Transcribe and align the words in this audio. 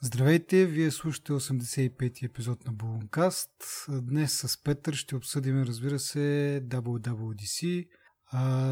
Здравейте, 0.00 0.66
вие 0.66 0.90
слушате 0.90 1.32
85-ти 1.32 2.24
епизод 2.24 2.64
на 2.64 2.72
Булункаст. 2.72 3.50
Днес 3.88 4.32
с 4.32 4.62
Петър 4.62 4.94
ще 4.94 5.16
обсъдим, 5.16 5.62
разбира 5.62 5.98
се, 5.98 6.62
WWDC, 6.68 7.88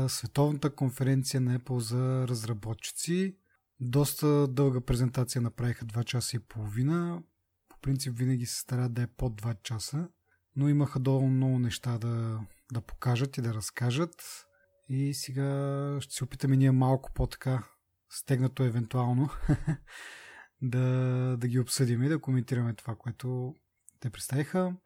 световната 0.09 0.75
конференция 0.75 1.41
на 1.41 1.59
Apple 1.59 1.79
за 1.79 2.29
разработчици. 2.29 3.37
Доста 3.81 4.49
дълга 4.49 4.81
презентация 4.81 5.43
направиха 5.43 5.85
2 5.85 6.05
часа 6.05 6.37
и 6.37 6.41
половина. 6.41 7.23
По 7.69 7.79
принцип 7.83 8.19
винаги 8.19 8.47
се 8.47 8.61
старат 8.61 8.95
да 8.95 9.03
е 9.03 9.07
под 9.07 9.43
2 9.43 9.63
часа, 9.63 10.09
но 10.57 10.69
имаха 10.69 11.01
долу 11.01 11.29
много 11.29 11.59
неща 11.59 11.99
да, 11.99 12.41
да 12.73 12.81
покажат 12.81 13.37
и 13.37 13.43
да 13.43 13.55
разкажат. 13.55 14.47
И 14.89 15.15
сега 15.15 15.99
ще 16.01 16.15
се 16.15 16.25
опитаме 16.25 16.57
ние 16.57 16.71
малко 16.71 17.13
по-така 17.15 17.63
стегнато 18.11 18.63
евентуално 18.63 19.31
да, 20.63 21.37
да 21.37 21.49
ги 21.49 21.59
обсъдим 21.59 22.03
и 22.03 22.09
да 22.09 22.19
коментираме 22.19 22.75
това, 22.75 22.95
което 22.95 23.55
те 24.01 24.11
представиха. 24.11 24.77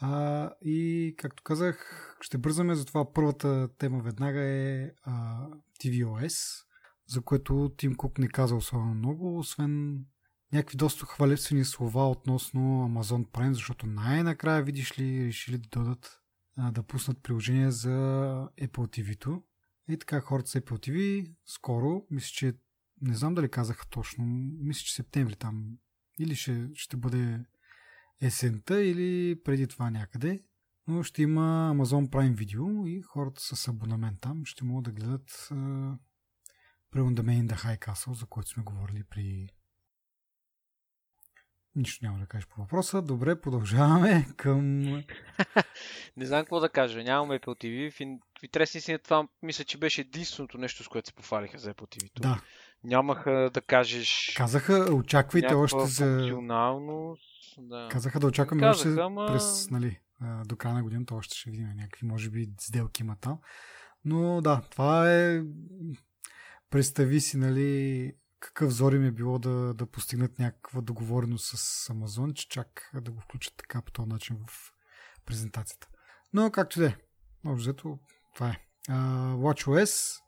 А, 0.00 0.50
и, 0.64 1.14
както 1.18 1.42
казах, 1.42 2.16
ще 2.20 2.38
бързаме, 2.38 2.74
затова 2.74 3.12
първата 3.12 3.68
тема 3.78 4.02
веднага 4.02 4.40
е 4.40 4.90
а, 5.02 5.46
tvOS, 5.80 6.64
за 7.06 7.20
което 7.20 7.72
Тим 7.76 7.94
Кук 7.94 8.18
не 8.18 8.28
каза 8.28 8.54
особено 8.56 8.94
много, 8.94 9.38
освен 9.38 10.04
някакви 10.52 10.76
доста 10.76 11.06
хвалебствени 11.06 11.64
слова 11.64 12.10
относно 12.10 12.60
Amazon 12.60 13.26
Prime, 13.26 13.52
защото 13.52 13.86
най-накрая, 13.86 14.62
видиш 14.62 14.98
ли, 14.98 15.26
решили 15.26 15.58
да 15.58 15.68
дадат 15.68 16.20
а, 16.56 16.70
да 16.70 16.82
пуснат 16.82 17.22
приложение 17.22 17.70
за 17.70 17.88
Apple 18.60 19.02
TV-то. 19.02 19.42
И 19.88 19.98
така 19.98 20.20
хората 20.20 20.50
с 20.50 20.60
Apple 20.60 20.88
TV 20.88 21.26
скоро, 21.44 22.06
мисля, 22.10 22.28
че 22.32 22.54
не 23.02 23.14
знам 23.14 23.34
дали 23.34 23.50
казаха 23.50 23.86
точно, 23.86 24.24
мисля, 24.60 24.84
че 24.84 24.94
септември 24.94 25.36
там 25.36 25.78
или 26.18 26.34
ще, 26.34 26.68
ще 26.74 26.96
бъде 26.96 27.44
есента 28.22 28.82
или 28.82 29.40
преди 29.44 29.66
това 29.66 29.90
някъде. 29.90 30.44
Но 30.88 31.02
ще 31.02 31.22
има 31.22 31.72
Amazon 31.74 32.08
Prime 32.08 32.34
Video 32.34 32.88
и 32.88 33.02
хората 33.02 33.40
с 33.40 33.68
абонамент 33.68 34.20
там 34.20 34.44
ще 34.44 34.64
могат 34.64 34.84
да 34.84 35.00
гледат 35.00 35.30
uh, 35.30 35.98
Pre 36.92 37.00
on 37.00 37.14
the 37.14 37.22
Main 37.22 37.46
the 37.46 37.64
High 37.64 37.86
Castle, 37.86 38.12
за 38.12 38.26
който 38.26 38.48
сме 38.48 38.62
говорили 38.62 39.04
при 39.10 39.48
Нищо 41.76 42.04
няма 42.04 42.18
да 42.18 42.26
кажеш 42.26 42.46
по 42.46 42.60
въпроса. 42.60 43.02
Добре, 43.02 43.40
продължаваме 43.40 44.26
към... 44.36 44.80
не 46.16 46.26
знам 46.26 46.40
какво 46.40 46.60
да 46.60 46.68
кажа. 46.68 47.02
Нямаме 47.02 47.38
Apple 47.38 47.64
TV. 47.64 47.90
В 48.38 48.42
интересни 48.42 48.80
си 48.80 48.98
това 49.04 49.28
мисля, 49.42 49.64
че 49.64 49.78
беше 49.78 50.00
единственото 50.00 50.58
нещо, 50.58 50.84
с 50.84 50.88
което 50.88 51.08
се 51.08 51.14
пофалиха 51.14 51.58
за 51.58 51.74
Apple 51.74 51.96
TV. 51.96 52.20
Да. 52.20 52.42
Нямаха 52.86 53.50
да 53.54 53.60
кажеш... 53.60 54.34
Казаха, 54.36 54.94
очаквайте 54.94 55.54
още 55.54 55.86
за... 55.86 56.04
функционалност. 56.04 57.54
Да. 57.58 57.88
Казаха 57.90 58.20
да 58.20 58.26
очакваме 58.26 58.62
Казаха, 58.62 58.88
още 58.90 59.00
ама... 59.00 59.26
през, 59.26 59.70
нали, 59.70 60.00
до 60.44 60.56
края 60.56 60.74
на 60.74 60.82
годината 60.82 61.14
още 61.14 61.36
ще 61.36 61.50
видим 61.50 61.68
някакви, 61.76 62.06
може 62.06 62.30
би, 62.30 62.48
сделки 62.60 63.02
има 63.02 63.16
там. 63.20 63.38
Но 64.04 64.40
да, 64.40 64.62
това 64.70 65.12
е... 65.14 65.42
Представи 66.70 67.20
си, 67.20 67.36
нали, 67.36 68.12
какъв 68.40 68.70
зори 68.70 68.98
ми 68.98 69.06
е 69.06 69.12
било 69.12 69.38
да, 69.38 69.74
да 69.74 69.86
постигнат 69.86 70.38
някаква 70.38 70.80
договореност 70.80 71.56
с 71.56 71.90
Амазон, 71.90 72.34
че 72.34 72.48
чак 72.48 72.90
да 72.94 73.10
го 73.10 73.20
включат 73.20 73.54
така 73.56 73.82
по 73.82 73.92
този 73.92 74.08
начин 74.08 74.36
в 74.46 74.72
презентацията. 75.26 75.88
Но 76.32 76.50
както 76.50 76.80
да 76.80 76.86
е, 76.86 76.96
общо 77.46 77.98
това 78.34 78.48
е. 78.48 78.60
Uh, 78.88 79.34
WatchOS, 79.34 80.20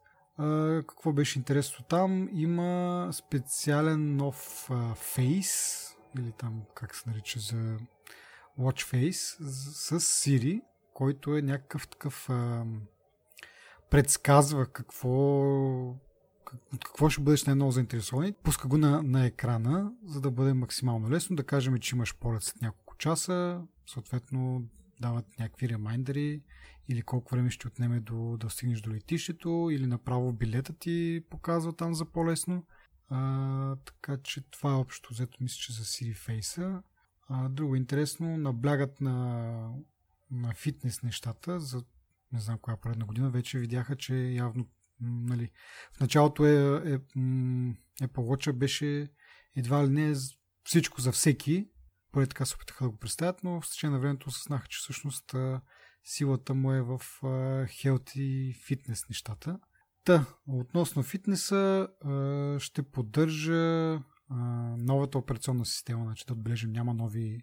какво 0.88 1.12
беше 1.12 1.38
интересно 1.38 1.84
там? 1.88 2.28
Има 2.32 3.08
специален 3.12 4.16
нов 4.16 4.68
uh, 4.70 4.94
Face, 4.94 5.96
или 6.18 6.32
там 6.38 6.62
как 6.74 6.94
се 6.94 7.10
нарича 7.10 7.40
за 7.40 7.76
Watch 8.58 8.94
Face, 8.94 9.44
с 9.72 10.00
Siri, 10.00 10.60
който 10.94 11.36
е 11.36 11.42
някакъв 11.42 11.88
такъв 11.88 12.28
uh, 12.28 12.80
предсказва 13.90 14.66
какво 14.66 15.08
от 16.74 16.84
какво 16.84 17.08
ще 17.08 17.22
бъдеш 17.22 17.44
най-много 17.44 17.70
заинтересован. 17.70 18.34
Пуска 18.42 18.68
го 18.68 18.78
на, 18.78 19.02
на 19.02 19.26
екрана, 19.26 19.92
за 20.06 20.20
да 20.20 20.30
бъде 20.30 20.52
максимално 20.52 21.10
лесно. 21.10 21.36
Да 21.36 21.44
кажем, 21.44 21.78
че 21.78 21.96
имаш 21.96 22.14
полет 22.14 22.42
след 22.42 22.62
няколко 22.62 22.96
часа, 22.96 23.62
съответно 23.86 24.62
дават 25.00 25.38
някакви 25.38 25.68
ремайндери 25.68 26.42
или 26.88 27.02
колко 27.02 27.34
време 27.34 27.50
ще 27.50 27.68
отнеме 27.68 28.00
до, 28.00 28.36
да 28.36 28.50
стигнеш 28.50 28.80
до 28.80 28.90
летището 28.90 29.68
или 29.72 29.86
направо 29.86 30.32
билета 30.32 30.72
ти 30.72 31.24
показва 31.30 31.76
там 31.76 31.94
за 31.94 32.04
по-лесно. 32.04 32.66
А, 33.08 33.76
така 33.76 34.16
че 34.22 34.50
това 34.50 34.70
е 34.70 34.76
общо 34.76 35.12
взето 35.12 35.38
мисля, 35.40 35.56
че 35.60 35.72
за 35.72 35.84
Siri 35.84 36.16
Face. 36.16 36.82
А, 37.28 37.48
друго 37.48 37.76
интересно, 37.76 38.36
наблягат 38.36 39.00
на, 39.00 39.70
на 40.30 40.54
фитнес 40.54 41.02
нещата. 41.02 41.60
За 41.60 41.84
не 42.32 42.40
знам 42.40 42.58
коя 42.58 42.76
поредна 42.76 43.06
година 43.06 43.30
вече 43.30 43.58
видяха, 43.58 43.96
че 43.96 44.14
явно 44.14 44.66
Нали, 45.00 45.50
в 45.92 46.00
началото 46.00 46.46
е, 46.46 46.50
е, 46.50 46.94
е 48.02 48.08
Watch 48.08 48.52
беше 48.52 49.08
едва 49.56 49.86
ли 49.86 49.90
не 49.90 50.14
всичко 50.64 51.00
за 51.00 51.12
всеки, 51.12 51.68
поне 52.12 52.26
така 52.26 52.44
се 52.44 52.54
опитаха 52.54 52.84
да 52.84 52.90
го 52.90 52.98
представят, 52.98 53.44
но 53.44 53.60
в 53.60 53.70
течение 53.70 53.94
на 53.94 54.00
времето 54.00 54.28
осъзнаха, 54.28 54.68
че 54.68 54.78
всъщност 54.78 55.34
силата 56.04 56.54
му 56.54 56.72
е 56.72 56.82
в 56.82 57.00
хелт 57.66 58.10
и 58.14 58.56
фитнес 58.66 59.08
нещата. 59.08 59.58
Та, 60.04 60.26
относно 60.46 61.02
фитнеса, 61.02 61.88
ще 62.58 62.82
поддържа 62.82 64.00
новата 64.78 65.18
операционна 65.18 65.66
система, 65.66 66.04
значи 66.04 66.24
да 66.26 66.32
отбележим, 66.32 66.72
няма 66.72 66.94
нови 66.94 67.42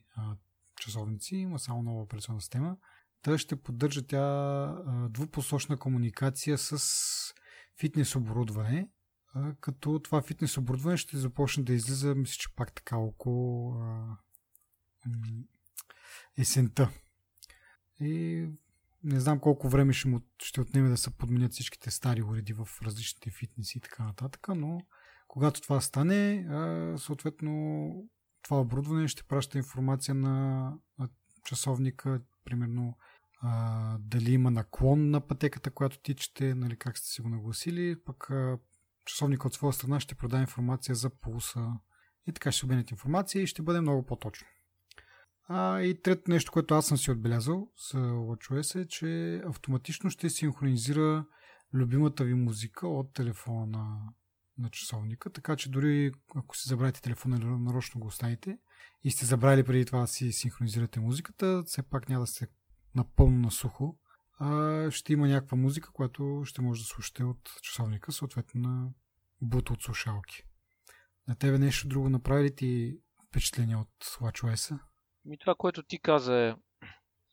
часовници, 0.82 1.36
има 1.36 1.60
само 1.60 1.84
нова 1.84 2.02
операционна 2.02 2.42
система. 2.42 2.78
Та 3.22 3.38
ще 3.38 3.56
поддържа 3.62 4.08
тя 4.08 5.08
двупосочна 5.10 5.78
комуникация 5.78 6.58
с 6.58 6.80
фитнес 7.80 8.16
оборудване, 8.16 8.90
като 9.60 10.00
това 10.00 10.22
фитнес 10.22 10.58
оборудване 10.58 10.98
ще 10.98 11.18
започне 11.18 11.64
да 11.64 11.74
излиза, 11.74 12.16
мисля, 12.16 12.36
че 12.40 12.56
пак 12.56 12.74
така 12.74 12.98
около 12.98 13.76
есента. 16.38 16.90
И 18.00 18.46
не 19.04 19.20
знам 19.20 19.40
колко 19.40 19.70
време 19.70 19.94
ще, 19.94 20.08
му, 20.08 20.22
ще 20.44 20.62
отнеме 20.62 20.90
да 20.90 20.98
се 20.98 21.18
подменят 21.18 21.52
всичките 21.52 21.92
стари 21.92 22.24
уреди 22.24 22.54
в 22.54 22.68
различните 22.82 23.30
фитнеси 23.30 23.78
и 23.78 23.82
така 23.82 24.04
нататък, 24.04 24.48
но 24.56 24.82
когато 25.28 25.62
това 25.62 25.82
стане, 25.82 26.48
съответно 26.98 27.92
това 28.42 28.60
оборудване 28.60 29.08
ще 29.08 29.24
праща 29.24 29.58
информация 29.58 30.16
на, 30.16 30.74
часовника, 31.46 32.22
примерно 32.46 32.98
дали 34.00 34.32
има 34.32 34.52
наклон 34.52 35.10
на 35.10 35.28
пътеката, 35.28 35.72
която 35.72 36.00
тичате, 36.00 36.56
нали, 36.56 36.78
как 36.78 36.98
сте 36.98 37.08
си 37.08 37.22
го 37.22 37.30
нагласили, 37.30 38.04
пък 38.06 38.30
часовник 39.06 39.46
от 39.46 39.54
своя 39.54 39.74
страна 39.74 40.00
ще 40.00 40.16
продаде 40.16 40.42
информация 40.42 40.96
за 40.96 41.10
пулса 41.10 41.74
и 42.28 42.32
така 42.32 42.52
ще 42.52 42.66
обменят 42.66 42.92
информация 42.92 43.42
и 43.42 43.48
ще 43.48 43.62
бъде 43.62 43.82
много 43.82 44.06
по-точно. 44.06 44.48
А, 45.48 45.82
и 45.82 46.02
трето 46.02 46.32
нещо, 46.32 46.52
което 46.52 46.74
аз 46.74 46.88
съм 46.88 46.98
си 46.98 47.12
отбелязал 47.12 47.72
с 47.78 47.98
WatchOS 47.98 48.82
е, 48.82 48.88
че 48.88 49.42
автоматично 49.46 50.10
ще 50.10 50.30
синхронизира 50.30 51.26
любимата 51.74 52.24
ви 52.24 52.34
музика 52.34 52.88
от 52.88 53.14
телефона 53.14 53.66
на, 54.58 54.70
часовника, 54.70 55.30
така 55.30 55.56
че 55.56 55.72
дори 55.72 56.12
ако 56.36 56.58
си 56.58 56.70
забравите 56.70 57.02
телефона 57.02 57.58
нарочно 57.60 58.02
го 58.02 58.08
оставите 58.08 58.58
и 59.04 59.12
сте 59.12 59.26
забрали 59.26 59.64
преди 59.64 59.86
това 59.86 60.00
да 60.00 60.08
си 60.08 60.32
синхронизирате 60.32 61.00
музиката, 61.00 61.64
все 61.66 61.84
пак 61.84 62.10
няма 62.10 62.24
да 62.24 62.28
сте 62.28 62.48
напълно 62.96 63.40
на 63.40 63.52
сухо, 63.52 63.98
а 64.40 64.92
ще 64.92 65.14
има 65.14 65.28
някаква 65.28 65.58
музика, 65.58 65.92
която 65.94 66.42
ще 66.46 66.62
може 66.62 66.82
да 66.82 66.88
слушате 66.88 67.24
от 67.24 67.50
часовника, 67.62 68.12
съответно 68.12 68.62
на 68.62 68.90
бута 69.42 69.74
от 69.74 69.82
слушалки. 69.82 70.44
На 71.28 71.36
тебе 71.36 71.60
нещо 71.60 71.88
друго 71.88 72.10
направи 72.10 72.44
ли 72.44 72.56
ти 72.56 72.98
впечатление 73.28 73.76
от 73.76 74.06
WatchOS? 74.06 74.80
Ми 75.26 75.38
това, 75.38 75.56
което 75.56 75.84
ти 75.84 76.00
каза 76.00 76.36
е, 76.36 76.56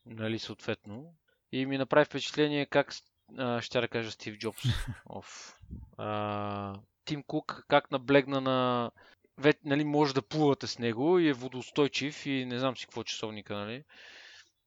нали, 0.05 0.39
съответно, 0.39 1.15
и 1.51 1.65
ми 1.65 1.77
направи 1.77 2.05
впечатление 2.05 2.65
как, 2.65 2.93
а, 3.37 3.61
ще 3.61 3.81
да 3.81 3.87
кажа 3.87 4.11
Стив 4.11 4.37
Джобс, 4.37 4.63
оф, 5.05 5.59
а, 5.97 6.75
Тим 7.05 7.23
Кук, 7.23 7.65
как 7.67 7.91
наблегна 7.91 8.41
на 8.41 8.91
ве, 9.37 9.53
нали, 9.65 9.83
може 9.83 10.13
да 10.13 10.21
плувате 10.21 10.67
с 10.67 10.79
него 10.79 11.19
и 11.19 11.27
е 11.27 11.33
водоустойчив 11.33 12.25
и 12.25 12.45
не 12.45 12.59
знам 12.59 12.77
си 12.77 12.85
какво 12.85 13.03
часовника, 13.03 13.55
нали. 13.55 13.83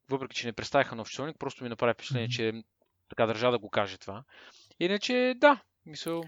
Въпреки 0.09 0.37
че 0.37 0.47
не 0.47 0.53
представиха 0.53 0.97
нов 0.97 1.11
часовник, 1.11 1.39
просто 1.39 1.65
ми 1.65 1.71
направи 1.71 1.95
впечатление, 1.95 2.29
че 2.29 2.63
така 3.09 3.27
държа 3.27 3.51
да 3.51 3.59
го 3.59 3.71
каже 3.71 3.99
това. 3.99 4.25
Иначе, 4.81 5.35
да, 5.37 5.63
мисъл, 5.87 6.25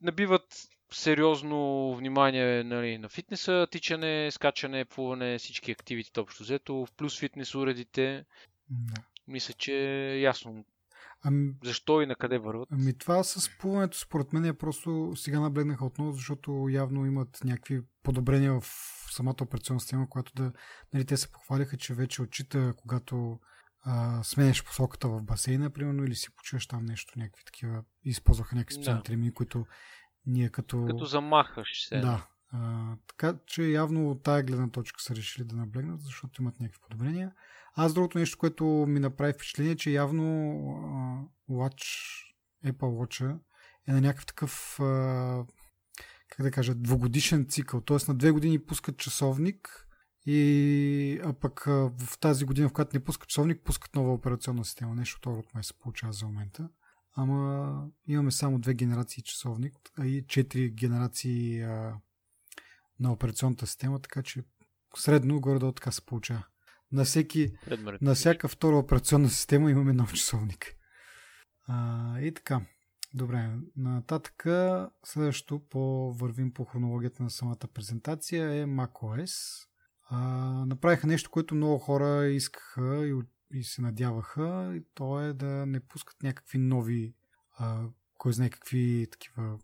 набиват 0.00 0.68
сериозно 0.92 1.94
внимание 1.96 2.64
нали, 2.64 2.98
на 2.98 3.08
фитнеса, 3.08 3.66
тичане, 3.70 4.30
скачане, 4.30 4.84
плуване, 4.84 5.38
всички 5.38 5.70
активити 5.70 6.20
общо 6.20 6.42
взето, 6.42 6.86
плюс 6.96 7.18
фитнес 7.18 7.54
уредите. 7.54 8.24
Да. 8.70 9.02
Мисля, 9.26 9.54
че 9.54 9.72
е 9.74 10.20
ясно. 10.20 10.64
Ами, 11.24 11.52
Защо 11.64 12.02
и 12.02 12.06
на 12.06 12.14
къде 12.14 12.38
върват? 12.38 12.68
Ами 12.72 12.98
това 12.98 13.24
с 13.24 13.58
плуването 13.58 13.98
според 13.98 14.32
мен 14.32 14.44
е 14.44 14.58
просто 14.58 15.12
сега 15.16 15.40
наблегнаха 15.40 15.84
отново, 15.84 16.12
защото 16.12 16.68
явно 16.70 17.06
имат 17.06 17.40
някакви 17.44 17.80
подобрения 18.02 18.60
в 18.60 18.66
самата 19.10 19.36
операционна 19.42 19.80
система, 19.80 20.08
която 20.08 20.32
да, 20.34 20.52
нали, 20.94 21.04
те 21.04 21.16
се 21.16 21.32
похвалиха, 21.32 21.76
че 21.76 21.94
вече 21.94 22.22
отчита, 22.22 22.74
когато 22.76 23.40
а, 23.84 24.22
сменяш 24.22 24.64
посоката 24.64 25.08
в 25.08 25.22
басейна, 25.22 25.70
примерно, 25.70 26.04
или 26.04 26.14
си 26.14 26.34
почуваш 26.34 26.66
там 26.66 26.84
нещо, 26.84 27.18
някакви 27.18 27.44
такива, 27.44 27.82
използваха 28.04 28.56
някакви 28.56 28.74
специални 28.74 29.00
да. 29.00 29.04
термини, 29.04 29.34
които 29.34 29.66
ние 30.26 30.48
като... 30.48 30.84
Като 30.86 31.04
замахаш 31.04 31.88
се. 31.88 32.00
Да. 32.00 32.26
А, 32.52 32.96
така 33.06 33.38
че 33.46 33.62
явно 33.62 34.10
от 34.10 34.22
тая 34.22 34.42
гледна 34.42 34.70
точка 34.70 35.02
са 35.02 35.16
решили 35.16 35.44
да 35.44 35.56
наблегнат, 35.56 36.00
защото 36.00 36.42
имат 36.42 36.60
някакви 36.60 36.80
подобрения. 36.80 37.32
Аз 37.74 37.94
другото 37.94 38.18
нещо, 38.18 38.38
което 38.38 38.64
ми 38.64 39.00
направи 39.00 39.32
впечатление, 39.32 39.76
че 39.76 39.90
явно 39.90 40.24
а, 41.48 41.52
Watch, 41.52 41.84
Apple 42.64 42.72
Watch 42.72 43.38
е 43.88 43.92
на 43.92 44.00
някакъв 44.00 44.26
такъв 44.26 44.80
а, 44.80 45.44
как 46.28 46.42
да 46.42 46.50
кажа, 46.50 46.74
двогодишен 46.74 47.46
цикъл. 47.48 47.80
Тоест 47.80 48.08
на 48.08 48.14
две 48.14 48.30
години 48.30 48.58
пускат 48.58 48.98
часовник 48.98 49.88
и 50.26 51.20
а 51.24 51.32
пък 51.32 51.64
в 51.66 52.18
тази 52.20 52.44
година, 52.44 52.68
в 52.68 52.72
която 52.72 52.96
не 52.96 53.04
пускат 53.04 53.28
часовник, 53.28 53.64
пускат 53.64 53.94
нова 53.94 54.12
операционна 54.12 54.64
система. 54.64 54.94
Нещо 54.94 55.16
второ 55.16 55.38
от 55.38 55.54
май 55.54 55.64
се 55.64 55.74
получава 55.74 56.12
за 56.12 56.26
момента. 56.26 56.68
Ама 57.14 57.86
имаме 58.06 58.30
само 58.30 58.58
две 58.58 58.74
генерации 58.74 59.22
часовник, 59.22 59.74
а 59.98 60.06
и 60.06 60.26
четири 60.26 60.70
генерации 60.70 61.62
а, 61.62 61.94
на 63.00 63.12
операционната 63.12 63.66
система, 63.66 64.00
така 64.00 64.22
че 64.22 64.44
средно 64.96 65.40
горе-долу 65.40 65.72
така 65.72 65.90
се 65.90 66.06
получава. 66.06 66.46
На, 66.92 67.04
всеки, 67.04 67.52
на 68.00 68.14
всяка 68.14 68.48
втора 68.48 68.76
операционна 68.76 69.28
система 69.28 69.70
имаме 69.70 69.92
нов 69.92 70.12
часовник. 70.12 70.74
А, 71.66 72.20
и 72.20 72.34
така. 72.34 72.60
Добре, 73.14 73.50
нататък 73.76 74.46
следващото 75.04 75.68
по 75.68 76.12
вървим 76.12 76.52
по 76.52 76.64
хронологията 76.64 77.22
на 77.22 77.30
самата 77.30 77.68
презентация 77.74 78.62
е 78.62 78.66
macOS. 78.66 79.66
А, 80.08 80.18
направиха 80.66 81.06
нещо, 81.06 81.30
което 81.30 81.54
много 81.54 81.78
хора 81.78 82.26
искаха 82.26 83.06
и, 83.06 83.14
и 83.52 83.64
се 83.64 83.82
надяваха 83.82 84.80
то 84.94 85.20
е 85.20 85.32
да 85.32 85.66
не 85.66 85.80
пускат 85.80 86.22
някакви 86.22 86.58
нови 86.58 87.14
а, 87.58 87.86
кой 88.18 88.32
знае 88.32 88.50
какви 88.50 89.06
такива 89.10 89.58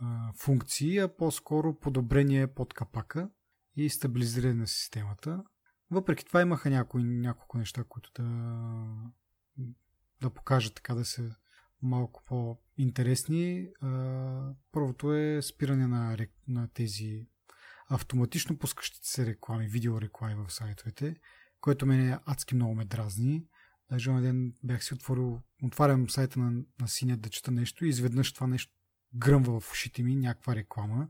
а, 0.00 0.32
функции, 0.32 0.98
а 0.98 1.16
по-скоро 1.16 1.78
подобрение 1.80 2.46
под 2.46 2.74
капака 2.74 3.30
и 3.76 3.90
стабилизиране 3.90 4.54
на 4.54 4.66
системата. 4.66 5.44
Въпреки 5.90 6.24
това 6.24 6.40
имаха 6.40 6.70
някои, 6.70 7.02
няколко 7.04 7.58
неща, 7.58 7.84
които 7.88 8.10
да, 8.14 8.24
да 10.22 10.30
покажат 10.30 10.74
така 10.74 10.94
да 10.94 11.04
се 11.04 11.30
малко 11.82 12.22
по-интересни. 12.26 13.68
Първото 14.72 15.14
е 15.14 15.42
спиране 15.42 15.86
на, 15.86 16.16
на 16.48 16.68
тези 16.68 17.26
автоматично 17.88 18.58
пускащите 18.58 19.08
се 19.08 19.26
реклами, 19.26 19.68
видеореклами 19.68 20.34
в 20.34 20.52
сайтовете, 20.52 21.16
което 21.62 21.86
мене 21.86 22.18
адски 22.26 22.54
много 22.54 22.74
ме 22.74 22.84
дразни. 22.84 23.44
Даже 23.90 24.10
на 24.10 24.20
ден 24.20 24.52
бях 24.62 24.84
си 24.84 24.94
отворил, 24.94 25.40
отварям 25.62 26.10
сайта 26.10 26.38
на, 26.38 26.62
на 26.80 26.88
синя 26.88 27.16
да 27.16 27.28
чета 27.28 27.50
нещо 27.50 27.84
и 27.84 27.88
изведнъж 27.88 28.32
това 28.32 28.46
нещо 28.46 28.72
гръмва 29.14 29.60
в 29.60 29.72
ушите 29.72 30.02
ми, 30.02 30.16
някаква 30.16 30.54
реклама. 30.56 31.08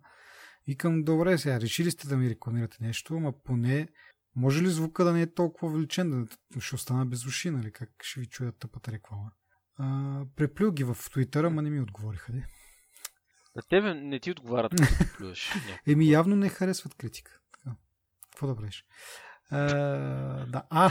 И 0.66 0.76
към 0.76 1.04
добре 1.04 1.38
сега, 1.38 1.60
решили 1.60 1.90
сте 1.90 2.08
да 2.08 2.16
ми 2.16 2.30
рекламирате 2.30 2.76
нещо, 2.80 3.16
ама 3.16 3.32
поне 3.44 3.88
може 4.36 4.62
ли 4.62 4.70
звука 4.70 5.04
да 5.04 5.12
не 5.12 5.22
е 5.22 5.34
толкова 5.34 5.68
увеличен, 5.68 6.28
да 6.54 6.60
ще 6.60 6.74
остана 6.74 7.06
без 7.06 7.26
уши, 7.26 7.50
нали? 7.50 7.72
Как 7.72 7.90
ще 8.02 8.20
ви 8.20 8.26
чуят 8.26 8.58
тъпата 8.58 8.92
реклама? 8.92 9.30
А, 9.76 10.24
преплюл 10.36 10.72
ги 10.72 10.84
в 10.84 10.96
Твитъра, 11.10 11.50
ма 11.50 11.62
не 11.62 11.70
ми 11.70 11.80
отговориха. 11.80 12.32
Де. 12.32 12.46
На 13.56 13.62
тебе 13.62 13.94
не 13.94 14.20
ти 14.20 14.30
отговарят, 14.30 14.72
като. 14.98 15.34
Еми 15.86 16.10
явно 16.10 16.36
не 16.36 16.48
харесват 16.48 16.94
критика. 16.94 17.40
Така. 17.52 17.76
Какво 18.30 18.46
да 18.46 18.56
правиш? 18.56 18.84
А, 19.52 20.46
да, 20.46 20.62
а, 20.70 20.90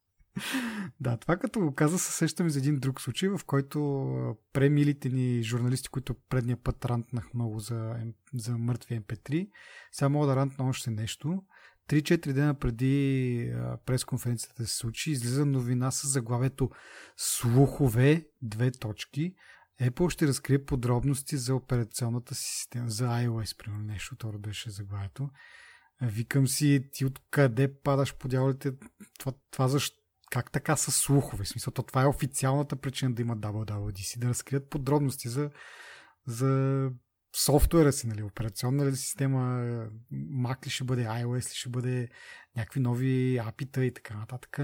да, 1.00 1.16
това 1.16 1.36
като 1.36 1.60
го 1.60 1.74
каза, 1.74 1.98
се 1.98 2.12
сещам 2.12 2.50
за 2.50 2.58
един 2.58 2.78
друг 2.78 3.00
случай, 3.00 3.28
в 3.28 3.40
който 3.46 4.36
премилите 4.52 5.08
ни 5.08 5.42
журналисти, 5.42 5.88
които 5.88 6.14
предния 6.28 6.56
път 6.56 6.84
рантнах 6.84 7.34
много 7.34 7.58
за, 7.58 7.94
за 8.34 8.58
мъртви 8.58 9.00
MP3, 9.00 9.50
сега 9.92 10.08
мога 10.08 10.26
да 10.26 10.36
рантна 10.36 10.68
още 10.68 10.90
нещо. 10.90 11.42
3-4 11.88 12.32
дена 12.32 12.54
преди 12.54 13.52
пресконференцията 13.86 14.66
се 14.66 14.76
случи, 14.76 15.10
излиза 15.10 15.46
новина 15.46 15.90
с 15.90 16.08
заглавието 16.08 16.70
Слухове, 17.16 18.26
две 18.42 18.70
точки. 18.70 19.34
Apple 19.80 20.08
ще 20.08 20.26
разкрие 20.26 20.64
подробности 20.64 21.36
за 21.36 21.54
операционната 21.54 22.34
система, 22.34 22.90
за 22.90 23.04
iOS, 23.04 23.58
примерно 23.58 23.84
нещо, 23.84 24.16
това 24.16 24.38
беше 24.38 24.70
заглавието. 24.70 25.30
Викам 26.02 26.48
си, 26.48 26.88
ти 26.92 27.04
откъде 27.04 27.80
падаш 27.80 28.14
по 28.14 28.28
дяволите? 28.28 28.72
Това, 29.18 29.32
това 29.50 29.68
защо? 29.68 29.98
Как 30.30 30.52
така 30.52 30.76
са 30.76 30.92
слухове? 30.92 31.44
В 31.44 31.48
смисъл, 31.48 31.72
то 31.72 31.82
това 31.82 32.02
е 32.02 32.06
официалната 32.06 32.76
причина 32.76 33.14
да 33.14 33.22
има 33.22 33.36
WWDC, 33.36 34.18
да 34.18 34.28
разкрият 34.28 34.70
подробности 34.70 35.28
за, 35.28 35.50
за 36.26 36.90
софтуера 37.36 37.92
си, 37.92 38.06
нали, 38.06 38.22
операционна 38.22 38.86
ли 38.86 38.96
система, 38.96 39.40
Mac 40.12 40.66
ли 40.66 40.70
ще 40.70 40.84
бъде, 40.84 41.04
iOS 41.04 41.50
ли 41.50 41.54
ще 41.54 41.68
бъде, 41.68 42.08
някакви 42.56 42.80
нови 42.80 43.38
апита 43.38 43.84
и 43.84 43.94
така 43.94 44.14
нататък. 44.14 44.58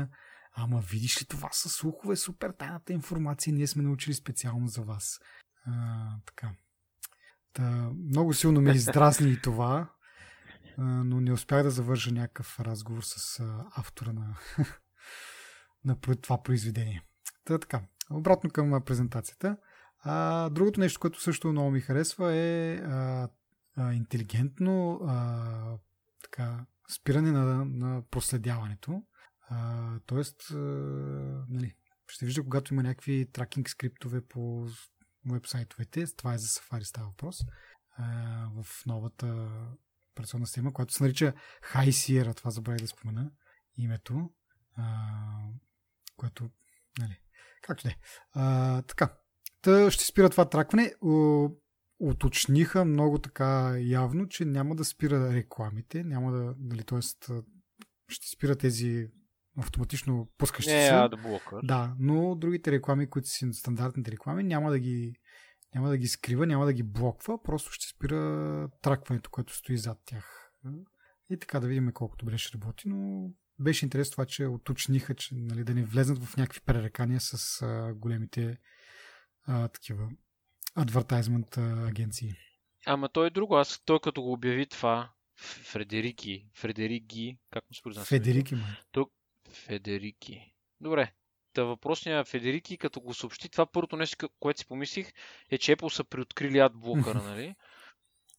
Ама 0.56 0.80
видиш 0.80 1.22
ли 1.22 1.26
това 1.26 1.48
са 1.52 1.68
слухове, 1.68 2.16
супер 2.16 2.50
тайната 2.50 2.92
информация, 2.92 3.54
ние 3.54 3.66
сме 3.66 3.82
научили 3.82 4.14
специално 4.14 4.68
за 4.68 4.82
вас. 4.82 5.20
А, 5.66 5.72
така. 6.26 6.50
Та, 7.52 7.90
много 8.10 8.34
силно 8.34 8.60
ме 8.60 8.70
издразни 8.74 9.30
и 9.30 9.40
това, 9.40 9.93
но 10.78 11.20
не 11.20 11.32
успях 11.32 11.62
да 11.62 11.70
завърша 11.70 12.12
някакъв 12.12 12.60
разговор 12.60 13.02
с 13.02 13.42
автора 13.76 14.12
на, 14.12 14.36
на 15.84 16.00
това 16.00 16.42
произведение. 16.42 17.02
Та, 17.44 17.58
така. 17.58 17.82
Обратно 18.10 18.50
към 18.50 18.82
презентацията. 18.86 19.56
А, 19.98 20.48
другото 20.50 20.80
нещо, 20.80 21.00
което 21.00 21.22
също 21.22 21.48
много 21.48 21.70
ми 21.70 21.80
харесва 21.80 22.34
е 22.34 22.76
а, 22.76 23.28
а, 23.76 23.92
интелигентно 23.92 25.00
а, 25.06 25.78
така, 26.22 26.66
спиране 26.94 27.32
на, 27.32 27.64
на 27.64 28.02
проследяването. 28.10 29.02
А, 29.48 29.88
тоест, 30.06 30.50
а, 30.50 30.56
нали, 31.48 31.74
ще 32.06 32.26
вижда, 32.26 32.42
когато 32.42 32.74
има 32.74 32.82
някакви 32.82 33.30
тракинг 33.32 33.68
скриптове 33.68 34.20
по 34.20 34.66
вебсайтовете, 35.30 36.04
това 36.16 36.34
е 36.34 36.38
за 36.38 36.46
Safari 36.46 36.82
става 36.82 37.06
въпрос, 37.06 37.36
а, 37.96 38.04
в 38.62 38.86
новата 38.86 39.48
операционна 40.14 40.46
система, 40.46 40.72
която 40.72 40.94
се 40.94 41.02
нарича 41.02 41.32
High 41.72 41.90
Sierra, 41.90 42.34
това 42.34 42.50
забравя 42.50 42.78
да 42.78 42.88
спомена 42.88 43.30
името, 43.76 44.30
а, 44.76 44.84
което, 46.16 46.50
нали, 46.98 47.20
както 47.62 47.86
не. 47.86 47.96
Така, 48.82 49.16
Та 49.62 49.90
ще 49.90 50.04
спира 50.04 50.30
това 50.30 50.44
тракване. 50.48 50.94
Уточниха 51.98 52.84
много 52.84 53.18
така 53.18 53.76
явно, 53.78 54.28
че 54.28 54.44
няма 54.44 54.76
да 54.76 54.84
спира 54.84 55.32
рекламите, 55.32 56.04
няма 56.04 56.32
да, 56.32 56.54
нали, 56.58 56.84
т.е. 56.84 57.00
ще 58.08 58.28
спира 58.36 58.56
тези 58.56 59.08
автоматично 59.58 60.28
пускащи 60.38 60.70
се. 60.70 60.88
да, 61.10 61.16
да, 61.62 61.94
но 61.98 62.34
другите 62.34 62.72
реклами, 62.72 63.10
които 63.10 63.28
са 63.28 63.52
стандартните 63.52 64.12
реклами, 64.12 64.42
няма 64.42 64.70
да 64.70 64.78
ги 64.78 65.14
няма 65.74 65.88
да 65.88 65.98
ги 65.98 66.08
скрива, 66.08 66.46
няма 66.46 66.66
да 66.66 66.72
ги 66.72 66.82
блоква, 66.82 67.42
просто 67.42 67.72
ще 67.72 67.86
спира 67.86 68.68
тракването, 68.82 69.30
което 69.30 69.56
стои 69.56 69.78
зад 69.78 69.98
тях. 70.04 70.52
И 71.30 71.38
така 71.38 71.60
да 71.60 71.66
видим 71.66 71.92
колко 71.92 72.16
добре 72.16 72.38
ще 72.38 72.58
работи, 72.58 72.88
но 72.88 73.30
беше 73.58 73.86
интересно 73.86 74.12
това, 74.12 74.26
че 74.26 74.46
уточниха, 74.46 75.14
че 75.14 75.34
нали, 75.34 75.64
да 75.64 75.74
не 75.74 75.84
влезнат 75.84 76.24
в 76.24 76.36
някакви 76.36 76.60
пререкания 76.60 77.20
с 77.20 77.62
а, 77.62 77.94
големите 77.94 78.58
а, 79.46 79.68
такива 79.68 80.10
адвертайзмент 80.74 81.58
агенции. 81.58 82.34
Ама 82.86 83.08
той 83.08 83.26
е 83.26 83.30
друго. 83.30 83.56
Аз 83.56 83.82
той 83.84 84.00
като 84.00 84.22
го 84.22 84.32
обяви 84.32 84.66
това, 84.66 85.12
Фредерики, 85.36 86.48
Фредерики, 86.54 87.38
как 87.50 87.64
му 87.70 87.74
се 87.74 87.82
произнася? 87.82 88.06
Федерики, 88.06 88.54
май. 88.54 88.70
Тук, 88.92 89.12
Федерики. 89.52 90.54
Добре. 90.80 91.12
Та 91.54 91.64
въпросния 91.64 92.24
Федерики, 92.24 92.76
като 92.76 93.00
го 93.00 93.14
съобщи, 93.14 93.48
това 93.48 93.66
първото 93.66 93.96
нещо, 93.96 94.28
което 94.40 94.60
си 94.60 94.66
помислих, 94.66 95.12
е, 95.50 95.58
че 95.58 95.76
Apple 95.76 95.88
са 95.88 96.04
приоткрили 96.04 96.58
адблокъра, 96.58 97.22
нали? 97.28 97.54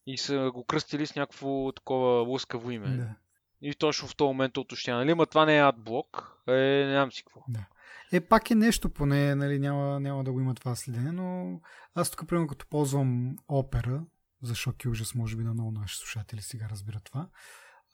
И 0.05 0.17
са 0.17 0.51
го 0.53 0.65
кръстили 0.65 1.07
с 1.07 1.15
някакво 1.15 1.71
такова 1.71 2.21
лъскаво 2.21 2.71
име. 2.71 2.97
Да. 2.97 3.15
И 3.61 3.73
точно 3.73 4.07
в 4.07 4.15
този 4.15 4.27
момент 4.27 4.57
уточня, 4.57 4.95
нали? 4.95 5.13
Ма 5.13 5.25
това 5.25 5.45
не 5.45 5.57
е 5.57 5.63
адблок, 5.63 6.37
е, 6.47 6.51
не 6.51 6.91
знам 6.91 7.11
си 7.11 7.23
какво. 7.23 7.43
Да. 7.47 7.65
Е, 8.11 8.21
пак 8.21 8.51
е 8.51 8.55
нещо, 8.55 8.89
поне, 8.89 9.35
нали, 9.35 9.59
няма, 9.59 9.99
няма 9.99 10.23
да 10.23 10.31
го 10.31 10.39
има 10.39 10.55
това 10.55 10.75
следене, 10.75 11.11
но 11.11 11.59
аз 11.95 12.11
тук, 12.11 12.27
примерно, 12.27 12.47
като 12.47 12.67
ползвам 12.67 13.35
опера, 13.47 14.03
за 14.41 14.55
шок 14.55 14.83
и 14.83 14.89
ужас, 14.89 15.15
може 15.15 15.35
би 15.35 15.43
на 15.43 15.53
много 15.53 15.71
наши 15.71 15.97
слушатели 15.97 16.41
сега 16.41 16.67
разбират 16.69 17.03
това, 17.03 17.27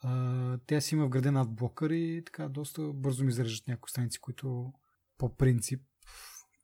а, 0.02 0.58
тя 0.66 0.80
си 0.80 0.94
има 0.94 1.06
вграден 1.06 1.36
адблокър 1.36 1.90
и 1.90 2.22
така 2.26 2.48
доста 2.48 2.82
бързо 2.82 3.24
ми 3.24 3.32
зареждат 3.32 3.68
някои 3.68 3.90
страници, 3.90 4.20
които 4.20 4.72
по 5.22 5.36
принцип 5.36 5.82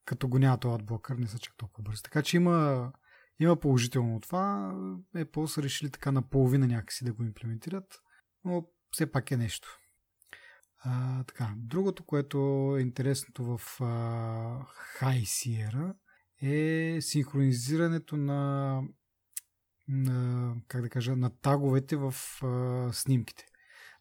като 0.04 0.28
го 0.28 0.38
няма 0.38 0.60
този 0.60 0.74
адблокър, 0.74 1.16
не 1.16 1.26
са 1.26 1.38
чак 1.38 1.56
толкова 1.56 1.82
бързи. 1.82 2.02
Така 2.02 2.22
че 2.22 2.36
има, 2.36 2.92
има 3.40 3.56
положително 3.56 4.20
това. 4.20 4.72
Apple 5.16 5.46
са 5.46 5.62
решили 5.62 5.90
така 5.90 6.12
наполовина 6.12 6.66
някакси 6.66 7.04
да 7.04 7.12
го 7.12 7.24
имплементират, 7.24 8.00
но 8.44 8.66
все 8.90 9.12
пак 9.12 9.30
е 9.30 9.36
нещо. 9.36 9.78
А, 10.78 11.24
така, 11.24 11.54
другото, 11.56 12.04
което 12.04 12.38
е 12.78 12.80
интересното 12.80 13.44
в 13.44 13.80
а, 13.80 13.84
High 15.00 15.22
Sierra 15.22 15.94
е 16.42 17.00
синхронизирането 17.00 18.16
на, 18.16 18.82
на 19.88 20.54
как 20.68 20.82
да 20.82 20.88
кажа, 20.88 21.16
на 21.16 21.30
таговете 21.30 21.96
в 21.96 22.14
а, 22.42 22.92
снимките. 22.92 23.46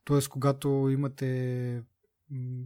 Тоест, 0.04 0.30
когато 0.30 0.90
имате 0.92 1.84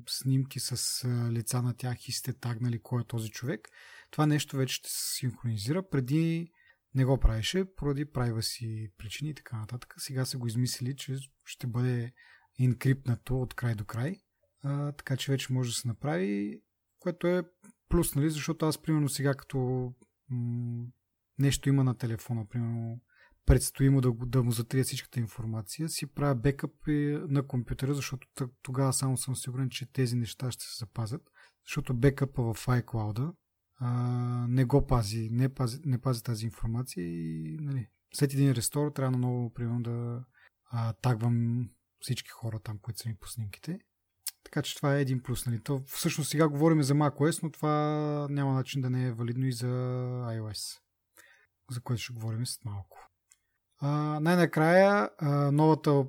снимки 0.09 0.59
с 0.59 1.05
лица 1.31 1.61
на 1.61 1.73
тях 1.73 2.07
и 2.07 2.11
сте 2.11 2.33
тагнали 2.33 2.81
кой 2.81 3.01
е 3.01 3.05
този 3.05 3.29
човек, 3.29 3.69
това 4.11 4.25
нещо 4.25 4.57
вече 4.57 4.75
ще 4.75 4.89
се 4.89 5.15
синхронизира. 5.15 5.89
Преди 5.89 6.51
не 6.95 7.05
го 7.05 7.19
правеше, 7.19 7.65
поради 7.75 8.05
си 8.41 8.89
причини 8.97 9.29
и 9.29 9.33
така 9.33 9.57
нататък. 9.57 9.93
Сега 9.97 10.25
са 10.25 10.37
го 10.37 10.47
измислили, 10.47 10.95
че 10.95 11.17
ще 11.45 11.67
бъде 11.67 12.13
инкрипнато 12.57 13.41
от 13.41 13.53
край 13.53 13.75
до 13.75 13.85
край, 13.85 14.15
а, 14.63 14.91
така 14.91 15.17
че 15.17 15.31
вече 15.31 15.53
може 15.53 15.69
да 15.69 15.75
се 15.75 15.87
направи, 15.87 16.61
което 16.99 17.27
е 17.27 17.43
плюс, 17.89 18.15
нали, 18.15 18.29
защото 18.29 18.65
аз 18.65 18.81
примерно 18.81 19.09
сега 19.09 19.33
като 19.33 19.91
м- 20.29 20.85
нещо 21.39 21.69
има 21.69 21.83
на 21.83 21.97
телефона, 21.97 22.47
примерно 22.47 23.01
предстои 23.45 23.89
му 23.89 24.01
да, 24.01 24.11
да 24.25 24.43
му 24.43 24.51
затрия 24.51 24.83
всичката 24.83 25.19
информация, 25.19 25.89
си 25.89 26.07
правя 26.07 26.35
бекъп 26.35 26.71
на 27.27 27.47
компютъра, 27.47 27.93
защото 27.93 28.27
тогава 28.61 28.93
само 28.93 29.17
съм 29.17 29.35
сигурен, 29.35 29.69
че 29.69 29.91
тези 29.91 30.15
неща 30.15 30.51
ще 30.51 30.63
се 30.63 30.77
запазят, 30.79 31.21
защото 31.67 31.93
бекъпа 31.93 32.53
в 32.53 32.65
iCloud 32.65 33.33
не 34.47 34.65
го 34.65 34.87
пази, 34.87 35.29
не 35.31 35.53
пази, 35.53 35.79
не 35.85 36.01
пази 36.01 36.23
тази 36.23 36.45
информация 36.45 37.03
и 37.03 37.57
нали, 37.61 37.87
след 38.13 38.33
един 38.33 38.51
рестор 38.51 38.91
трябва 38.91 39.11
наново, 39.11 39.53
примерно, 39.53 39.83
да 39.83 40.23
а, 40.71 40.93
тагвам 40.93 41.69
всички 41.99 42.29
хора 42.29 42.59
там, 42.59 42.79
които 42.79 42.99
са 42.99 43.09
ми 43.09 43.15
по 43.15 43.27
снимките. 43.27 43.79
Така 44.43 44.61
че 44.61 44.75
това 44.75 44.97
е 44.97 45.01
един 45.01 45.23
плюс. 45.23 45.45
Нали. 45.45 45.63
То, 45.63 45.83
всъщност 45.87 46.29
сега 46.29 46.47
говорим 46.47 46.83
за 46.83 46.93
macOS, 46.93 47.43
но 47.43 47.51
това 47.51 48.27
няма 48.29 48.53
начин 48.53 48.81
да 48.81 48.89
не 48.89 49.07
е 49.07 49.11
валидно 49.11 49.45
и 49.45 49.51
за 49.51 49.67
iOS, 50.25 50.79
за 51.71 51.81
което 51.81 52.01
ще 52.01 52.13
говорим 52.13 52.45
след 52.45 52.65
малко. 52.65 53.00
Най-накрая 54.21 55.09
новата 55.51 56.05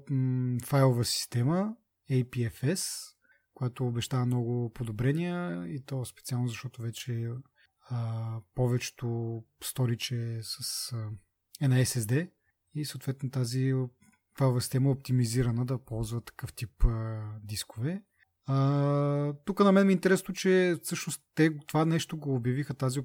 файлова 0.64 1.05
система 1.05 1.76
APFS, 2.11 3.12
която 3.55 3.87
обещава 3.87 4.26
много 4.26 4.73
подобрения 4.75 5.67
и 5.69 5.81
то 5.81 6.05
специално 6.05 6.49
защото 6.49 6.83
вече 6.83 7.31
повечето 8.55 9.43
сториче 9.64 10.38
с 10.43 10.93
а, 10.93 11.09
е 11.61 11.69
на 11.69 11.76
SSD 11.76 12.31
и 12.75 12.85
съответно 12.85 13.31
тази 13.31 13.75
файлова 14.38 14.61
система 14.61 14.88
е 14.88 14.93
оптимизирана 14.93 15.67
да 15.67 15.85
ползва 15.85 16.21
такъв 16.21 16.52
тип 16.52 16.85
дискове. 17.43 18.02
А, 18.47 19.35
тук 19.45 19.61
на 19.61 19.73
мен 19.73 19.87
ми 19.87 19.93
е 19.93 19.95
интересно, 19.95 20.35
че 20.35 20.76
всъщност 20.83 21.23
те 21.35 21.59
това 21.67 21.85
нещо 21.85 22.19
го 22.19 22.35
обявиха 22.35 22.75
тази 22.75 23.00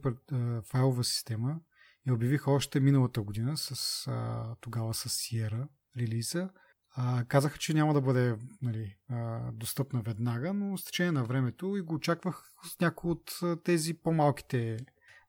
файлова 0.64 1.04
система 1.04 1.60
и 2.08 2.12
обявиха 2.12 2.52
още 2.52 2.80
миналата 2.80 3.22
година 3.22 3.58
с, 3.58 4.08
а, 4.08 4.56
тогава 4.62 4.94
с 4.94 5.10
Sierra 5.10 5.68
релиза. 5.98 6.50
А, 6.96 7.26
казаха, 7.26 7.58
че 7.58 7.74
няма 7.74 7.94
да 7.94 8.02
бъде 8.02 8.36
нали, 8.62 8.96
а, 9.10 9.52
достъпна 9.52 10.02
веднага, 10.02 10.54
но 10.54 10.78
с 10.78 10.86
течение 10.86 11.12
на 11.12 11.24
времето 11.24 11.78
и 11.78 11.82
го 11.82 11.96
очаквах 11.96 12.52
с 12.64 12.80
някои 12.80 13.12
от 13.12 13.40
тези 13.64 13.94
по-малките 13.94 14.78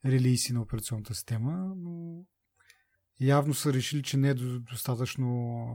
релиси 0.04 0.52
на 0.52 0.62
операционната 0.62 1.14
система, 1.14 1.74
но 1.76 2.24
явно 3.20 3.54
са 3.54 3.72
решили, 3.72 4.02
че 4.02 4.16
не 4.16 4.28
е 4.28 4.34
достатъчно 4.34 5.66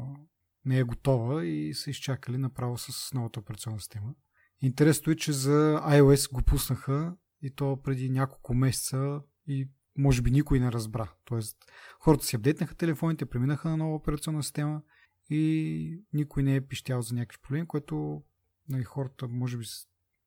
не 0.65 0.79
е 0.79 0.83
готова 0.83 1.45
и 1.45 1.73
са 1.73 1.89
изчакали 1.89 2.37
направо 2.37 2.77
с 2.77 3.13
новата 3.13 3.39
операционна 3.39 3.79
система. 3.79 4.13
Интересното 4.61 5.11
е, 5.11 5.15
че 5.15 5.31
за 5.31 5.81
iOS 5.85 6.33
го 6.33 6.41
пуснаха 6.41 7.15
и 7.41 7.55
то 7.55 7.81
преди 7.83 8.09
няколко 8.09 8.53
месеца 8.53 9.21
и 9.47 9.69
може 9.97 10.21
би 10.21 10.31
никой 10.31 10.59
не 10.59 10.71
разбра. 10.71 11.11
Тоест, 11.25 11.57
хората 11.99 12.25
си 12.25 12.35
апдейтнаха 12.35 12.75
телефоните, 12.75 13.25
преминаха 13.25 13.69
на 13.69 13.77
нова 13.77 13.95
операционна 13.95 14.43
система 14.43 14.81
и 15.29 16.01
никой 16.13 16.43
не 16.43 16.55
е 16.55 16.67
пищял 16.67 17.01
за 17.01 17.15
някакви 17.15 17.41
проблеми, 17.41 17.67
което 17.67 18.23
нали, 18.69 18.83
хората 18.83 19.27
може 19.27 19.57
би 19.57 19.65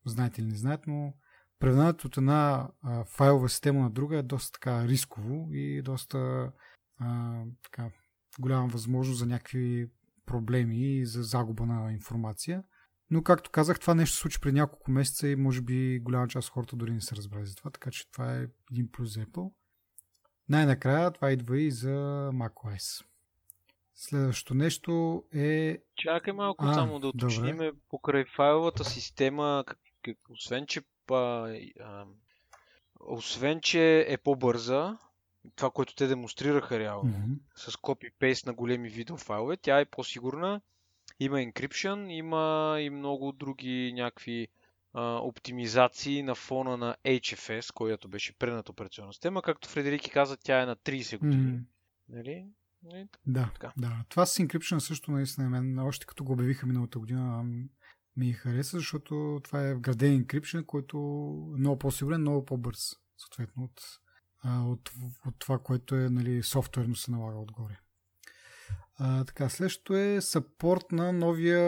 знаете 0.04 0.40
или 0.40 0.48
не 0.48 0.56
знаят, 0.56 0.86
но 0.86 1.14
преминаването 1.58 2.06
от 2.06 2.16
една 2.16 2.70
а, 2.82 3.04
файлова 3.04 3.48
система 3.48 3.80
на 3.80 3.90
друга 3.90 4.18
е 4.18 4.22
доста 4.22 4.52
така 4.52 4.88
рисково 4.88 5.48
и 5.52 5.82
доста 5.82 6.52
а, 6.98 7.42
така, 7.62 7.90
голяма 8.40 8.68
възможност 8.68 9.18
за 9.18 9.26
някакви 9.26 9.90
проблеми 10.26 10.98
и 10.98 11.06
за 11.06 11.22
загуба 11.22 11.66
на 11.66 11.92
информация. 11.92 12.62
Но, 13.10 13.22
както 13.22 13.50
казах, 13.50 13.80
това 13.80 13.94
нещо 13.94 14.14
се 14.14 14.20
случи 14.20 14.40
преди 14.40 14.58
няколко 14.58 14.90
месеца 14.90 15.28
и 15.28 15.36
може 15.36 15.60
би 15.60 15.98
голяма 15.98 16.28
част 16.28 16.48
от 16.48 16.54
хората 16.54 16.76
дори 16.76 16.92
не 16.92 17.00
се 17.00 17.16
разбрали 17.16 17.46
за 17.46 17.54
това, 17.54 17.70
така 17.70 17.90
че 17.90 18.10
това 18.10 18.36
е 18.36 18.46
един 18.72 18.92
плюс 18.92 19.14
за 19.14 19.20
Apple. 19.20 19.52
Най-накрая 20.48 21.10
това 21.10 21.32
идва 21.32 21.60
и 21.60 21.70
за 21.70 22.30
macOS. 22.34 23.04
Следващото 23.94 24.54
нещо 24.54 25.24
е... 25.34 25.78
Чакай 25.96 26.32
малко 26.32 26.64
а, 26.64 26.74
само 26.74 26.98
да 26.98 27.08
уточним 27.08 27.60
покрай 27.88 28.24
файловата 28.24 28.84
система, 28.84 29.64
как, 29.66 29.78
как, 30.02 30.16
освен 30.30 30.66
че 30.66 30.82
а, 31.10 31.14
а, 31.80 32.06
освен, 33.00 33.60
че 33.60 34.04
е 34.08 34.16
по-бърза, 34.16 34.98
това, 35.56 35.70
което 35.70 35.94
те 35.94 36.06
демонстрираха 36.06 36.78
реално, 36.78 37.12
mm-hmm. 37.12 37.38
с 37.56 37.76
копи-пейст 37.76 38.46
на 38.46 38.54
големи 38.54 38.88
видеофайлове, 38.88 39.56
тя 39.56 39.80
е 39.80 39.84
по-сигурна, 39.84 40.60
има 41.20 41.36
encryption, 41.36 42.10
има 42.10 42.76
и 42.80 42.90
много 42.90 43.32
други 43.32 43.92
някакви 43.96 44.48
а, 44.92 45.16
оптимизации 45.16 46.22
на 46.22 46.34
фона 46.34 46.76
на 46.76 46.96
HFS, 47.04 47.72
която 47.72 48.08
беше 48.08 48.38
предната 48.38 48.72
операционна 48.72 49.12
система. 49.12 49.42
Както 49.42 49.68
Фредерики 49.68 50.10
каза, 50.10 50.36
тя 50.36 50.62
е 50.62 50.66
на 50.66 50.76
30 50.76 51.18
години. 51.18 51.52
Mm. 51.52 51.62
Нали? 52.08 52.46
Нали? 52.82 53.08
Да, 53.26 53.50
така. 53.54 53.72
да. 53.76 54.04
Това 54.08 54.26
с 54.26 54.38
encryption 54.38 54.78
също 54.78 55.10
наистина 55.10 55.50
мен, 55.50 55.78
още 55.78 56.06
като 56.06 56.24
го 56.24 56.32
обявиха 56.32 56.66
миналата 56.66 56.98
година, 56.98 57.44
ми 58.16 58.32
хареса, 58.32 58.76
защото 58.78 59.40
това 59.44 59.68
е 59.68 59.74
вграден 59.74 60.24
encryption, 60.24 60.66
който 60.66 60.96
е 61.56 61.58
много 61.58 61.78
по-сигурен, 61.78 62.20
много 62.20 62.44
по-бърз, 62.44 62.96
съответно 63.16 63.64
от, 63.64 63.80
от, 64.44 64.90
от 65.26 65.34
това, 65.38 65.58
което 65.58 65.94
е 65.94 66.10
нали, 66.10 66.42
софтуерно 66.42 66.94
се 66.94 67.10
налага 67.10 67.38
отгоре. 67.38 67.78
А, 68.98 69.24
така, 69.24 69.48
следващото 69.48 69.96
е 69.96 70.20
саппорт 70.20 70.92
на 70.92 71.12
новия 71.12 71.60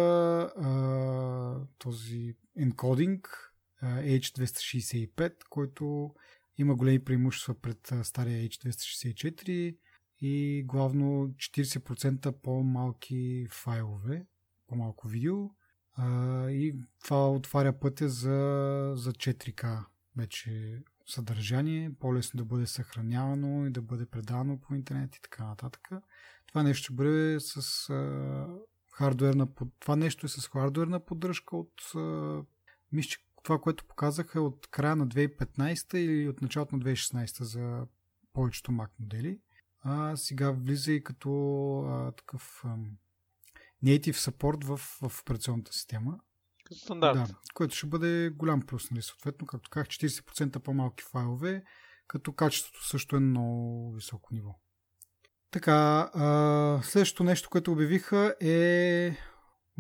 а, 0.43 1.67
този 1.79 2.35
енкодинг 2.57 3.53
H265, 3.83 5.33
който 5.51 6.15
има 6.59 6.75
големи 6.75 7.05
преимущества 7.05 7.55
пред 7.55 7.93
стария 8.03 8.49
H264 8.49 9.77
и 10.21 10.63
главно 10.67 11.29
40% 11.29 12.33
по-малки 12.33 13.47
файлове, 13.51 14.27
по-малко 14.67 15.09
видео. 15.09 15.51
А, 15.93 16.51
и 16.51 16.75
това 17.05 17.31
отваря 17.31 17.79
пътя 17.79 18.09
за, 18.09 18.93
за 18.97 19.13
4K 19.13 19.85
вече 20.17 20.83
съдържание, 21.09 21.91
по-лесно 22.01 22.39
да 22.39 22.45
бъде 22.45 22.67
съхранявано 22.67 23.67
и 23.67 23.71
да 23.71 23.83
бъде 23.83 24.07
предавано 24.07 24.61
по 24.61 24.75
интернет 24.75 25.17
и 25.17 25.23
така 25.23 25.45
нататък. 25.45 25.89
Това 26.47 26.63
нещо 26.63 26.93
бъде 26.93 27.41
с 27.41 27.91
а, 27.91 28.47
хардуерна. 28.93 29.49
Това 29.81 29.97
нещо 29.97 30.27
е 30.27 30.29
с 30.29 30.49
хардуерна 30.49 31.01
поддръжка 31.01 31.57
от 31.57 31.83
а, 31.95 32.43
мисля, 32.93 33.19
това, 33.43 33.59
което 33.59 33.85
показаха 33.85 34.41
от 34.41 34.67
края 34.71 34.97
на 34.97 35.09
2015 35.09 35.97
или 35.97 36.29
от 36.29 36.43
началото 36.43 36.77
на 36.77 36.83
2016 36.83 37.43
за 37.43 37.87
повечето 38.33 38.73
Mac 38.73 38.91
модели. 39.01 39.41
А 39.81 40.17
сега 40.17 40.51
влиза 40.51 40.93
и 40.93 41.05
като 41.05 41.31
а, 41.81 42.13
такъв 42.13 42.63
а, 42.65 42.77
native 43.85 44.31
support 44.31 44.65
в, 44.65 44.77
в 44.77 45.23
операционната 45.23 45.73
система. 45.73 46.19
Стандарт. 46.73 47.15
Да, 47.15 47.27
което 47.55 47.75
ще 47.75 47.87
бъде 47.87 48.31
голям 48.31 48.63
плюс, 48.63 48.91
нали? 48.91 49.03
Съответно, 49.03 49.47
както 49.47 49.71
казах, 49.71 49.89
40% 49.89 50.59
по-малки 50.59 51.05
файлове, 51.05 51.65
като 52.07 52.33
качеството 52.33 52.87
също 52.87 53.17
е 53.17 53.21
много 53.21 53.93
високо 53.93 54.35
ниво. 54.35 54.55
Така, 55.51 56.11
а, 56.15 56.81
следващото 56.83 57.25
нещо, 57.25 57.51
което 57.51 57.73
обявиха 57.73 58.35
е 58.41 59.17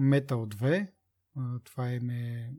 Metal 0.00 0.54
2. 0.54 0.88
А, 1.37 1.61
това 1.64 1.90
е 1.90 2.00
ме... 2.00 2.52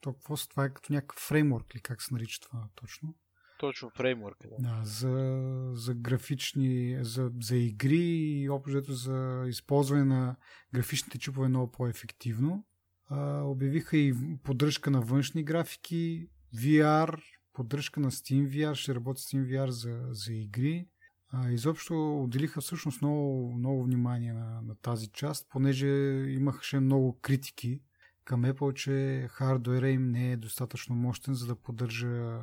Това, 0.00 0.36
това 0.50 0.64
е 0.64 0.74
като 0.74 0.92
някакъв 0.92 1.18
фреймворк 1.18 1.74
или 1.74 1.82
как 1.82 2.02
се 2.02 2.14
нарича 2.14 2.40
това 2.40 2.68
точно? 2.74 3.14
Точно 3.58 3.90
фреймворк. 3.90 4.36
Да, 4.58 4.76
да 4.76 4.84
за, 4.84 5.40
за 5.72 5.94
графични, 5.94 6.98
за, 7.00 7.30
за 7.40 7.56
игри 7.56 8.06
и 8.42 8.48
общо 8.50 8.92
за 8.92 9.44
използване 9.48 10.04
на 10.04 10.36
графичните 10.74 11.18
чипове 11.18 11.48
много 11.48 11.72
по-ефективно. 11.72 12.64
А, 13.08 13.42
обявиха 13.42 13.96
и 13.96 14.14
поддръжка 14.42 14.90
на 14.90 15.00
външни 15.00 15.44
графики, 15.44 16.28
VR, 16.54 17.20
поддръжка 17.52 18.00
на 18.00 18.10
SteamVR, 18.10 18.74
ще 18.74 18.94
работи 18.94 19.22
SteamVR 19.22 19.68
за, 19.68 20.00
за 20.10 20.32
игри. 20.32 20.88
А, 21.28 21.50
изобщо 21.50 22.22
отделиха 22.22 22.60
всъщност 22.60 23.02
много, 23.02 23.54
много 23.58 23.84
внимание 23.84 24.32
на, 24.32 24.62
на 24.62 24.74
тази 24.74 25.08
част, 25.08 25.46
понеже 25.50 25.86
имаше 26.28 26.80
много 26.80 27.18
критики 27.22 27.80
към 28.24 28.44
Apple, 28.44 28.74
че 28.74 29.26
хардуера 29.28 29.88
им 29.88 30.10
не 30.10 30.32
е 30.32 30.36
достатъчно 30.36 30.94
мощен, 30.94 31.34
за 31.34 31.46
да 31.46 31.56
поддържа 31.56 32.42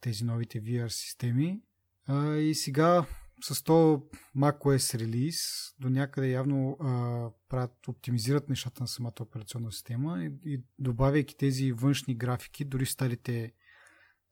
тези 0.00 0.24
новите 0.24 0.62
VR 0.62 0.88
системи. 0.88 1.62
А, 2.06 2.36
и 2.36 2.54
сега 2.54 3.06
с 3.42 3.64
то 3.64 4.06
macOS 4.36 4.98
релиз 4.98 5.36
до 5.78 5.90
някъде 5.90 6.30
явно 6.30 6.76
а, 6.80 7.30
правят, 7.48 7.88
оптимизират 7.88 8.48
нещата 8.48 8.82
на 8.82 8.88
самата 8.88 9.14
операционна 9.20 9.72
система 9.72 10.24
и, 10.24 10.32
и 10.44 10.62
добавяйки 10.78 11.36
тези 11.36 11.72
външни 11.72 12.14
графики, 12.14 12.64
дори 12.64 12.86
старите, 12.86 13.52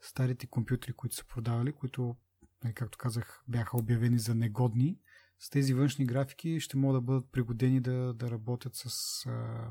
старите 0.00 0.46
компютри, 0.46 0.92
които 0.92 1.16
са 1.16 1.24
продавали, 1.24 1.72
които, 1.72 2.16
нали, 2.64 2.74
както 2.74 2.98
казах, 2.98 3.42
бяха 3.48 3.76
обявени 3.76 4.18
за 4.18 4.34
негодни, 4.34 4.98
с 5.38 5.50
тези 5.50 5.74
външни 5.74 6.06
графики 6.06 6.60
ще 6.60 6.76
могат 6.76 6.96
да 6.96 7.00
бъдат 7.00 7.32
пригодени 7.32 7.80
да, 7.80 8.14
да 8.14 8.30
работят 8.30 8.72
с, 8.74 8.86
а, 9.26 9.70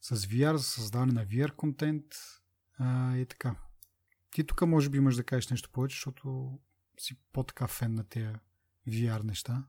с 0.00 0.16
VR, 0.26 0.56
за 0.56 0.64
създаване 0.64 1.12
на 1.12 1.26
VR 1.26 1.56
контент 1.56 2.04
а, 2.78 3.16
и 3.16 3.26
така. 3.26 3.56
Ти 4.30 4.44
тук 4.44 4.66
може 4.66 4.90
би 4.90 4.98
имаш 4.98 5.16
да 5.16 5.24
кажеш 5.24 5.48
нещо 5.48 5.70
повече, 5.72 5.94
защото 5.94 6.58
си 6.98 7.16
по-така 7.32 7.66
фен 7.66 7.94
на 7.94 8.04
тези 8.04 8.28
VR 8.88 9.24
неща? 9.24 9.64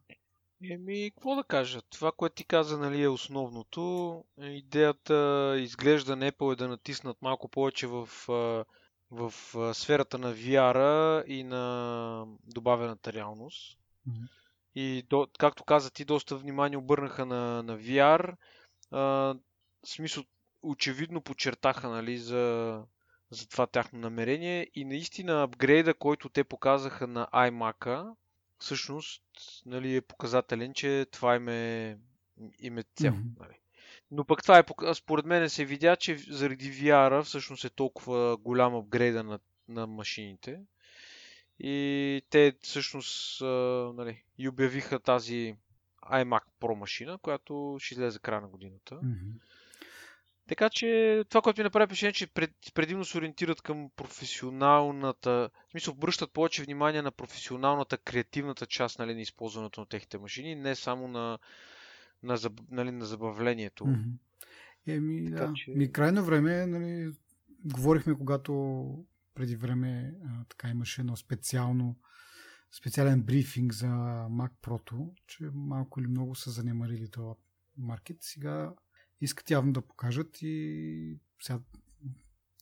Еми, 0.64 1.12
какво 1.12 1.36
да 1.36 1.44
кажа? 1.44 1.82
Това, 1.82 2.12
което 2.12 2.36
ти 2.36 2.46
каза, 2.46 2.78
нали, 2.78 3.04
е 3.04 3.08
основното. 3.08 4.24
Идеята 4.42 5.56
изглежда 5.60 6.16
на 6.16 6.32
Apple 6.32 6.54
е 6.54 6.56
да 6.56 6.68
натиснат 6.68 7.22
малко 7.22 7.48
повече 7.48 7.88
в, 7.88 8.10
в 9.12 9.34
сферата 9.74 10.18
на 10.18 10.34
VR 10.34 11.26
и 11.26 11.44
на 11.44 12.26
добавената 12.44 13.14
реалност. 13.14 13.78
Mm-hmm. 14.10 14.28
И, 14.76 15.04
до, 15.10 15.28
както 15.40 15.64
каза 15.64 15.92
ти, 15.92 16.06
доста 16.06 16.38
внимание 16.38 16.78
обърнаха 16.78 17.26
на, 17.26 17.64
на 17.64 17.80
VR. 17.80 18.36
А, 18.92 19.00
в 19.00 19.38
смисъл, 19.86 20.24
очевидно 20.62 21.22
подчертаха 21.22 21.90
нали, 21.90 22.18
за, 22.18 22.84
за 23.30 23.50
това 23.50 23.68
тяхно 23.68 24.00
намерение 24.00 24.68
и 24.76 24.86
наистина 24.86 25.44
апгрейда, 25.44 25.94
който 25.94 26.30
те 26.30 26.44
показаха 26.44 27.08
на 27.08 27.28
iMac-а, 27.34 28.16
всъщност 28.60 29.24
нали, 29.66 29.96
е 29.96 30.02
показателен, 30.02 30.74
че 30.74 31.06
това 31.12 31.36
им 31.36 31.48
е, 31.48 31.98
им 32.60 32.78
е 32.78 32.84
цел. 32.96 33.14
Mm-hmm. 33.14 33.40
Нали. 33.40 33.60
Но 34.12 34.26
пък 34.26 34.44
това 34.44 34.60
е, 34.60 34.94
според 34.94 35.26
мен 35.26 35.50
се 35.50 35.66
видя, 35.66 35.96
че 35.96 36.18
заради 36.18 36.74
VR 36.74 37.24
всъщност 37.24 37.66
е 37.66 37.70
толкова 37.70 38.38
голям 38.38 38.76
апгрейда 38.76 39.24
на, 39.24 39.40
на 39.68 39.88
машините. 39.88 40.62
И 41.60 42.22
те 42.30 42.56
всъщност 42.62 43.42
нали, 43.96 44.24
и 44.38 44.50
обявиха 44.50 45.00
тази 45.00 45.56
iMac 46.04 46.42
Pro 46.62 46.76
машина, 46.76 47.18
която 47.18 47.78
ще 47.80 47.94
излезе 47.94 48.20
края 48.20 48.42
на 48.42 48.48
годината. 48.48 48.96
Mm-hmm. 48.96 49.42
Така 50.48 50.70
че 50.70 51.24
това, 51.30 51.42
което 51.42 51.60
ми 51.62 51.64
направи 51.64 51.86
впечатление, 51.86 52.14
че 52.14 52.28
пред, 52.28 52.52
предимно 52.74 53.06
се 53.06 53.18
ориентират 53.18 53.62
към 53.62 53.90
професионалната, 53.96 55.50
в 55.68 55.72
смисъл 55.72 55.94
обръщат 55.94 56.34
повече 56.34 56.64
внимание 56.64 57.02
на 57.02 57.12
професионалната, 57.12 57.98
креативната 57.98 58.66
част 58.66 59.00
нали, 59.00 59.14
на 59.14 59.22
използването 59.22 59.80
на 59.80 59.86
техните 59.88 60.18
машини, 60.18 60.56
не 60.56 60.76
само 60.76 61.08
на, 61.08 61.40
на, 62.24 62.38
нали, 62.72 62.92
на 62.92 63.06
забавлението. 63.06 63.86
Mm-hmm. 63.86 64.18
Еми, 64.88 65.32
така, 65.32 65.48
да. 65.48 65.54
Че... 65.54 65.72
Ми 65.72 65.92
крайно 65.92 66.24
време, 66.24 66.66
нали, 66.66 67.12
говорихме, 67.66 68.18
когато 68.18 68.84
преди 69.36 69.56
време 69.56 70.14
а, 70.26 70.46
така 70.50 70.70
имаше 70.70 71.02
едно 71.02 71.16
специално 71.16 71.96
специален 72.78 73.22
брифинг 73.22 73.74
за 73.74 73.88
Mac 74.30 74.52
Pro, 74.62 75.10
че 75.28 75.50
малко 75.54 76.00
или 76.00 76.08
много 76.08 76.36
са 76.36 76.52
занемарили 76.52 77.10
това 77.10 77.36
маркет. 77.78 78.18
Сега 78.22 78.74
искат 79.22 79.52
явно 79.52 79.74
да 79.74 79.82
покажат 79.82 80.42
и 80.42 81.20
сега, 81.42 81.60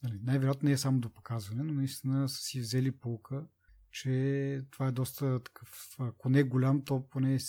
нали, 0.03 0.19
най-вероятно 0.23 0.67
не 0.67 0.71
е 0.71 0.77
само 0.77 0.99
до 0.99 1.09
показване, 1.09 1.63
но 1.63 1.73
наистина 1.73 2.29
са 2.29 2.41
си 2.41 2.59
взели 2.59 2.91
полка, 2.91 3.47
че 3.91 4.65
това 4.71 4.87
е 4.87 4.91
доста 4.91 5.43
такъв, 5.43 5.95
ако 5.99 6.29
не 6.29 6.39
е 6.39 6.43
голям, 6.43 6.85
то 6.85 7.09
поне 7.09 7.35
е 7.35 7.39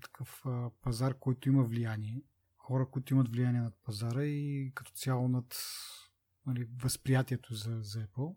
такъв 0.00 0.44
пазар, 0.82 1.14
който 1.18 1.48
има 1.48 1.62
влияние. 1.62 2.22
Хора, 2.56 2.86
които 2.90 3.14
имат 3.14 3.28
влияние 3.28 3.60
над 3.60 3.74
пазара 3.84 4.24
и 4.24 4.72
като 4.74 4.92
цяло 4.92 5.28
над 5.28 5.56
нали, 6.46 6.68
възприятието 6.82 7.54
за, 7.54 7.78
за 7.82 8.06
Apple. 8.06 8.34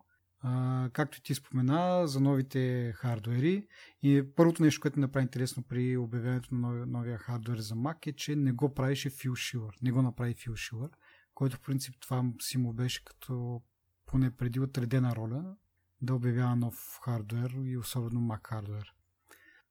Както 0.93 1.21
ти 1.21 1.35
спомена, 1.35 2.07
за 2.07 2.19
новите 2.19 2.93
хардуери. 2.95 3.67
И 4.01 4.23
първото 4.35 4.63
нещо, 4.63 4.81
което 4.81 4.99
направи 4.99 5.23
интересно 5.23 5.63
при 5.63 5.97
обявяването 5.97 6.55
на 6.55 6.59
новия, 6.61 6.85
новия 6.85 7.17
хардуер 7.17 7.57
за 7.57 7.75
Mac 7.75 8.07
е, 8.07 8.13
че 8.13 8.35
не 8.35 8.51
го 8.51 8.73
правише 8.73 9.09
Phil 9.09 9.29
Schiller. 9.29 9.71
Не 9.81 9.91
го 9.91 10.01
направи 10.01 10.35
Phil 10.35 10.51
Schiller, 10.51 10.89
който 11.33 11.55
в 11.55 11.61
принцип 11.61 11.95
това 11.99 12.23
си 12.39 12.57
му 12.57 12.73
беше 12.73 13.05
като 13.05 13.61
поне 14.05 14.31
преди 14.31 14.59
отредена 14.59 15.15
роля 15.15 15.55
да 16.01 16.15
обявява 16.15 16.55
нов 16.55 16.99
хардуер 17.03 17.49
и 17.63 17.77
особено 17.77 18.19
Mac 18.19 18.47
хардуер. 18.47 18.93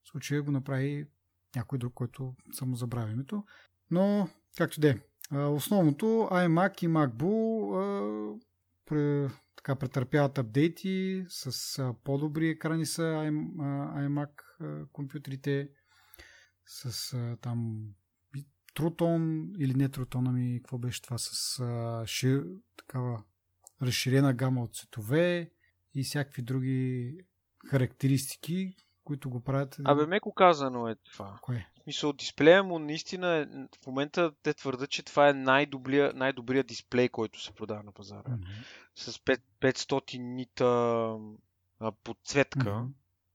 В 0.04 0.08
случая 0.08 0.42
го 0.42 0.50
направи 0.50 1.06
някой 1.56 1.78
друг, 1.78 1.94
който 1.94 2.34
само 2.52 2.76
забравя 2.76 3.10
името. 3.10 3.44
Но, 3.90 4.28
както 4.56 4.80
де, 4.80 5.00
основното 5.32 6.06
iMac 6.32 6.84
и 6.84 6.88
MacBook 6.88 8.40
така 9.66 9.78
претърпяват 9.78 10.38
апдейти 10.38 11.24
с 11.28 11.78
а, 11.78 11.94
по-добри 12.04 12.48
екрани 12.48 12.86
са 12.86 13.02
iMac 13.02 14.30
а, 14.60 14.86
компютрите 14.92 15.68
с 16.66 17.12
а, 17.14 17.36
там 17.36 17.82
Трутон 18.74 19.52
или 19.58 19.74
не 19.74 19.88
Трутон, 19.88 20.26
ами 20.26 20.60
какво 20.62 20.78
беше 20.78 21.02
това 21.02 21.18
с 21.18 21.60
а, 21.60 22.06
шир, 22.06 22.44
такава 22.76 23.24
разширена 23.82 24.34
гама 24.34 24.62
от 24.62 24.74
цветове 24.74 25.50
и 25.94 26.02
всякакви 26.02 26.42
други 26.42 27.14
характеристики, 27.66 28.76
които 29.06 29.30
го 29.30 29.40
правят. 29.40 29.76
Абе, 29.84 30.06
меко 30.06 30.34
казано 30.34 30.88
е 30.88 30.94
това. 30.94 31.38
Кое? 31.42 31.68
В 31.78 31.82
смисъл, 31.82 32.12
дисплея 32.12 32.64
му 32.64 32.78
наистина 32.78 33.36
е, 33.36 33.46
в 33.82 33.86
момента 33.86 34.32
те 34.42 34.54
твърдат, 34.54 34.90
че 34.90 35.02
това 35.02 35.28
е 35.28 35.32
най-добрия, 35.32 36.12
най-добрия 36.14 36.64
дисплей, 36.64 37.08
който 37.08 37.42
се 37.42 37.52
продава 37.52 37.82
на 37.82 37.92
пазара. 37.92 38.22
Mm-hmm. 38.22 38.64
С 38.94 39.18
5, 39.18 39.40
500 39.60 40.18
нита 40.18 40.66
а, 41.80 41.92
подсветка, 41.92 42.58
mm-hmm. 42.58 42.88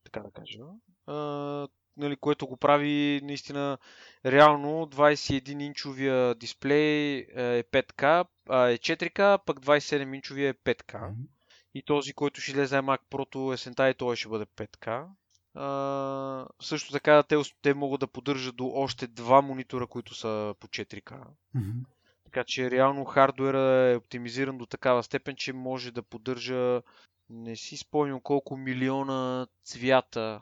така 0.03 0.19
да 0.19 0.31
кажа. 0.31 0.60
А, 1.07 1.67
нали, 1.97 2.15
което 2.15 2.47
го 2.47 2.57
прави 2.57 3.21
наистина 3.23 3.77
реално 4.25 4.86
21-инчовия 4.86 6.36
дисплей 6.36 7.17
е 7.17 7.63
5K, 7.63 8.27
а 8.49 8.67
е 8.67 8.77
4K, 8.77 9.39
пък 9.45 9.60
27-инчовия 9.60 10.49
е 10.49 10.53
5K. 10.53 10.93
Mm-hmm. 10.93 11.25
И 11.73 11.84
този, 11.84 12.13
който 12.13 12.41
ще 12.41 12.51
излезе 12.51 12.75
Mac 12.75 12.99
Pro 13.12 13.53
есента 13.53 13.89
и 13.89 13.93
той 13.93 14.15
ще 14.15 14.29
бъде 14.29 14.45
5K. 14.45 15.07
А, 15.53 16.47
също 16.61 16.91
така 16.91 17.23
те, 17.23 17.35
те 17.61 17.73
могат 17.73 17.99
да 17.99 18.07
поддържат 18.07 18.55
до 18.55 18.67
още 18.67 19.07
два 19.07 19.41
монитора, 19.41 19.87
които 19.87 20.15
са 20.15 20.55
по 20.59 20.67
4K. 20.67 21.23
Mm-hmm. 21.55 21.83
Така 22.23 22.43
че 22.43 22.71
реално 22.71 23.05
хардуера 23.05 23.91
е 23.91 23.95
оптимизиран 23.95 24.57
до 24.57 24.65
такава 24.65 25.03
степен, 25.03 25.35
че 25.35 25.53
може 25.53 25.91
да 25.91 26.03
поддържа 26.03 26.81
не 27.29 27.55
си 27.55 27.77
спомням 27.77 28.21
колко 28.21 28.57
милиона 28.57 29.47
цвята 29.63 30.41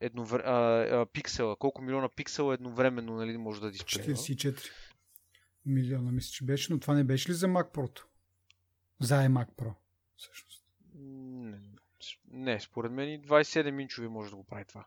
едновр... 0.00 0.40
а, 0.40 0.82
а, 1.00 1.06
пиксела, 1.06 1.56
колко 1.56 1.82
милиона 1.82 2.08
пиксела 2.08 2.54
едновременно 2.54 3.16
нали, 3.16 3.36
може 3.36 3.60
да 3.60 3.70
дисплея. 3.70 4.16
44 4.16 4.70
милиона, 5.66 6.12
мисля, 6.12 6.30
че 6.30 6.44
беше, 6.44 6.72
но 6.72 6.80
това 6.80 6.94
не 6.94 7.04
беше 7.04 7.28
ли 7.28 7.34
за 7.34 7.46
Mac 7.46 7.74
Pro? 7.74 8.02
За 9.00 9.14
iMac 9.14 9.48
Pro, 9.56 9.74
всъщност. 10.16 10.64
Не, 10.94 11.60
не, 12.30 12.60
според 12.60 12.92
мен 12.92 13.08
и 13.08 13.22
27 13.22 13.82
инчови 13.82 14.08
може 14.08 14.30
да 14.30 14.36
го 14.36 14.44
прави 14.44 14.64
това. 14.64 14.84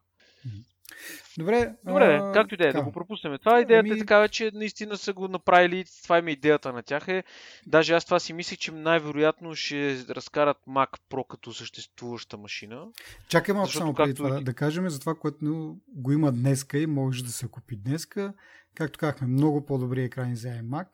Добре, 1.37 1.75
Добре 1.85 2.19
а, 2.21 2.31
както 2.33 2.53
и 2.53 2.57
да 2.57 2.67
е, 2.67 2.73
да 2.73 2.83
го 2.83 2.91
пропуснем. 2.91 3.37
Това 3.39 3.61
идеята 3.61 3.89
ми... 3.89 3.95
е 3.95 3.99
такава, 3.99 4.29
че 4.29 4.51
наистина 4.53 4.97
са 4.97 5.13
го 5.13 5.27
направили, 5.27 5.85
това 6.03 6.17
има 6.17 6.31
идеята 6.31 6.73
на 6.73 6.83
тях 6.83 7.07
е. 7.07 7.23
Даже 7.67 7.93
аз 7.93 8.05
това 8.05 8.19
си 8.19 8.33
мислех, 8.33 8.57
че 8.57 8.71
най-вероятно 8.71 9.55
ще 9.55 10.05
разкарат 10.09 10.57
Mac 10.67 10.99
Pro 11.09 11.27
като 11.27 11.53
съществуваща 11.53 12.37
машина. 12.37 12.87
Чакай 13.27 13.55
малко 13.55 13.71
само 13.71 13.93
преди 13.93 14.13
това 14.13 14.41
да, 14.41 14.53
кажем 14.53 14.89
за 14.89 14.99
това, 14.99 15.15
което 15.15 15.77
го 15.87 16.11
има 16.11 16.31
днеска 16.31 16.77
и 16.77 16.87
може 16.87 17.23
да 17.23 17.31
се 17.31 17.47
купи 17.47 17.75
днеска. 17.75 18.33
Както 18.75 18.99
казахме, 18.99 19.27
много 19.27 19.65
по-добри 19.65 20.03
екрани 20.03 20.35
за 20.35 20.47
iMac 20.47 20.87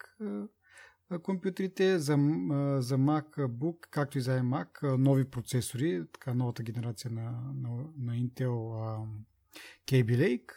компютрите, 1.24 2.00
за, 2.00 2.14
за 2.80 2.98
MacBook, 2.98 3.88
както 3.92 4.18
и 4.18 4.22
за 4.22 4.40
iMac, 4.40 4.96
нови 4.98 5.26
процесори, 5.26 6.04
така 6.14 6.34
новата 6.34 6.64
генерация 6.64 7.12
на, 7.12 7.32
на, 7.56 7.70
на 7.98 8.14
Intel 8.14 8.50
Kaby 9.88 10.18
Lake, 10.18 10.52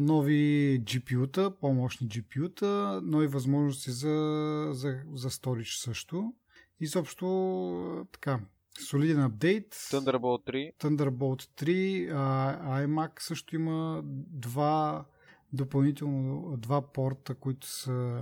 нови 0.00 0.80
GPU-та, 0.84 1.50
по-мощни 1.50 2.08
GPU-та, 2.08 3.00
нови 3.04 3.26
възможности 3.26 3.90
за, 3.90 4.68
за, 4.72 5.00
за 5.14 5.30
storage 5.30 5.84
също. 5.84 6.34
Изобщо 6.80 8.06
така, 8.12 8.40
солиден 8.86 9.20
апдейт. 9.20 9.74
Thunderbolt 9.74 10.46
3. 10.46 10.76
Thunderbolt 10.76 11.64
3. 11.64 12.10
А, 12.14 12.86
iMac 12.86 13.10
също 13.20 13.56
има 13.56 14.02
два 14.04 15.04
допълнително 15.52 16.56
два 16.56 16.82
порта, 16.92 17.34
които 17.34 17.66
са 17.66 18.20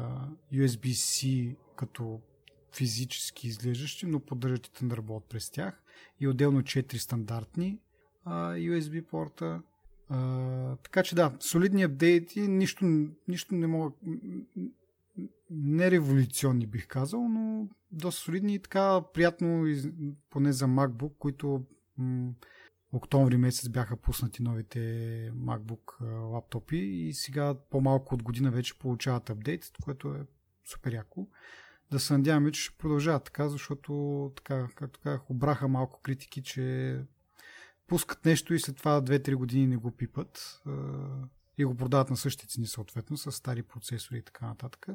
USB-C 0.52 1.54
като 1.76 2.20
физически 2.72 3.48
изглеждащи, 3.48 4.06
но 4.06 4.20
поддържат 4.20 4.66
и 4.66 4.70
Thunderbolt 4.70 5.22
през 5.28 5.50
тях. 5.50 5.82
И 6.20 6.28
отделно 6.28 6.62
4 6.62 6.96
стандартни 6.96 7.78
USB 8.26 9.02
порта. 9.02 9.62
Така 10.82 11.02
че 11.02 11.14
да, 11.14 11.36
солидни 11.40 11.82
апдейти, 11.82 12.40
нищо, 12.40 13.08
нищо 13.28 13.54
не 13.54 13.66
мога 13.66 13.92
не 15.50 15.90
революционни 15.90 16.66
бих 16.66 16.86
казал, 16.86 17.28
но 17.28 17.68
доста 17.92 18.22
солидни 18.22 18.54
и 18.54 18.58
така 18.58 19.02
приятно, 19.14 19.66
поне 20.30 20.52
за 20.52 20.66
MacBook, 20.66 21.12
които 21.18 21.64
м- 21.98 22.32
октомври 22.96 23.36
месец 23.36 23.68
бяха 23.68 23.96
пуснати 23.96 24.42
новите 24.42 24.78
MacBook 25.34 26.00
лаптопи 26.32 26.76
и 26.76 27.14
сега 27.14 27.54
по-малко 27.70 28.14
от 28.14 28.22
година 28.22 28.50
вече 28.50 28.78
получават 28.78 29.30
апдейт, 29.30 29.70
което 29.84 30.08
е 30.08 30.26
супер 30.64 30.92
яко. 30.92 31.28
Да 31.90 32.00
се 32.00 32.12
надяваме, 32.12 32.52
че 32.52 32.62
ще 32.62 32.76
продължават 32.78 33.24
така, 33.24 33.48
защото 33.48 34.32
така, 34.36 34.68
както 34.74 35.00
казах, 35.00 35.30
обраха 35.30 35.68
малко 35.68 36.00
критики, 36.02 36.42
че 36.42 36.98
пускат 37.86 38.24
нещо 38.24 38.54
и 38.54 38.60
след 38.60 38.76
това 38.76 39.02
2-3 39.02 39.34
години 39.34 39.66
не 39.66 39.76
го 39.76 39.90
пипат 39.90 40.62
и 41.58 41.64
го 41.64 41.74
продават 41.74 42.10
на 42.10 42.16
същите 42.16 42.46
цени 42.46 42.66
съответно, 42.66 43.16
с 43.16 43.32
стари 43.32 43.62
процесори 43.62 44.18
и 44.18 44.22
така 44.22 44.46
нататък. 44.46 44.86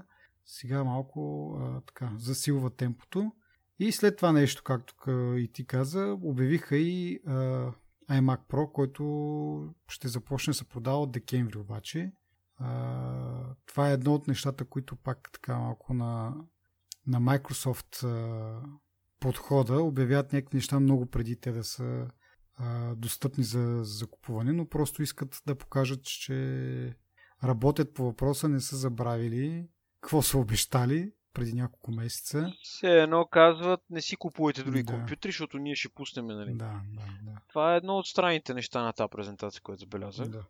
Сега 0.45 0.83
малко 0.83 1.81
така, 1.87 2.11
засилва 2.17 2.69
темпото. 2.69 3.31
И 3.79 3.91
след 3.91 4.17
това 4.17 4.31
нещо, 4.31 4.63
както 4.63 5.11
и 5.37 5.49
ти 5.53 5.65
каза, 5.65 6.17
обявиха 6.21 6.77
и 6.77 7.19
iMac 8.11 8.39
Pro, 8.49 8.71
който 8.71 9.73
ще 9.89 10.07
започне 10.07 10.51
да 10.51 10.55
се 10.55 10.69
продава 10.69 11.01
от 11.01 11.11
декември 11.11 11.57
обаче. 11.57 12.11
Това 13.65 13.89
е 13.89 13.93
едно 13.93 14.13
от 14.13 14.27
нещата, 14.27 14.65
които 14.65 14.95
пак 14.95 15.29
така 15.33 15.57
малко 15.57 15.93
на, 15.93 16.35
на 17.07 17.21
Microsoft 17.21 18.05
подхода 19.19 19.81
обявяват 19.81 20.33
някакви 20.33 20.57
неща 20.57 20.79
много 20.79 21.05
преди 21.05 21.35
те 21.35 21.51
да 21.51 21.63
са 21.63 22.07
достъпни 22.95 23.43
за, 23.43 23.79
за 23.83 24.07
но 24.29 24.67
просто 24.67 25.01
искат 25.01 25.41
да 25.47 25.55
покажат, 25.55 26.03
че 26.03 26.95
работят 27.43 27.93
по 27.93 28.03
въпроса, 28.03 28.49
не 28.49 28.59
са 28.59 28.77
забравили 28.77 29.69
какво 30.01 30.21
са 30.21 30.37
обещали 30.37 31.11
преди 31.33 31.53
няколко 31.53 31.91
месеца. 31.91 32.53
Все 32.63 33.01
едно 33.01 33.25
казват, 33.25 33.81
не 33.89 34.01
си 34.01 34.15
купувайте 34.15 34.63
други 34.63 34.83
да. 34.83 34.93
компютри, 34.93 35.29
защото 35.29 35.57
ние 35.57 35.75
ще 35.75 35.89
пуснем, 35.89 36.27
нали? 36.27 36.53
Да, 36.53 36.81
да, 36.93 37.05
да. 37.21 37.37
Това 37.49 37.73
е 37.73 37.77
едно 37.77 37.97
от 37.97 38.07
странните 38.07 38.53
неща 38.53 38.83
на 38.83 38.93
тази 38.93 39.09
презентация, 39.11 39.61
която 39.61 39.79
забелязах. 39.79 40.27
Да. 40.27 40.43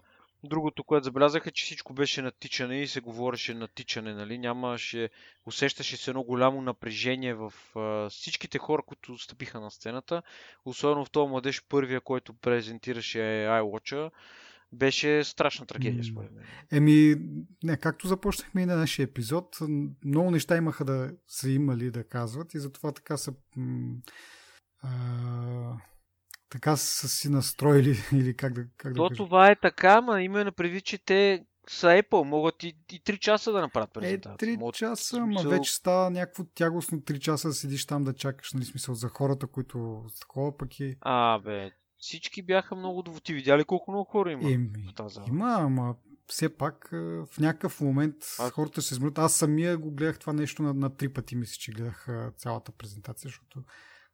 Другото, 0.44 0.84
което 0.84 1.04
забелязах 1.04 1.48
е, 1.48 1.52
че 1.52 1.66
всичко 1.66 1.94
беше 1.94 2.22
натичане 2.22 2.82
и 2.82 2.88
се 2.88 3.02
говореше 3.02 3.54
натичане, 3.54 4.14
нали? 4.14 4.38
Нямаше, 4.38 5.10
усещаше 5.46 5.98
се 5.98 6.12
едно 6.12 6.24
голямо 6.24 6.62
напрежение 6.62 7.34
в 7.34 7.54
а, 7.76 8.10
всичките 8.10 8.58
хора, 8.58 8.84
които 8.86 9.18
стъпиха 9.18 9.60
на 9.60 9.72
сцената. 9.72 10.22
Особено 10.66 11.06
в 11.06 11.12
този 11.12 11.30
младеж 11.30 11.64
първия, 11.70 12.02
който 12.02 12.34
презентираше 12.34 13.18
iWatch 13.48 14.12
беше 14.74 15.24
страшна 15.24 15.66
трагедия, 15.66 16.04
според 16.04 16.32
мен. 16.32 16.44
Еми, 16.72 17.16
не, 17.64 17.78
както 17.78 18.08
започнахме 18.08 18.62
и 18.62 18.66
на 18.66 18.76
нашия 18.76 19.04
епизод, 19.04 19.58
много 20.06 20.32
неща 20.32 20.58
имаха 20.58 20.86
да 20.86 21.12
са 21.28 21.50
имали 21.50 21.92
да 21.92 22.04
казват 22.04 22.54
и 22.54 22.60
затова 22.60 22.92
така 22.92 23.18
са 23.18 23.34
а, 24.84 25.78
така 26.50 26.76
са 26.76 27.10
си 27.10 27.30
настроили 27.30 27.98
или 28.14 28.36
как 28.36 28.54
да, 28.54 28.66
как 28.78 28.96
То 28.96 29.10
да 29.10 29.16
това 29.16 29.52
е 29.52 29.56
така, 29.56 30.02
ма 30.02 30.22
именно 30.22 30.52
преди, 30.52 30.82
че 30.82 30.98
те 30.98 31.46
са 31.70 31.88
Apple, 31.88 32.24
могат 32.24 32.64
и, 32.64 32.78
и 32.92 33.02
3 33.02 33.20
часа 33.20 33.52
да 33.52 33.62
направят 33.62 33.94
презентация. 33.94 34.50
Е, 34.50 34.54
3 34.56 34.60
могат, 34.60 34.76
часа, 34.76 35.16
смисъл... 35.16 35.52
ма 35.52 35.58
вече 35.58 35.76
става 35.76 36.10
някакво 36.10 36.44
тягостно 36.44 36.98
3 37.00 37.20
часа 37.20 37.48
да 37.48 37.54
седиш 37.54 37.86
там 37.86 38.04
да 38.04 38.14
чакаш, 38.14 38.54
нали 38.54 38.66
смисъл 38.66 38.96
за 38.96 39.10
хората, 39.10 39.48
които 39.48 40.06
такова 40.22 40.58
пък 40.58 40.80
и... 40.80 40.98
А, 41.02 41.40
бе, 41.40 41.72
всички 42.02 42.42
бяха 42.42 42.76
много 42.76 43.02
доводи. 43.02 43.24
Ти 43.24 43.34
видя 43.34 43.58
ли 43.58 43.64
колко 43.64 43.92
много 43.92 44.04
хора 44.04 44.32
има 44.32 44.52
Еми, 44.52 44.70
в 44.92 44.94
тази 44.96 45.14
зала? 45.14 45.28
Има, 45.30 45.56
ама 45.60 45.96
все 46.28 46.58
пак 46.58 46.90
в 46.92 47.40
някакъв 47.40 47.82
момент 47.82 48.16
а... 48.40 48.50
хората 48.50 48.82
се 48.82 48.94
измрат. 48.94 49.18
Аз 49.18 49.36
самия 49.36 49.78
го 49.78 49.92
гледах 49.92 50.20
това 50.20 50.34
нещо 50.34 50.64
на, 50.64 50.74
на 50.74 50.96
три 50.96 51.14
пъти, 51.14 51.36
мисля, 51.36 51.56
че 51.60 51.72
гледах 51.72 52.08
цялата 52.38 52.72
презентация, 52.72 53.28
защото 53.28 53.64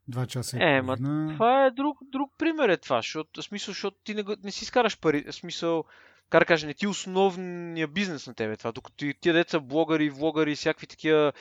два 0.07 0.25
часа 0.25 0.57
е, 0.59 0.81
ма, 0.81 0.97
това 1.33 1.65
е 1.65 1.71
друг, 1.71 1.97
друг 2.11 2.31
пример 2.37 2.69
е 2.69 2.77
това, 2.77 2.97
защото, 2.97 3.41
смисъл, 3.41 3.71
защото 3.71 3.97
ти 4.03 4.13
не, 4.13 4.23
не 4.43 4.51
си 4.51 4.63
изкараш 4.63 4.99
пари, 4.99 5.25
смисъл, 5.31 5.83
как 6.29 6.41
да 6.41 6.45
кажа, 6.45 6.67
не 6.67 6.73
ти 6.73 6.85
е 6.85 6.89
основния 6.89 7.87
бизнес 7.87 8.27
на 8.27 8.33
тебе 8.33 8.57
това, 8.57 8.71
докато 8.71 9.05
тия 9.19 9.33
деца 9.33 9.59
блогъри, 9.59 10.09
влогъри, 10.09 10.55
всякакви 10.55 10.87
такива 10.87 11.33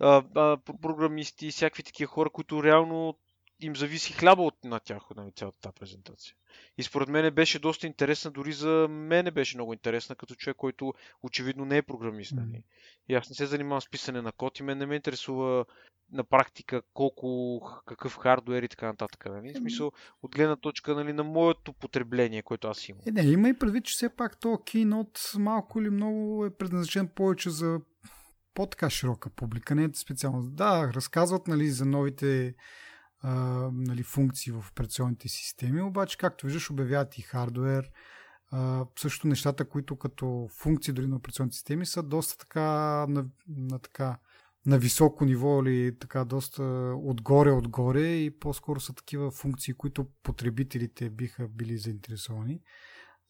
а, 0.00 0.22
а, 0.34 0.56
програмисти, 0.82 1.50
всякакви 1.50 1.82
такива 1.82 2.08
хора, 2.08 2.30
които 2.30 2.64
реално 2.64 3.18
им 3.60 3.76
зависи 3.76 4.12
хляба 4.12 4.42
от 4.42 4.64
на 4.64 4.80
тях, 4.80 5.02
на 5.16 5.30
цялата 5.30 5.60
тази 5.60 5.74
презентация. 5.74 6.34
И 6.78 6.82
според 6.82 7.08
мен 7.08 7.34
беше 7.34 7.58
доста 7.58 7.86
интересна, 7.86 8.30
дори 8.30 8.52
за 8.52 8.86
мен 8.90 9.24
беше 9.34 9.56
много 9.56 9.72
интересна, 9.72 10.16
като 10.16 10.34
човек, 10.34 10.56
който 10.56 10.94
очевидно 11.22 11.64
не 11.64 11.76
е 11.76 11.82
програмист. 11.82 12.32
Mm-hmm. 12.32 12.62
И 13.08 13.14
аз 13.14 13.30
не 13.30 13.36
се 13.36 13.46
занимавам 13.46 13.80
с 13.80 13.90
писане 13.90 14.22
на 14.22 14.32
код 14.32 14.58
и 14.58 14.62
мен 14.62 14.78
не 14.78 14.86
ме 14.86 14.96
интересува 14.96 15.64
на 16.12 16.24
практика 16.24 16.82
колко, 16.94 17.60
какъв 17.86 18.16
хардуер 18.16 18.62
и 18.62 18.68
така 18.68 18.86
нататък. 18.86 19.26
Нали? 19.26 19.52
В 19.52 19.56
смисъл, 19.56 19.92
от 20.22 20.34
гледна 20.34 20.56
точка 20.56 20.94
нали, 20.94 21.12
на 21.12 21.24
моето 21.24 21.72
потребление, 21.72 22.42
което 22.42 22.68
аз 22.68 22.88
имам. 22.88 23.02
Е, 23.06 23.10
не, 23.10 23.22
има 23.22 23.48
и 23.48 23.58
предвид, 23.58 23.84
че 23.84 23.92
все 23.92 24.16
пак 24.16 24.40
то 24.40 24.48
Keynote 24.48 25.38
малко 25.38 25.80
или 25.80 25.90
много 25.90 26.46
е 26.46 26.56
предназначен 26.56 27.08
повече 27.08 27.50
за 27.50 27.80
по-така 28.54 28.90
широка 28.90 29.30
публика, 29.30 29.74
не 29.74 29.84
е 29.84 29.88
специално. 29.94 30.42
Да, 30.42 30.90
разказват 30.94 31.48
нали, 31.48 31.68
за 31.68 31.84
новите 31.84 32.54
а, 33.20 33.34
нали, 33.72 34.02
функции 34.02 34.52
в 34.52 34.64
операционните 34.70 35.28
системи, 35.28 35.82
обаче, 35.82 36.18
както 36.18 36.46
виждаш, 36.46 36.70
обявяват 36.70 37.18
и 37.18 37.22
хардвер. 37.22 37.90
А, 38.50 38.86
също 38.98 39.28
нещата, 39.28 39.68
които 39.68 39.96
като 39.96 40.48
функции 40.58 40.92
дори 40.92 41.06
на 41.06 41.16
операционните 41.16 41.56
системи 41.56 41.86
са 41.86 42.02
доста 42.02 42.38
така 42.38 42.62
на, 43.08 43.26
на 43.48 43.78
така 43.78 44.18
на 44.66 44.78
високо 44.78 45.24
ниво 45.24 45.62
или 45.62 45.98
така 45.98 46.24
доста 46.24 46.62
отгоре-отгоре 46.96 48.06
и 48.06 48.38
по-скоро 48.38 48.80
са 48.80 48.94
такива 48.94 49.30
функции, 49.30 49.74
които 49.74 50.06
потребителите 50.22 51.10
биха 51.10 51.48
били 51.48 51.78
заинтересовани. 51.78 52.60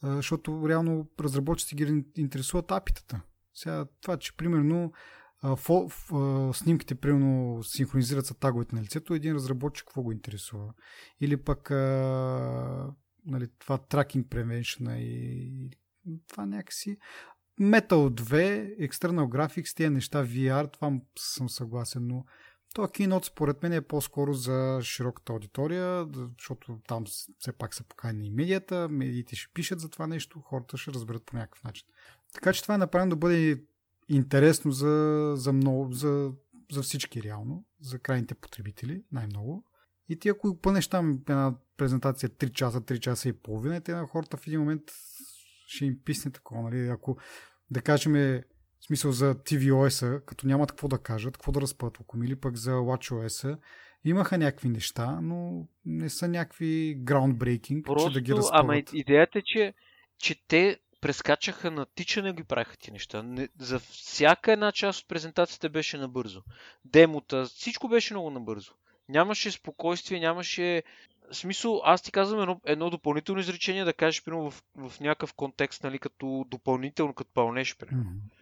Защото 0.03 0.69
реално 0.69 1.09
разработчиците 1.21 1.85
ги 1.85 2.05
интересуват 2.17 2.71
апитата. 2.71 3.21
Сега 3.55 3.87
това, 4.01 4.17
че 4.17 4.37
примерно 4.37 4.93
фо, 5.57 5.89
фо, 5.89 6.51
снимките, 6.55 6.95
примерно, 6.95 7.63
синхронизират 7.63 8.27
с 8.27 8.35
таговете 8.35 8.77
на 8.77 8.83
лицето, 8.83 9.15
един 9.15 9.35
разработчик 9.35 9.87
какво 9.87 10.03
го 10.03 10.13
интересува. 10.13 10.75
Или 11.21 11.37
пък 11.37 11.71
а, 11.71 12.95
нали, 13.27 13.49
това 13.59 13.79
tracking 13.79 14.25
prevention 14.25 14.97
и 14.97 15.71
това 16.29 16.47
някакси. 16.47 16.97
Metal 17.61 18.11
2, 18.11 18.89
External 18.89 19.29
Graphics, 19.29 19.77
тези 19.77 19.91
неща, 19.91 20.25
VR, 20.25 20.73
това 20.73 20.93
съм 21.19 21.49
съгласен, 21.49 22.07
но 22.07 22.25
то 22.75 22.83
Keynote 22.83 23.25
според 23.25 23.63
мен 23.63 23.73
е 23.73 23.81
по-скоро 23.81 24.33
за 24.33 24.81
широката 24.83 25.33
аудитория, 25.33 26.07
защото 26.39 26.81
там 26.89 27.05
все 27.39 27.53
пак 27.53 27.75
са 27.75 27.85
покани 27.85 28.27
и 28.27 28.31
медията, 28.31 28.89
медиите 28.89 29.37
ще 29.37 29.53
пишат 29.55 29.81
за 29.81 29.89
това 29.89 30.07
нещо, 30.07 30.41
хората 30.41 30.77
ще 30.77 30.93
разберат 30.93 31.25
по 31.27 31.37
някакъв 31.37 31.65
начин. 31.65 31.87
Така 32.35 32.53
че 32.53 32.63
това 32.63 32.75
е 32.75 32.79
направено 32.79 33.11
да 33.11 33.17
бъде 33.17 33.65
интересно 34.11 34.71
за, 34.71 35.33
за, 35.37 35.53
много, 35.53 35.93
за, 35.93 36.33
за 36.73 36.83
всички 36.83 37.23
реално, 37.23 37.65
за 37.81 37.99
крайните 37.99 38.35
потребители 38.35 39.03
най-много. 39.13 39.65
И 40.09 40.19
ти 40.19 40.29
ако 40.29 40.61
пънеш 40.61 40.89
там 40.89 41.13
една 41.13 41.55
презентация 41.77 42.29
3 42.29 42.53
часа, 42.53 42.81
3 42.81 42.99
часа 42.99 43.29
и 43.29 43.33
половина, 43.33 43.81
те 43.81 43.95
на 43.95 44.07
хората 44.07 44.37
в 44.37 44.47
един 44.47 44.61
момент 44.61 44.83
ще 45.67 45.85
им 45.85 45.99
писне 46.05 46.31
такова. 46.31 46.63
Нали? 46.63 46.89
Ако 46.89 47.19
да 47.71 47.81
кажем 47.83 48.13
в 48.13 48.43
смисъл 48.87 49.13
за 49.13 49.35
tvOS, 49.35 50.25
като 50.25 50.47
нямат 50.47 50.73
какво 50.73 50.89
да 50.89 50.99
кажат, 50.99 51.37
какво 51.37 51.53
да 51.53 51.61
разпътват, 51.61 52.07
или 52.25 52.37
пък 52.37 52.57
за 52.57 52.71
WatchOS, 52.71 53.59
имаха 54.05 54.39
някакви 54.39 54.69
неща, 54.69 55.21
но 55.23 55.69
не 55.85 56.11
са 56.11 56.29
някакви 56.29 56.99
groundbreaking, 57.05 57.83
Просто, 57.83 58.09
че 58.09 58.15
да 58.15 58.21
ги 58.21 58.33
разпъват. 58.33 58.65
Ама 58.65 58.83
идеята 58.93 59.39
е, 59.39 59.43
че, 59.43 59.75
че 60.19 60.47
те 60.49 60.79
прескачаха 61.01 61.71
на 61.71 61.87
тичане 61.87 62.33
ги 62.33 62.45
правиха 62.45 62.77
ти 62.77 62.91
неща. 62.91 63.23
Не, 63.23 63.49
за 63.59 63.79
всяка 63.79 64.53
една 64.53 64.73
част 64.73 65.01
от 65.01 65.09
презентацията 65.09 65.69
беше 65.69 65.99
набързо. 65.99 66.43
Демота, 66.85 67.45
всичко 67.45 67.89
беше 67.89 68.15
много 68.15 68.31
набързо. 68.31 68.73
Нямаше 69.09 69.51
спокойствие, 69.51 70.21
нямаше 70.21 70.83
смисъл, 71.33 71.81
аз 71.85 72.03
ти 72.03 72.13
казвам 72.13 72.41
едно, 72.41 72.61
едно 72.65 72.91
допълнително 72.91 73.41
изречение 73.41 73.85
да 73.85 73.93
кажеш, 73.93 74.23
примерно, 74.25 74.51
в, 74.51 74.63
в 74.77 75.01
някакъв 75.01 75.35
контекст, 75.35 75.83
нали, 75.83 75.99
като 75.99 76.45
допълнително, 76.49 77.15
като 77.15 77.31
пълнеш, 77.35 77.77
примерно. 77.77 78.11
Mm-hmm. 78.11 78.35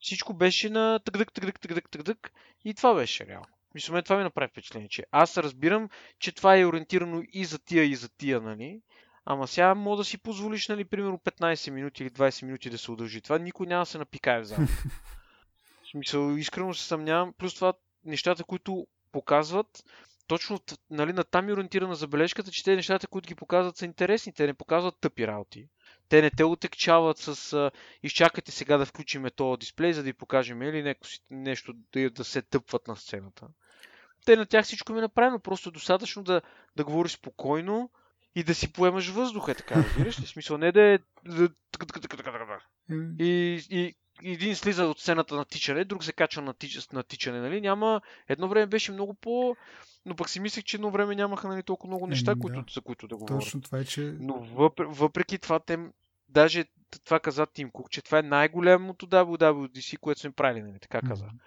Всичко 0.00 0.34
беше 0.34 0.70
на 0.70 0.98
тъгдък, 0.98 1.32
тъгдък, 1.32 1.60
тъгдък, 1.60 1.90
тъгдък 1.90 2.32
и 2.64 2.74
това 2.74 2.94
беше 2.94 3.26
реално. 3.26 3.46
Мисля, 3.74 4.02
това 4.02 4.16
ми 4.16 4.22
направи 4.22 4.48
впечатление, 4.48 4.88
че 4.88 5.04
аз 5.10 5.36
разбирам, 5.38 5.88
че 6.18 6.32
това 6.32 6.56
е 6.56 6.66
ориентирано 6.66 7.22
и 7.32 7.44
за 7.44 7.58
тия, 7.58 7.84
и 7.84 7.94
за 7.94 8.08
тия, 8.08 8.40
нали? 8.40 8.80
Ама 9.26 9.48
сега 9.48 9.74
мога 9.74 9.96
да 9.96 10.04
си 10.04 10.18
позволиш, 10.18 10.68
нали, 10.68 10.84
примерно 10.84 11.18
15 11.18 11.70
минути 11.70 12.02
или 12.02 12.10
20 12.10 12.42
минути 12.44 12.70
да 12.70 12.78
се 12.78 12.90
удължи. 12.90 13.20
Това 13.20 13.38
никой 13.38 13.66
няма 13.66 13.82
да 13.82 13.86
се 13.86 13.98
напикае 13.98 14.40
в 14.40 14.44
зала. 14.44 14.66
в 15.84 15.90
смисъл, 15.90 16.36
искрено 16.36 16.74
се 16.74 16.84
съмнявам. 16.84 17.32
Плюс 17.38 17.54
това, 17.54 17.72
нещата, 18.04 18.44
които 18.44 18.86
показват, 19.12 19.84
точно 20.26 20.60
нали, 20.90 21.12
на 21.12 21.24
там 21.24 21.48
е 21.48 21.52
ориентирана 21.52 21.94
забележката, 21.94 22.50
че 22.50 22.64
те 22.64 22.76
нещата, 22.76 23.06
които 23.06 23.28
ги 23.28 23.34
показват, 23.34 23.76
са 23.76 23.84
интересни. 23.84 24.32
Те 24.32 24.46
не 24.46 24.54
показват 24.54 25.00
тъпи 25.00 25.26
работи. 25.26 25.68
Те 26.08 26.22
не 26.22 26.30
те 26.30 26.44
отекчават 26.44 27.18
с 27.18 27.52
а, 27.52 27.70
изчакайте 28.02 28.52
сега 28.52 28.76
да 28.76 28.86
включиме 28.86 29.30
този 29.30 29.58
дисплей, 29.58 29.92
за 29.92 30.00
да 30.00 30.04
ви 30.04 30.12
покажем 30.12 30.62
или 30.62 30.94
нещо 31.30 31.72
да, 31.92 32.10
да 32.10 32.24
се 32.24 32.42
тъпват 32.42 32.88
на 32.88 32.96
сцената. 32.96 33.46
Те 34.24 34.36
на 34.36 34.46
тях 34.46 34.64
всичко 34.64 34.92
ми 34.92 34.98
е 34.98 35.02
направено, 35.02 35.38
просто 35.40 35.68
е 35.68 35.72
достатъчно 35.72 36.22
да, 36.22 36.42
да 36.76 36.84
говориш 36.84 37.12
спокойно 37.12 37.90
и 38.34 38.44
да 38.44 38.54
си 38.54 38.72
поемаш 38.72 39.08
въздуха, 39.08 39.54
така 39.54 39.74
разбираш 39.74 40.20
ли? 40.20 40.26
Смисъл 40.26 40.58
не 40.58 40.72
да 40.72 40.82
е... 40.82 40.98
И, 43.18 43.60
и, 43.70 43.94
един 44.22 44.56
слиза 44.56 44.84
от 44.86 45.00
сцената 45.00 45.34
на 45.34 45.44
тичане, 45.44 45.84
друг 45.84 46.04
се 46.04 46.12
качва 46.12 46.42
на, 46.42 46.54
тич, 46.54 46.88
на 46.88 47.02
тичане, 47.02 47.40
нали? 47.40 47.60
Няма... 47.60 48.00
Едно 48.28 48.48
време 48.48 48.66
беше 48.66 48.92
много 48.92 49.14
по... 49.14 49.56
Но 50.06 50.16
пък 50.16 50.28
си 50.28 50.40
мислех, 50.40 50.64
че 50.64 50.76
едно 50.76 50.90
време 50.90 51.14
нямаха 51.14 51.48
нали, 51.48 51.62
толкова 51.62 51.88
много 51.88 52.06
неща, 52.06 52.30
е, 52.30 52.34
да. 52.34 52.40
които, 52.40 52.72
за 52.72 52.80
които 52.80 53.08
да 53.08 53.16
говорят. 53.16 53.40
Точно 53.40 53.60
това 53.60 53.78
е, 53.78 53.84
че... 53.84 54.16
Но 54.20 54.34
въпреки, 54.40 54.90
въпреки 54.92 55.38
това, 55.38 55.60
те... 55.60 55.78
Даже 56.28 56.64
това 57.04 57.20
каза 57.20 57.46
Тим 57.46 57.70
Кук, 57.70 57.90
че 57.90 58.02
това 58.02 58.18
е 58.18 58.22
най-голямото 58.22 59.06
WWDC, 59.06 59.98
което 59.98 60.20
сме 60.20 60.30
правили, 60.30 60.62
нали? 60.62 60.78
Така 60.80 61.00
каза. 61.00 61.24
Mm-hmm. 61.24 61.38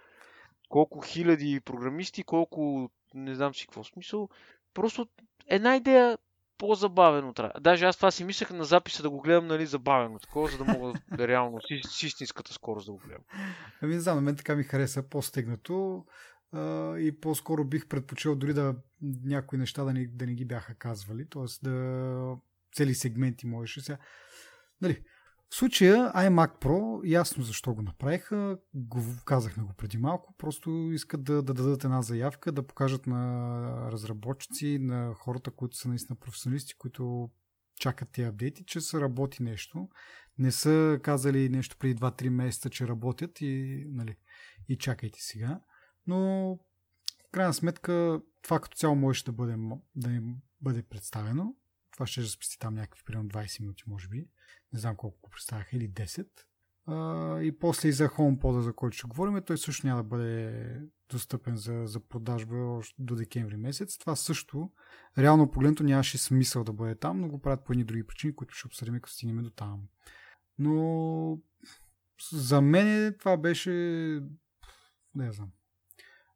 Колко 0.68 1.00
хиляди 1.00 1.60
програмисти, 1.60 2.22
колко... 2.22 2.90
Не 3.14 3.34
знам 3.34 3.54
си 3.54 3.66
какво 3.66 3.84
смисъл. 3.84 4.28
Просто 4.74 5.08
една 5.46 5.76
идея 5.76 6.18
по-забавено 6.58 7.32
трябва. 7.32 7.60
Даже 7.60 7.84
аз 7.84 7.96
това 7.96 8.10
си 8.10 8.24
мислех 8.24 8.50
на 8.50 8.64
записа 8.64 9.02
да 9.02 9.10
го 9.10 9.20
гледам, 9.20 9.46
нали, 9.46 9.66
забавено 9.66 10.18
такова, 10.18 10.48
за 10.48 10.58
да 10.58 10.64
мога 10.64 10.92
да 11.16 11.28
реално 11.28 11.60
с, 11.60 11.88
с 11.88 12.02
истинската 12.02 12.52
скорост 12.52 12.86
да 12.86 12.92
го 12.92 12.98
гледам. 12.98 13.22
Ами 13.82 13.94
не 13.94 14.00
знам, 14.00 14.16
на 14.16 14.22
мен 14.22 14.36
така 14.36 14.56
ми 14.56 14.64
хареса 14.64 15.08
по-стегнато 15.08 16.04
а, 16.52 16.96
и 16.98 17.20
по-скоро 17.20 17.64
бих 17.64 17.88
предпочел 17.88 18.36
дори 18.36 18.54
да 18.54 18.74
някои 19.24 19.58
неща 19.58 19.84
да 19.84 19.92
не, 19.92 20.06
да 20.06 20.26
не 20.26 20.34
ги 20.34 20.44
бяха 20.44 20.74
казвали, 20.74 21.28
т.е. 21.28 21.68
да 21.68 22.36
цели 22.72 22.94
сегменти 22.94 23.46
можеше 23.46 23.80
сега. 23.80 23.98
Нали, 24.80 25.04
в 25.50 25.56
случая 25.56 26.12
iMac 26.12 26.60
Pro, 26.60 27.00
ясно 27.04 27.42
защо 27.42 27.74
го 27.74 27.82
направиха, 27.82 28.58
го, 28.74 29.02
казахме 29.24 29.62
го 29.62 29.72
преди 29.76 29.98
малко, 29.98 30.34
просто 30.38 30.70
искат 30.92 31.24
да, 31.24 31.42
да 31.42 31.54
дадат 31.54 31.84
една 31.84 32.02
заявка, 32.02 32.52
да 32.52 32.66
покажат 32.66 33.06
на 33.06 33.90
разработчици, 33.92 34.78
на 34.80 35.14
хората, 35.14 35.50
които 35.50 35.76
са 35.76 35.88
наистина 35.88 36.16
професионалисти, 36.16 36.74
които 36.78 37.30
чакат 37.80 38.08
тези 38.12 38.28
апдейти, 38.28 38.64
че 38.64 38.80
са 38.80 39.00
работи 39.00 39.42
нещо. 39.42 39.88
Не 40.38 40.52
са 40.52 41.00
казали 41.02 41.48
нещо 41.48 41.76
преди 41.78 41.96
2-3 41.96 42.28
месеца, 42.28 42.70
че 42.70 42.88
работят 42.88 43.40
и, 43.40 43.84
нали, 43.88 44.16
и 44.68 44.76
чакайте 44.78 45.18
сега. 45.20 45.60
Но 46.06 46.18
в 47.28 47.30
крайна 47.30 47.54
сметка 47.54 48.20
това 48.42 48.60
като 48.60 48.76
цяло 48.76 48.94
може 48.94 49.24
да 49.24 49.32
бъде, 49.32 49.56
да 49.96 50.10
им 50.10 50.36
бъде 50.60 50.82
представено. 50.82 51.54
Това 51.98 52.06
ще 52.06 52.24
спести 52.24 52.58
там 52.58 52.74
някакви 52.74 53.02
примерно 53.04 53.28
20 53.28 53.60
минути, 53.60 53.82
може 53.86 54.08
би 54.08 54.28
не 54.72 54.78
знам 54.78 54.96
колко 54.96 55.18
го 55.22 55.30
представяха, 55.30 55.76
или 55.76 55.90
10. 55.90 56.28
А, 56.86 57.42
и 57.42 57.58
после 57.58 57.88
и 57.88 57.92
за 57.92 58.08
HomePod, 58.08 58.60
за 58.60 58.72
който 58.72 58.96
ще 58.96 59.06
говорим, 59.06 59.42
той 59.46 59.58
също 59.58 59.86
няма 59.86 60.02
да 60.02 60.08
бъде 60.08 60.80
достъпен 61.10 61.56
за, 61.56 61.82
за 61.86 62.00
продажба 62.00 62.80
до 62.98 63.14
декември 63.14 63.56
месец. 63.56 63.98
Това 63.98 64.16
също, 64.16 64.72
реално 65.18 65.50
погледното, 65.50 65.84
нямаше 65.84 66.18
смисъл 66.18 66.64
да 66.64 66.72
бъде 66.72 66.94
там, 66.94 67.20
но 67.20 67.28
го 67.28 67.40
правят 67.40 67.64
по 67.64 67.72
едни 67.72 67.84
други 67.84 68.06
причини, 68.06 68.34
които 68.34 68.54
ще 68.54 68.66
обсъдим, 68.66 68.94
като 68.94 69.12
стигнем 69.12 69.42
до 69.42 69.50
там. 69.50 69.82
Но 70.58 71.38
за 72.32 72.60
мен 72.60 73.14
това 73.18 73.36
беше 73.36 73.70
не 75.14 75.32
знам. 75.32 75.50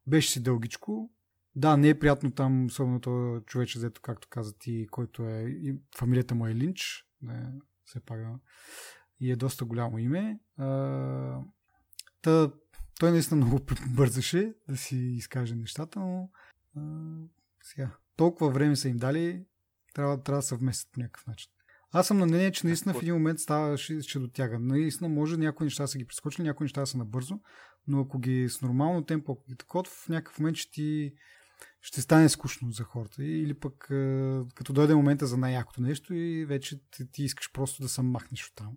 Беше 0.07 0.31
си 0.31 0.43
дългичко. 0.43 1.11
Да, 1.57 1.77
не 1.77 1.89
е 1.89 1.99
приятно 1.99 2.31
там, 2.31 2.67
особено 2.67 3.01
това 3.01 3.41
човече, 3.47 3.79
зато, 3.79 4.01
както 4.01 4.29
каза 4.31 4.59
ти, 4.59 4.87
който 4.91 5.23
е, 5.23 5.43
и 5.43 5.75
фамилията 5.99 6.35
му 6.35 6.47
е 6.47 6.55
Линч. 6.55 7.07
Не, 7.23 7.53
все 7.85 8.01
пак 8.01 8.21
и 9.21 9.31
е 9.31 9.37
доста 9.37 9.65
голямо 9.65 9.99
име. 9.99 10.41
А, 10.57 11.41
та, 12.23 12.53
той 13.01 13.11
наистина 13.11 13.37
много 13.37 13.61
бързаше 13.97 14.55
да 14.69 14.77
си 14.77 14.97
изкаже 14.97 15.55
нещата, 15.55 16.01
но 16.01 16.31
а, 16.77 16.83
сега, 17.63 17.91
толкова 18.17 18.51
време 18.51 18.77
са 18.77 18.89
им 18.89 18.97
дали, 18.97 19.45
трябва, 19.95 20.23
трябва 20.23 20.39
да 20.39 20.43
се 20.43 20.57
вместят 20.57 20.93
по 20.93 21.01
някакъв 21.01 21.27
начин. 21.27 21.51
Аз 21.93 22.07
съм 22.07 22.19
на 22.19 22.27
мнение, 22.27 22.53
че 22.53 22.67
наистина 22.67 22.95
в 22.95 23.03
един 23.03 23.15
момент 23.15 23.41
става, 23.41 23.79
ще, 23.79 24.03
ще 24.03 24.19
дотяга. 24.19 24.59
Наистина 24.59 25.09
може 25.09 25.37
някои 25.37 25.65
неща 25.65 25.87
са 25.87 25.99
ги 25.99 26.07
прескочили, 26.07 26.47
някои 26.47 26.65
неща 26.65 26.87
са 26.87 26.99
набързо, 26.99 27.41
но 27.87 28.01
ако 28.01 28.19
ги 28.19 28.49
с 28.49 28.63
нормално 28.63 29.05
темпо, 29.05 29.33
ако 29.33 29.45
ги 29.49 29.57
такова, 29.57 29.85
в 29.85 30.09
някакъв 30.09 30.39
момент 30.39 30.57
ще 30.57 30.73
ти 30.73 31.15
ще 31.83 32.01
стане 32.01 32.29
скучно 32.29 32.71
за 32.71 32.85
хората. 32.85 33.25
Или 33.25 33.55
пък 33.55 33.79
като 34.55 34.73
дойде 34.73 34.95
момента 34.95 35.27
за 35.27 35.37
най-якото 35.37 35.83
нещо 35.83 36.15
и 36.15 36.45
вече 36.45 36.81
ти, 36.91 37.11
ти 37.11 37.25
искаш 37.25 37.53
просто 37.53 37.83
да 37.83 37.89
се 37.89 38.03
махнеш 38.03 38.49
от 38.49 38.55
там. 38.55 38.77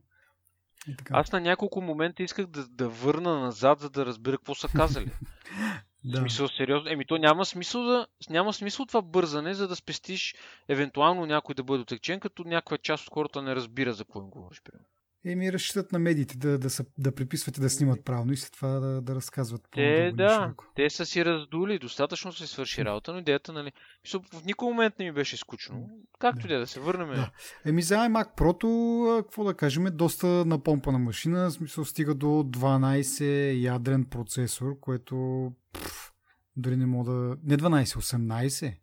Аз 1.10 1.32
на 1.32 1.42
няколко 1.42 1.82
момента 1.82 2.24
исках 2.24 2.46
да, 2.46 2.68
да 2.68 2.90
върна 2.90 3.40
назад, 3.40 3.80
за 3.80 3.90
да 3.90 4.06
разбера 4.06 4.38
какво 4.38 4.56
са 4.56 4.68
казали. 4.68 5.12
да. 6.04 6.18
В 6.18 6.20
смисъл, 6.20 6.48
сериозно. 6.48 6.90
Еми, 6.90 7.06
то 7.06 7.18
няма 7.18 7.46
смисъл, 7.46 7.84
да, 7.84 8.08
няма 8.30 8.54
смисъл 8.54 8.86
това 8.86 9.02
бързане, 9.02 9.54
за 9.54 9.68
да 9.68 9.76
спестиш 9.76 10.36
евентуално 10.68 11.26
някой 11.26 11.56
да 11.56 11.64
бъде 11.64 11.82
отекчен, 11.82 12.20
като 12.20 12.44
някаква 12.44 12.78
част 12.78 13.08
от 13.08 13.14
хората 13.14 13.42
не 13.42 13.56
разбира 13.56 13.94
за 13.94 14.06
какво 14.06 14.22
им 14.22 14.30
говориш. 14.30 14.62
Примерно. 14.62 14.88
Еми, 15.26 15.54
разчитат 15.54 15.92
на 15.92 16.00
медиите 16.00 16.38
да, 16.38 16.58
да, 16.58 16.70
са, 16.70 16.86
да 16.98 17.16
приписват 17.16 17.58
и 17.58 17.62
да 17.62 17.70
снимат 17.70 18.06
правилно 18.06 18.34
и 18.34 18.38
след 18.38 18.52
това 18.52 18.68
да, 18.68 19.02
да 19.02 19.16
разказват. 19.16 19.62
Те, 19.72 20.12
да, 20.12 20.54
те 20.76 20.90
са 20.90 21.06
си 21.06 21.26
раздули, 21.26 21.80
достатъчно 21.80 22.34
се 22.34 22.48
свърши 22.48 22.86
работа, 22.86 23.14
но 23.14 23.20
идеята, 23.20 23.54
нали, 23.54 23.72
в 24.14 24.46
никой 24.46 24.68
момент 24.68 25.00
не 25.00 25.06
ми 25.06 25.12
беше 25.12 25.38
скучно. 25.38 25.90
Както 26.20 26.48
да. 26.48 26.60
да 26.60 26.68
се 26.68 26.80
върнем. 26.80 27.16
Да. 27.16 27.32
Еми, 27.66 27.82
за 27.82 27.96
iMac 27.96 28.38
Pro, 28.38 29.24
какво 29.24 29.44
да 29.44 29.54
кажем, 29.54 29.86
доста 29.92 30.28
напомпана 30.28 31.00
машина, 31.00 31.50
в 31.50 31.54
смисъл 31.54 31.86
стига 31.86 32.16
до 32.16 32.26
12 32.28 33.54
ядрен 33.62 34.06
процесор, 34.06 34.80
което 34.80 35.52
пф, 35.74 36.14
дори 36.56 36.78
не 36.78 36.86
мога 36.86 37.12
да... 37.12 37.38
Не 37.44 37.58
12, 37.58 37.84
18. 37.84 38.76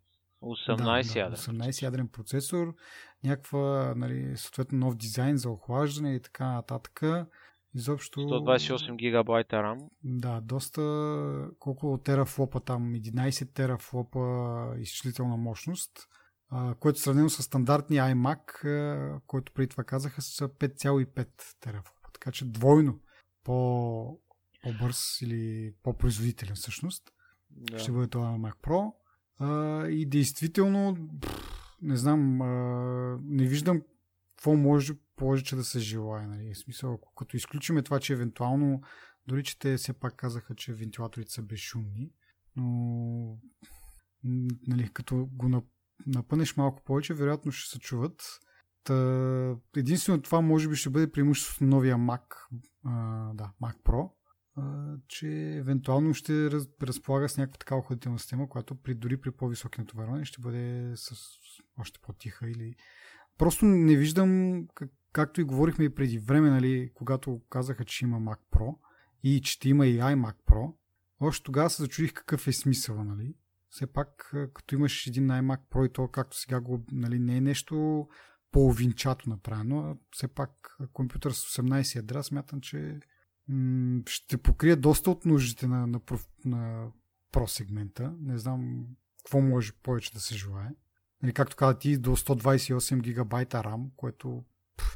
18 0.43 1.13
да, 1.13 1.19
ядрен. 1.19 1.37
18 1.37 1.81
ядрен 1.81 2.07
процесор, 2.07 2.73
някаква, 3.23 3.93
нали, 3.97 4.37
съответно 4.37 4.77
нов 4.77 4.95
дизайн 4.95 5.37
за 5.37 5.49
охлаждане 5.49 6.15
и 6.15 6.21
така 6.21 6.51
нататък. 6.51 7.01
Изобщо... 7.75 8.19
128 8.19 8.95
гигабайта 8.95 9.55
RAM. 9.55 9.89
Да, 10.03 10.41
доста... 10.41 10.81
Колко 11.59 11.99
терафлопа 12.05 12.59
там? 12.59 12.93
11 12.93 13.53
терафлопа 13.53 14.19
изчислителна 14.79 15.37
мощност, 15.37 15.91
което 16.79 16.99
сравнено 16.99 17.29
с 17.29 17.43
стандартния 17.43 18.05
iMac, 18.05 19.19
който 19.27 19.51
преди 19.53 19.67
това 19.67 19.83
казаха, 19.83 20.21
са 20.21 20.49
5,5 20.49 21.27
терафлопа. 21.59 22.09
Така 22.13 22.31
че 22.31 22.45
двойно 22.45 22.99
по, 23.43 24.19
по-бърз 24.63 25.21
или 25.21 25.73
по-производителен 25.83 26.55
всъщност. 26.55 27.03
Да. 27.49 27.79
Ще 27.79 27.91
бъде 27.91 28.07
това 28.07 28.27
Mac 28.27 28.55
Pro. 28.55 28.93
И 29.89 30.05
действително, 30.05 31.09
не 31.83 31.95
знам, 31.95 32.41
а, 32.41 33.19
не 33.23 33.47
виждам 33.47 33.81
какво 34.35 34.55
може 34.55 34.93
повече 35.15 35.55
да 35.55 35.63
се 35.63 35.79
желая. 35.79 36.27
Нали? 36.27 36.53
В 36.53 36.57
смисъл, 36.57 36.93
ако 36.93 37.13
като 37.13 37.37
изключиме 37.37 37.81
това, 37.81 37.99
че 37.99 38.13
евентуално, 38.13 38.81
дори 39.27 39.43
че 39.43 39.59
те 39.59 39.77
все 39.77 39.93
пак 39.93 40.15
казаха, 40.15 40.55
че 40.55 40.73
вентилаторите 40.73 41.31
са 41.31 41.41
безшумни, 41.41 42.11
но 42.55 43.37
нали, 44.67 44.89
като 44.93 45.29
го 45.31 45.63
напънеш 46.07 46.57
малко 46.57 46.83
повече, 46.83 47.13
вероятно 47.13 47.51
ще 47.51 47.71
се 47.71 47.79
чуват. 47.79 48.39
Та, 48.83 49.55
единствено 49.77 50.21
това 50.21 50.41
може 50.41 50.69
би 50.69 50.75
ще 50.75 50.89
бъде 50.89 51.11
преимуществото 51.11 51.63
на 51.63 51.69
новия 51.69 51.97
Mac, 51.97 52.35
а, 52.85 53.33
да, 53.33 53.51
Mac 53.61 53.75
Pro, 53.83 54.09
че 55.07 55.27
евентуално 55.57 56.13
ще 56.13 56.51
раз, 56.51 56.67
разполага 56.81 57.29
с 57.29 57.37
някаква 57.37 57.57
такава 57.57 57.79
охладителна 57.79 58.19
система, 58.19 58.49
която 58.49 58.75
при, 58.75 58.93
дори 58.93 59.17
при 59.17 59.31
по-високи 59.31 59.81
натоварвания 59.81 60.25
ще 60.25 60.41
бъде 60.41 60.91
с 60.95 61.15
още 61.79 61.99
по-тиха 61.99 62.49
или... 62.49 62.75
Просто 63.37 63.65
не 63.65 63.95
виждам, 63.95 64.63
как, 64.75 64.89
както 65.11 65.41
и 65.41 65.43
говорихме 65.43 65.85
и 65.85 65.95
преди 65.95 66.19
време, 66.19 66.49
нали, 66.49 66.91
когато 66.93 67.41
казаха, 67.49 67.85
че 67.85 68.05
има 68.05 68.17
Mac 68.17 68.39
Pro 68.51 68.75
и 69.23 69.41
че 69.41 69.51
ще 69.51 69.69
има 69.69 69.87
и 69.87 69.99
iMac 69.99 70.35
Pro, 70.47 70.73
още 71.19 71.43
тогава 71.43 71.69
се 71.69 71.83
зачудих 71.83 72.13
какъв 72.13 72.47
е 72.47 72.53
смисъл, 72.53 73.03
нали? 73.03 73.35
Все 73.69 73.87
пак, 73.87 74.35
като 74.53 74.75
имаш 74.75 75.07
един 75.07 75.27
iMac 75.27 75.59
Pro 75.71 75.85
и 75.85 75.93
то, 75.93 76.07
както 76.07 76.37
сега 76.37 76.59
го, 76.59 76.85
нали, 76.91 77.19
не 77.19 77.37
е 77.37 77.41
нещо 77.41 78.07
половинчато 78.51 79.29
направено, 79.29 79.79
а 79.79 79.95
все 80.11 80.27
пак 80.27 80.77
компютър 80.93 81.31
с 81.31 81.57
18 81.61 81.95
ядра, 81.95 82.23
смятам, 82.23 82.61
че 82.61 82.99
ще 84.07 84.37
покрие 84.37 84.75
доста 84.75 85.11
от 85.11 85.25
нуждите 85.25 85.67
на, 85.67 85.87
на, 85.87 85.99
на 86.45 86.87
Pro 87.33 87.45
сегмента. 87.45 88.13
Не 88.19 88.37
знам 88.37 88.85
какво 89.17 89.41
може 89.41 89.73
повече 89.73 90.13
да 90.13 90.19
се 90.19 90.37
желае. 90.37 90.69
Нали, 91.21 91.33
както 91.33 91.55
каза 91.55 91.79
ти, 91.79 91.97
до 91.97 92.15
128 92.15 93.01
гигабайта 93.01 93.57
RAM, 93.57 93.89
което 93.95 94.43
пъл, 94.77 94.87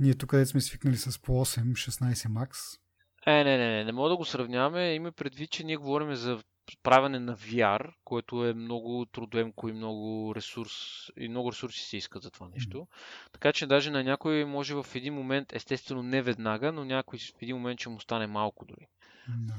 ние 0.00 0.14
тук 0.14 0.34
сме 0.44 0.60
свикнали 0.60 0.96
с 0.96 1.22
по 1.22 1.32
8, 1.32 1.72
16 1.72 2.14
Max. 2.14 2.78
Е, 3.26 3.44
не, 3.44 3.58
не, 3.58 3.68
не, 3.68 3.84
не 3.84 3.92
мога 3.92 4.08
да 4.08 4.16
го 4.16 4.24
сравняваме. 4.24 4.94
Има 4.94 5.12
предвид, 5.12 5.50
че 5.50 5.64
ние 5.64 5.76
говорим 5.76 6.14
за 6.14 6.42
правене 6.82 7.18
на 7.18 7.36
VR, 7.36 7.92
което 8.04 8.46
е 8.46 8.54
много 8.54 9.06
трудоемко 9.12 9.68
и 9.68 9.72
много 9.72 10.32
ресурс 10.36 10.72
и 11.16 11.28
много 11.28 11.52
ресурси 11.52 11.84
се 11.84 11.96
искат 11.96 12.22
за 12.22 12.30
това 12.30 12.48
нещо. 12.54 12.86
Така 13.32 13.52
че 13.52 13.66
даже 13.66 13.90
на 13.90 14.04
някой 14.04 14.44
може 14.44 14.74
в 14.74 14.86
един 14.94 15.14
момент, 15.14 15.52
естествено 15.52 16.02
не 16.02 16.22
веднага, 16.22 16.72
но 16.72 16.84
някой 16.84 17.18
в 17.18 17.42
един 17.42 17.56
момент 17.56 17.80
ще 17.80 17.88
му 17.88 18.00
стане 18.00 18.26
малко 18.26 18.64
дори. 18.64 18.88
Да. 19.28 19.54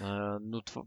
А, 0.00 0.38
но 0.42 0.62
това, 0.62 0.82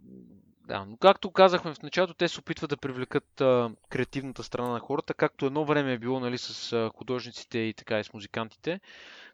да, 0.68 0.86
но 0.86 0.98
както 0.98 1.32
казахме 1.32 1.74
в 1.74 1.82
началото, 1.82 2.14
те 2.14 2.28
се 2.28 2.40
опитват 2.40 2.70
да 2.70 2.78
привлекат 2.78 3.42
а, 3.42 3.72
креативната 3.90 4.44
страна 4.44 4.70
на 4.70 4.80
хората, 4.80 5.14
както 5.14 5.46
едно 5.46 5.66
време 5.66 5.94
е 5.94 5.98
било 5.98 6.20
нали, 6.20 6.38
с 6.38 6.74
а, 6.74 6.92
художниците 6.96 7.60
и 7.60 7.74
така 7.74 8.00
и 8.00 8.04
с 8.04 8.14
музикантите. 8.14 8.80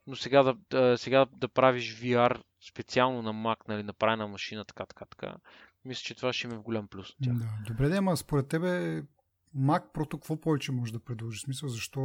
Но 0.08 0.16
сега 0.16 0.44
да, 0.44 0.56
да, 0.70 0.98
сега 0.98 1.26
да 1.32 1.48
правиш 1.48 1.96
VR 1.96 2.42
специално 2.62 3.22
на 3.22 3.34
Mac, 3.34 3.58
нали, 3.68 3.84
направена 3.84 4.28
машина, 4.28 4.66
така, 4.66 4.86
така, 4.86 5.06
така. 5.06 5.36
Мисля, 5.86 6.02
че 6.04 6.16
това 6.16 6.34
ще 6.34 6.48
има 6.48 6.56
в 6.56 6.62
голям 6.62 6.88
плюс. 6.88 7.10
От. 7.10 7.16
Да. 7.20 7.50
Добре, 7.68 7.90
да, 7.90 7.98
ама 7.98 8.18
според 8.18 8.48
тебе 8.48 9.04
Mac 9.58 9.94
Pro 9.94 10.12
какво 10.12 10.42
повече 10.42 10.72
може 10.72 10.94
да 10.94 11.00
предложи? 11.00 11.40
Смисъл, 11.40 11.70
защо. 11.70 12.02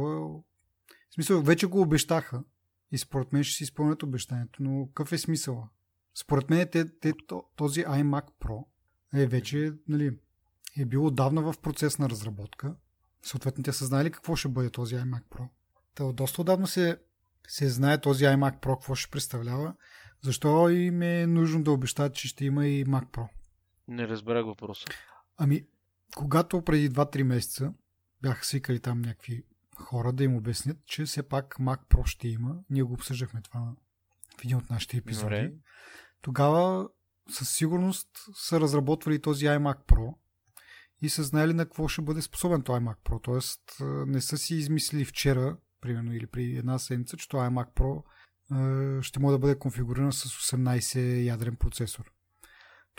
В 1.09 1.13
смисъл, 1.13 1.41
вече 1.41 1.65
го 1.65 1.81
обещаха 1.81 2.43
и 2.91 2.97
според 2.97 3.33
мен 3.33 3.43
ще 3.43 3.55
си 3.55 3.63
изпълнят 3.63 4.03
обещанието, 4.03 4.63
но 4.63 4.87
какъв 4.87 5.11
е 5.11 5.17
смисъла? 5.17 5.69
Според 6.15 6.49
мен 6.49 6.67
те, 6.71 6.99
те, 6.99 7.13
този 7.55 7.83
iMac 7.83 8.25
Pro 8.41 8.65
е 9.13 9.27
вече, 9.27 9.73
нали, 9.87 10.17
е 10.77 10.85
бил 10.85 11.05
отдавна 11.05 11.41
в 11.41 11.59
процес 11.61 11.99
на 11.99 12.09
разработка. 12.09 12.75
Съответно, 13.23 13.63
те 13.63 13.73
са 13.73 13.85
знали 13.85 14.11
какво 14.11 14.35
ще 14.35 14.47
бъде 14.47 14.69
този 14.69 14.95
iMac 14.95 15.23
Pro. 15.23 15.47
Та 15.95 16.11
доста 16.11 16.41
отдавна 16.41 16.67
се, 16.67 16.97
се 17.47 17.69
знае 17.69 18.01
този 18.01 18.23
iMac 18.23 18.59
Pro 18.59 18.79
какво 18.79 18.95
ще 18.95 19.11
представлява. 19.11 19.73
Защо 20.21 20.69
им 20.69 21.01
е 21.01 21.27
нужно 21.27 21.63
да 21.63 21.71
обещат, 21.71 22.15
че 22.15 22.27
ще 22.27 22.45
има 22.45 22.67
и 22.67 22.85
Mac 22.85 23.05
Pro? 23.05 23.27
Не 23.89 24.07
разбрах 24.07 24.45
въпроса. 24.45 24.85
Ами, 25.37 25.65
когато 26.15 26.61
преди 26.61 26.89
2-3 26.89 27.23
месеца 27.23 27.73
бяха 28.21 28.45
свикали 28.45 28.79
там 28.79 29.01
някакви 29.01 29.43
хора 29.75 30.13
да 30.13 30.23
им 30.23 30.35
обяснят, 30.35 30.85
че 30.85 31.05
все 31.05 31.23
пак 31.23 31.55
Mac 31.59 31.79
Pro 31.89 32.05
ще 32.05 32.27
има. 32.27 32.55
Ние 32.69 32.83
го 32.83 32.93
обсъждахме 32.93 33.41
това 33.41 33.73
в 34.39 34.43
един 34.43 34.57
от 34.57 34.69
нашите 34.69 34.97
епизоди. 34.97 35.23
Добре. 35.23 35.53
Тогава 36.21 36.89
със 37.29 37.49
сигурност 37.49 38.09
са 38.33 38.59
разработвали 38.59 39.21
този 39.21 39.45
iMac 39.45 39.77
Pro 39.85 40.15
и 41.01 41.09
са 41.09 41.23
знаели 41.23 41.53
на 41.53 41.65
какво 41.65 41.87
ще 41.87 42.01
бъде 42.01 42.21
способен 42.21 42.61
този 42.61 42.81
iMac 42.81 42.97
Pro. 42.97 43.23
Тоест 43.23 43.61
не 44.07 44.21
са 44.21 44.37
си 44.37 44.55
измислили 44.55 45.05
вчера, 45.05 45.57
примерно, 45.81 46.13
или 46.13 46.27
при 46.27 46.57
една 46.57 46.79
седмица, 46.79 47.17
че 47.17 47.29
този 47.29 47.41
iMac 47.41 47.67
Pro 47.73 48.03
ще 49.01 49.19
може 49.19 49.33
да 49.33 49.39
бъде 49.39 49.59
конфигуриран 49.59 50.11
с 50.11 50.25
18 50.25 51.23
ядрен 51.23 51.55
процесор. 51.55 52.13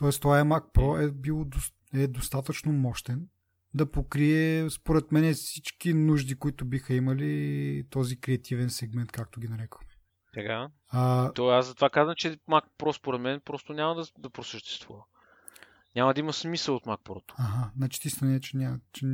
Тоест 0.00 0.22
този 0.22 0.40
iMac 0.42 0.72
Pro 0.74 1.08
е 1.08 1.12
бил 1.12 1.46
е 1.94 2.06
достатъчно 2.06 2.72
мощен 2.72 3.28
да 3.74 3.90
покрие, 3.90 4.70
според 4.70 5.12
мен, 5.12 5.34
всички 5.34 5.94
нужди, 5.94 6.38
които 6.38 6.64
биха 6.64 6.94
имали 6.94 7.84
този 7.90 8.20
креативен 8.20 8.70
сегмент, 8.70 9.12
както 9.12 9.40
ги 9.40 9.48
нарекохме. 9.48 9.90
Така. 10.34 10.68
А... 10.88 11.32
То 11.32 11.48
аз 11.48 11.66
затова 11.66 11.90
казвам, 11.90 12.14
че 12.16 12.36
Mac 12.36 12.62
Pro 12.78 12.92
според 12.98 13.20
мен 13.20 13.40
просто 13.44 13.72
няма 13.72 13.94
да, 13.94 14.04
да 14.18 14.30
просъществува. 14.30 15.02
Няма 15.96 16.14
да 16.14 16.20
има 16.20 16.32
смисъл 16.32 16.74
от 16.74 16.84
Mac 16.84 17.02
Pro. 17.02 17.22
Ага, 17.38 17.70
значи 17.76 18.00
ти 18.00 18.24
не, 18.24 18.40
че 18.40 18.56
няма. 18.56 18.78
Че... 18.92 19.06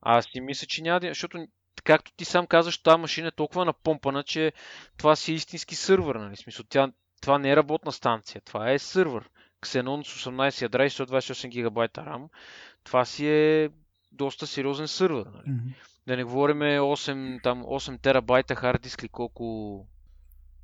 Аз 0.00 0.24
си 0.24 0.40
мисля, 0.40 0.66
че 0.66 0.82
няма 0.82 1.00
да. 1.00 1.08
Защото, 1.08 1.46
както 1.84 2.12
ти 2.16 2.24
сам 2.24 2.46
казваш, 2.46 2.78
тази 2.78 3.00
машина 3.00 3.28
е 3.28 3.36
толкова 3.36 3.64
напомпана, 3.64 4.24
че 4.24 4.52
това 4.96 5.16
си 5.16 5.32
е 5.32 5.34
истински 5.34 5.74
сървър. 5.74 6.16
Нали? 6.16 6.36
Смисъл, 6.36 6.64
тя, 6.68 6.92
това 7.20 7.38
не 7.38 7.50
е 7.50 7.56
работна 7.56 7.92
станция, 7.92 8.40
това 8.40 8.70
е 8.70 8.78
сървър. 8.78 9.30
Xenon 9.62 10.02
с 10.02 10.24
18 10.24 10.62
ядра 10.62 10.86
и 10.86 10.90
128 10.90 11.48
гигабайта 11.48 12.00
RAM. 12.00 12.28
Това 12.84 13.04
си 13.04 13.28
е 13.28 13.70
доста 14.12 14.46
сериозен 14.46 14.88
сървър. 14.88 15.26
Нали? 15.26 15.46
Mm-hmm. 15.46 15.74
Да 16.06 16.16
не 16.16 16.24
говорим 16.24 16.58
8, 16.58 17.42
там, 17.42 17.62
8 17.62 18.00
терабайта 18.00 18.54
хард 18.54 18.82
диск 18.82 19.02
или 19.02 19.08
колко 19.08 19.86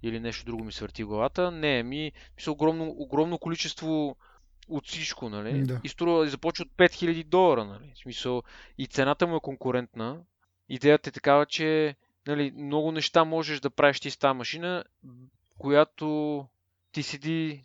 или 0.03 0.21
нещо 0.21 0.45
друго 0.45 0.65
ми 0.65 0.73
свърти 0.73 1.05
главата. 1.05 1.51
Не, 1.51 1.83
ми 1.83 2.13
мисля, 2.37 2.53
огромно, 2.53 2.95
огромно 2.99 3.39
количество 3.39 4.17
от 4.69 4.87
всичко, 4.87 5.29
нали? 5.29 5.63
Да. 5.63 5.81
И 5.85 5.89
струва, 5.89 6.27
започва 6.27 6.63
от 6.63 6.71
5000 6.71 7.25
долара, 7.25 7.65
нали? 7.65 7.93
В 7.95 7.99
смисъл, 7.99 8.43
и 8.79 8.87
цената 8.87 9.27
му 9.27 9.37
е 9.37 9.41
конкурентна. 9.41 10.21
Идеята 10.69 11.11
е 11.11 11.13
такава, 11.13 11.47
че 11.47 11.97
нали, 12.27 12.53
много 12.57 12.93
неща 12.93 13.25
можеш 13.25 13.61
да 13.61 13.71
правиш 13.71 14.01
ти 14.01 14.11
с 14.11 14.17
тази 14.17 14.37
машина, 14.37 14.85
която 15.59 16.49
ти 16.93 17.03
седи, 17.03 17.63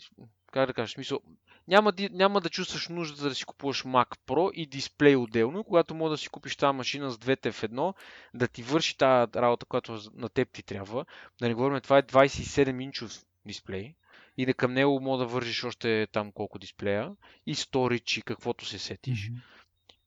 как 0.51 0.67
да 0.67 0.73
кажа, 0.73 0.93
смисъл, 0.93 1.19
няма, 1.67 1.93
няма 2.11 2.41
да 2.41 2.49
чувстваш 2.49 2.87
нужда 2.87 3.29
да 3.29 3.35
си 3.35 3.45
купуваш 3.45 3.83
Mac 3.83 4.17
Pro 4.27 4.51
и 4.51 4.65
дисплей 4.65 5.15
отделно, 5.15 5.63
когато 5.63 5.95
може 5.95 6.11
да 6.11 6.17
си 6.17 6.29
купиш 6.29 6.55
тази 6.55 6.77
машина 6.77 7.11
с 7.11 7.17
двете 7.17 7.51
в 7.51 7.63
едно, 7.63 7.93
да 8.33 8.47
ти 8.47 8.63
върши 8.63 8.97
тази 8.97 9.31
работа, 9.35 9.65
която 9.65 9.99
на 10.13 10.29
теб 10.29 10.51
ти 10.51 10.63
трябва. 10.63 11.05
Да 11.41 11.47
не 11.47 11.53
говорим, 11.53 11.81
това 11.81 11.97
е 11.97 12.03
27 12.03 12.83
инчов 12.83 13.11
дисплей 13.45 13.93
и 14.37 14.45
да 14.45 14.53
към 14.53 14.73
него 14.73 14.99
мога 14.99 15.17
да 15.17 15.25
вържиш 15.25 15.63
още 15.63 16.07
там 16.11 16.31
колко 16.31 16.59
дисплея 16.59 17.11
и 17.45 17.55
сторич 17.55 18.17
и 18.17 18.21
каквото 18.21 18.65
се 18.65 18.79
сетиш. 18.79 19.29
Mm-hmm. 19.29 19.41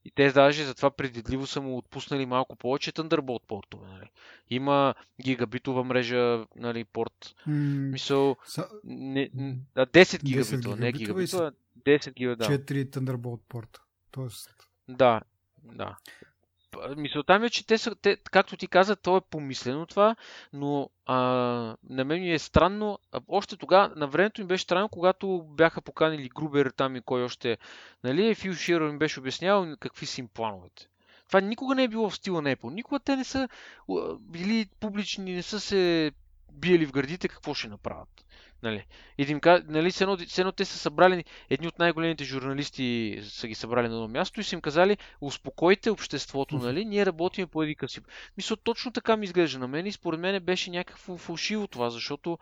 И 0.05 0.11
те 0.11 0.33
даже 0.33 0.65
затова 0.65 0.91
предвидливо 0.91 1.47
са 1.47 1.61
му 1.61 1.79
отпуснали 1.79 2.27
малко 2.27 2.57
повече 2.57 2.93
Thunderbolt 2.93 3.43
портове. 3.47 3.87
Нали. 3.89 4.11
Има 4.51 4.95
гигабитова 5.23 5.85
мрежа, 5.85 6.47
нали, 6.57 6.85
порт. 6.85 7.35
Mm, 7.49 7.91
Мисъл, 7.91 8.37
са... 8.47 8.69
не, 8.85 9.31
а, 9.75 9.87
10 9.87 10.23
гигабитова, 10.23 10.77
10 10.77 10.81
не 10.81 10.93
гигабитова, 10.93 11.53
10 11.87 12.15
гигабитова. 12.15 12.59
4 12.59 12.85
Thunderbolt 12.85 13.41
порта. 13.49 13.83
Тоест... 14.11 14.69
Да, 14.89 15.21
да. 15.65 15.97
Мисълта 16.97 17.39
ми 17.39 17.47
е, 17.47 17.51
че 17.51 17.67
те 17.67 17.79
са, 17.79 17.95
те, 17.95 18.17
както 18.17 18.57
ти 18.57 18.67
каза, 18.67 18.97
то 18.97 19.17
е 19.17 19.21
помислено 19.31 19.87
това, 19.87 20.17
но 20.53 20.91
а, 21.07 21.17
на 21.91 22.05
мен 22.05 22.21
ми 22.21 22.33
е 22.33 22.39
странно, 22.39 22.99
още 23.29 23.57
тогава, 23.57 23.93
на 23.97 24.07
времето 24.07 24.41
ми 24.41 24.47
беше 24.47 24.65
странно, 24.65 24.89
когато 24.89 25.43
бяха 25.43 25.83
поканили 25.83 26.29
Грубер 26.29 26.73
там 26.77 26.97
и 26.97 27.01
кой 27.01 27.23
още, 27.23 27.59
нали, 28.05 28.35
Фил 28.35 28.55
Широ 28.55 28.89
им 28.89 28.99
беше 28.99 29.21
обяснявал 29.21 29.77
какви 29.81 30.07
са 30.07 30.21
им 30.21 30.29
плановете. 30.29 30.89
Това 31.27 31.41
никога 31.41 31.75
не 31.75 31.85
е 31.85 31.89
било 31.89 32.11
в 32.11 32.17
стила 32.17 32.43
на 32.43 32.57
Apple. 32.57 32.75
Никога 32.75 33.01
те 33.01 33.17
не 33.17 33.25
са 33.25 33.49
били 34.21 34.67
публични, 34.81 35.35
не 35.35 35.43
са 35.43 35.61
се 35.61 36.13
биели 36.53 36.87
в 36.87 36.93
гърдите 36.93 37.29
какво 37.29 37.55
ще 37.55 37.69
направят. 37.69 38.25
Нали. 38.63 38.87
И 39.19 39.27
да 39.27 39.33
им 39.33 39.41
кажа, 39.41 39.65
нали, 39.69 39.93
едно, 40.01 40.19
едно 40.39 40.53
те 40.53 40.65
са 40.65 40.79
събрали, 40.79 41.25
едни 41.51 41.69
от 41.69 41.79
най-големите 41.79 42.25
журналисти 42.25 43.21
са 43.23 43.49
ги 43.49 43.55
събрали 43.55 43.89
на 43.89 43.95
едно 43.95 44.09
място 44.09 44.41
и 44.41 44.45
са 44.45 44.55
им 44.55 44.61
казали, 44.61 44.99
успокойте 45.21 45.91
обществото, 45.91 46.57
нали, 46.57 46.85
ние 46.85 47.07
работим 47.07 47.49
по 47.49 47.63
един 47.63 47.89
си. 47.89 48.01
Мисля, 48.37 48.57
точно 48.57 48.93
така 48.93 49.17
ми 49.17 49.25
изглежда 49.25 49.59
на 49.59 49.69
мен 49.69 49.87
и 49.87 49.93
според 49.93 50.21
мен 50.21 50.45
беше 50.45 50.71
някакво 50.71 51.19
фалшиво 51.19 51.67
това, 51.67 51.91
защото 51.91 52.39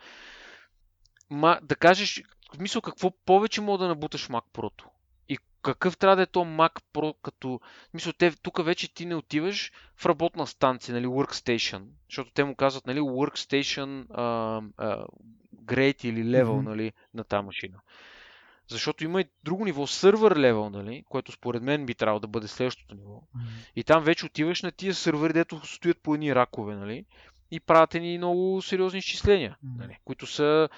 ма, 1.31 1.59
да 1.63 1.77
кажеш, 1.77 2.23
мисля, 2.59 2.81
какво 2.81 3.11
повече 3.11 3.61
мога 3.61 3.79
да 3.79 3.89
набуташ 3.89 4.29
Mac 4.29 4.45
Pro? 4.55 4.85
И 5.29 5.39
какъв 5.63 5.97
трябва 5.97 6.17
да 6.17 6.23
е 6.23 6.27
то 6.27 6.41
Mac 6.41 6.83
Pro, 6.95 7.15
като... 7.23 7.61
Мисля, 7.95 8.13
те, 8.13 8.31
тук 8.43 8.65
вече 8.65 8.95
ти 8.95 9.07
не 9.07 9.15
отиваш 9.15 9.73
в 9.97 10.07
работна 10.07 10.47
станция, 10.47 10.95
нали, 10.95 11.07
workstation, 11.07 11.85
защото 12.09 12.31
те 12.31 12.45
му 12.45 12.55
казват, 12.55 12.87
нали, 12.87 13.01
workstation 13.01 14.07
а, 14.11 14.63
а, 14.77 15.05
grade 15.75 16.05
или 16.05 16.25
level 16.25 16.45
mm-hmm. 16.45 16.65
нали, 16.65 16.93
на 17.15 17.25
тази 17.25 17.47
машина. 17.47 17.79
Защото 18.69 19.05
има 19.05 19.21
и 19.21 19.25
друго 19.45 19.65
ниво, 19.65 19.87
сървър 19.87 20.37
левел, 20.37 20.71
нали, 20.71 21.05
което 21.09 21.33
според 21.33 21.63
мен 21.63 21.87
би 21.87 21.95
трябвало 21.95 22.21
да 22.21 22.29
бъде 22.29 22.49
следващото 22.49 22.95
ниво. 22.95 23.15
Mm-hmm. 23.15 23.73
И 23.77 23.85
там 23.85 24.05
вече 24.05 24.27
отиваш 24.27 24.63
на 24.63 24.73
тия 24.73 24.95
сървъри, 24.95 25.33
дето 25.33 25.67
стоят 25.67 25.99
по 26.03 26.15
едни 26.15 26.35
ракове, 26.35 26.77
нали, 26.77 27.05
и 27.51 27.61
правят 27.61 27.95
ни 27.95 28.19
много 28.19 28.63
сериозни 28.63 28.99
изчисления, 28.99 29.57
mm-hmm. 29.65 29.79
нали, 29.79 29.99
които 30.05 30.27
са 30.27 30.69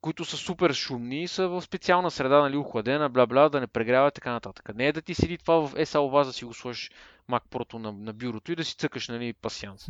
които 0.00 0.24
са 0.24 0.36
супер 0.36 0.72
шумни 0.72 1.22
и 1.22 1.28
са 1.28 1.48
в 1.48 1.62
специална 1.62 2.10
среда, 2.10 2.40
нали, 2.40 2.56
охладена, 2.56 3.10
бла-бла, 3.10 3.48
да 3.48 3.60
не 3.60 3.66
прегрява 3.66 4.08
и 4.08 4.12
така 4.14 4.32
нататък. 4.32 4.74
Не 4.74 4.86
е 4.86 4.92
да 4.92 5.02
ти 5.02 5.14
седи 5.14 5.38
това 5.38 5.54
в 5.54 6.10
вас 6.10 6.26
да 6.26 6.32
си 6.32 6.44
го 6.44 6.54
сложиш 6.54 6.90
Mac 7.30 7.42
Pro 7.50 7.74
на, 7.74 7.92
на 7.92 8.12
бюрото 8.12 8.52
и 8.52 8.56
да 8.56 8.64
си 8.64 8.76
цъкаш, 8.76 9.08
нали, 9.08 9.32
пасианс. 9.32 9.88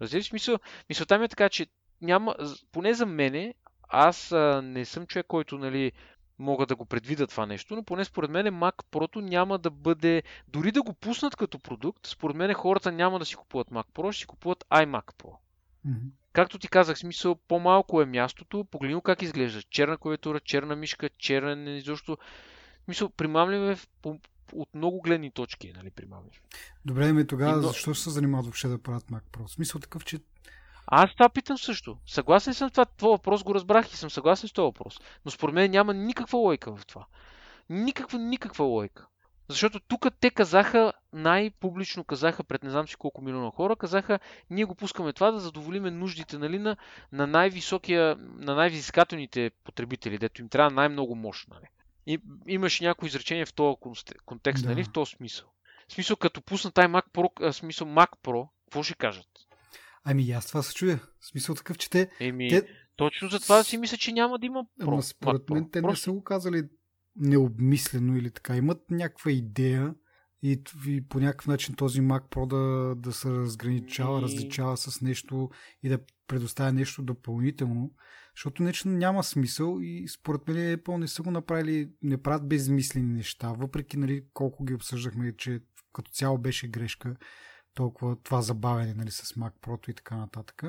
Разбираш, 0.00 0.32
мисъл, 0.32 0.58
мисълта 0.88 1.18
ми 1.18 1.24
е 1.24 1.28
така, 1.28 1.48
че 1.48 1.66
няма, 2.00 2.34
поне 2.72 2.94
за 2.94 3.06
мене, 3.06 3.54
аз 3.92 4.32
а, 4.32 4.62
не 4.64 4.84
съм 4.84 5.06
човек, 5.06 5.26
който 5.26 5.58
нали, 5.58 5.92
мога 6.38 6.66
да 6.66 6.76
го 6.76 6.84
предвида 6.84 7.26
това 7.26 7.46
нещо, 7.46 7.76
но 7.76 7.82
поне 7.82 8.04
според 8.04 8.30
мен 8.30 8.46
Mac 8.46 8.84
Pro 8.92 9.20
няма 9.20 9.58
да 9.58 9.70
бъде, 9.70 10.22
дори 10.48 10.72
да 10.72 10.82
го 10.82 10.92
пуснат 10.92 11.36
като 11.36 11.58
продукт, 11.58 12.06
според 12.06 12.36
мен 12.36 12.54
хората 12.54 12.92
няма 12.92 13.18
да 13.18 13.24
си 13.24 13.36
купуват 13.36 13.70
Mac 13.70 13.86
Pro, 13.94 14.12
ще 14.12 14.20
си 14.20 14.26
купуват 14.26 14.64
iMac 14.70 15.04
Pro. 15.04 15.32
Mm-hmm. 15.86 16.10
Както 16.32 16.58
ти 16.58 16.68
казах, 16.68 16.98
смисъл, 16.98 17.34
по-малко 17.34 18.02
е 18.02 18.06
мястото, 18.06 18.64
погледни 18.64 19.00
как 19.04 19.22
изглежда. 19.22 19.62
Черна 19.62 19.98
клавиатура, 19.98 20.40
черна 20.40 20.76
мишка, 20.76 21.08
черен 21.18 21.76
изобщо. 21.76 22.18
Мисъл, 22.88 23.08
примамлив 23.08 23.84
е 23.84 23.86
по, 24.02 24.18
от 24.52 24.74
много 24.74 25.00
гледни 25.00 25.30
точки, 25.30 25.72
нали, 25.76 25.90
примамлив. 25.90 26.42
Добре, 26.84 27.12
ме 27.12 27.26
тогава, 27.26 27.56
но... 27.56 27.68
защо 27.68 27.94
се 27.94 28.10
занимават 28.10 28.46
въобще 28.46 28.68
да 28.68 28.82
правят 28.82 29.04
Mac 29.04 29.22
Pro? 29.32 29.46
В 29.46 29.50
смисъл 29.50 29.80
такъв, 29.80 30.04
че 30.04 30.18
аз 30.86 31.12
това 31.12 31.28
питам 31.28 31.58
също. 31.58 31.98
Съгласен 32.06 32.54
съм 32.54 32.70
това. 32.70 32.84
Твой 32.84 33.10
въпрос 33.10 33.44
го 33.44 33.54
разбрах 33.54 33.92
и 33.92 33.96
съм 33.96 34.10
съгласен 34.10 34.48
с 34.48 34.52
този 34.52 34.64
въпрос. 34.64 35.00
Но 35.24 35.30
според 35.30 35.54
мен 35.54 35.70
няма 35.70 35.94
никаква 35.94 36.38
лойка 36.38 36.76
в 36.76 36.86
това. 36.86 37.06
Никаква, 37.70 38.18
никаква 38.18 38.64
лойка. 38.64 39.06
Защото 39.48 39.80
тук 39.80 40.06
те 40.20 40.30
казаха, 40.30 40.92
най-публично 41.12 42.04
казаха 42.04 42.44
пред 42.44 42.62
не 42.62 42.70
знам 42.70 42.88
си 42.88 42.96
колко 42.96 43.22
милиона 43.22 43.50
хора, 43.50 43.76
казаха, 43.76 44.18
ние 44.50 44.64
го 44.64 44.74
пускаме 44.74 45.12
това 45.12 45.30
да 45.30 45.40
задоволиме 45.40 45.90
нуждите 45.90 46.38
нали, 46.38 46.58
на, 46.58 46.76
на 47.12 47.26
най-високия, 47.26 48.16
на 48.18 48.54
най-визискателните 48.54 49.50
потребители, 49.64 50.18
дето 50.18 50.42
им 50.42 50.48
трябва 50.48 50.70
най-много 50.70 51.14
мощ. 51.14 51.48
Нали. 51.48 51.66
И 52.06 52.18
имаше 52.46 52.84
някои 52.84 53.08
изречения 53.08 53.46
в 53.46 53.54
този 53.54 53.76
контекст, 54.26 54.64
да. 54.64 54.70
нали, 54.70 54.84
в 54.84 54.92
този 54.92 55.10
смисъл. 55.10 55.48
В 55.88 55.92
смисъл, 55.92 56.16
като 56.16 56.42
пуснат 56.42 56.74
iMac 56.74 57.04
Pro, 57.12 57.48
а, 57.48 57.52
смисъл 57.52 57.88
Mac 57.88 58.10
Pro, 58.24 58.48
какво 58.64 58.82
ще 58.82 58.94
кажат? 58.94 59.26
Ами 60.04 60.30
аз 60.30 60.46
това 60.46 60.62
се 60.62 60.74
чуя. 60.74 61.00
В 61.20 61.26
смисъл 61.26 61.54
такъв, 61.54 61.78
че 61.78 61.90
те... 61.90 62.10
Еми, 62.20 62.48
те... 62.48 62.66
точно 62.96 63.28
за 63.28 63.40
това 63.40 63.64
си 63.64 63.76
мисля, 63.78 63.96
че 63.96 64.12
няма 64.12 64.38
да 64.38 64.46
има. 64.46 64.64
Ама 64.80 65.02
според 65.02 65.50
мен 65.50 65.70
те 65.70 65.82
Просто... 65.82 65.92
не 65.92 65.96
са 65.96 66.12
го 66.12 66.24
казали 66.24 66.62
необмислено 67.16 68.16
или 68.16 68.30
така. 68.30 68.56
Имат 68.56 68.90
някаква 68.90 69.30
идея 69.30 69.94
и, 70.42 70.62
и 70.86 71.08
по 71.08 71.20
някакъв 71.20 71.46
начин 71.46 71.74
този 71.74 72.00
Mac 72.00 72.22
Pro 72.28 72.46
да, 72.46 72.94
да 72.94 73.12
се 73.12 73.30
разграничава, 73.30 74.18
и... 74.18 74.22
различава 74.22 74.76
с 74.76 75.00
нещо 75.00 75.50
и 75.82 75.88
да 75.88 75.98
предоставя 76.26 76.72
нещо 76.72 77.02
допълнително. 77.02 77.90
Защото 78.36 78.62
нещо 78.62 78.88
няма 78.88 79.24
смисъл 79.24 79.78
и 79.80 80.08
според 80.08 80.48
мен 80.48 80.56
Apple 80.56 80.96
не 80.96 81.08
са 81.08 81.22
го 81.22 81.30
направили, 81.30 81.90
не 82.02 82.22
правят 82.22 82.48
безмислени 82.48 83.14
неща, 83.14 83.52
въпреки 83.52 83.96
нали, 83.96 84.24
колко 84.32 84.64
ги 84.64 84.74
обсъждахме, 84.74 85.36
че 85.36 85.60
като 85.92 86.10
цяло 86.10 86.38
беше 86.38 86.68
грешка 86.68 87.16
толкова 87.74 88.16
това 88.16 88.42
забавяне 88.42 88.94
нали, 88.94 89.10
с 89.10 89.22
Mac 89.22 89.52
Pro 89.62 89.90
и 89.90 89.94
така 89.94 90.16
нататък. 90.16 90.62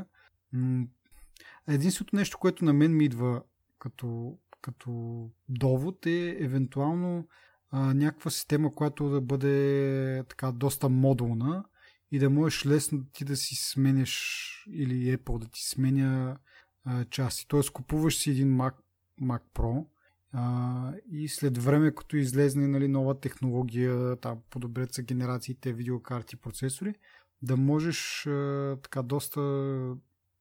Единственото 1.68 2.16
нещо, 2.16 2.38
което 2.38 2.66
на 2.66 2.74
мен 2.74 2.97
ми 2.97 3.06
идва 3.06 3.43
като, 3.80 4.38
като 4.62 5.30
довод 5.49 6.06
е 6.06 6.38
евентуално 6.39 7.28
а, 7.70 7.93
някаква 7.93 8.32
система, 8.32 8.76
която 8.76 9.10
да 9.10 9.22
бъде 9.22 10.24
така 10.30 10.51
доста 10.51 10.89
модулна 10.89 11.66
и 12.12 12.20
да 12.20 12.30
можеш 12.30 12.66
лесно 12.66 13.06
ти 13.14 13.26
да 13.26 13.36
си 13.36 13.56
сменяш 13.56 14.66
или 14.72 15.18
Apple 15.18 15.39
да 15.39 15.47
ти 15.47 15.64
сменя 15.64 16.38
а, 16.84 17.06
части. 17.06 17.47
Тоест 17.47 17.72
купуваш 17.72 18.18
си 18.18 18.32
един 18.32 18.58
Mac, 18.58 18.74
Mac 19.22 19.41
Pro 19.54 19.86
а, 20.34 20.93
и 21.11 21.27
след 21.27 21.57
време, 21.57 21.95
като 21.95 22.17
излезне 22.17 22.67
нали, 22.67 22.88
нова 22.88 23.19
технология, 23.19 24.15
там, 24.15 24.39
подобрят 24.49 24.93
се 24.93 25.03
генерациите 25.03 25.73
видеокарти, 25.73 26.36
процесори, 26.36 26.95
да 27.41 27.57
можеш 27.57 28.25
а, 28.27 28.77
така 28.84 29.01
доста, 29.01 29.39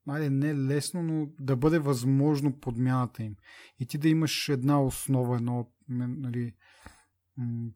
айде 0.08 0.30
не 0.30 0.54
лесно, 0.54 1.02
но 1.02 1.28
да 1.40 1.56
бъде 1.56 1.78
възможно 1.78 2.60
подмяната 2.60 3.22
им. 3.22 3.36
И 3.80 3.86
ти 3.86 3.98
да 3.98 4.08
имаш 4.08 4.48
една 4.48 4.82
основа, 4.82 5.36
едно, 5.36 5.72
нали, 5.88 6.54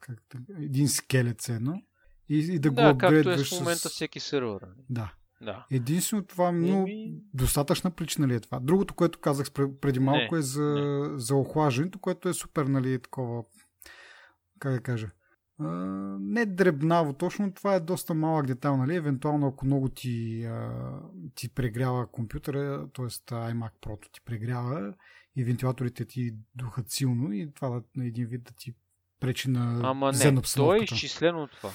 как, 0.01 0.23
един 0.59 0.89
скелет 0.89 1.49
едно, 1.49 1.83
и, 2.29 2.39
и 2.39 2.59
да, 2.59 2.71
да 2.71 2.93
го 2.93 2.99
както 2.99 3.31
е 3.31 3.45
в 3.45 3.51
момента 3.53 3.89
с... 3.89 3.93
всеки 3.93 4.21
сервер. 4.21 4.61
Нали? 4.63 4.85
Да. 4.91 5.15
Да. 5.41 5.67
Единствено 5.71 6.25
това, 6.25 6.53
но 6.53 6.81
Еми... 6.81 7.15
достатъчна 7.35 7.91
причина 7.91 8.29
ли 8.29 8.35
е 8.35 8.41
това? 8.41 8.61
Другото, 8.61 8.95
което 8.95 9.19
казах 9.19 9.53
преди 9.81 9.99
малко 9.99 10.35
не, 10.35 10.39
е 10.39 10.43
за, 10.43 10.65
не. 10.65 11.19
за 11.19 11.37
охлаждането, 11.37 11.99
което 11.99 12.29
е 12.29 12.35
супер, 12.35 12.65
нали, 12.65 12.99
такова, 13.03 13.45
как 14.59 14.73
да 14.73 14.81
кажа, 14.81 15.11
а, 15.59 15.67
не 16.21 16.47
дребнаво, 16.47 17.13
точно 17.13 17.55
това 17.55 17.75
е 17.75 17.81
доста 17.81 18.15
малък 18.15 18.47
детайл, 18.47 18.77
нали, 18.77 18.95
евентуално 18.95 19.47
ако 19.47 19.67
много 19.67 19.89
ти, 19.89 20.45
а, 20.45 20.73
ти 21.35 21.49
прегрява 21.49 22.07
компютъра, 22.07 22.89
т.е. 22.95 23.07
iMac 23.31 23.71
Pro 23.83 24.13
ти 24.13 24.21
прегрява 24.21 24.95
и 25.37 25.45
вентилаторите 25.45 26.05
ти 26.05 26.35
духат 26.55 26.91
силно 26.91 27.33
и 27.33 27.53
това 27.55 27.83
на 27.97 28.07
един 28.07 28.27
вид 28.27 28.45
да 28.45 28.53
ти 28.53 28.75
пречи 29.21 29.51
на 29.51 29.81
Ама 29.91 30.13
не, 30.13 30.43
то 30.55 30.75
е 30.75 30.79
изчислено 30.79 31.49
това. 31.49 31.71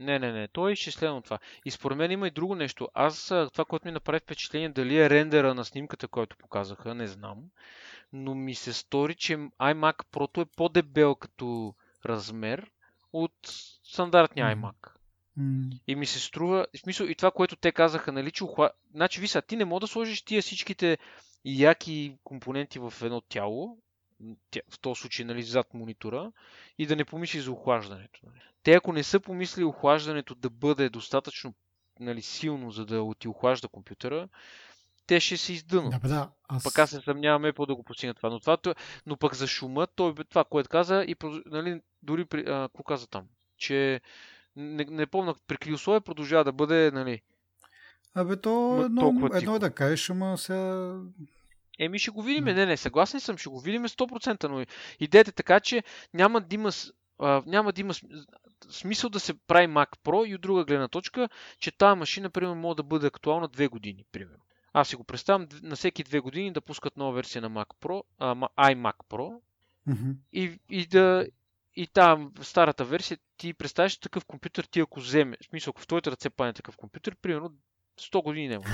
Не, 0.00 0.18
не, 0.18 0.32
не. 0.32 0.48
То 0.48 0.68
е 0.68 0.72
изчислено 0.72 1.22
това. 1.22 1.38
И 1.64 1.70
според 1.70 1.98
мен 1.98 2.10
има 2.10 2.28
и 2.28 2.30
друго 2.30 2.54
нещо. 2.54 2.88
Аз 2.94 3.26
това, 3.52 3.64
което 3.64 3.86
ми 3.86 3.92
направи 3.92 4.20
впечатление, 4.20 4.68
дали 4.68 4.98
е 4.98 5.10
рендера 5.10 5.54
на 5.54 5.64
снимката, 5.64 6.08
който 6.08 6.36
показаха, 6.36 6.94
не 6.94 7.06
знам. 7.06 7.38
Но 8.12 8.34
ми 8.34 8.54
се 8.54 8.72
стори, 8.72 9.14
че 9.14 9.36
iMac 9.36 10.04
Pro 10.12 10.42
е 10.42 10.50
по-дебел 10.56 11.14
като 11.14 11.74
размер 12.06 12.70
от 13.12 13.34
стандартния 13.82 14.56
iMac. 14.56 14.94
Mm. 15.38 15.80
И 15.86 15.94
ми 15.94 16.06
се 16.06 16.20
струва, 16.20 16.66
в 16.76 16.78
смисъл 16.78 17.06
и 17.06 17.14
това, 17.14 17.30
което 17.30 17.56
те 17.56 17.72
казаха, 17.72 18.12
нали, 18.12 18.30
че 18.30 18.44
ухла... 18.44 18.70
Значи, 18.94 19.20
виса, 19.20 19.42
ти 19.42 19.56
не 19.56 19.64
можеш 19.64 19.80
да 19.80 19.86
сложиш 19.86 20.22
тия 20.22 20.42
всичките 20.42 20.98
яки 21.44 22.16
компоненти 22.24 22.78
в 22.78 22.94
едно 23.02 23.20
тяло, 23.20 23.78
в 24.70 24.78
този 24.80 25.00
случай 25.00 25.24
нали, 25.24 25.42
зад 25.42 25.74
монитора, 25.74 26.32
и 26.78 26.86
да 26.86 26.96
не 26.96 27.04
помислиш 27.04 27.42
за 27.42 27.52
охлаждането. 27.52 28.20
Нали. 28.26 28.40
Те 28.62 28.72
ако 28.72 28.92
не 28.92 29.02
са 29.02 29.20
помислили 29.20 29.64
охлаждането 29.64 30.34
да 30.34 30.50
бъде 30.50 30.88
достатъчно 30.88 31.54
нали, 32.00 32.22
силно, 32.22 32.70
за 32.70 32.86
да 32.86 33.14
ти 33.18 33.28
охлажда 33.28 33.68
компютъра, 33.68 34.28
те 35.06 35.20
ще 35.20 35.36
се 35.36 35.52
издънат. 35.52 36.02
Да, 36.02 36.08
да, 36.08 36.30
аз... 36.48 36.64
Пък 36.64 36.78
аз 36.78 36.92
не 36.92 37.00
съмняваме 37.00 37.52
по 37.52 37.66
да 37.66 37.74
го 37.74 37.82
постигнат 37.82 38.16
това. 38.16 38.30
Но, 38.30 38.40
това, 38.40 38.58
но 39.06 39.16
пък 39.16 39.34
за 39.34 39.46
шума, 39.46 39.86
той 39.86 40.14
това, 40.14 40.44
което 40.44 40.68
каза, 40.68 41.04
и 41.04 41.16
нали, 41.46 41.80
дори 42.02 42.24
при, 42.24 42.40
а, 42.40 42.68
какво 42.68 42.82
каза 42.82 43.06
там, 43.06 43.24
че 43.56 44.00
не, 44.56 44.84
не 44.84 45.06
помня, 45.06 45.34
при 45.46 45.56
какви 45.56 45.74
условия 45.74 46.00
продължава 46.00 46.44
да 46.44 46.52
бъде, 46.52 46.90
нали, 46.90 47.22
Абе, 48.14 48.36
то 48.36 48.82
едно, 48.84 49.28
едно 49.34 49.56
е 49.56 49.58
да 49.58 49.70
кажеш, 49.70 50.10
ама 50.10 50.38
сега 50.38 50.94
Еми 51.78 51.98
ще 51.98 52.10
го 52.10 52.22
видим. 52.22 52.44
Не, 52.44 52.66
не, 52.66 52.76
съгласен 52.76 53.20
съм, 53.20 53.38
ще 53.38 53.48
го 53.48 53.60
видим 53.60 53.84
100%, 53.84 54.48
но 54.48 54.64
идеята 55.00 55.30
е 55.30 55.32
така, 55.32 55.60
че 55.60 55.82
няма 56.14 56.40
да 56.40 56.54
има, 56.54 56.70
а, 57.18 57.42
няма 57.46 57.72
да 57.72 57.80
има 57.80 57.94
смисъл 58.70 59.10
да 59.10 59.20
се 59.20 59.34
прави 59.34 59.66
Mac 59.66 59.96
Pro 60.04 60.26
и 60.26 60.34
от 60.34 60.40
друга 60.40 60.64
гледна 60.64 60.88
точка, 60.88 61.28
че 61.58 61.70
тази 61.70 61.98
машина, 61.98 62.30
примерно, 62.30 62.54
може 62.54 62.76
да 62.76 62.82
бъде 62.82 63.06
актуална 63.06 63.48
две 63.48 63.68
години, 63.68 64.04
примерно. 64.12 64.42
Аз 64.72 64.88
си 64.88 64.96
го 64.96 65.04
представям 65.04 65.48
на 65.62 65.76
всеки 65.76 66.04
две 66.04 66.20
години 66.20 66.52
да 66.52 66.60
пускат 66.60 66.96
нова 66.96 67.12
версия 67.12 67.42
на 67.42 67.50
Mac 67.50 67.68
Pro, 67.80 68.02
а, 68.18 68.34
iMac 68.74 68.96
Pro 69.10 69.40
mm-hmm. 69.88 70.14
и, 70.32 70.58
и 70.68 70.86
да 70.86 71.26
и 71.76 71.86
там, 71.86 72.32
старата 72.42 72.84
версия, 72.84 73.18
ти 73.36 73.54
представяш 73.54 73.98
такъв 73.98 74.24
компютър, 74.24 74.64
ти 74.64 74.80
ако 74.80 75.00
вземе, 75.00 75.36
в 75.40 75.44
смисъл, 75.44 75.70
ако 75.70 75.80
в 75.80 75.86
твоите 75.86 76.10
ръце 76.10 76.30
падне 76.30 76.52
такъв 76.52 76.76
компютър, 76.76 77.16
примерно 77.16 77.52
100 78.00 78.22
години 78.22 78.48
няма. 78.48 78.64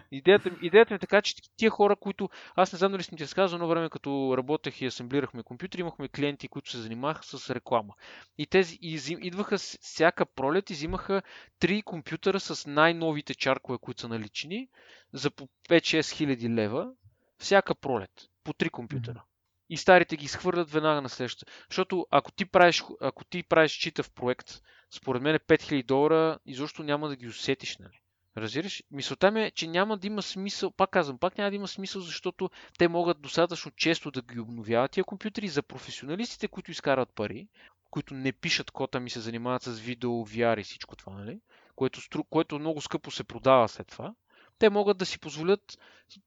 идеята, 0.10 0.50
идеята 0.62 0.94
е 0.94 0.98
така, 0.98 1.22
че 1.22 1.34
тия 1.56 1.70
хора, 1.70 1.96
които... 1.96 2.28
Аз 2.54 2.72
не 2.72 2.78
знам 2.78 2.92
дали 2.92 3.02
съм 3.02 3.18
ти 3.18 3.24
разказал, 3.24 3.56
едно 3.56 3.68
време 3.68 3.90
като 3.90 4.34
работех 4.36 4.80
и 4.80 4.86
асемблирахме 4.86 5.42
компютри, 5.42 5.80
имахме 5.80 6.08
клиенти, 6.08 6.48
които 6.48 6.70
се 6.70 6.78
занимаваха 6.78 7.22
с 7.24 7.54
реклама. 7.54 7.94
И 8.38 8.46
тези 8.46 8.78
и 8.82 9.00
идваха 9.20 9.58
всяка 9.58 10.26
пролет 10.26 10.70
и 10.70 10.72
взимаха 10.72 11.22
три 11.58 11.82
компютъра 11.82 12.40
с 12.40 12.66
най-новите 12.66 13.34
чаркове, 13.34 13.78
които 13.78 14.00
са 14.00 14.08
налични, 14.08 14.68
за 15.12 15.30
по 15.30 15.48
5-6 15.68 16.12
хиляди 16.12 16.50
лева, 16.50 16.90
всяка 17.38 17.74
пролет, 17.74 18.10
по 18.44 18.52
три 18.52 18.70
компютъра. 18.70 19.24
И 19.70 19.76
старите 19.76 20.16
ги 20.16 20.24
изхвърлят 20.24 20.70
веднага 20.70 21.02
на 21.02 21.08
следващата. 21.08 21.52
Защото 21.70 22.06
ако 22.10 22.32
ти 22.32 22.44
правиш, 22.44 22.84
ако 23.00 23.24
ти 23.24 23.42
правиш 23.42 23.72
читав 23.72 24.10
проект, 24.10 24.60
според 24.90 25.22
мен 25.22 25.36
5000 25.36 25.86
долара 25.86 26.38
изобщо 26.46 26.82
няма 26.82 27.08
да 27.08 27.16
ги 27.16 27.28
усетиш, 27.28 27.78
нали? 27.78 28.00
Разбираш? 28.36 28.82
Мисълта 28.90 29.30
ми 29.30 29.42
е, 29.42 29.50
че 29.50 29.66
няма 29.66 29.96
да 29.96 30.06
има 30.06 30.22
смисъл, 30.22 30.70
пак 30.70 30.90
казвам, 30.90 31.18
пак 31.18 31.38
няма 31.38 31.50
да 31.50 31.56
има 31.56 31.68
смисъл, 31.68 32.02
защото 32.02 32.50
те 32.78 32.88
могат 32.88 33.20
достатъчно 33.20 33.70
често 33.70 34.10
да 34.10 34.22
ги 34.22 34.40
обновяват 34.40 34.90
тия 34.90 35.04
компютри 35.04 35.48
за 35.48 35.62
професионалистите, 35.62 36.48
които 36.48 36.70
изкарват 36.70 37.14
пари, 37.14 37.48
които 37.90 38.14
не 38.14 38.32
пишат 38.32 38.70
кота 38.70 39.00
ми 39.00 39.10
се 39.10 39.20
занимават 39.20 39.62
с 39.62 39.78
видео, 39.78 40.10
VR 40.10 40.60
и 40.60 40.64
всичко 40.64 40.96
това, 40.96 41.12
нали? 41.12 41.40
Което, 41.74 42.24
което 42.30 42.58
много 42.58 42.80
скъпо 42.80 43.10
се 43.10 43.24
продава 43.24 43.68
след 43.68 43.86
това. 43.86 44.14
Те 44.58 44.70
могат 44.70 44.98
да 44.98 45.06
си 45.06 45.18
позволят, 45.18 45.78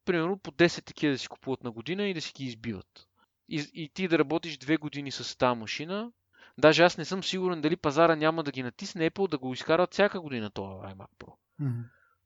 примерно, 0.06 0.38
по 0.38 0.52
10 0.52 0.86
такива 0.86 1.14
да 1.14 1.18
си 1.18 1.28
купуват 1.28 1.64
на 1.64 1.72
година 1.72 2.08
и 2.08 2.14
да 2.14 2.22
си 2.22 2.34
ги 2.36 2.46
избиват. 2.46 3.08
И, 3.50 3.68
и 3.74 3.90
ти 3.94 4.08
да 4.08 4.20
работиш 4.20 4.58
две 4.58 4.78
години 4.78 5.12
с 5.12 5.38
тази 5.38 5.60
машина, 5.60 6.12
Даже 6.58 6.84
аз 6.84 6.98
не 6.98 7.06
съм 7.06 7.24
сигурен 7.24 7.62
дали 7.62 7.76
пазара 7.76 8.16
няма 8.16 8.44
да 8.44 8.52
ги 8.52 8.64
натисне 8.64 9.12
Apple 9.12 9.30
да 9.30 9.38
го 9.38 9.54
изкарат 9.54 9.94
всяка 9.94 10.22
година 10.22 10.50
това 10.50 10.94
iMac 10.94 11.10
Pro. 11.20 11.34
Mm-hmm. 11.62 11.84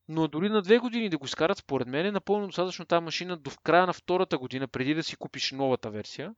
Но 0.08 0.28
дори 0.28 0.50
на 0.50 0.62
две 0.62 0.78
години 0.78 1.10
да 1.10 1.18
го 1.18 1.26
изкарат, 1.26 1.58
според 1.58 1.88
мен 1.88 2.06
е 2.06 2.12
напълно 2.12 2.48
достатъчно 2.48 2.86
тази 2.86 3.04
машина 3.04 3.38
до 3.38 3.50
в 3.50 3.60
края 3.60 3.88
на 3.88 3.94
втората 3.94 4.38
година, 4.38 4.68
преди 4.68 4.94
да 4.94 5.04
си 5.04 5.16
купиш 5.16 5.52
новата 5.52 5.90
версия, 5.90 6.36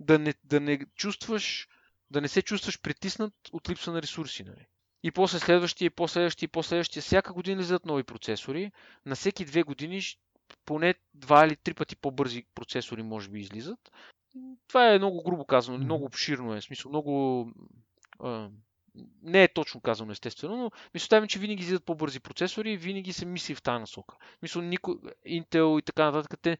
да 0.00 0.18
не, 0.18 0.34
да 0.44 0.60
не 0.60 0.78
чувстваш, 0.96 1.68
да 2.10 2.20
не 2.20 2.28
се 2.28 2.42
чувстваш 2.42 2.80
притиснат 2.80 3.34
от 3.52 3.70
липса 3.70 3.92
на 3.92 4.02
ресурси. 4.02 4.44
Нали? 4.44 4.66
И 5.02 5.10
после 5.10 5.38
следващия, 5.38 5.86
и 5.86 5.90
последващия, 5.90 6.46
и 6.46 6.50
последващия, 6.50 7.02
всяка 7.02 7.32
година 7.32 7.60
излизат 7.60 7.86
нови 7.86 8.02
процесори. 8.02 8.72
На 9.06 9.14
всеки 9.14 9.44
две 9.44 9.62
години 9.62 10.00
поне 10.64 10.94
два 11.14 11.46
или 11.46 11.56
три 11.56 11.74
пъти 11.74 11.96
по-бързи 11.96 12.44
процесори 12.54 13.02
може 13.02 13.30
би 13.30 13.40
излизат. 13.40 13.92
Това 14.68 14.92
е 14.92 14.98
много 14.98 15.22
грубо 15.22 15.44
казано, 15.44 15.78
много 15.78 16.04
обширно 16.04 16.54
е, 16.54 16.60
смисъл 16.60 16.88
много... 16.88 17.46
А, 18.20 18.48
не 19.22 19.42
е 19.44 19.48
точно 19.48 19.80
казано, 19.80 20.12
естествено, 20.12 20.56
но 20.56 20.70
мисълта 20.94 21.20
ми, 21.20 21.28
че 21.28 21.38
винаги 21.38 21.62
излизат 21.62 21.84
по-бързи 21.84 22.20
процесори 22.20 22.72
и 22.72 22.76
винаги 22.76 23.12
се 23.12 23.26
мисли 23.26 23.54
в 23.54 23.62
тази 23.62 23.80
насока. 23.80 24.16
Мисля, 24.42 24.62
никой, 24.62 24.94
Intel 25.26 25.78
и 25.78 25.82
така 25.82 26.04
нататък, 26.04 26.40
те, 26.42 26.58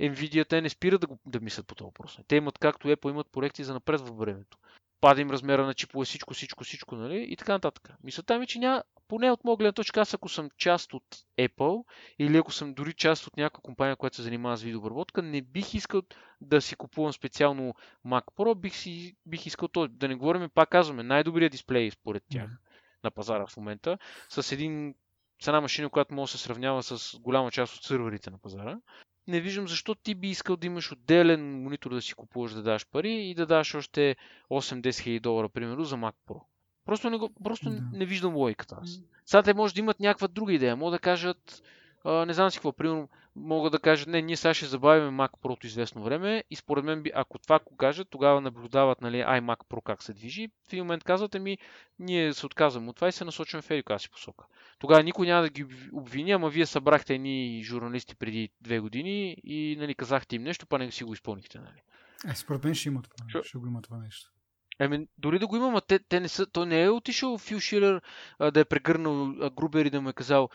Nvidia, 0.00 0.48
те 0.48 0.60
не 0.60 0.68
спират 0.68 1.00
да, 1.00 1.06
го, 1.06 1.18
да 1.26 1.40
мислят 1.40 1.66
по 1.66 1.74
този 1.74 1.86
въпрос. 1.86 2.18
Те 2.28 2.36
имат, 2.36 2.58
както 2.58 2.88
Apple, 2.88 3.10
имат 3.10 3.32
проекти 3.32 3.64
за 3.64 3.74
напред 3.74 4.00
в 4.00 4.16
времето 4.16 4.58
пада 5.02 5.20
им 5.20 5.30
размера 5.30 5.66
на 5.66 5.74
чипове, 5.74 6.04
всичко, 6.04 6.34
всичко, 6.34 6.64
всичко, 6.64 6.96
нали? 6.96 7.26
И 7.28 7.36
така 7.36 7.52
нататък. 7.52 7.90
Мисълта 8.04 8.38
ми, 8.38 8.46
че 8.46 8.58
няма, 8.58 8.82
поне 9.12 9.30
от 9.30 9.44
моя 9.44 9.56
гледна 9.56 9.72
точка, 9.72 10.00
аз 10.00 10.14
ако 10.14 10.28
съм 10.28 10.50
част 10.56 10.94
от 10.94 11.04
Apple 11.38 11.84
или 12.18 12.36
ако 12.36 12.52
съм 12.52 12.74
дори 12.74 12.92
част 12.92 13.26
от 13.26 13.36
някаква 13.36 13.60
компания, 13.62 13.96
която 13.96 14.16
се 14.16 14.22
занимава 14.22 14.56
с 14.56 14.62
видеообработка, 14.62 15.22
не 15.22 15.42
бих 15.42 15.74
искал 15.74 16.02
да 16.40 16.60
си 16.60 16.76
купувам 16.76 17.12
специално 17.12 17.74
Mac 18.06 18.24
Pro, 18.36 18.54
бих, 18.54 18.76
си, 18.76 19.16
бих 19.26 19.46
искал 19.46 19.68
то. 19.68 19.88
Да 19.88 20.08
не 20.08 20.14
говорим, 20.14 20.50
пак 20.54 20.68
казваме, 20.68 21.02
най-добрият 21.02 21.52
дисплей 21.52 21.90
според 21.90 22.22
тях 22.30 22.50
mm-hmm. 22.50 23.04
на 23.04 23.10
пазара 23.10 23.46
в 23.46 23.56
момента, 23.56 23.98
с 24.28 24.52
един 24.52 24.94
с 25.42 25.48
една 25.48 25.60
машина, 25.60 25.90
която 25.90 26.14
може 26.14 26.32
да 26.32 26.38
се 26.38 26.44
сравнява 26.44 26.82
с 26.82 27.18
голяма 27.20 27.50
част 27.50 27.76
от 27.76 27.84
сървърите 27.84 28.30
на 28.30 28.38
пазара 28.38 28.78
не 29.26 29.40
виждам 29.40 29.68
защо 29.68 29.94
ти 29.94 30.14
би 30.14 30.28
искал 30.28 30.56
да 30.56 30.66
имаш 30.66 30.92
отделен 30.92 31.62
монитор 31.62 31.90
да 31.94 32.02
си 32.02 32.14
купуваш 32.14 32.52
да 32.52 32.62
даш 32.62 32.86
пари 32.86 33.12
и 33.12 33.34
да 33.34 33.46
даш 33.46 33.74
още 33.74 34.16
8-10 34.50 35.02
хиляди 35.02 35.20
долара, 35.20 35.48
примерно, 35.48 35.84
за 35.84 35.96
Mac 35.96 36.14
Pro. 36.28 36.40
Просто 36.86 37.10
не, 37.10 37.18
го, 37.18 37.30
просто 37.44 37.70
да. 37.70 37.82
не 37.92 38.04
виждам 38.04 38.36
логиката 38.36 38.78
аз. 38.82 39.00
Сега 39.26 39.42
те 39.42 39.54
може 39.54 39.74
да 39.74 39.80
имат 39.80 40.00
някаква 40.00 40.28
друга 40.28 40.52
идея. 40.52 40.76
Могат 40.76 40.94
да 40.94 40.98
кажат, 40.98 41.62
а, 42.04 42.26
не 42.26 42.32
знам 42.32 42.50
си 42.50 42.58
какво, 42.58 42.72
примерно, 42.72 43.08
могат 43.36 43.72
да 43.72 43.78
кажат, 43.78 44.08
не, 44.08 44.22
ние 44.22 44.36
сега 44.36 44.54
ще 44.54 44.66
забавим 44.66 45.16
Mac 45.16 45.30
Pro 45.42 45.64
известно 45.64 46.02
време 46.02 46.44
и 46.50 46.56
според 46.56 46.84
мен, 46.84 47.04
ако 47.14 47.38
това 47.38 47.58
го 47.58 47.76
кажат, 47.76 48.08
тогава 48.10 48.40
наблюдават 48.40 49.00
нали, 49.00 49.16
iMac 49.16 49.56
Pro 49.56 49.82
как 49.82 50.02
се 50.02 50.12
движи. 50.12 50.48
В 50.68 50.72
един 50.72 50.84
момент 50.84 51.04
казвате 51.04 51.38
ми, 51.38 51.58
ние 51.98 52.32
се 52.32 52.46
отказваме 52.46 52.90
от 52.90 52.96
това 52.96 53.08
и 53.08 53.12
се 53.12 53.24
насочваме 53.24 53.62
в 53.62 53.70
еди 53.70 53.82
си 53.98 54.10
посока. 54.10 54.44
Тогава 54.78 55.02
никой 55.02 55.26
няма 55.26 55.42
да 55.42 55.48
ги 55.48 55.66
обвини, 55.92 56.32
ама 56.32 56.50
вие 56.50 56.66
събрахте 56.66 57.14
едни 57.14 57.62
журналисти 57.64 58.14
преди 58.14 58.50
две 58.60 58.80
години 58.80 59.36
и 59.44 59.76
нали, 59.78 59.94
казахте 59.94 60.36
им 60.36 60.42
нещо, 60.42 60.66
па 60.66 60.78
не 60.78 60.90
си 60.90 61.04
го 61.04 61.12
изпълнихте. 61.12 61.58
Нали. 61.58 61.82
Е, 62.32 62.34
според 62.34 62.64
мен 62.64 62.74
ще 62.74 62.88
има 62.88 63.02
това. 63.02 63.28
Ще, 63.28 63.48
ще 63.48 63.58
го 63.58 63.66
има 63.66 63.82
това 63.82 63.98
нещо. 63.98 64.32
Еми, 64.80 65.06
дори 65.18 65.38
да 65.38 65.46
го 65.46 65.56
има, 65.56 65.80
те, 65.80 65.98
те 65.98 66.20
не 66.20 66.28
са, 66.28 66.46
то 66.46 66.66
не 66.66 66.82
е 66.82 66.90
отишъл 66.90 67.38
Фил 67.38 67.60
Шилер 67.60 68.02
а, 68.38 68.50
да 68.50 68.60
е 68.60 68.64
прегърнал 68.64 69.34
а, 69.40 69.50
Грубер 69.50 69.84
и 69.84 69.90
да 69.90 70.00
му 70.00 70.08
е 70.08 70.12
казал 70.12 70.48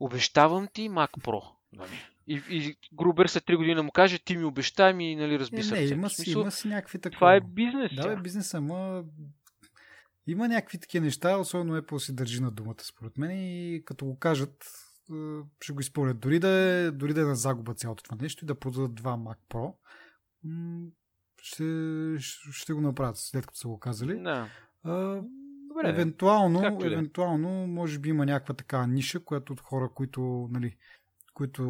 обещавам 0.00 0.68
ти 0.72 0.90
Mac 0.90 1.10
Pro. 1.10 1.42
Нали? 1.72 2.08
И, 2.26 2.42
и 2.50 2.76
Грубер 2.94 3.26
след 3.26 3.44
3 3.44 3.56
години 3.56 3.80
му 3.80 3.90
каже, 3.90 4.18
ти 4.18 4.36
ми 4.36 4.44
обещай 4.44 4.92
ми, 4.92 5.16
нали, 5.16 5.38
разби 5.38 5.60
е, 5.60 5.64
Не, 5.64 5.84
има 5.84 6.10
си, 6.10 6.30
има 6.30 6.50
си 6.50 6.68
някакви 6.68 7.00
такива. 7.00 7.18
Това 7.18 7.34
е 7.34 7.40
бизнес. 7.40 7.94
Да, 7.94 8.12
е 8.12 8.16
бизнес, 8.16 8.54
ама 8.54 9.04
има 10.26 10.48
някакви 10.48 10.78
такива 10.78 11.04
неща, 11.04 11.36
особено 11.36 11.80
Apple 11.80 11.98
си 11.98 12.14
държи 12.14 12.40
на 12.40 12.50
думата, 12.50 12.82
според 12.82 13.18
мен, 13.18 13.30
и 13.30 13.82
като 13.84 14.04
го 14.04 14.18
кажат, 14.18 14.64
ще 15.60 15.72
го 15.72 15.80
изпълнят. 15.80 16.20
Дори 16.20 16.38
да 16.38 16.48
е, 16.48 16.90
дори 16.90 17.14
да 17.14 17.20
е 17.20 17.24
на 17.24 17.36
загуба 17.36 17.74
цялото 17.74 18.02
това 18.02 18.16
нещо 18.20 18.44
и 18.44 18.46
да 18.46 18.58
продадат 18.58 18.94
два 18.94 19.12
Mac 19.12 19.38
Pro, 19.50 19.74
ще, 21.42 21.64
ще 22.52 22.72
го 22.72 22.80
направят 22.80 23.16
след 23.16 23.46
като 23.46 23.58
са 23.58 23.68
го 23.68 23.78
казали. 23.78 24.20
Да. 24.22 24.48
А, 24.82 25.22
Добре, 25.68 25.88
евентуално, 25.88 26.62
е. 26.62 26.86
евентуално, 26.86 27.66
може 27.66 27.98
би 27.98 28.08
има 28.08 28.26
някаква 28.26 28.54
така 28.54 28.86
ниша, 28.86 29.24
която 29.24 29.52
от 29.52 29.60
хора, 29.60 29.90
които, 29.94 30.48
нали, 30.50 30.76
които 31.34 31.62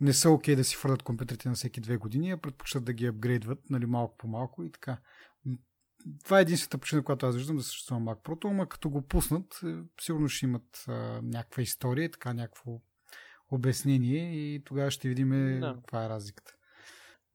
не 0.00 0.12
са 0.12 0.30
окей 0.30 0.54
okay 0.54 0.56
да 0.56 0.64
си 0.64 0.76
фърдат 0.76 1.02
компютрите 1.02 1.48
на 1.48 1.54
всеки 1.54 1.80
две 1.80 1.96
години, 1.96 2.30
а 2.30 2.36
предпочитат 2.36 2.84
да 2.84 2.92
ги 2.92 3.06
апгрейдват 3.06 3.70
нали, 3.70 3.86
малко 3.86 4.16
по 4.16 4.28
малко 4.28 4.64
и 4.64 4.72
така. 4.72 4.98
Това 6.24 6.38
е 6.38 6.42
единствената 6.42 6.78
причина, 6.78 7.04
която 7.04 7.26
аз 7.26 7.36
виждам 7.36 7.56
да 7.56 7.62
съществува 7.62 8.00
Mac 8.00 8.22
Pro, 8.22 8.50
ама 8.50 8.68
като 8.68 8.90
го 8.90 9.02
пуснат, 9.02 9.60
е, 9.64 9.76
сигурно 10.00 10.28
ще 10.28 10.46
имат 10.46 10.84
а, 10.88 11.20
някаква 11.22 11.62
история, 11.62 12.10
така 12.10 12.32
някакво 12.32 12.80
обяснение 13.50 14.54
и 14.54 14.64
тогава 14.64 14.90
ще 14.90 15.08
видим 15.08 15.30
no. 15.30 15.74
каква 15.74 16.04
е 16.04 16.08
разликата. 16.08 16.52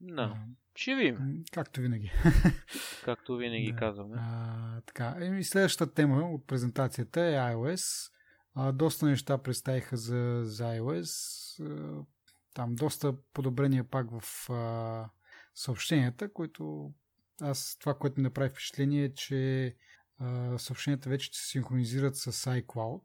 No. 0.04 0.36
Ще 0.76 0.96
видим. 0.96 1.44
Както 1.52 1.82
винаги. 1.82 2.12
Както 3.06 3.38
винаги 3.38 3.72
да. 3.72 3.78
казваме. 3.78 4.16
А, 4.20 4.82
така. 4.82 5.18
И 5.40 5.44
следващата 5.44 5.94
тема 5.94 6.32
от 6.32 6.48
презентацията 6.48 7.22
е 7.22 7.34
iOS. 7.34 8.12
А, 8.56 8.72
доста 8.72 9.06
неща 9.06 9.38
представиха 9.38 9.98
за, 9.98 10.42
за 10.44 10.64
iOS. 10.64 11.10
А, 11.66 12.06
там 12.54 12.76
доста 12.76 13.14
подобрения 13.34 13.90
пак 13.90 14.08
в 14.20 14.50
а, 14.50 15.10
съобщенията, 15.56 16.34
които 16.34 16.94
аз 17.42 17.78
това, 17.80 17.98
което 17.98 18.20
ми 18.20 18.24
направи 18.24 18.50
впечатление 18.50 19.04
е, 19.04 19.14
че 19.14 19.76
а, 20.20 20.58
съобщенията 20.58 21.10
вече 21.10 21.30
се 21.34 21.48
синхронизират 21.48 22.16
с 22.16 22.32
iCloud. 22.32 23.04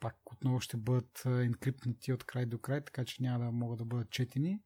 Пак 0.00 0.32
отново 0.32 0.60
ще 0.60 0.76
бъдат 0.76 1.22
енкриптнати 1.26 2.12
от 2.12 2.24
край 2.24 2.46
до 2.46 2.58
край, 2.58 2.84
така 2.84 3.04
че 3.04 3.22
няма 3.22 3.44
да 3.44 3.50
могат 3.50 3.78
да 3.78 3.84
бъдат 3.84 4.10
четени. 4.10 4.60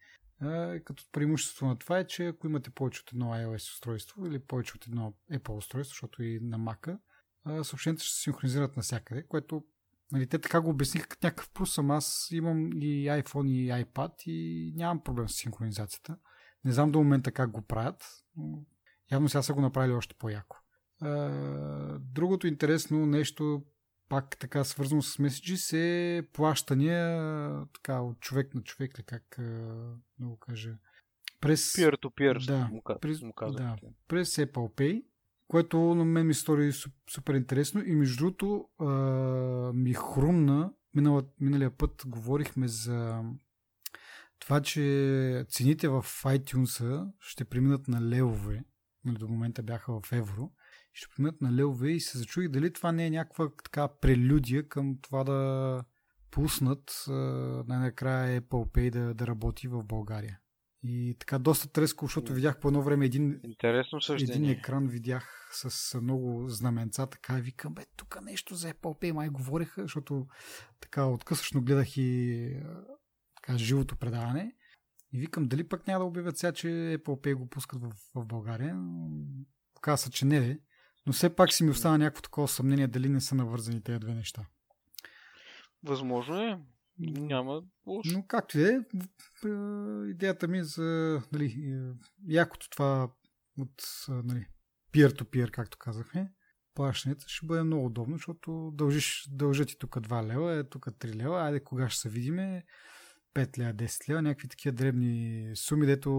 Като 0.84 1.04
преимущество 1.12 1.66
на 1.66 1.78
това 1.78 1.98
е, 1.98 2.06
че 2.06 2.26
ако 2.26 2.46
имате 2.46 2.70
повече 2.70 3.00
от 3.00 3.12
едно 3.12 3.26
iOS 3.26 3.72
устройство 3.72 4.26
или 4.26 4.38
повече 4.38 4.72
от 4.76 4.86
едно 4.86 5.14
Apple 5.32 5.56
устройство, 5.56 5.92
защото 5.92 6.22
и 6.22 6.40
на 6.42 6.58
Mac, 6.58 6.98
съобщенията 7.62 8.04
ще 8.04 8.14
се 8.14 8.22
синхронизират 8.22 8.76
навсякъде, 8.76 9.26
което 9.26 9.64
нали, 10.12 10.26
те 10.26 10.38
така 10.38 10.60
го 10.60 10.70
обясниха 10.70 11.08
като 11.08 11.26
някакъв 11.26 11.50
плюс, 11.50 11.78
ама 11.78 11.96
аз 11.96 12.28
имам 12.32 12.72
и 12.72 13.06
iPhone 13.06 13.48
и 13.48 13.84
iPad 13.84 14.22
и 14.26 14.72
нямам 14.76 15.04
проблем 15.04 15.28
с 15.28 15.34
синхронизацията. 15.34 16.16
Не 16.64 16.72
знам 16.72 16.92
до 16.92 16.98
момента 16.98 17.32
как 17.32 17.50
го 17.50 17.62
правят, 17.62 18.04
но 18.36 18.64
явно 19.12 19.28
сега 19.28 19.42
са 19.42 19.54
го 19.54 19.60
направили 19.60 19.92
още 19.92 20.14
по-яко. 20.18 20.56
Другото 21.98 22.46
интересно 22.46 23.06
нещо 23.06 23.64
пак 24.12 24.36
така 24.38 24.64
свързано 24.64 25.02
с 25.02 25.18
Messages 25.18 25.76
е 25.76 26.22
плащания 26.22 27.18
така 27.74 28.00
от 28.00 28.20
човек 28.20 28.54
на 28.54 28.62
човек 28.62 28.98
ли 28.98 29.02
как 29.02 29.24
да 30.18 30.26
го 30.26 30.36
кажа. 30.36 30.74
През 31.40 31.72
peer-to-peer 31.72 32.46
да, 32.46 32.68
му, 32.72 32.82
през, 33.00 33.22
му 33.22 33.32
да, 33.40 33.76
през 34.08 34.36
Apple 34.36 34.52
Pay 34.52 35.04
което 35.48 35.78
на 35.78 36.04
мен 36.04 36.26
ми 36.26 36.34
стори 36.34 36.72
супер 37.10 37.34
интересно. 37.34 37.82
И 37.86 37.94
между 37.94 38.16
другото 38.16 38.68
ми 39.74 39.94
хрумна. 39.94 40.72
Минала, 40.94 41.22
миналия 41.40 41.70
път 41.70 42.02
говорихме 42.06 42.68
за 42.68 43.22
това, 44.38 44.62
че 44.62 45.44
цените 45.48 45.88
в 45.88 46.02
iTunes 46.24 47.06
ще 47.20 47.44
преминат 47.44 47.88
на 47.88 48.02
левове, 48.02 48.64
нали, 49.04 49.18
до 49.18 49.28
момента 49.28 49.62
бяха 49.62 50.00
в 50.00 50.12
евро, 50.12 50.52
ще 50.92 51.14
преминат 51.16 51.40
на 51.40 51.52
левове 51.52 51.90
и 51.90 52.00
се 52.00 52.18
зачуих 52.18 52.48
дали 52.48 52.72
това 52.72 52.92
не 52.92 53.06
е 53.06 53.10
някаква 53.10 53.48
така 53.64 53.88
прелюдия 53.88 54.68
към 54.68 54.98
това 55.02 55.24
да 55.24 55.84
пуснат 56.30 57.04
най-накрая 57.66 58.42
Apple 58.42 58.70
Pay 58.74 58.90
да, 58.90 59.14
да 59.14 59.26
работи 59.26 59.68
в 59.68 59.82
България. 59.84 60.38
И 60.84 61.16
така 61.18 61.38
доста 61.38 61.68
треско, 61.68 62.06
защото 62.06 62.32
видях 62.32 62.60
по 62.60 62.68
едно 62.68 62.82
време 62.82 63.06
един, 63.06 63.40
Интересно 63.44 63.98
един 64.20 64.44
екран, 64.44 64.86
видях 64.86 65.50
с 65.52 66.00
много 66.00 66.48
знаменца, 66.48 67.06
така 67.06 67.38
и 67.38 67.42
викам, 67.42 67.74
бе, 67.74 67.84
тук 67.96 68.22
нещо 68.22 68.54
за 68.54 68.72
Apple 68.72 69.02
Pay 69.02 69.12
май 69.12 69.28
говореха, 69.28 69.82
защото 69.82 70.26
така 70.80 71.06
откъсъчно 71.06 71.62
гледах 71.62 71.96
и 71.96 72.48
така, 73.36 73.58
живото 73.58 73.96
предаване. 73.96 74.54
И 75.12 75.18
викам, 75.18 75.48
дали 75.48 75.68
пък 75.68 75.86
няма 75.86 76.04
да 76.04 76.08
обявят 76.08 76.38
сега, 76.38 76.52
че 76.52 76.66
Apple 76.66 77.02
Pay 77.04 77.34
го 77.34 77.48
пускат 77.48 77.82
в, 77.82 77.92
в 78.14 78.26
България. 78.26 78.80
Каза, 79.80 80.10
че 80.10 80.24
не 80.24 80.36
е. 80.36 80.58
Но 81.06 81.12
все 81.12 81.36
пак 81.36 81.52
си 81.52 81.64
ми 81.64 81.70
остана 81.70 81.98
някакво 81.98 82.22
такова 82.22 82.48
съмнение 82.48 82.86
дали 82.86 83.08
не 83.08 83.20
са 83.20 83.34
навързани 83.34 83.82
тези 83.82 83.98
две 83.98 84.14
неща. 84.14 84.46
Възможно 85.82 86.38
е. 86.38 86.60
Няма 86.98 87.62
лошо. 87.86 88.10
Но 88.12 88.26
както 88.26 88.58
и 88.58 88.64
е, 88.64 88.80
идеята 90.10 90.48
ми 90.48 90.58
е 90.58 90.64
за 90.64 91.20
нали, 91.32 91.44
е, 91.44 92.06
якото 92.28 92.70
това 92.70 93.10
от 93.58 93.82
нали, 94.08 94.46
peer-to-peer, 94.92 95.50
както 95.50 95.78
казахме, 95.78 96.32
плащането 96.74 97.24
ще 97.28 97.46
бъде 97.46 97.62
много 97.62 97.86
удобно, 97.86 98.16
защото 98.16 98.70
дължиш, 98.74 99.28
дължат 99.30 99.68
ти 99.68 99.78
тук 99.78 99.96
2 99.96 100.26
лева, 100.26 100.56
е 100.56 100.64
тук 100.64 100.86
3 100.86 101.14
лева, 101.14 101.42
айде 101.42 101.60
кога 101.60 101.88
ще 101.88 102.00
се 102.00 102.08
видиме, 102.08 102.64
5 103.34 103.58
лева, 103.58 103.74
10 103.74 104.08
лева, 104.08 104.22
някакви 104.22 104.48
такива 104.48 104.72
дребни 104.72 105.50
суми, 105.54 105.86
дето 105.86 106.10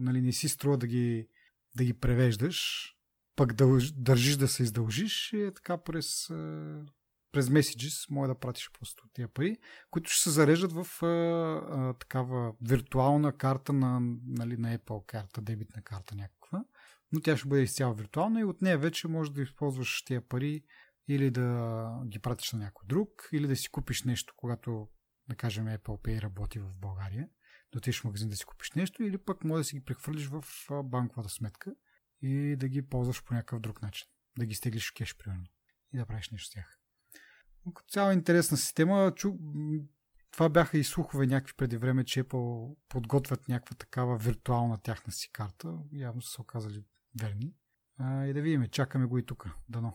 нали, 0.00 0.20
не 0.20 0.32
си 0.32 0.48
струва 0.48 0.78
да 0.78 0.86
ги, 0.86 1.28
да 1.76 1.84
ги 1.84 1.92
превеждаш, 1.92 2.88
пък 3.36 3.52
дълж, 3.52 3.92
държиш 3.92 4.36
да 4.36 4.48
се 4.48 4.62
издължиш 4.62 5.32
и 5.32 5.42
е 5.42 5.54
така 5.54 5.78
през, 5.78 6.26
през 7.32 7.46
Messages 7.46 8.10
може 8.10 8.28
да 8.28 8.38
пратиш 8.38 8.70
просто 8.78 9.08
тия 9.12 9.28
пари, 9.28 9.58
които 9.90 10.10
ще 10.10 10.22
се 10.22 10.30
зареждат 10.30 10.72
в 10.72 11.02
а, 11.02 11.06
а, 11.06 11.94
такава 11.94 12.54
виртуална 12.62 13.36
карта 13.36 13.72
на, 13.72 14.00
нали, 14.26 14.56
на 14.56 14.78
Apple 14.78 15.06
карта, 15.06 15.40
дебитна 15.40 15.82
карта 15.82 16.14
някаква. 16.14 16.64
Но 17.12 17.20
тя 17.20 17.36
ще 17.36 17.48
бъде 17.48 17.62
изцяло 17.62 17.94
виртуална 17.94 18.40
и 18.40 18.44
от 18.44 18.62
нея 18.62 18.78
вече 18.78 19.08
можеш 19.08 19.32
да 19.32 19.42
използваш 19.42 20.02
тия 20.04 20.28
пари 20.28 20.62
или 21.08 21.30
да 21.30 21.88
ги 22.06 22.18
пратиш 22.18 22.52
на 22.52 22.58
някой 22.58 22.86
друг, 22.88 23.28
или 23.32 23.46
да 23.46 23.56
си 23.56 23.68
купиш 23.68 24.02
нещо, 24.02 24.34
когато, 24.36 24.88
да 25.28 25.36
кажем, 25.36 25.64
Apple 25.64 26.02
Pay 26.02 26.22
работи 26.22 26.58
в 26.58 26.74
България. 26.80 27.28
да 27.72 27.78
отидеш 27.78 28.00
в 28.00 28.04
магазин 28.04 28.28
да 28.28 28.36
си 28.36 28.44
купиш 28.44 28.72
нещо, 28.72 29.02
или 29.02 29.18
пък 29.18 29.44
може 29.44 29.60
да 29.60 29.64
си 29.64 29.76
ги 29.78 29.84
прехвърлиш 29.84 30.26
в 30.26 30.44
банковата 30.84 31.28
сметка 31.28 31.74
и 32.22 32.56
да 32.56 32.68
ги 32.68 32.82
ползваш 32.82 33.24
по 33.24 33.34
някакъв 33.34 33.60
друг 33.60 33.82
начин. 33.82 34.08
Да 34.38 34.46
ги 34.46 34.54
стеглиш 34.54 34.90
в 34.90 34.94
кеш, 34.94 35.16
примерно. 35.16 35.44
И 35.94 35.98
да 35.98 36.06
правиш 36.06 36.30
нещо 36.30 36.48
с 36.48 36.50
тях. 36.50 36.78
Като 37.74 37.88
цяло 37.88 38.12
интересна 38.12 38.56
система. 38.56 39.12
Чу... 39.16 39.32
Това 40.30 40.48
бяха 40.48 40.78
и 40.78 40.84
слухове 40.84 41.26
някакви 41.26 41.54
преди 41.56 41.76
време, 41.76 42.04
че 42.04 42.24
Apple 42.24 42.76
подготвят 42.88 43.48
някаква 43.48 43.76
такава 43.76 44.16
виртуална 44.18 44.78
тяхна 44.78 45.12
си 45.12 45.32
карта. 45.32 45.78
Явно 45.92 46.22
са 46.22 46.30
се 46.30 46.40
оказали 46.40 46.84
верни. 47.20 47.54
А, 47.98 48.26
и 48.26 48.32
да 48.32 48.42
видим, 48.42 48.68
чакаме 48.68 49.06
го 49.06 49.18
и 49.18 49.26
тук. 49.26 49.50
Дано. 49.68 49.94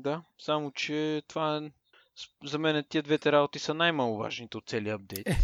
Да, 0.00 0.24
само 0.38 0.72
че 0.72 1.22
това 1.28 1.56
е 1.56 1.70
за 2.44 2.58
мен 2.58 2.84
тия 2.88 3.02
двете 3.02 3.32
работи 3.32 3.58
са 3.58 3.74
най-маловажните 3.74 4.56
от 4.56 4.68
целия 4.68 4.94
апдейт. 4.94 5.26
Е, 5.26 5.38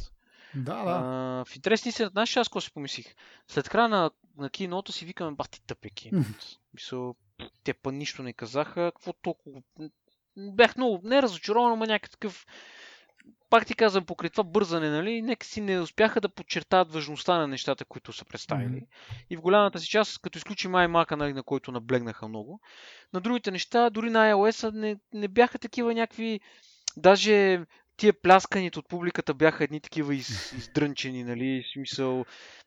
да, 0.54 0.84
да. 0.84 0.90
А, 0.90 1.44
в 1.44 1.56
интересни 1.56 1.92
се, 1.92 2.06
знаеш 2.06 2.36
аз 2.36 2.48
какво 2.48 2.60
си 2.60 2.72
помислих? 2.72 3.14
След 3.48 3.68
края 3.68 3.88
на, 3.88 4.10
на 4.36 4.50
киното 4.50 4.92
си 4.92 5.04
викаме 5.04 5.36
бати 5.36 5.60
тъпеки. 5.66 6.10
Мисъл, 6.74 7.14
те 7.64 7.74
па 7.74 7.92
нищо 7.92 8.22
не 8.22 8.32
казаха. 8.32 8.92
Какво 8.94 9.12
толкова... 9.12 9.62
Бях 10.36 10.76
много 10.76 11.00
не 11.04 11.22
разочарован, 11.22 11.78
но 11.78 11.86
някакъв 11.86 12.10
такъв 12.10 12.46
пак 13.50 13.66
ти 13.66 13.74
казвам, 13.74 14.04
покрай 14.04 14.30
това 14.30 14.44
бързане, 14.44 14.90
нали, 14.90 15.22
нека 15.22 15.46
си 15.46 15.60
не 15.60 15.80
успяха 15.80 16.20
да 16.20 16.28
подчертаят 16.28 16.92
важността 16.92 17.38
на 17.38 17.46
нещата, 17.46 17.84
които 17.84 18.12
са 18.12 18.24
представили. 18.24 18.80
Mm-hmm. 18.80 19.24
И 19.30 19.36
в 19.36 19.40
голямата 19.40 19.78
си 19.78 19.88
част, 19.88 20.20
като 20.22 20.38
изключим 20.38 20.72
iMac, 20.72 21.16
нали, 21.16 21.32
на 21.32 21.42
който 21.42 21.72
наблегнаха 21.72 22.28
много, 22.28 22.60
на 23.12 23.20
другите 23.20 23.50
неща, 23.50 23.90
дори 23.90 24.10
на 24.10 24.32
iOS 24.32 24.70
не, 24.72 24.96
не 25.12 25.28
бяха 25.28 25.58
такива 25.58 25.94
някакви, 25.94 26.40
даже 26.96 27.64
тия 27.98 28.12
плясканите 28.22 28.78
от 28.78 28.88
публиката 28.88 29.34
бяха 29.34 29.64
едни 29.64 29.80
такива 29.80 30.14
из, 30.14 30.52
издрънчени, 30.58 31.24
нали, 31.24 31.64
смисъл, 31.72 32.24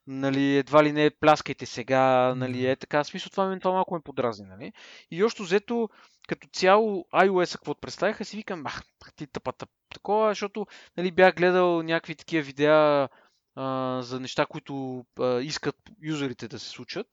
нали, 0.07 0.57
едва 0.57 0.83
ли 0.83 0.91
не 0.91 1.09
пляскайте 1.09 1.65
сега, 1.65 2.35
нали, 2.35 2.65
е 2.65 2.75
така, 2.75 3.03
смисъл 3.03 3.29
това, 3.29 3.59
това 3.59 3.71
малко 3.71 3.93
ме 3.93 4.01
подразни, 4.01 4.47
нали. 4.47 4.73
И 5.11 5.23
още 5.23 5.43
взето, 5.43 5.89
като 6.27 6.47
цяло 6.53 7.05
iOS, 7.13 7.55
какво 7.55 7.75
представиха, 7.75 8.25
си 8.25 8.37
викам, 8.37 8.65
ах, 8.65 8.81
ти 9.15 9.27
тъпата 9.27 9.65
такова, 9.93 10.31
защото 10.31 10.67
нали, 10.97 11.11
бях 11.11 11.35
гледал 11.35 11.83
някакви 11.83 12.15
такива 12.15 12.43
видеа 12.43 13.09
а, 13.55 14.01
за 14.01 14.19
неща, 14.19 14.45
които 14.45 15.05
а, 15.19 15.41
искат 15.41 15.75
юзерите 16.01 16.47
да 16.47 16.59
се 16.59 16.69
случат. 16.69 17.07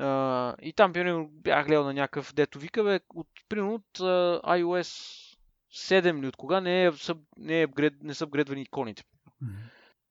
А, 0.00 0.54
и 0.62 0.72
там, 0.72 0.92
примерно, 0.92 1.28
бях 1.30 1.66
гледал 1.66 1.84
на 1.84 1.94
някакъв, 1.94 2.34
дето 2.34 2.58
вика, 2.58 2.84
бе, 2.84 3.00
от, 3.14 3.28
примерно 3.48 3.74
от 3.74 4.00
а, 4.00 4.40
iOS 4.44 5.29
7 5.72 6.22
ли 6.22 6.26
от 6.26 6.36
кога 6.36 6.60
не, 6.60 6.86
е, 6.86 6.90
не, 7.36 7.60
е 7.60 7.64
апгред, 7.64 7.94
не 8.02 8.14
са 8.14 8.24
апгрейдвани 8.24 8.62
иконите. 8.62 9.02
Mm-hmm. 9.02 9.48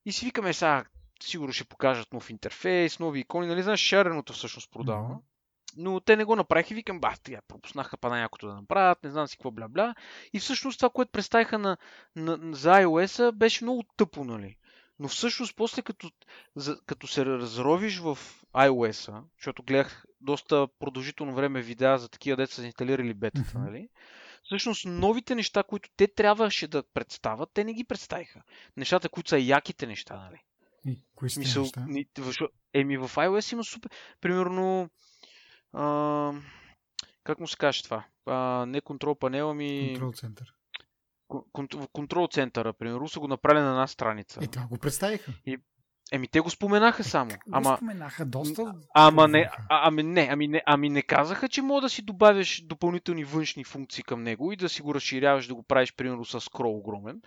И 0.06 0.12
си 0.12 0.26
викаме 0.26 0.54
сега, 0.54 0.86
сигурно 1.24 1.54
ще 1.54 1.64
покажат 1.64 2.14
нов 2.14 2.30
интерфейс, 2.30 3.00
нови 3.00 3.20
икони, 3.20 3.48
нали 3.48 3.64
знаеш, 3.64 3.80
шареното 3.80 4.34
всъщност 4.34 4.72
продава. 4.72 5.10
Mm-hmm. 5.10 5.22
Но 5.78 6.00
те 6.00 6.16
не 6.16 6.24
го 6.24 6.36
направиха 6.36 6.74
и 6.74 6.76
викам, 6.76 7.00
бах, 7.00 7.20
тя 7.20 7.42
пропуснаха 7.48 7.98
па 7.98 8.10
някото 8.10 8.48
да 8.48 8.54
направят, 8.54 9.04
не 9.04 9.10
знам 9.10 9.28
си 9.28 9.38
какво 9.38 9.52
бля-бля. 9.52 9.96
И 10.34 10.40
всъщност 10.40 10.80
това, 10.80 10.90
което 10.90 11.12
представиха 11.12 11.58
на, 11.58 11.78
на, 12.16 12.56
за 12.56 12.72
iOS 12.72 13.32
беше 13.32 13.64
много 13.64 13.84
тъпо, 13.98 14.24
нали? 14.24 14.56
Но 15.00 15.08
всъщност 15.08 15.56
после 15.56 15.82
като, 15.82 16.12
за, 16.56 16.78
като 16.86 17.08
се 17.08 17.26
разровиш 17.26 18.00
в 18.00 18.18
iOS, 18.54 19.24
защото 19.38 19.64
гледах 19.64 20.06
доста 20.22 20.68
продължително 20.80 21.34
време 21.34 21.62
видеа 21.62 21.98
за 21.98 22.10
такива 22.10 22.38
деца 22.38 22.54
са 22.54 22.66
инсталирали 22.66 23.14
бетата, 23.14 23.50
mm-hmm. 23.50 23.90
Всъщност 24.50 24.86
новите 24.86 25.36
неща, 25.36 25.64
които 25.64 25.90
те 25.98 26.08
трябваше 26.08 26.68
да 26.68 26.84
представят, 26.94 27.50
те 27.54 27.64
не 27.64 27.74
ги 27.74 27.84
представиха. 27.84 28.42
Нещата, 28.78 29.10
които 29.10 29.30
са 29.30 29.40
яките 29.40 29.88
неща, 29.88 30.16
нали? 30.16 30.42
И 30.86 31.00
кои 31.16 31.30
са 31.30 31.40
Мисъл, 31.40 31.64
неща? 31.64 31.86
Еми 32.74 32.98
в 32.98 33.10
iOS 33.10 33.54
има 33.54 33.64
супер. 33.64 33.92
Примерно 34.22 34.90
а, 35.74 36.34
как 37.24 37.40
му 37.40 37.48
се 37.48 37.58
каже 37.58 37.84
това? 37.84 38.06
А, 38.26 38.66
не 38.66 38.82
контрол 38.82 39.16
панела 39.16 39.54
ми... 39.54 39.88
Контрол 39.94 40.14
център. 40.14 40.54
Контрол 41.94 42.28
центъра, 42.28 42.74
примерно, 42.74 43.08
са 43.08 43.20
го 43.20 43.28
направили 43.28 43.64
на 43.64 43.70
една 43.70 43.88
страница. 43.88 44.40
И 44.44 44.48
това 44.48 44.68
го 44.68 44.78
представиха. 44.78 45.34
И, 45.46 45.58
еми, 46.12 46.28
те 46.28 46.40
го 46.40 46.50
споменаха 46.50 47.04
само. 47.04 47.32
Как 47.32 47.44
ама, 47.52 47.72
го 47.72 47.78
споменаха 47.78 48.26
доста. 48.26 48.74
Ама 48.94 49.28
не, 49.28 49.50
а, 49.70 49.88
ами 49.88 50.04
не, 50.04 50.28
ами 50.32 50.48
не, 50.48 50.62
ами 50.66 50.90
не 50.90 51.02
казаха, 51.02 51.50
че 51.50 51.62
мога 51.62 51.82
да 51.82 51.90
си 51.90 52.02
добавяш 52.02 52.62
допълнителни 52.62 53.24
външни 53.24 53.64
функции 53.64 54.04
към 54.04 54.24
него 54.24 54.52
и 54.52 54.56
да 54.56 54.70
си 54.70 54.82
го 54.82 54.96
разширяваш, 54.96 55.48
да 55.48 55.56
го 55.56 55.64
правиш, 55.64 55.94
примерно, 55.96 56.26
с 56.26 56.42
скрол 56.42 56.78
огромен. 56.78 57.22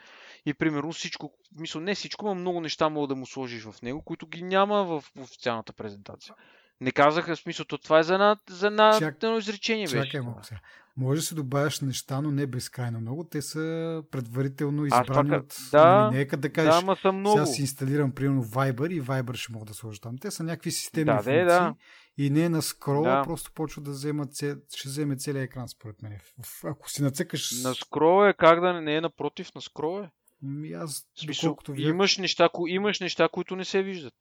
И, 0.47 0.55
примерно, 0.55 0.93
всичко, 0.93 1.33
мисля, 1.59 1.81
не 1.81 1.95
всичко, 1.95 2.27
но 2.27 2.35
много 2.35 2.61
неща 2.61 2.89
мога 2.89 3.07
да 3.07 3.15
му 3.15 3.27
сложиш 3.27 3.65
в 3.65 3.83
него, 3.83 4.03
които 4.03 4.27
ги 4.27 4.43
няма 4.43 4.85
в 4.85 5.05
официалната 5.21 5.73
презентация. 5.73 6.35
Не 6.81 6.91
казаха 6.93 7.37
смисълто. 7.37 7.79
Това 7.79 7.99
е 7.99 8.03
за 8.03 8.15
една, 8.15 8.37
за 8.49 8.67
една 8.67 8.99
Чак, 8.99 9.15
едно 9.23 9.39
изречение. 9.39 9.87
Чакай 9.87 10.05
беше. 10.05 10.21
сега. 10.43 10.61
Може 10.97 11.21
да 11.21 11.27
се 11.27 11.35
добавяш 11.35 11.81
неща, 11.81 12.21
но 12.21 12.31
не 12.31 12.47
безкрайно 12.47 13.01
много. 13.01 13.25
Те 13.25 13.43
са 13.43 14.03
предварително 14.11 14.87
избрани 14.87 15.31
така, 15.31 15.43
от... 15.43 15.57
Да, 15.71 16.11
не 16.11 16.21
е 16.21 16.25
да 16.25 16.53
кажеш, 16.53 16.85
да, 16.85 16.97
са 16.97 17.13
много. 17.13 17.37
сега 17.37 17.47
си 17.47 17.61
инсталирам 17.61 18.13
примерно 18.13 18.45
Viber 18.45 18.93
и 18.93 19.03
Viber 19.03 19.35
ще 19.35 19.53
мога 19.53 19.65
да 19.65 19.75
сложа 19.75 20.01
там. 20.01 20.19
Те 20.19 20.31
са 20.31 20.45
някакви 20.45 20.71
системни 20.71 21.05
да, 21.05 21.23
функции. 21.23 21.45
Да. 21.45 21.75
И 22.19 22.31
не 22.31 22.45
е 22.45 22.49
на 22.49 22.63
скрола, 22.63 23.17
да. 23.17 23.23
просто 23.23 23.53
почва 23.53 23.83
да 23.83 23.91
взема, 23.91 24.27
ще 24.35 24.89
вземе 24.89 25.17
целият 25.17 25.45
екран, 25.45 25.69
според 25.69 26.03
мен. 26.03 26.19
Ако 26.65 26.91
си 26.91 27.03
нацъкаш... 27.03 27.63
На 27.63 27.75
скрол 27.75 28.29
е, 28.29 28.35
как 28.35 28.61
да 28.61 28.73
не, 28.73 28.81
не 28.81 28.97
е 28.97 29.01
напротив, 29.01 29.55
на 29.55 29.61
скрол 29.61 30.03
е. 30.03 30.11
Ми 30.43 30.73
аз, 30.73 31.09
Смисъл, 31.15 31.57
имаш, 31.77 32.19
неща, 32.19 32.49
имаш 32.69 33.01
неща, 33.01 33.29
които 33.33 33.57
не 33.57 33.65
се 33.65 33.83
виждат. 33.83 34.15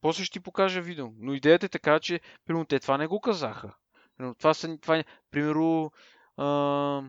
После 0.00 0.24
ще 0.24 0.32
ти 0.32 0.40
покажа 0.40 0.80
видео. 0.80 1.06
Но 1.18 1.34
идеята 1.34 1.66
е 1.66 1.68
така, 1.68 2.00
че 2.00 2.20
примерно 2.46 2.64
те 2.64 2.80
това 2.80 2.98
не 2.98 3.06
го 3.06 3.20
казаха. 3.20 3.74
Това 4.38 4.54
са, 4.54 4.78
това, 4.78 4.96
е, 4.96 5.04
примерно, 5.30 5.92
а, 6.36 7.02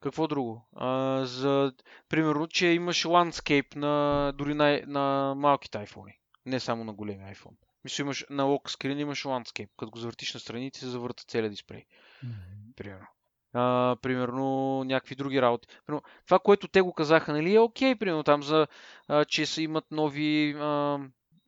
какво 0.00 0.26
друго? 0.26 0.68
А, 0.76 1.20
за, 1.24 1.72
примерно, 2.08 2.46
че 2.46 2.66
имаш 2.66 3.04
ландскейп 3.04 3.74
на, 3.76 4.32
дори 4.36 4.54
на, 4.54 4.80
на 4.86 5.34
малките 5.36 5.78
iPhone. 5.78 6.14
Не 6.46 6.60
само 6.60 6.84
на 6.84 6.92
големи 6.92 7.34
iPhone. 7.34 7.56
Мисля, 7.84 8.02
имаш 8.02 8.26
на 8.30 8.44
лок 8.44 8.70
скрин 8.70 8.98
имаш 8.98 9.24
ландскейп. 9.24 9.70
Като 9.78 9.90
го 9.90 9.98
завъртиш 9.98 10.34
на 10.34 10.40
страните, 10.40 10.78
се 10.78 10.86
завърта 10.86 11.24
целият 11.26 11.52
дисплей. 11.52 11.84
Mm-hmm. 12.24 12.74
Примерно. 12.76 13.06
А, 13.52 13.96
примерно 14.02 14.84
някакви 14.84 15.14
други 15.14 15.42
работи. 15.42 15.68
Примерно, 15.86 16.02
това, 16.26 16.38
което 16.38 16.68
те 16.68 16.80
го 16.80 16.92
казаха, 16.92 17.32
нали, 17.32 17.54
е 17.54 17.60
окей, 17.60 17.96
примерно 17.96 18.22
там 18.22 18.42
за, 18.42 18.66
а, 19.08 19.24
че 19.24 19.46
са 19.46 19.62
имат 19.62 19.84
нови 19.90 20.56
а, 20.58 20.98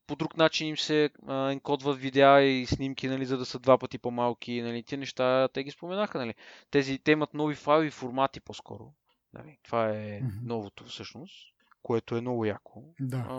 по 0.06 0.16
друг 0.16 0.36
начин 0.36 0.68
им 0.68 0.76
се 0.76 1.10
а, 1.26 1.50
енкодват 1.52 1.98
видеа 1.98 2.40
и 2.40 2.66
снимки, 2.66 3.08
нали, 3.08 3.26
за 3.26 3.38
да 3.38 3.44
са 3.44 3.58
два 3.58 3.78
пъти 3.78 3.98
по-малки. 3.98 4.62
Нали, 4.62 4.82
тези 4.82 4.96
неща, 4.96 5.48
те 5.48 5.64
ги 5.64 5.70
споменаха. 5.70 6.18
Нали. 6.18 6.34
Тези, 6.70 6.98
те 6.98 7.12
имат 7.12 7.34
нови 7.34 7.54
файлови 7.54 7.90
формати 7.90 8.40
по-скоро. 8.40 8.92
Нали. 9.32 9.58
Това 9.62 9.90
е 9.90 9.92
mm-hmm. 9.92 10.42
новото 10.42 10.84
всъщност, 10.84 11.54
което 11.82 12.16
е 12.16 12.20
много 12.20 12.44
яко. 12.44 12.82
Да. 13.00 13.26
А, 13.28 13.34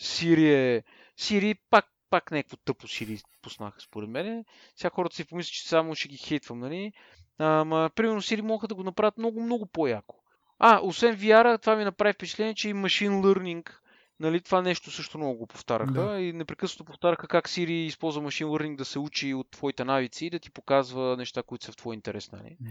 Siri 0.00 0.48
е... 0.52 0.82
Siri 1.18 1.58
пак, 1.70 1.86
пак 2.10 2.30
някакво 2.30 2.56
тъпо 2.56 2.86
Siri 2.86 3.22
пуснаха 3.42 3.80
според 3.80 4.10
мен. 4.10 4.44
Сега 4.76 4.90
хората 4.90 5.16
си 5.16 5.24
помислят, 5.24 5.52
че 5.52 5.68
само 5.68 5.94
ще 5.94 6.08
ги 6.08 6.16
хейтвам. 6.16 6.58
Нали. 6.58 6.92
Ама, 7.38 7.90
примерно 7.94 8.22
Siri 8.22 8.40
могат 8.40 8.68
да 8.68 8.74
го 8.74 8.82
направят 8.82 9.18
много, 9.18 9.40
много 9.40 9.66
по-яко. 9.66 10.16
А, 10.58 10.80
освен 10.82 11.16
VR, 11.16 11.60
това 11.60 11.76
ми 11.76 11.84
направи 11.84 12.12
впечатление, 12.12 12.54
че 12.54 12.68
и 12.68 12.74
Machine 12.74 13.20
Learning 13.20 13.70
Нали, 14.20 14.40
това 14.40 14.62
нещо 14.62 14.90
също 14.90 15.18
много 15.18 15.38
го 15.38 15.46
повтараха 15.46 15.92
да. 15.92 16.20
и 16.20 16.32
непрекъснато 16.32 16.84
повтараха 16.84 17.28
как 17.28 17.48
Siri 17.48 17.70
използва 17.70 18.22
машин 18.22 18.46
learning 18.46 18.76
да 18.76 18.84
се 18.84 18.98
учи 18.98 19.34
от 19.34 19.50
твоите 19.50 19.84
навици 19.84 20.26
и 20.26 20.30
да 20.30 20.38
ти 20.38 20.50
показва 20.50 21.16
неща, 21.16 21.42
които 21.42 21.64
са 21.64 21.72
в 21.72 21.76
твой 21.76 21.94
интерес. 21.94 22.32
Нали? 22.32 22.56
Mm. 22.62 22.68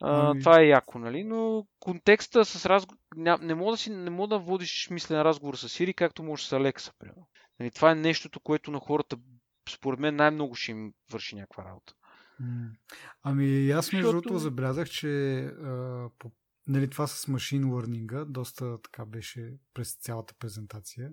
А, 0.00 0.30
ами... 0.30 0.40
Това 0.40 0.60
е 0.60 0.66
яко, 0.66 0.98
нали? 0.98 1.24
Но 1.24 1.66
контекста 1.80 2.44
с 2.44 2.66
разговор... 2.66 2.98
Не 3.40 3.54
мога 3.54 3.70
да, 3.72 3.76
си, 3.76 3.90
не 3.90 4.10
мога 4.10 4.28
да 4.28 4.38
водиш 4.38 4.88
мислен 4.90 5.22
разговор 5.22 5.54
с 5.54 5.68
Siri, 5.68 5.94
както 5.94 6.22
можеш 6.22 6.46
с 6.46 6.56
Alexa, 6.56 6.92
примерно. 6.98 7.28
Нали, 7.60 7.70
това 7.70 7.90
е 7.90 7.94
нещото, 7.94 8.40
което 8.40 8.70
на 8.70 8.78
хората, 8.78 9.16
според 9.70 10.00
мен, 10.00 10.16
най-много 10.16 10.54
ще 10.54 10.70
им 10.70 10.92
върши 11.12 11.34
някаква 11.34 11.64
работа. 11.64 11.94
Ами 13.22 13.70
аз 13.70 13.92
между 13.92 14.08
другото 14.08 14.28
Защото... 14.28 14.38
забелязах, 14.38 14.88
че 14.88 15.38
а, 15.38 16.08
по 16.18 16.30
нали, 16.66 16.90
това 16.90 17.06
с 17.06 17.28
машин 17.28 17.64
learning 17.64 18.24
доста 18.24 18.78
така 18.82 19.06
беше 19.06 19.54
през 19.74 19.94
цялата 19.94 20.34
презентация. 20.38 21.10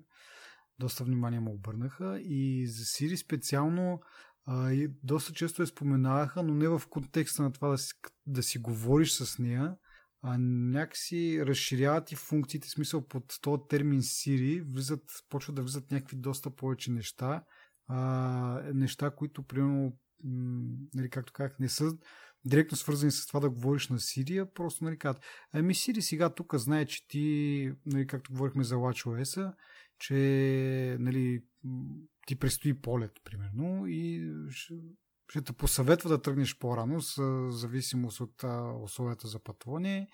Доста 0.80 1.04
внимание 1.04 1.39
му 1.39 1.54
обърнаха 1.54 2.20
и 2.20 2.68
за 2.68 2.84
Siri 2.84 3.16
специално 3.16 4.02
а, 4.45 4.72
и 4.72 4.91
доста 5.04 5.34
често 5.34 5.62
я 5.62 5.68
споменаваха, 5.68 6.43
но 6.43 6.54
не 6.54 6.68
в 6.68 6.82
контекста 6.89 7.43
на 7.43 7.52
това 7.52 7.68
да 7.68 7.78
си, 7.78 7.93
да 8.26 8.43
си 8.43 8.60
говориш 8.60 9.12
с 9.12 9.39
нея, 9.39 9.76
а 10.22 10.38
някакси 10.38 11.45
разширяват 11.45 12.12
и 12.12 12.16
функциите, 12.16 12.70
смисъл 12.70 13.08
под 13.08 13.24
този 13.41 13.62
термин 13.70 14.02
Siri, 14.02 14.74
влизат, 14.74 15.04
почват 15.30 15.56
да 15.56 15.62
влизат 15.62 15.91
някакви 15.91 16.18
доста 16.18 16.50
повече 16.50 16.91
неща, 16.91 17.43
а, 17.88 18.62
неща, 18.74 19.12
които 19.12 19.43
примерно, 19.43 19.97
нали, 20.93 21.10
както 21.10 21.34
казах, 21.34 21.60
не 21.60 21.70
са 21.70 21.97
директно 22.46 22.78
свързани 22.78 23.12
с 23.12 23.28
това 23.28 23.40
да 23.40 23.50
говориш 23.50 23.88
на 23.90 24.00
Сирия, 24.00 24.54
просто 24.54 24.84
нали 24.84 24.98
казват, 24.98 25.24
ами 25.52 25.76
Сири 25.76 26.02
сега 26.02 26.30
тук 26.30 26.56
знае, 26.56 26.86
че 26.86 27.08
ти, 27.08 27.72
нали, 27.86 28.08
както 28.08 28.32
говорихме 28.32 28.64
за 28.64 28.76
WatchOS, 28.76 29.54
че 30.00 30.98
нали, 31.00 31.44
ти 32.26 32.36
предстои 32.36 32.82
полет, 32.82 33.12
примерно, 33.24 33.88
и 33.88 34.32
ще, 34.50 34.74
ще 35.30 35.42
те 35.42 35.54
посъветва 35.54 36.10
да 36.10 36.22
тръгнеш 36.22 36.58
по-рано, 36.58 37.02
с 37.02 37.22
зависимост 37.52 38.20
от 38.20 38.44
условията 38.84 39.28
за 39.28 39.40
пътуване, 39.40 40.10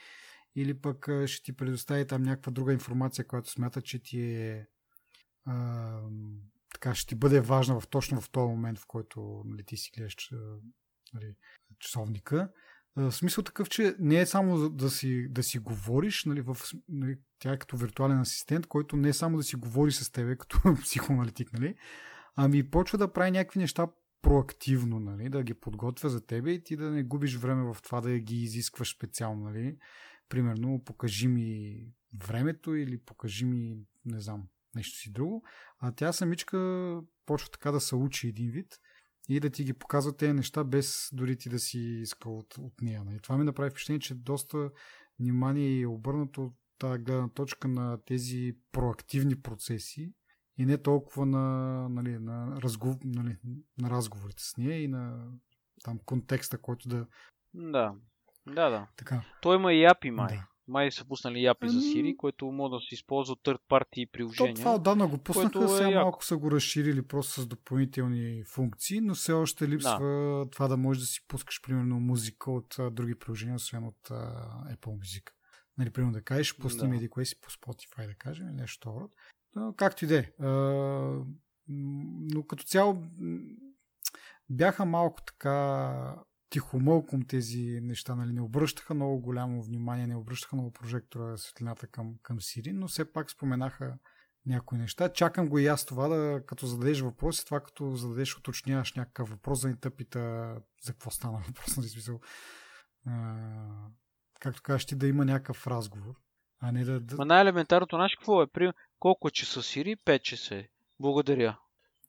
или 0.55 0.81
пък 0.81 1.09
ще 1.25 1.43
ти 1.43 1.55
предостави 1.55 2.07
там 2.07 2.23
някаква 2.23 2.51
друга 2.51 2.73
информация, 2.73 3.27
която 3.27 3.49
смята, 3.49 3.81
че 3.81 4.03
ти 4.03 4.21
е 4.21 4.67
а, 5.45 6.01
така 6.73 6.95
ще 6.95 7.07
ти 7.07 7.15
бъде 7.15 7.41
важна 7.41 7.79
в, 7.79 7.87
точно 7.87 8.21
в 8.21 8.29
този 8.29 8.47
момент, 8.47 8.79
в 8.79 8.85
който 8.87 9.43
нали, 9.45 9.63
ти 9.63 9.77
си 9.77 9.91
гледаш 9.97 10.31
нали, 11.13 11.35
часовника. 11.79 12.49
В 12.95 13.11
смисъл 13.11 13.43
такъв, 13.43 13.69
че 13.69 13.95
не 13.99 14.19
е 14.19 14.25
само 14.25 14.69
да 14.69 14.89
си, 14.89 15.27
да 15.29 15.43
си 15.43 15.59
говориш, 15.59 16.25
нали, 16.25 16.41
в, 16.41 16.57
нали, 16.89 17.17
тя 17.39 17.53
е 17.53 17.59
като 17.59 17.77
виртуален 17.77 18.19
асистент, 18.19 18.67
който 18.67 18.97
не 18.97 19.09
е 19.09 19.13
само 19.13 19.37
да 19.37 19.43
си 19.43 19.55
говори 19.55 19.91
с 19.91 20.11
тебе, 20.11 20.37
като 20.37 20.59
психоаналитик, 20.81 21.53
нали, 21.53 21.75
ами 22.35 22.69
почва 22.69 22.97
да 22.97 23.13
прави 23.13 23.31
някакви 23.31 23.59
неща 23.59 23.87
проактивно, 24.21 24.99
нали, 24.99 25.29
да 25.29 25.43
ги 25.43 25.53
подготвя 25.53 26.09
за 26.09 26.25
тебе 26.25 26.51
и 26.51 26.63
ти 26.63 26.75
да 26.75 26.91
не 26.91 27.03
губиш 27.03 27.35
време 27.35 27.73
в 27.73 27.81
това 27.81 28.01
да 28.01 28.19
ги 28.19 28.43
изискваш 28.43 28.95
специално. 28.95 29.43
Нали. 29.43 29.77
Примерно, 30.29 30.83
покажи 30.85 31.27
ми 31.27 31.79
времето 32.27 32.75
или 32.75 32.97
покажи 32.97 33.45
ми, 33.45 33.77
не 34.05 34.19
знам, 34.19 34.47
нещо 34.75 34.97
си 34.97 35.11
друго. 35.11 35.43
А 35.79 35.91
тя 35.91 36.13
самичка 36.13 36.99
почва 37.25 37.49
така 37.49 37.71
да 37.71 37.79
се 37.79 37.95
учи 37.95 38.27
един 38.27 38.51
вид 38.51 38.79
и 39.29 39.39
да 39.39 39.49
ти 39.49 39.63
ги 39.63 39.73
показва 39.73 40.17
тези 40.17 40.33
неща, 40.33 40.63
без 40.63 41.09
дори 41.13 41.37
ти 41.37 41.49
да 41.49 41.59
си 41.59 41.79
искал 41.79 42.37
от, 42.37 42.57
от 42.57 42.81
нея. 42.81 43.01
И 43.01 43.05
нали. 43.05 43.19
това 43.19 43.37
ми 43.37 43.43
направи 43.43 43.69
впечатление, 43.69 43.99
че 43.99 44.15
доста 44.15 44.69
внимание 45.19 45.81
е 45.81 45.87
обърнато 45.87 46.43
от 46.43 46.53
тази 46.79 47.03
гледна 47.03 47.29
точка 47.29 47.67
на 47.67 47.97
тези 48.05 48.53
проактивни 48.71 49.41
процеси 49.41 50.13
и 50.57 50.65
не 50.65 50.77
толкова 50.77 51.25
на, 51.25 51.89
нали, 51.89 52.19
на, 52.19 52.61
разгов... 52.61 52.95
нали, 53.03 53.37
на 53.77 53.89
разговорите 53.89 54.43
с 54.43 54.57
нея 54.57 54.83
и 54.83 54.87
на 54.87 55.31
там 55.83 55.99
контекста, 56.05 56.57
който 56.57 56.89
да... 56.89 57.07
Да, 57.53 57.93
да, 58.47 58.69
да. 58.69 58.87
Така. 58.97 59.21
Той 59.41 59.55
има 59.55 59.73
и 59.73 59.85
API, 59.85 60.09
май. 60.09 60.35
Да. 60.35 60.47
Май 60.67 60.91
са 60.91 61.05
пуснали 61.05 61.43
япи 61.43 61.69
за 61.69 61.79
Siri, 61.79 62.17
което 62.17 62.45
може 62.45 62.71
да 62.71 62.79
се 62.79 62.95
използва 62.95 63.35
third 63.35 63.59
party 63.69 64.11
приложения. 64.11 64.55
То, 64.55 64.59
това 64.61 64.75
отдавна 64.75 65.07
го 65.07 65.17
пуснаха, 65.17 65.65
е 65.65 65.67
сега 65.67 65.89
яко. 65.89 66.01
малко 66.01 66.25
са 66.25 66.37
го 66.37 66.51
разширили 66.51 67.01
просто 67.01 67.41
с 67.41 67.47
допълнителни 67.47 68.43
функции, 68.43 69.01
но 69.01 69.15
все 69.15 69.33
още 69.33 69.67
липсва 69.67 69.99
да. 69.99 70.49
това 70.51 70.67
да 70.67 70.77
можеш 70.77 71.01
да 71.01 71.07
си 71.07 71.27
пускаш 71.27 71.61
примерно 71.61 71.99
музика 71.99 72.51
от 72.51 72.79
а, 72.79 72.91
други 72.91 73.15
приложения, 73.15 73.55
освен 73.55 73.83
от 73.83 74.11
а, 74.11 74.15
Apple 74.75 74.99
Music. 74.99 75.29
Нали, 75.77 75.89
примерно 75.89 76.13
да 76.13 76.21
кажеш, 76.21 76.57
пусни 76.57 76.99
да. 76.99 77.09
кое 77.09 77.25
си 77.25 77.41
по 77.41 77.49
Spotify, 77.49 78.07
да 78.07 78.15
кажем, 78.15 78.47
или 78.47 78.55
нещо 78.55 78.89
род. 79.01 79.11
Както 79.75 80.05
и 80.05 80.07
да 80.07 80.17
е. 80.19 80.31
Но 81.67 82.43
като 82.47 82.63
цяло 82.63 83.03
бяха 84.49 84.85
малко 84.85 85.21
така 85.21 86.15
тихомълком 86.55 87.25
тези 87.25 87.79
неща, 87.81 88.15
нали, 88.15 88.33
не 88.33 88.41
обръщаха 88.41 88.93
много 88.93 89.19
голямо 89.19 89.63
внимание, 89.63 90.07
не 90.07 90.15
обръщаха 90.15 90.55
много 90.55 90.71
прожектора 90.71 91.37
светлината 91.37 91.87
към, 91.87 92.15
към 92.23 92.41
Сири, 92.41 92.73
но 92.73 92.87
все 92.87 93.11
пак 93.11 93.31
споменаха 93.31 93.97
някои 94.45 94.77
неща. 94.77 95.13
Чакам 95.13 95.49
го 95.49 95.59
и 95.59 95.67
аз 95.67 95.85
това, 95.85 96.07
да, 96.07 96.45
като 96.45 96.65
зададеш 96.65 97.01
въпроси, 97.01 97.45
това 97.45 97.59
като 97.59 97.95
зададеш, 97.95 98.37
уточняваш 98.37 98.93
някакъв 98.93 99.29
въпрос, 99.29 99.61
да 99.61 99.67
ни 99.67 99.79
тъпита 99.79 100.19
за 100.83 100.93
какво 100.93 101.11
стана 101.11 101.43
въпрос, 101.47 101.77
нали 101.77 101.87
смисъл. 101.87 102.19
А, 103.07 103.35
както 104.39 104.61
кажеш 104.61 104.85
ти, 104.85 104.95
да 104.95 105.07
има 105.07 105.25
някакъв 105.25 105.67
разговор. 105.67 106.15
А 106.59 106.71
не 106.71 106.83
да... 106.83 106.99
да... 106.99 107.15
Ма 107.15 107.25
най-елементарното, 107.25 107.95
знаеш 107.95 108.15
какво 108.15 108.41
е? 108.41 108.47
При... 108.47 108.71
Колко 108.99 109.31
часа 109.31 109.63
Сири? 109.63 109.95
5 109.95 110.21
часа 110.21 110.55
е. 110.55 110.67
Благодаря. 110.99 111.59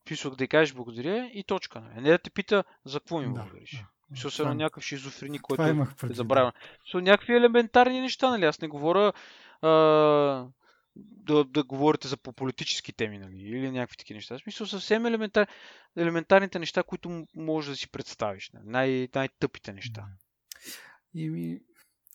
Писах 0.05 0.35
да 0.35 0.49
кажеш 0.49 0.75
благодаря 0.75 1.31
и 1.33 1.45
точка. 1.45 1.81
Нали? 1.81 2.01
Не 2.01 2.11
да 2.11 2.19
те 2.19 2.31
пита 2.31 2.65
за 2.85 3.01
какво 3.01 3.21
ми 3.21 3.27
благодариш. 3.27 3.71
Да. 3.71 3.96
Мисля 4.11 4.31
се 4.31 4.45
на 4.45 4.55
някакъв 4.55 4.85
шизофреник, 4.85 5.43
който 5.43 5.63
е 5.63 6.15
забравя. 6.15 6.53
Со 6.91 7.01
някакви 7.01 7.37
елементарни 7.37 8.01
неща, 8.01 8.31
нали? 8.31 8.45
Аз 8.45 8.61
не 8.61 8.69
говоря 8.69 9.13
а, 9.63 9.69
да, 10.97 11.45
да 11.45 11.65
говорите 11.65 12.09
за 12.09 12.17
по 12.17 12.33
политически 12.33 12.93
теми, 12.93 13.19
нали? 13.19 13.37
Или 13.37 13.71
някакви 13.71 13.97
такива 13.97 14.17
неща. 14.17 14.39
В 14.39 14.43
смисъл 14.43 14.67
съвсем 14.67 15.07
елементар, 15.07 15.49
елементарните 15.97 16.59
неща, 16.59 16.83
които 16.83 17.27
можеш 17.37 17.71
да 17.71 17.77
си 17.77 17.91
представиш. 17.91 18.51
Нали? 18.55 18.65
Най- 18.67 19.09
най-тъпите 19.15 19.73
неща. 19.73 20.07
И 21.15 21.31
ми, 21.31 21.61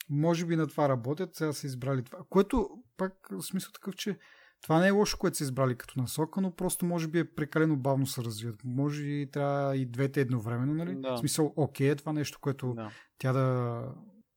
може 0.09 0.45
би 0.45 0.55
на 0.55 0.67
това 0.67 0.89
работят, 0.89 1.35
сега 1.35 1.53
са 1.53 1.67
избрали 1.67 2.03
това. 2.03 2.19
Което 2.29 2.69
пак 2.97 3.13
в 3.31 3.41
смисъл 3.41 3.71
такъв, 3.71 3.95
че 3.95 4.17
това 4.61 4.79
не 4.79 4.87
е 4.87 4.91
лошо, 4.91 5.17
което 5.17 5.37
са 5.37 5.43
избрали 5.43 5.75
като 5.75 6.01
насока, 6.01 6.41
но 6.41 6.55
просто 6.55 6.85
може 6.85 7.07
би 7.07 7.19
е 7.19 7.33
прекалено 7.33 7.77
бавно 7.77 8.07
се 8.07 8.23
развиват. 8.23 8.59
Може 8.63 9.05
и 9.05 9.31
трябва 9.31 9.77
и 9.77 9.85
двете 9.85 10.21
едновременно, 10.21 10.73
нали? 10.73 10.95
Да. 10.95 11.15
В 11.15 11.19
смисъл, 11.19 11.53
окей, 11.55 11.89
е 11.89 11.95
това 11.95 12.13
нещо, 12.13 12.39
което 12.41 12.73
да. 12.73 12.91
тя 13.17 13.33
да 13.33 13.81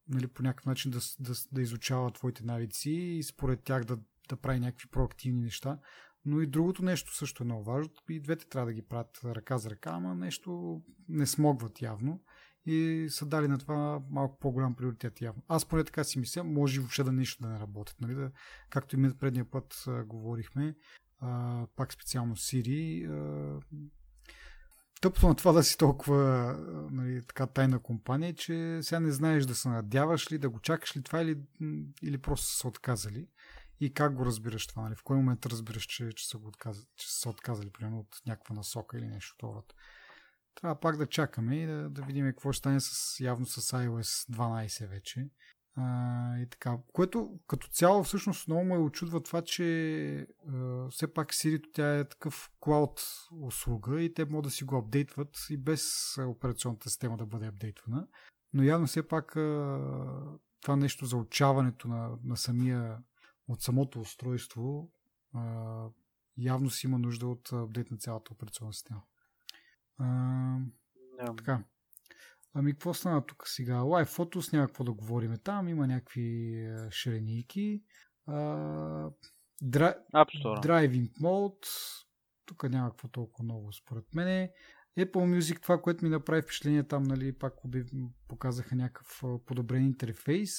нали, 0.08 0.26
по 0.26 0.42
някакъв 0.42 0.66
начин 0.66 0.90
да, 0.90 0.98
да, 1.20 1.32
да 1.52 1.62
изучава 1.62 2.10
твоите 2.10 2.44
навици 2.44 2.90
и 2.90 3.22
според 3.22 3.62
тях 3.62 3.84
да, 3.84 3.98
да 4.28 4.36
прави 4.36 4.60
някакви 4.60 4.88
проактивни 4.88 5.42
неща. 5.42 5.78
Но 6.24 6.40
и 6.40 6.46
другото 6.46 6.84
нещо 6.84 7.14
също 7.14 7.42
е 7.42 7.46
много 7.46 7.64
важно. 7.64 7.92
И 8.10 8.20
двете 8.20 8.48
трябва 8.48 8.66
да 8.66 8.72
ги 8.72 8.82
правят 8.82 9.20
ръка 9.24 9.58
за 9.58 9.70
ръка, 9.70 9.90
ама 9.90 10.14
нещо 10.14 10.80
не 11.08 11.26
смогват 11.26 11.82
явно 11.82 12.20
и 12.66 13.06
са 13.10 13.26
дали 13.26 13.48
на 13.48 13.58
това 13.58 14.00
малко 14.10 14.38
по-голям 14.38 14.74
приоритет 14.74 15.20
явно. 15.20 15.42
Аз 15.48 15.64
поне 15.64 15.84
така 15.84 16.04
си 16.04 16.18
мисля, 16.18 16.44
може 16.44 16.80
въобще 16.80 17.04
да 17.04 17.12
нещо 17.12 17.42
да 17.42 17.48
не 17.48 17.60
работят. 17.60 18.00
Нали? 18.00 18.14
Да, 18.14 18.30
както 18.70 18.96
и 18.96 18.98
предния 19.18 19.50
път 19.50 19.84
а, 19.88 20.04
говорихме, 20.04 20.74
а, 21.20 21.66
пак 21.76 21.92
специално 21.92 22.36
а, 23.04 23.60
тъпто 25.00 25.28
на 25.28 25.34
това 25.34 25.52
да 25.52 25.62
си 25.62 25.78
толкова 25.78 26.56
нали, 26.90 27.22
така 27.26 27.46
тайна 27.46 27.78
компания, 27.78 28.34
че 28.34 28.78
сега 28.82 29.00
не 29.00 29.12
знаеш 29.12 29.44
да 29.44 29.54
се 29.54 29.68
надяваш 29.68 30.32
ли, 30.32 30.38
да 30.38 30.50
го 30.50 30.60
чакаш 30.60 30.96
ли 30.96 31.02
това 31.02 31.22
или, 31.22 31.38
или 32.02 32.18
просто 32.18 32.46
са 32.46 32.68
отказали. 32.68 33.28
И 33.80 33.94
как 33.94 34.14
го 34.14 34.26
разбираш 34.26 34.66
това? 34.66 34.82
Нали? 34.82 34.94
В 34.94 35.02
кой 35.02 35.16
момент 35.16 35.46
разбираш, 35.46 35.82
че, 35.82 36.12
че, 36.12 36.28
са, 36.28 36.38
го 36.38 36.48
отказали, 36.48 36.86
че 36.96 37.06
са 37.10 37.30
отказали, 37.30 37.70
примерно 37.70 37.98
от 37.98 38.22
някаква 38.26 38.54
насока 38.54 38.98
или 38.98 39.06
нещо 39.06 39.34
това. 39.38 39.62
Трябва 40.54 40.80
пак 40.80 40.96
да 40.96 41.06
чакаме 41.06 41.62
и 41.62 41.66
да, 41.66 41.90
да 41.90 42.02
видим 42.02 42.26
какво 42.26 42.52
ще 42.52 42.58
стане 42.58 42.80
с, 42.80 43.20
явно 43.20 43.46
с 43.46 43.60
iOS 43.60 44.32
12 44.32 44.88
вече. 44.88 45.28
А, 45.76 46.38
и 46.38 46.46
така. 46.46 46.78
Което 46.92 47.38
като 47.46 47.68
цяло 47.68 48.04
всъщност 48.04 48.48
много 48.48 48.64
ме 48.64 48.78
очудва 48.78 49.22
това, 49.22 49.42
че 49.42 50.26
а, 50.48 50.88
все 50.90 51.12
пак 51.14 51.32
Siri 51.32 51.62
тя 51.72 51.98
е 51.98 52.08
такъв 52.08 52.50
клауд 52.60 53.02
услуга 53.40 54.02
и 54.02 54.14
те 54.14 54.24
могат 54.24 54.44
да 54.44 54.50
си 54.50 54.64
го 54.64 54.76
апдейтват 54.76 55.46
и 55.50 55.56
без 55.56 56.14
операционната 56.18 56.90
система 56.90 57.16
да 57.16 57.26
бъде 57.26 57.46
апдейтвана. 57.46 58.06
Но 58.52 58.62
явно 58.62 58.86
все 58.86 59.08
пак 59.08 59.36
а, 59.36 59.80
това 60.60 60.76
нещо 60.76 61.06
за 61.06 61.16
отчаването 61.16 61.88
на, 61.88 62.10
на 62.24 62.36
самия 62.36 62.98
от 63.48 63.62
самото 63.62 64.00
устройство 64.00 64.90
а, 65.34 65.84
явно 66.38 66.70
си 66.70 66.86
има 66.86 66.98
нужда 66.98 67.26
от 67.26 67.52
апдейт 67.52 67.90
на 67.90 67.96
цялата 67.96 68.32
операционна 68.32 68.72
система. 68.72 69.02
А, 69.98 70.04
yeah. 71.20 71.36
Така. 71.36 71.64
Ами, 72.54 72.72
какво 72.72 72.94
стана 72.94 73.26
тук 73.26 73.48
сега? 73.48 73.74
Live 73.74 74.08
Photos, 74.08 74.52
няма 74.52 74.66
какво 74.66 74.84
да 74.84 74.92
говорим 74.92 75.36
там. 75.44 75.68
Има 75.68 75.86
някакви 75.86 76.68
ширенийки. 76.90 77.82
дра... 79.62 79.94
Driving 80.62 81.12
Mode. 81.20 81.66
Тук 82.46 82.70
няма 82.70 82.90
какво 82.90 83.08
толкова 83.08 83.44
много, 83.44 83.72
според 83.72 84.14
мен. 84.14 84.48
Apple 84.98 85.38
Music, 85.38 85.62
това, 85.62 85.82
което 85.82 86.04
ми 86.04 86.10
направи 86.10 86.42
впечатление 86.42 86.88
там, 86.88 87.02
нали, 87.02 87.38
пак 87.38 87.54
показаха 88.28 88.76
някакъв 88.76 89.22
подобрен 89.46 89.84
интерфейс. 89.84 90.50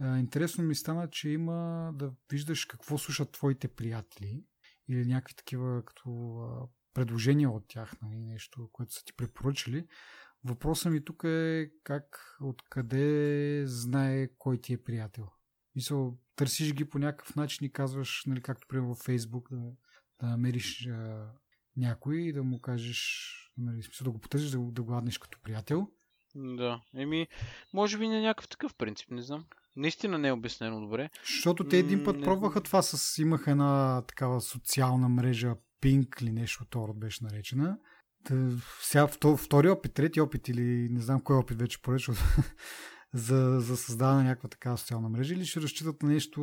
Интересно 0.00 0.64
ми 0.64 0.74
стана, 0.74 1.10
че 1.10 1.30
има 1.30 1.90
да 1.94 2.12
виждаш 2.30 2.64
какво 2.64 2.98
слушат 2.98 3.32
твоите 3.32 3.68
приятели 3.68 4.44
или 4.88 5.06
някакви 5.06 5.34
такива 5.34 5.84
като 5.84 6.10
предложения 6.94 7.50
от 7.50 7.64
тях, 7.68 7.92
нали, 8.02 8.16
нещо, 8.16 8.68
което 8.72 8.94
са 8.94 9.04
ти 9.04 9.12
препоръчали. 9.12 9.86
Въпросът 10.44 10.92
ми 10.92 11.04
тук 11.04 11.24
е 11.24 11.70
как, 11.84 12.36
откъде 12.40 13.62
знае 13.66 14.28
кой 14.38 14.58
ти 14.60 14.72
е 14.72 14.82
приятел. 14.82 15.28
Мисъл, 15.76 16.18
търсиш 16.36 16.72
ги 16.72 16.84
по 16.84 16.98
някакъв 16.98 17.36
начин 17.36 17.66
и 17.66 17.72
казваш, 17.72 18.22
нали, 18.26 18.42
както 18.42 18.68
примерно 18.68 18.88
във 18.88 18.98
Фейсбук, 18.98 19.48
да, 19.50 19.72
да 20.20 20.26
намериш 20.26 20.86
а, 20.86 21.30
някой 21.76 22.16
и 22.16 22.32
да 22.32 22.42
му 22.42 22.60
кажеш, 22.60 23.30
нали, 23.56 23.82
смисъл 23.82 24.04
да 24.04 24.10
го 24.10 24.18
потърсиш, 24.18 24.50
да, 24.50 24.58
да 24.58 24.82
го 24.82 24.86
гладнеш 24.86 25.18
като 25.18 25.38
приятел. 25.42 25.88
Да, 26.34 26.82
еми, 26.94 27.28
може 27.72 27.98
би 27.98 28.08
на 28.08 28.20
някакъв 28.20 28.48
такъв 28.48 28.74
принцип, 28.74 29.10
не 29.10 29.22
знам. 29.22 29.44
Наистина 29.76 30.18
не 30.18 30.28
е 30.28 30.32
обяснено 30.32 30.80
добре. 30.80 31.10
Защото 31.26 31.68
те 31.68 31.78
един 31.78 32.04
път 32.04 32.16
не... 32.16 32.24
пробваха 32.24 32.60
това 32.60 32.82
с... 32.82 33.18
Имаха 33.18 33.50
една 33.50 34.02
такава 34.02 34.40
социална 34.40 35.08
мрежа 35.08 35.56
Pink 35.82 36.22
или 36.22 36.32
нещо 36.32 36.62
от 36.62 36.74
род 36.74 36.98
беше 37.00 37.24
наречена. 37.24 37.78
Та, 38.24 38.50
сега 38.82 39.06
втори 39.36 39.68
опит, 39.68 39.94
трети 39.94 40.20
опит 40.20 40.48
или 40.48 40.88
не 40.90 41.00
знам 41.00 41.20
кой 41.20 41.36
опит 41.36 41.58
вече 41.58 41.82
поръчва. 41.82 42.14
за, 43.14 43.60
за 43.60 43.76
създаване 43.76 44.22
на 44.22 44.28
някаква 44.28 44.48
такава 44.48 44.78
социална 44.78 45.08
мрежа 45.08 45.34
или 45.34 45.46
ще 45.46 45.60
разчитат 45.60 46.02
на 46.02 46.08
нещо 46.08 46.40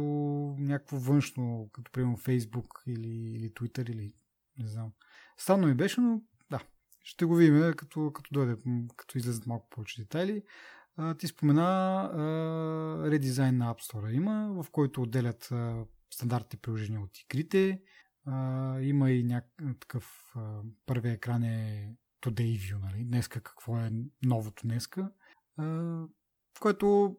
някакво 0.60 0.98
външно, 0.98 1.70
като 1.74 1.92
примерно 1.92 2.18
Facebook 2.18 2.68
или, 2.88 3.36
или 3.36 3.50
Twitter 3.50 3.92
или 3.92 4.14
не 4.58 4.68
знам. 4.68 4.92
Странно 5.38 5.68
ми 5.68 5.74
беше, 5.74 6.02
но 6.02 6.22
да, 6.50 6.60
ще 7.04 7.26
го 7.26 7.36
видим 7.36 7.74
като, 7.78 8.12
като 8.14 8.30
дойде, 8.34 8.56
като 8.96 9.18
излезат 9.18 9.48
малко 9.48 9.70
повече 9.70 10.02
детайли. 10.02 10.44
А, 10.98 11.14
ти 11.14 11.28
спомена 11.28 11.64
а, 11.64 13.12
редизайн 13.12 13.58
на 13.58 13.74
App 13.74 13.92
Store 13.92 14.12
има, 14.12 14.64
в 14.64 14.72
който 14.72 15.02
отделят 15.02 15.52
а, 15.52 15.86
стандартните 16.14 16.58
приложения 16.58 17.02
от 17.02 17.20
игрите. 17.20 17.82
А, 18.28 18.80
има 18.82 19.12
и 19.12 19.24
някакъв 19.24 20.36
първият 20.86 21.18
екран 21.18 21.44
е 21.44 21.94
Today 22.24 22.58
View, 22.58 22.82
нали? 22.82 23.04
Днеска 23.04 23.42
какво 23.42 23.78
е 23.78 23.92
новото 24.26 24.68
днеска. 24.68 25.12
А, 25.58 26.04
което 26.60 27.18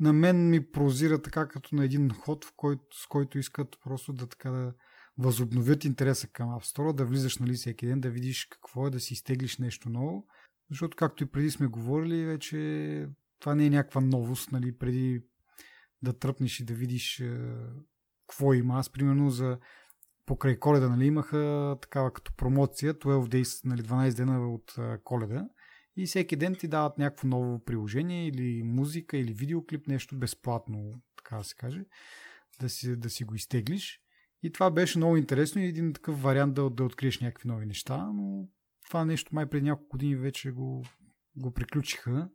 на 0.00 0.12
мен 0.12 0.50
ми 0.50 0.70
прозира 0.70 1.22
така 1.22 1.48
като 1.48 1.74
на 1.74 1.84
един 1.84 2.10
ход, 2.10 2.44
в 2.44 2.52
който, 2.56 2.82
с 2.92 3.06
който 3.06 3.38
искат 3.38 3.78
просто 3.84 4.12
да 4.12 4.26
така 4.26 4.50
да 4.50 4.74
възобновят 5.18 5.84
интереса 5.84 6.28
към 6.28 6.48
App 6.48 6.76
Store, 6.76 6.94
да 6.94 7.04
влизаш 7.04 7.38
нали, 7.38 7.54
всеки 7.54 7.86
ден, 7.86 8.00
да 8.00 8.10
видиш 8.10 8.46
какво 8.50 8.86
е, 8.86 8.90
да 8.90 9.00
си 9.00 9.14
изтеглиш 9.14 9.58
нещо 9.58 9.90
ново. 9.90 10.26
Защото, 10.70 10.96
както 10.96 11.22
и 11.22 11.26
преди 11.26 11.50
сме 11.50 11.66
говорили, 11.66 12.24
вече 12.24 13.08
това 13.40 13.54
не 13.54 13.66
е 13.66 13.70
някаква 13.70 14.00
новост, 14.00 14.52
нали, 14.52 14.78
преди 14.78 15.24
да 16.02 16.18
тръпнеш 16.18 16.60
и 16.60 16.64
да 16.64 16.74
видиш 16.74 17.20
е, 17.20 17.54
какво 18.26 18.54
има. 18.54 18.78
Аз, 18.78 18.90
примерно, 18.90 19.30
за 19.30 19.58
покрай 20.26 20.58
коледа, 20.58 20.88
нали, 20.88 21.06
имаха 21.06 21.76
такава 21.80 22.12
като 22.12 22.32
промоция, 22.36 22.94
12 22.94 23.28
days, 23.28 23.64
нали, 23.64 23.82
12 23.82 24.16
дена 24.16 24.54
от 24.54 24.76
коледа 25.04 25.48
и 25.96 26.06
всеки 26.06 26.36
ден 26.36 26.54
ти 26.54 26.68
дават 26.68 26.98
някакво 26.98 27.28
ново 27.28 27.64
приложение 27.64 28.28
или 28.28 28.62
музика 28.62 29.16
или 29.16 29.32
видеоклип, 29.32 29.86
нещо 29.86 30.18
безплатно, 30.18 31.02
така 31.16 31.36
да 31.36 31.44
се 31.44 31.54
каже, 31.54 31.84
да 32.60 32.68
си, 32.68 32.96
да 32.96 33.10
си 33.10 33.24
го 33.24 33.34
изтеглиш. 33.34 34.00
И 34.42 34.52
това 34.52 34.70
беше 34.70 34.98
много 34.98 35.16
интересно 35.16 35.62
и 35.62 35.66
един 35.66 35.92
такъв 35.92 36.22
вариант 36.22 36.54
да, 36.54 36.70
да 36.70 36.84
откриеш 36.84 37.20
някакви 37.20 37.48
нови 37.48 37.66
неща, 37.66 38.10
но 38.14 38.48
това 38.86 39.04
нещо 39.04 39.34
май 39.34 39.46
преди 39.46 39.64
няколко 39.64 39.90
години 39.90 40.16
вече 40.16 40.50
го, 40.50 40.84
го 41.36 41.50
приключиха. 41.50 42.28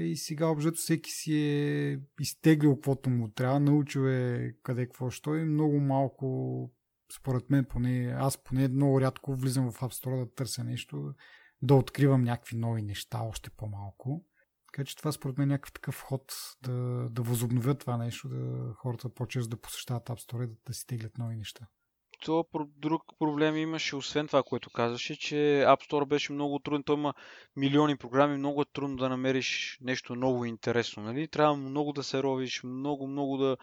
И 0.00 0.14
сега 0.16 0.46
обжето 0.46 0.76
всеки 0.76 1.10
си 1.10 1.34
е 1.34 2.00
изтеглил 2.20 2.74
каквото 2.74 3.10
му 3.10 3.30
трябва, 3.30 3.60
научил 3.60 4.00
е 4.00 4.54
къде 4.62 4.86
какво 4.86 5.10
що 5.10 5.34
и 5.34 5.44
много 5.44 5.80
малко, 5.80 6.70
според 7.12 7.50
мен 7.50 7.64
поне, 7.64 8.16
аз 8.18 8.38
поне 8.38 8.68
много 8.68 9.00
рядко 9.00 9.34
влизам 9.34 9.72
в 9.72 9.80
App 9.80 10.04
Store 10.04 10.18
да 10.18 10.34
търся 10.34 10.64
нещо, 10.64 11.14
да 11.62 11.74
откривам 11.74 12.22
някакви 12.22 12.56
нови 12.56 12.82
неща, 12.82 13.20
още 13.22 13.50
по-малко. 13.50 14.24
Така 14.66 14.84
че 14.84 14.96
това 14.96 15.12
според 15.12 15.38
мен 15.38 15.50
е 15.50 15.52
някакъв 15.52 15.72
такъв 15.72 16.02
ход 16.02 16.32
да, 16.62 16.72
да 17.10 17.22
възобновят 17.22 17.78
това 17.78 17.96
нещо, 17.96 18.28
да 18.28 18.72
хората 18.74 19.08
по-често 19.08 19.50
да 19.50 19.60
посещават 19.60 20.06
App 20.06 20.32
Store 20.32 20.44
и 20.44 20.46
да, 20.46 20.54
да 20.66 20.74
си 20.74 20.86
теглят 20.86 21.18
нови 21.18 21.36
неща. 21.36 21.66
То 22.24 22.44
друг 22.76 23.02
проблем 23.18 23.56
имаше, 23.56 23.96
освен 23.96 24.26
това, 24.26 24.42
което 24.42 24.70
казваше, 24.70 25.18
че 25.18 25.34
App 25.66 25.90
Store 25.90 26.06
беше 26.06 26.32
много 26.32 26.58
труден. 26.58 26.82
Той 26.82 26.96
има 26.96 27.14
милиони 27.56 27.96
програми, 27.96 28.36
много 28.36 28.62
е 28.62 28.72
трудно 28.72 28.96
да 28.96 29.08
намериш 29.08 29.78
нещо 29.80 30.14
ново 30.14 30.44
и 30.44 30.48
интересно. 30.48 31.02
Нали? 31.02 31.28
Трябва 31.28 31.56
много 31.56 31.92
да 31.92 32.02
се 32.02 32.22
ровиш, 32.22 32.62
много, 32.62 33.06
много 33.06 33.36
да... 33.36 33.56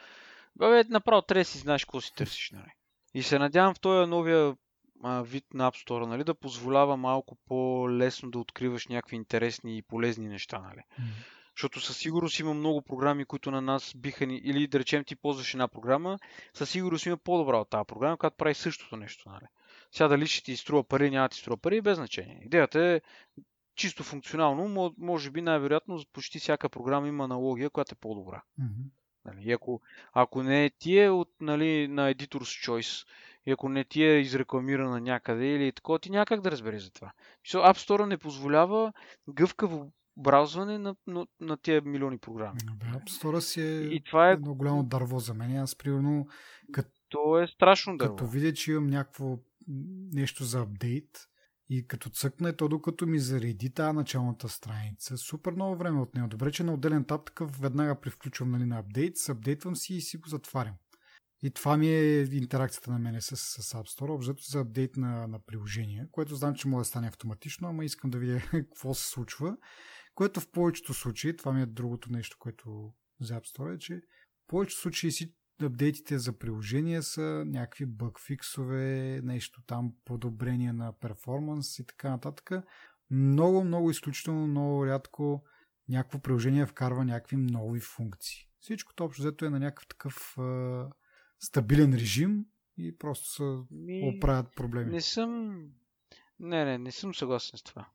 Бе, 0.55 0.83
направо 0.83 1.21
трябва 1.21 1.41
да 1.41 1.45
си 1.45 1.57
знаеш 1.57 1.85
какво 1.85 2.01
си 2.01 2.13
търсиш. 2.15 2.51
Нали? 2.51 2.71
И 3.15 3.23
се 3.23 3.39
надявам 3.39 3.73
в 3.73 3.79
този 3.79 4.09
новия 4.09 4.55
а, 5.03 5.21
вид 5.21 5.45
на 5.53 5.71
App 5.71 5.87
Store, 5.87 6.05
нали, 6.05 6.23
да 6.23 6.35
позволява 6.35 6.97
малко 6.97 7.37
по-лесно 7.47 8.31
да 8.31 8.39
откриваш 8.39 8.87
някакви 8.87 9.15
интересни 9.15 9.77
и 9.77 9.81
полезни 9.81 10.27
неща. 10.27 10.59
Нали. 10.59 10.79
Mm-hmm. 10.79 11.25
Защото 11.55 11.81
със 11.81 11.97
сигурност 11.97 12.39
има 12.39 12.53
много 12.53 12.81
програми, 12.81 13.25
които 13.25 13.51
на 13.51 13.61
нас 13.61 13.93
биха 13.95 14.25
ни, 14.25 14.37
или 14.37 14.67
да 14.67 14.79
речем 14.79 15.03
ти 15.03 15.15
ползваш 15.15 15.53
една 15.53 15.67
програма, 15.67 16.19
със 16.53 16.69
сигурност 16.69 17.05
има 17.05 17.17
по-добра 17.17 17.57
от 17.57 17.69
тази 17.69 17.87
програма, 17.87 18.17
която 18.17 18.37
прави 18.37 18.53
същото 18.53 18.97
нещо. 18.97 19.29
Нали. 19.29 19.45
Сега 19.91 20.07
дали 20.07 20.27
ще 20.27 20.43
ти 20.43 20.57
струва 20.57 20.83
пари, 20.83 21.11
няма 21.11 21.29
ти 21.29 21.37
струва 21.37 21.57
пари, 21.57 21.81
без 21.81 21.95
значение. 21.95 22.41
Идеята 22.45 22.85
е 22.85 23.01
чисто 23.75 24.03
функционално, 24.03 24.93
може 24.97 25.31
би 25.31 25.41
най-вероятно 25.41 26.03
почти 26.13 26.39
всяка 26.39 26.69
програма 26.69 27.07
има 27.07 27.23
аналогия, 27.23 27.69
която 27.69 27.93
е 27.93 28.01
по-добра. 28.01 28.41
Mm-hmm. 28.59 28.89
Нали, 29.25 29.51
ако, 29.51 29.81
ако 30.13 30.43
не 30.43 30.65
е 30.65 30.69
ти 30.69 30.99
е 30.99 31.09
от, 31.09 31.29
нали, 31.41 31.87
на 31.87 32.13
Editor's 32.13 32.69
Choice 32.69 33.07
и 33.45 33.51
ако 33.51 33.69
не 33.69 33.83
ти 33.83 34.03
е 34.03 34.19
изрекламирана 34.19 35.01
някъде 35.01 35.45
или 35.45 35.71
такова, 35.71 35.99
ти 35.99 36.09
някак 36.09 36.41
да 36.41 36.51
разбереш 36.51 36.83
за 36.83 36.91
това. 36.91 37.11
App 37.45 37.77
Store 37.77 38.05
не 38.05 38.17
позволява 38.17 38.93
гъвкаво 39.29 39.91
браузване 40.17 40.77
на, 40.77 40.95
на, 41.07 41.27
на 41.39 41.57
тия 41.57 41.81
милиони 41.81 42.17
програми. 42.17 42.59
Да, 42.63 42.99
App 42.99 43.09
Store 43.09 43.39
си 43.39 43.61
е, 43.61 43.81
и 43.81 44.03
това 44.03 44.29
е 44.29 44.33
едно 44.33 44.55
голямо 44.55 44.83
дърво 44.83 45.19
за 45.19 45.33
мен. 45.33 45.57
Аз 45.57 45.75
примерно 45.75 46.27
като, 46.71 46.89
То 47.09 47.39
е 47.39 47.47
страшно 47.47 47.97
дърво. 47.97 48.15
Като 48.15 48.29
видя, 48.29 48.53
че 48.53 48.71
имам 48.71 48.87
някакво 48.87 49.37
нещо 50.13 50.43
за 50.43 50.61
апдейт 50.61 51.27
и 51.69 51.87
като 51.87 52.09
цъкне, 52.09 52.53
то 52.53 52.67
докато 52.67 53.05
ми 53.05 53.19
зареди 53.19 53.73
тази 53.73 53.95
началната 53.95 54.49
страница, 54.49 55.17
супер 55.17 55.51
много 55.51 55.75
време 55.75 56.01
от 56.01 56.15
нея. 56.15 56.27
Добре, 56.27 56.51
че 56.51 56.63
на 56.63 56.73
отделен 56.73 57.05
тап 57.05 57.25
такъв 57.25 57.59
веднага 57.59 57.99
превключвам 58.01 58.51
нали, 58.51 58.65
на 58.65 58.79
апдейт, 58.79 59.13
апдейтвам 59.29 59.75
си 59.75 59.93
и 59.95 60.01
си 60.01 60.17
го 60.17 60.29
затварям. 60.29 60.75
И 61.43 61.51
това 61.51 61.77
ми 61.77 61.87
е 61.87 62.21
интеракцията 62.21 62.91
на 62.91 62.99
мене 62.99 63.21
с, 63.21 63.37
с 63.37 63.73
App 63.73 63.99
Store, 63.99 64.15
обзето 64.15 64.43
за 64.43 64.59
апдейт 64.59 64.97
на, 64.97 65.27
на 65.27 65.39
приложение, 65.39 66.07
което 66.11 66.35
знам, 66.35 66.55
че 66.55 66.67
може 66.67 66.81
да 66.81 66.85
стане 66.85 67.07
автоматично, 67.07 67.67
ама 67.67 67.85
искам 67.85 68.09
да 68.09 68.17
видя 68.17 68.41
какво 68.51 68.93
се 68.93 69.09
случва. 69.09 69.57
Което 70.15 70.41
в 70.41 70.51
повечето 70.51 70.93
случаи, 70.93 71.37
това 71.37 71.53
ми 71.53 71.61
е 71.61 71.65
другото 71.65 72.11
нещо, 72.11 72.37
което 72.39 72.93
за 73.21 73.33
App 73.33 73.57
Store 73.57 73.75
е, 73.75 73.79
че 73.79 73.95
в 73.95 74.47
повечето 74.47 74.81
случаи 74.81 75.11
си 75.11 75.33
апдейтите 75.61 76.19
за 76.19 76.33
приложения 76.33 77.03
са 77.03 77.43
някакви 77.45 77.85
бъгфиксове, 77.85 79.21
нещо 79.23 79.61
там, 79.67 79.93
подобрение 80.05 80.73
на 80.73 80.93
перформанс 80.93 81.79
и 81.79 81.85
така 81.85 82.09
нататък. 82.09 82.51
Много, 83.09 83.63
много 83.63 83.91
изключително, 83.91 84.47
много 84.47 84.85
рядко 84.85 85.43
някакво 85.89 86.19
приложение 86.19 86.65
вкарва 86.65 87.05
някакви 87.05 87.35
нови 87.35 87.79
функции. 87.79 88.47
Всичкото 88.59 89.03
общо 89.03 89.21
взето 89.21 89.45
е 89.45 89.49
на 89.49 89.59
някакъв 89.59 89.87
такъв 89.87 90.37
а, 90.37 90.89
стабилен 91.39 91.93
режим 91.93 92.45
и 92.77 92.97
просто 92.97 93.27
се 93.27 93.43
Ми... 93.71 94.15
оправят 94.17 94.55
проблеми. 94.55 94.91
Не 94.91 95.01
съм... 95.01 95.61
Не, 96.39 96.65
не, 96.65 96.77
не 96.77 96.91
съм 96.91 97.15
съгласен 97.15 97.57
с 97.57 97.63
това. 97.63 97.87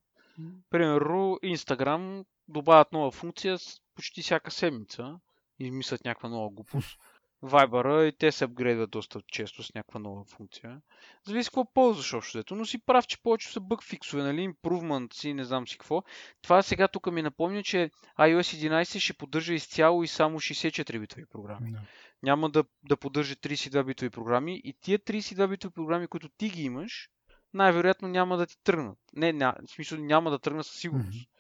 Примерно, 0.71 1.39
Instagram 1.45 2.25
добавят 2.49 2.93
нова 2.93 3.11
функция 3.11 3.59
почти 3.95 4.23
всяка 4.23 4.51
седмица. 4.51 5.21
Измислят 5.59 6.05
някаква 6.05 6.29
нова 6.29 6.51
глупост. 6.51 6.99
Viber 7.43 8.09
и 8.09 8.13
те 8.13 8.33
се 8.33 8.45
апгрейдват 8.45 8.91
доста 8.91 9.21
често 9.27 9.63
с 9.63 9.75
някаква 9.75 10.01
нова 10.01 10.25
функция. 10.25 10.81
Зависи 11.27 11.49
какво 11.49 11.73
ползваш 11.73 12.15
общо 12.15 12.39
взето, 12.39 12.55
но 12.55 12.65
си 12.65 12.79
прав, 12.79 13.07
че 13.07 13.23
повече 13.23 13.53
са 13.53 13.61
бъг 13.61 13.85
фиксове, 13.85 14.23
нали, 14.23 14.49
improvement 14.49 15.15
си, 15.15 15.35
не 15.35 15.45
знам 15.45 15.69
си 15.69 15.79
какво. 15.79 16.03
Това 16.43 16.63
сега 16.63 16.89
тук 16.89 17.13
ми 17.13 17.23
напомня, 17.23 17.63
че 17.63 17.91
iOS 18.19 18.69
11 18.69 18.99
ще 18.99 19.13
поддържа 19.13 19.55
изцяло 19.55 20.03
и 20.03 20.09
само 20.09 20.41
64 20.41 21.01
битови 21.01 21.27
програми. 21.27 21.73
Да. 21.73 21.81
Няма 22.23 22.51
да, 22.51 22.65
да 22.83 22.97
поддържа 22.97 23.37
32 23.37 23.85
битови 23.85 24.11
програми 24.11 24.61
и 24.65 24.75
тия 24.81 24.99
32 24.99 25.49
битови 25.49 25.75
програми, 25.75 26.07
които 26.07 26.29
ти 26.29 26.49
ги 26.49 26.63
имаш, 26.63 27.11
най-вероятно 27.55 28.09
няма 28.09 28.37
да 28.37 28.47
ти 28.47 28.57
тръгнат. 28.65 28.99
Не, 29.17 29.33
не 29.33 29.53
в 29.67 29.71
смисъл 29.71 29.99
няма 29.99 30.31
да 30.31 30.39
тръгнат 30.39 30.67
със 30.67 30.77
сигурност. 30.77 31.19
Mm-hmm. 31.19 31.40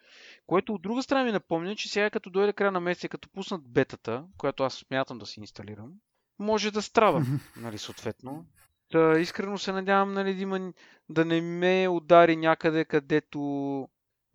Което 0.51 0.74
от 0.74 0.82
друга 0.82 1.03
страна 1.03 1.24
ми 1.24 1.32
напомня, 1.32 1.76
че 1.76 1.88
сега 1.88 2.11
като 2.11 2.30
дойде 2.30 2.53
края 2.53 2.72
на 2.72 2.80
месеца, 2.80 3.09
като 3.09 3.28
пуснат 3.28 3.68
бетата, 3.68 4.24
която 4.38 4.62
аз 4.62 4.74
смятам 4.74 5.18
да 5.18 5.26
си 5.26 5.40
инсталирам, 5.40 5.92
може 6.38 6.70
да 6.70 6.82
страдам, 6.82 7.40
нали, 7.57 7.78
съответно. 7.78 8.46
Та, 8.90 9.18
искрено 9.18 9.59
се 9.59 9.72
надявам, 9.72 10.12
нали, 10.12 10.34
да, 10.34 10.42
има, 10.42 10.72
да 11.09 11.24
не 11.24 11.40
ме 11.40 11.88
удари 11.88 12.36
някъде, 12.36 12.84
където 12.84 13.40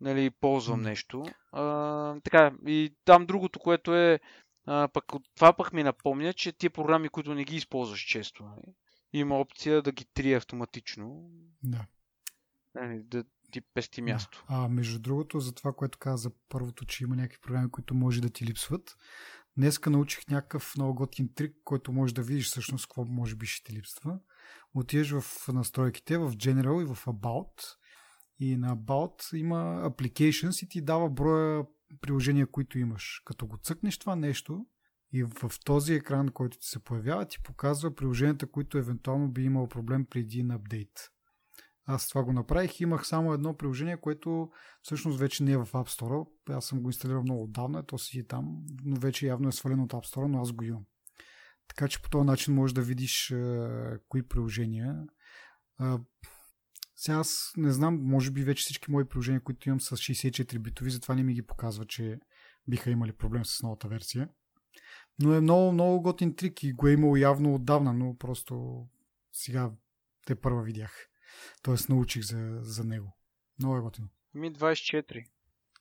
нали, 0.00 0.30
ползвам 0.30 0.82
нещо. 0.82 1.26
А, 1.52 2.20
така, 2.20 2.52
и 2.66 2.94
там 3.04 3.26
другото, 3.26 3.58
което 3.58 3.94
е, 3.94 4.20
а, 4.66 4.88
пък, 4.88 5.04
това 5.34 5.52
пък 5.52 5.72
ми 5.72 5.82
напомня, 5.82 6.32
че 6.32 6.52
тия 6.52 6.70
програми, 6.70 7.08
които 7.08 7.34
не 7.34 7.44
ги 7.44 7.56
използваш 7.56 8.00
често, 8.00 8.44
нали, 8.44 8.74
има 9.12 9.38
опция 9.38 9.82
да 9.82 9.92
ги 9.92 10.04
трие 10.14 10.36
автоматично. 10.36 11.30
Да. 11.62 11.86
Нали, 12.74 13.02
да, 13.04 13.24
ти 13.50 13.60
пести 13.60 14.02
място. 14.02 14.44
А 14.48 14.68
между 14.68 14.98
другото, 14.98 15.40
за 15.40 15.54
това, 15.54 15.72
което 15.72 15.98
каза 15.98 16.30
първото, 16.48 16.84
че 16.84 17.04
има 17.04 17.16
някакви 17.16 17.38
програми, 17.42 17.70
които 17.70 17.94
може 17.94 18.20
да 18.20 18.30
ти 18.30 18.46
липсват, 18.46 18.96
днеска 19.56 19.90
научих 19.90 20.28
някакъв 20.30 20.76
много 20.76 20.94
готин 20.94 21.34
трик, 21.34 21.56
който 21.64 21.92
може 21.92 22.14
да 22.14 22.22
видиш 22.22 22.46
всъщност 22.46 22.86
какво 22.86 23.04
може 23.04 23.36
би 23.36 23.46
ще 23.46 23.64
ти 23.64 23.76
липсва. 23.76 24.18
Отиваш 24.74 25.20
в 25.20 25.48
настройките, 25.48 26.18
в 26.18 26.32
General 26.32 26.82
и 26.82 26.94
в 26.94 27.04
About 27.06 27.62
и 28.38 28.56
на 28.56 28.76
About 28.76 29.36
има 29.36 29.90
Applications 29.90 30.64
и 30.64 30.68
ти 30.68 30.80
дава 30.80 31.10
броя 31.10 31.64
приложения, 32.00 32.46
които 32.46 32.78
имаш. 32.78 33.22
Като 33.24 33.46
го 33.46 33.56
цъкнеш 33.56 33.98
това 33.98 34.16
нещо 34.16 34.66
и 35.12 35.22
в 35.22 35.50
този 35.64 35.94
екран, 35.94 36.28
който 36.28 36.58
ти 36.58 36.66
се 36.66 36.84
появява, 36.84 37.28
ти 37.28 37.42
показва 37.42 37.94
приложенията, 37.94 38.50
които 38.50 38.78
евентуално 38.78 39.28
би 39.28 39.42
имал 39.42 39.68
проблем 39.68 40.06
преди 40.10 40.38
един 40.38 40.50
апдейт. 40.50 41.10
Аз 41.86 42.08
това 42.08 42.24
го 42.24 42.32
направих. 42.32 42.80
Имах 42.80 43.06
само 43.06 43.32
едно 43.32 43.56
приложение, 43.56 43.96
което 43.96 44.50
всъщност 44.82 45.18
вече 45.18 45.42
не 45.42 45.52
е 45.52 45.56
в 45.56 45.66
App 45.66 46.00
Store. 46.00 46.28
Аз 46.50 46.66
съм 46.66 46.82
го 46.82 46.88
инсталирал 46.88 47.22
много 47.22 47.42
отдавна, 47.42 47.86
то 47.86 47.98
си 47.98 48.18
е 48.18 48.26
там, 48.26 48.62
но 48.84 48.96
вече 48.96 49.26
явно 49.26 49.48
е 49.48 49.52
свалено 49.52 49.84
от 49.84 49.92
App 49.92 50.14
Store, 50.14 50.26
но 50.26 50.40
аз 50.40 50.52
го 50.52 50.64
имам. 50.64 50.84
Така 51.68 51.88
че 51.88 52.02
по 52.02 52.10
този 52.10 52.24
начин 52.24 52.54
можеш 52.54 52.74
да 52.74 52.82
видиш 52.82 53.30
а, 53.30 53.98
кои 54.08 54.28
приложения. 54.28 55.06
А, 55.78 55.98
сега 56.96 57.16
аз 57.18 57.52
не 57.56 57.72
знам, 57.72 58.00
може 58.02 58.30
би 58.30 58.44
вече 58.44 58.62
всички 58.62 58.90
мои 58.90 59.04
приложения, 59.04 59.40
които 59.40 59.68
имам 59.68 59.80
с 59.80 59.96
64 59.96 60.58
битови, 60.58 60.90
затова 60.90 61.14
не 61.14 61.22
ми 61.22 61.34
ги 61.34 61.46
показва, 61.46 61.84
че 61.86 62.18
биха 62.68 62.90
имали 62.90 63.12
проблем 63.12 63.44
с 63.44 63.62
новата 63.62 63.88
версия. 63.88 64.28
Но 65.22 65.34
е 65.34 65.40
много, 65.40 65.72
много 65.72 66.02
готин 66.02 66.36
трик 66.36 66.62
и 66.62 66.72
го 66.72 66.88
е 66.88 66.92
имало 66.92 67.16
явно 67.16 67.54
отдавна, 67.54 67.92
но 67.92 68.18
просто 68.18 68.84
сега 69.32 69.70
те 70.26 70.34
първа 70.34 70.62
видях. 70.62 71.08
Тоест 71.62 71.88
научих 71.88 72.22
за, 72.22 72.58
за 72.62 72.84
него. 72.84 73.16
Много 73.58 73.76
е 73.76 73.80
готино. 73.80 74.08
Ми 74.34 74.52
24. 74.52 75.24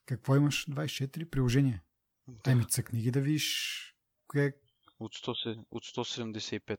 Какво 0.06 0.36
имаш? 0.36 0.66
24 0.66 1.30
приложения. 1.30 1.84
Да. 2.28 2.52
Еми 2.52 2.68
цъкни 2.68 3.02
ги 3.02 3.12
да 3.12 3.22
видиш 3.22 3.96
кое... 4.28 4.54
От, 5.00 5.16
100, 5.16 5.66
от 5.72 5.84
175. 5.84 6.78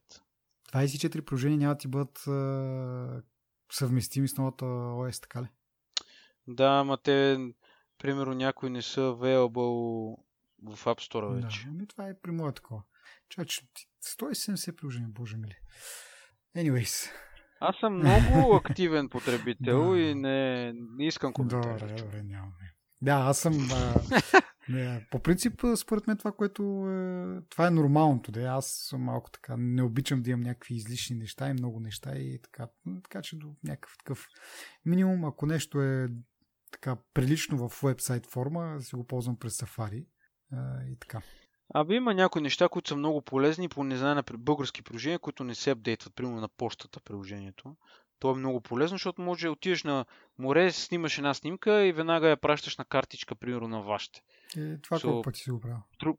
24 0.72 1.20
приложения 1.20 1.58
няма 1.58 1.74
да 1.74 1.78
ти 1.78 1.88
бъдат 1.88 2.26
а, 2.26 3.22
съвместими 3.72 4.28
с 4.28 4.36
новата 4.36 4.64
OS, 4.64 5.22
така 5.22 5.42
ли? 5.42 5.48
Да, 6.48 6.68
ама 6.68 6.98
те, 6.98 7.38
примерно, 7.98 8.34
някои 8.34 8.70
не 8.70 8.82
са 8.82 9.00
available 9.00 10.16
в 10.62 10.84
App 10.84 11.10
Store 11.10 11.42
вече. 11.42 11.64
Да, 11.64 11.70
ами 11.70 11.86
това 11.86 12.08
е 12.08 12.20
при 12.20 12.30
моя 12.30 12.52
такова. 12.52 12.82
Чакай, 13.28 13.46
170 14.04 14.72
приложения, 14.76 15.08
боже 15.08 15.36
мили. 15.36 15.56
Anyways. 16.56 17.10
Аз 17.60 17.76
съм 17.80 17.98
много 17.98 18.54
активен 18.54 19.08
потребител 19.08 19.90
да. 19.92 19.98
и 20.00 20.14
не, 20.14 20.72
не 20.72 21.06
искам 21.06 21.32
коментари. 21.32 21.80
Добре, 21.80 21.94
добре, 22.02 22.22
нямаме. 22.22 22.74
Да, 23.02 23.12
аз 23.12 23.38
съм... 23.38 23.68
А, 23.72 24.00
не, 24.68 25.06
по 25.10 25.18
принцип, 25.18 25.62
според 25.76 26.06
мен 26.06 26.16
това, 26.16 26.32
което 26.32 26.62
е, 26.62 27.40
това 27.50 27.66
е 27.66 27.70
нормалното. 27.70 28.32
Да. 28.32 28.40
Аз 28.40 28.66
съм 28.66 29.02
малко 29.02 29.30
така, 29.30 29.54
не 29.58 29.82
обичам 29.82 30.22
да 30.22 30.30
имам 30.30 30.40
някакви 30.40 30.74
излишни 30.74 31.16
неща 31.16 31.50
и 31.50 31.52
много 31.52 31.80
неща 31.80 32.18
и 32.18 32.40
така, 32.42 32.68
така 33.02 33.22
че 33.22 33.36
до 33.36 33.54
някакъв 33.64 33.96
такъв 33.98 34.26
минимум, 34.84 35.24
ако 35.24 35.46
нещо 35.46 35.82
е 35.82 36.08
така 36.72 36.96
прилично 37.14 37.68
в 37.68 37.82
вебсайт 37.82 38.26
форма, 38.26 38.80
си 38.80 38.96
го 38.96 39.06
ползвам 39.06 39.38
през 39.38 39.60
Safari 39.60 40.06
а, 40.52 40.84
и 40.84 40.96
така. 40.98 41.20
Абе 41.74 41.94
има 41.94 42.14
някои 42.14 42.42
неща, 42.42 42.68
които 42.68 42.88
са 42.88 42.96
много 42.96 43.22
полезни 43.22 43.68
по 43.68 43.84
не 43.84 43.96
знае 43.96 44.14
на 44.14 44.22
български 44.38 44.82
приложения, 44.82 45.18
които 45.18 45.44
не 45.44 45.54
се 45.54 45.70
апдейтват, 45.70 46.14
примерно 46.14 46.40
на 46.40 46.48
почтата 46.48 47.00
приложението. 47.00 47.76
То 48.18 48.30
е 48.30 48.34
много 48.34 48.60
полезно, 48.60 48.94
защото 48.94 49.22
може 49.22 49.46
да 49.46 49.52
отидеш 49.52 49.84
на 49.84 50.04
море, 50.38 50.72
снимаш 50.72 51.18
една 51.18 51.34
снимка 51.34 51.86
и 51.86 51.92
веднага 51.92 52.28
я 52.28 52.36
пращаш 52.36 52.76
на 52.76 52.84
картичка, 52.84 53.34
примерно 53.34 53.68
на 53.68 53.82
вашите. 53.82 54.22
Е, 54.56 54.78
това 54.78 54.98
so, 54.98 55.02
колко 55.02 55.22
пъти 55.22 55.40
си 55.40 55.50
го 55.50 55.60
правил? 55.60 55.78
Тру... 55.98 56.14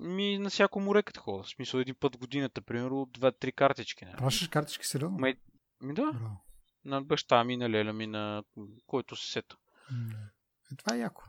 Ми 0.00 0.38
на 0.38 0.50
всяко 0.50 0.80
море 0.80 1.02
като 1.02 1.20
хода. 1.20 1.42
В 1.42 1.48
смисъл 1.48 1.78
един 1.78 1.94
път 1.94 2.16
годината, 2.16 2.62
примерно, 2.62 3.06
две-три 3.12 3.52
картички. 3.52 4.04
Не? 4.04 4.16
Пращаш 4.16 4.48
картички 4.48 4.86
сериозно? 4.86 5.18
Май... 5.18 5.34
Ми 5.80 5.94
да. 5.94 6.12
Браво. 6.12 6.44
На 6.84 7.02
баща 7.02 7.44
ми, 7.44 7.56
на 7.56 7.70
леля 7.70 7.92
ми, 7.92 8.06
на 8.06 8.42
който 8.86 9.16
се 9.16 9.32
сета. 9.32 9.56
Е, 10.72 10.76
това 10.76 10.96
е 10.96 10.98
яко. 10.98 11.24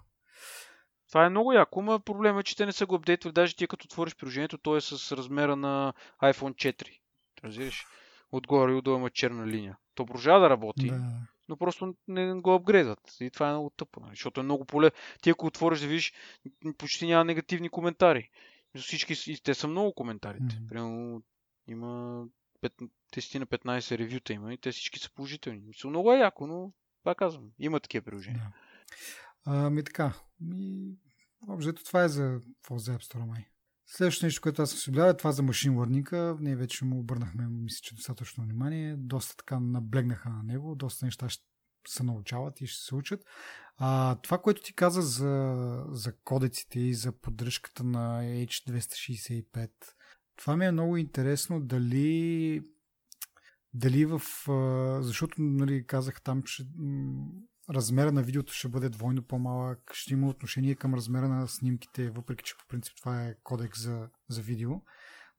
Това 1.14 1.26
е 1.26 1.30
много 1.30 1.54
яко, 1.54 1.82
но 1.82 2.00
проблема 2.00 2.40
е, 2.40 2.44
че 2.44 2.56
те 2.56 2.66
не 2.66 2.72
са 2.72 2.86
го 2.86 2.96
апдейтвали. 2.96 3.34
Даже 3.34 3.56
ти 3.56 3.68
като 3.68 3.86
отвориш 3.86 4.16
приложението, 4.16 4.58
то 4.58 4.78
е 4.78 4.82
с 4.82 5.18
размера 5.18 5.56
на 5.56 5.94
iPhone 6.24 6.76
4. 6.76 7.00
Разбираш? 7.44 7.86
Отгоре 8.32 8.72
и 8.72 8.76
отдолу 8.76 8.98
има 8.98 9.10
черна 9.10 9.48
линия. 9.48 9.78
То 9.96 10.06
продължава 10.06 10.40
да 10.40 10.50
работи, 10.50 10.88
да. 10.88 11.02
но 11.50 11.58
просто 11.58 11.96
не 12.08 12.34
го 12.34 12.54
апгрейдват. 12.54 13.00
И 13.20 13.32
това 13.32 13.50
е 13.50 13.52
много 13.52 13.70
тъпо, 13.70 14.00
нали? 14.00 14.10
защото 14.10 14.40
е 14.40 14.44
много 14.44 14.66
поле. 14.66 14.92
Ти 15.22 15.30
ако 15.30 15.46
отвориш 15.46 15.80
да 15.80 15.88
видиш, 15.88 16.14
почти 16.78 17.08
няма 17.08 17.26
негативни 17.26 17.70
коментари. 17.70 18.30
Всички, 18.78 19.44
те 19.44 19.54
са 19.54 19.68
много 19.68 19.94
коментарите. 19.94 20.44
Mm-hmm. 20.44 20.70
Примерно 20.70 21.24
има 21.68 22.24
10 23.16 23.40
на 23.40 23.46
15 23.46 23.98
ревюта 23.98 24.34
има 24.34 24.54
и 24.54 24.58
те 24.58 24.72
всички 24.72 25.00
са 25.00 25.12
положителни. 25.14 25.62
Мисля, 25.66 25.90
много 25.90 26.14
е 26.14 26.18
яко, 26.20 26.48
но 26.48 26.72
пак 27.04 27.18
казвам, 27.18 27.50
има 27.60 27.80
такива 27.80 28.06
приложения. 28.06 28.52
Да. 28.52 28.52
Ами 29.46 29.84
така, 29.84 30.14
ми... 30.40 30.96
Обзето 31.48 31.84
това 31.84 32.04
е 32.04 32.10
за, 32.10 32.42
за 32.72 32.98
App 32.98 33.04
Store 33.04 33.26
май. 33.26 33.46
Следващото 33.86 34.26
нещо, 34.26 34.42
което 34.42 34.62
аз 34.62 34.70
съм 34.70 34.80
си 34.80 35.00
е 35.00 35.18
това 35.18 35.32
за 35.32 35.44
машин 35.44 35.74
learning 35.74 36.38
Ние 36.40 36.56
вече 36.56 36.86
му 36.86 37.00
обърнахме, 37.00 37.48
мисля, 37.48 37.80
че 37.82 37.96
достатъчно 37.96 38.44
внимание. 38.44 38.96
Доста 38.98 39.36
така 39.36 39.60
наблегнаха 39.60 40.30
на 40.30 40.44
него. 40.44 40.76
Доста 40.76 41.06
неща 41.06 41.30
ще 41.30 41.44
се 41.88 42.04
научават 42.04 42.62
и 42.62 42.68
ще 42.68 42.86
се 42.86 42.96
учат. 42.96 43.24
А, 43.78 44.16
това, 44.16 44.38
което 44.38 44.62
ти 44.62 44.76
каза 44.76 45.02
за, 45.02 45.56
за 45.90 46.16
кодеците 46.24 46.80
и 46.80 46.94
за 46.94 47.12
поддръжката 47.12 47.84
на 47.84 48.22
H265, 48.24 49.70
това 50.36 50.58
ми 50.58 50.66
е 50.66 50.72
много 50.72 50.98
интересно 50.98 51.62
дали 51.62 52.62
дали 53.74 54.06
в... 54.06 54.22
Защото 55.02 55.42
нали, 55.42 55.88
казах 55.88 56.22
там, 56.22 56.44
че 56.44 56.64
размера 57.70 58.12
на 58.12 58.24
видеото 58.24 58.54
ще 58.54 58.68
бъде 58.68 58.90
двойно 58.90 59.24
по-малък, 59.24 59.92
ще 59.94 60.14
има 60.14 60.30
отношение 60.30 60.76
към 60.76 60.94
размера 60.94 61.30
на 61.30 61.48
снимките, 61.48 62.10
въпреки 62.10 62.44
че 62.44 62.54
по 62.60 62.68
принцип 62.68 62.94
това 62.98 63.24
е 63.24 63.36
кодекс 63.44 63.84
за, 63.84 64.10
за 64.30 64.42
видео, 64.42 64.72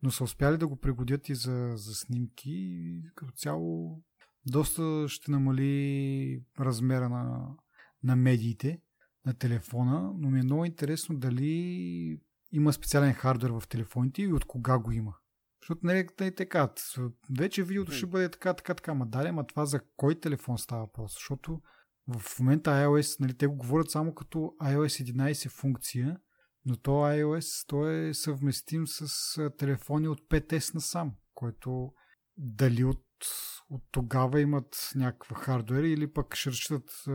но 0.03 0.11
са 0.11 0.25
успяли 0.25 0.59
да 0.59 0.69
го 0.69 0.77
пригодят 0.77 1.29
и 1.29 1.35
за, 1.35 1.73
за 1.77 1.95
снимки 1.95 2.51
и 2.51 3.03
като 3.15 3.33
цяло 3.33 4.01
доста 4.47 5.05
ще 5.09 5.31
намали 5.31 6.43
размера 6.61 7.09
на, 7.09 7.49
на 8.03 8.17
медиите 8.17 8.81
на 9.27 9.35
телефона, 9.35 10.13
но 10.19 10.31
ми 10.31 10.41
е 10.41 10.43
много 10.43 10.65
интересно 10.65 11.19
дали 11.19 12.21
има 12.53 12.73
специален 12.73 13.13
хардвер 13.13 13.51
в 13.51 13.63
телефоните 13.69 14.23
и 14.23 14.33
от 14.33 14.45
кога 14.45 14.79
го 14.79 14.93
има. 14.93 15.15
Защото 15.63 15.87
не 15.87 16.07
е 16.21 16.35
така. 16.35 16.69
Вече 17.39 17.63
видеото 17.63 17.93
ще 17.93 18.07
бъде 18.07 18.31
така, 18.31 18.55
така, 18.55 18.75
така. 18.75 18.95
Ма 18.95 19.07
дали, 19.07 19.29
ама 19.29 19.47
това 19.47 19.67
за 19.67 19.81
кой 19.97 20.21
телефон 20.21 20.59
става 20.59 20.81
въпрос? 20.81 21.13
Защото 21.15 21.63
в 22.09 22.41
момента 22.41 22.71
iOS, 22.71 23.21
нали, 23.21 23.35
те 23.35 23.47
го 23.47 23.57
говорят 23.57 23.91
само 23.91 24.15
като 24.15 24.39
iOS 24.63 25.13
11 25.13 25.49
функция, 25.49 26.21
но 26.67 26.77
то 26.77 26.91
iOS 26.91 27.69
то 27.69 27.89
е 27.89 28.15
съвместим 28.15 28.87
с 28.87 29.51
телефони 29.59 30.09
от 30.09 30.21
5S 30.21 30.75
насам, 30.75 31.13
който 31.35 31.93
дали 32.37 32.85
от, 32.85 33.05
от 33.71 33.83
тогава 33.91 34.41
имат 34.41 34.91
някаква 34.95 35.37
хардвер 35.37 35.83
или 35.83 36.13
пък 36.13 36.35
ще 36.35 36.51
разчитат 36.51 36.91
е, 37.07 37.11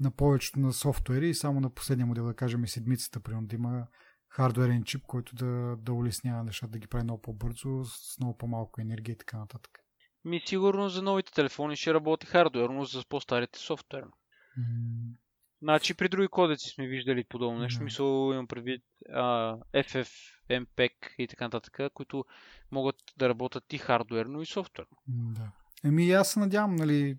на 0.00 0.10
повечето 0.16 0.60
на 0.60 0.72
софтуери 0.72 1.28
и 1.28 1.34
само 1.34 1.60
на 1.60 1.70
последния 1.70 2.06
модел, 2.06 2.26
да 2.26 2.34
кажем 2.34 2.68
седмицата, 2.68 3.20
примерно 3.20 3.46
да 3.46 3.54
има 3.54 3.86
хардуерен 4.28 4.84
чип, 4.84 5.02
който 5.06 5.34
да, 5.34 5.76
да 5.76 5.92
улеснява 5.92 6.44
нещата, 6.44 6.70
да 6.70 6.78
ги 6.78 6.86
прави 6.86 7.04
много 7.04 7.22
по-бързо, 7.22 7.84
с 7.84 8.18
много 8.20 8.36
по-малко 8.36 8.80
енергия 8.80 9.12
и 9.12 9.18
така 9.18 9.38
нататък. 9.38 9.83
Ми 10.24 10.42
сигурно 10.46 10.88
за 10.88 11.02
новите 11.02 11.32
телефони 11.32 11.76
ще 11.76 11.94
работи 11.94 12.26
хардуерно, 12.26 12.84
за 12.84 13.04
по-старите 13.08 13.58
софтуерно. 13.58 14.12
Mm. 14.58 15.16
Значи 15.62 15.94
при 15.94 16.08
други 16.08 16.28
кодеци 16.28 16.70
сме 16.70 16.86
виждали 16.86 17.24
подобно 17.24 17.58
нещо. 17.58 17.80
Mm. 17.80 17.84
Мисъл 17.84 18.30
имам 18.32 18.46
предвид 18.46 18.82
а, 19.12 19.56
FF, 19.74 20.08
MPEG 20.50 20.92
и 21.18 21.28
така 21.28 21.44
нататък, 21.44 21.92
които 21.94 22.24
могат 22.70 22.96
да 23.16 23.28
работят 23.28 23.72
и 23.72 23.78
хардуерно 23.78 24.42
и 24.42 24.46
софтуерно. 24.46 24.96
Да. 25.06 25.52
Еми 25.84 26.10
аз 26.10 26.32
се 26.32 26.40
надявам, 26.40 26.76
нали, 26.76 27.18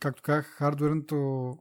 както 0.00 0.22
казах, 0.22 0.46
хардуерното 0.46 1.58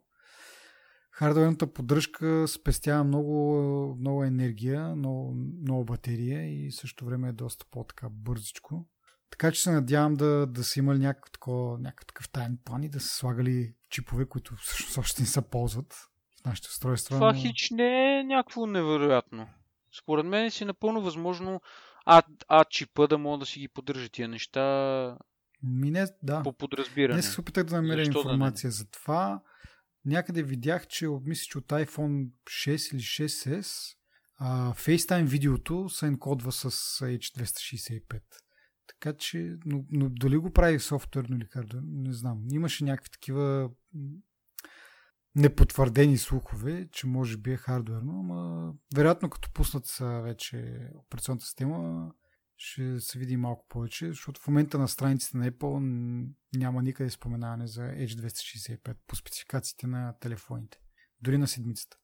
хардуерната 1.12 1.74
поддръжка 1.74 2.48
спестява 2.48 3.04
много, 3.04 3.96
много 4.00 4.24
енергия, 4.24 4.96
много, 4.96 5.34
много 5.62 5.86
батерия 5.86 6.66
и 6.66 6.72
също 6.72 7.06
време 7.06 7.30
е 7.30 7.34
доста 7.34 7.66
по-така 7.72 8.10
бързичко. 8.10 8.86
Така 9.32 9.52
че 9.52 9.62
се 9.62 9.72
надявам 9.72 10.14
да, 10.14 10.48
да 10.48 10.64
са 10.64 10.80
имали 10.80 11.00
някакъв, 11.00 11.32
тако, 11.32 11.78
някакъв 11.80 12.06
такъв 12.06 12.30
тайн 12.30 12.58
план 12.66 12.84
и 12.84 12.90
да 12.90 13.00
са 13.00 13.16
слагали 13.16 13.74
чипове, 13.90 14.26
които 14.26 14.56
всъщност 14.56 14.98
още 14.98 15.22
не 15.22 15.28
се 15.28 15.42
ползват 15.42 15.94
в 15.94 16.46
нашите 16.46 16.68
устройства. 16.68 17.16
Това 17.16 17.34
но... 17.34 17.42
хич 17.42 17.70
не 17.72 18.20
е 18.20 18.24
някакво 18.24 18.66
невероятно. 18.66 19.48
Според 20.02 20.26
мен 20.26 20.52
си 20.52 20.66
напълно 20.66 21.02
възможно 21.02 21.62
а, 22.06 22.22
а 22.48 22.66
чипа 22.66 23.08
да 23.08 23.18
могат 23.18 23.40
да 23.40 23.46
си 23.46 23.60
ги 23.60 23.68
поддържат 23.68 24.12
тия 24.12 24.28
неща 24.28 25.18
Ми 25.64 25.92
не, 25.92 26.08
да. 26.24 26.44
по 26.44 26.54
подразбиране. 26.54 27.14
Днес 27.14 27.34
се 27.34 27.42
опитах 27.42 27.64
да 27.64 27.76
намеря 27.76 28.06
Защо 28.06 28.20
информация 28.20 28.68
да 28.68 28.72
за 28.72 28.92
това. 28.92 29.42
Някъде 30.06 30.44
видях, 30.44 30.88
че 30.88 31.08
мисля, 31.26 31.44
че 31.52 31.58
от 31.58 31.68
iPhone 31.68 32.28
6 32.46 32.96
или 32.96 33.02
6s 33.02 33.96
а, 34.44 34.74
FaceTime 34.74 35.26
видеото 35.26 35.90
се 35.90 36.08
енкодва 36.08 36.52
с 36.52 36.72
H265. 37.00 38.22
Така 39.02 39.18
че, 39.18 39.58
но, 39.66 39.86
но 39.92 40.10
дали 40.10 40.38
го 40.38 40.54
прави 40.54 40.80
софтуерно 40.80 41.36
или 41.36 41.46
хардуер, 41.46 41.82
не 41.86 42.14
знам. 42.14 42.44
Имаше 42.52 42.84
някакви 42.84 43.10
такива 43.10 43.72
непотвърдени 45.36 46.18
слухове, 46.18 46.90
че 46.92 47.08
може 47.08 47.38
би 47.38 47.52
е 47.52 47.58
хардуерно, 47.58 48.24
но 48.24 48.74
вероятно 48.96 49.30
като 49.30 49.54
пуснат 49.54 49.86
са 49.86 50.22
вече 50.22 50.90
операционната 50.96 51.46
система, 51.46 52.12
ще 52.58 53.00
се 53.00 53.20
види 53.20 53.38
малко 53.38 53.66
повече, 53.70 54.08
защото 54.08 54.42
в 54.42 54.48
момента 54.48 54.78
на 54.78 54.88
страниците 54.88 55.38
на 55.38 55.52
Apple 55.52 55.80
няма 56.56 56.84
никъде 56.84 57.10
споменаване 57.10 57.68
за 57.68 57.82
Edge 57.82 58.30
265 58.30 58.96
по 59.08 59.16
спецификациите 59.16 59.88
на 59.88 60.14
телефоните. 60.20 60.80
Дори 61.22 61.38
на 61.38 61.48
седмицата. 61.48 61.98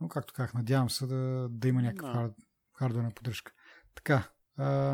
Но, 0.00 0.08
както 0.08 0.34
казах, 0.34 0.54
надявам 0.54 0.90
се 0.90 1.06
да, 1.06 1.48
да 1.50 1.68
има 1.68 1.82
някаква 1.82 2.28
no. 2.28 2.34
хардуерна 2.78 3.10
поддръжка. 3.14 3.52
Така, 3.94 4.30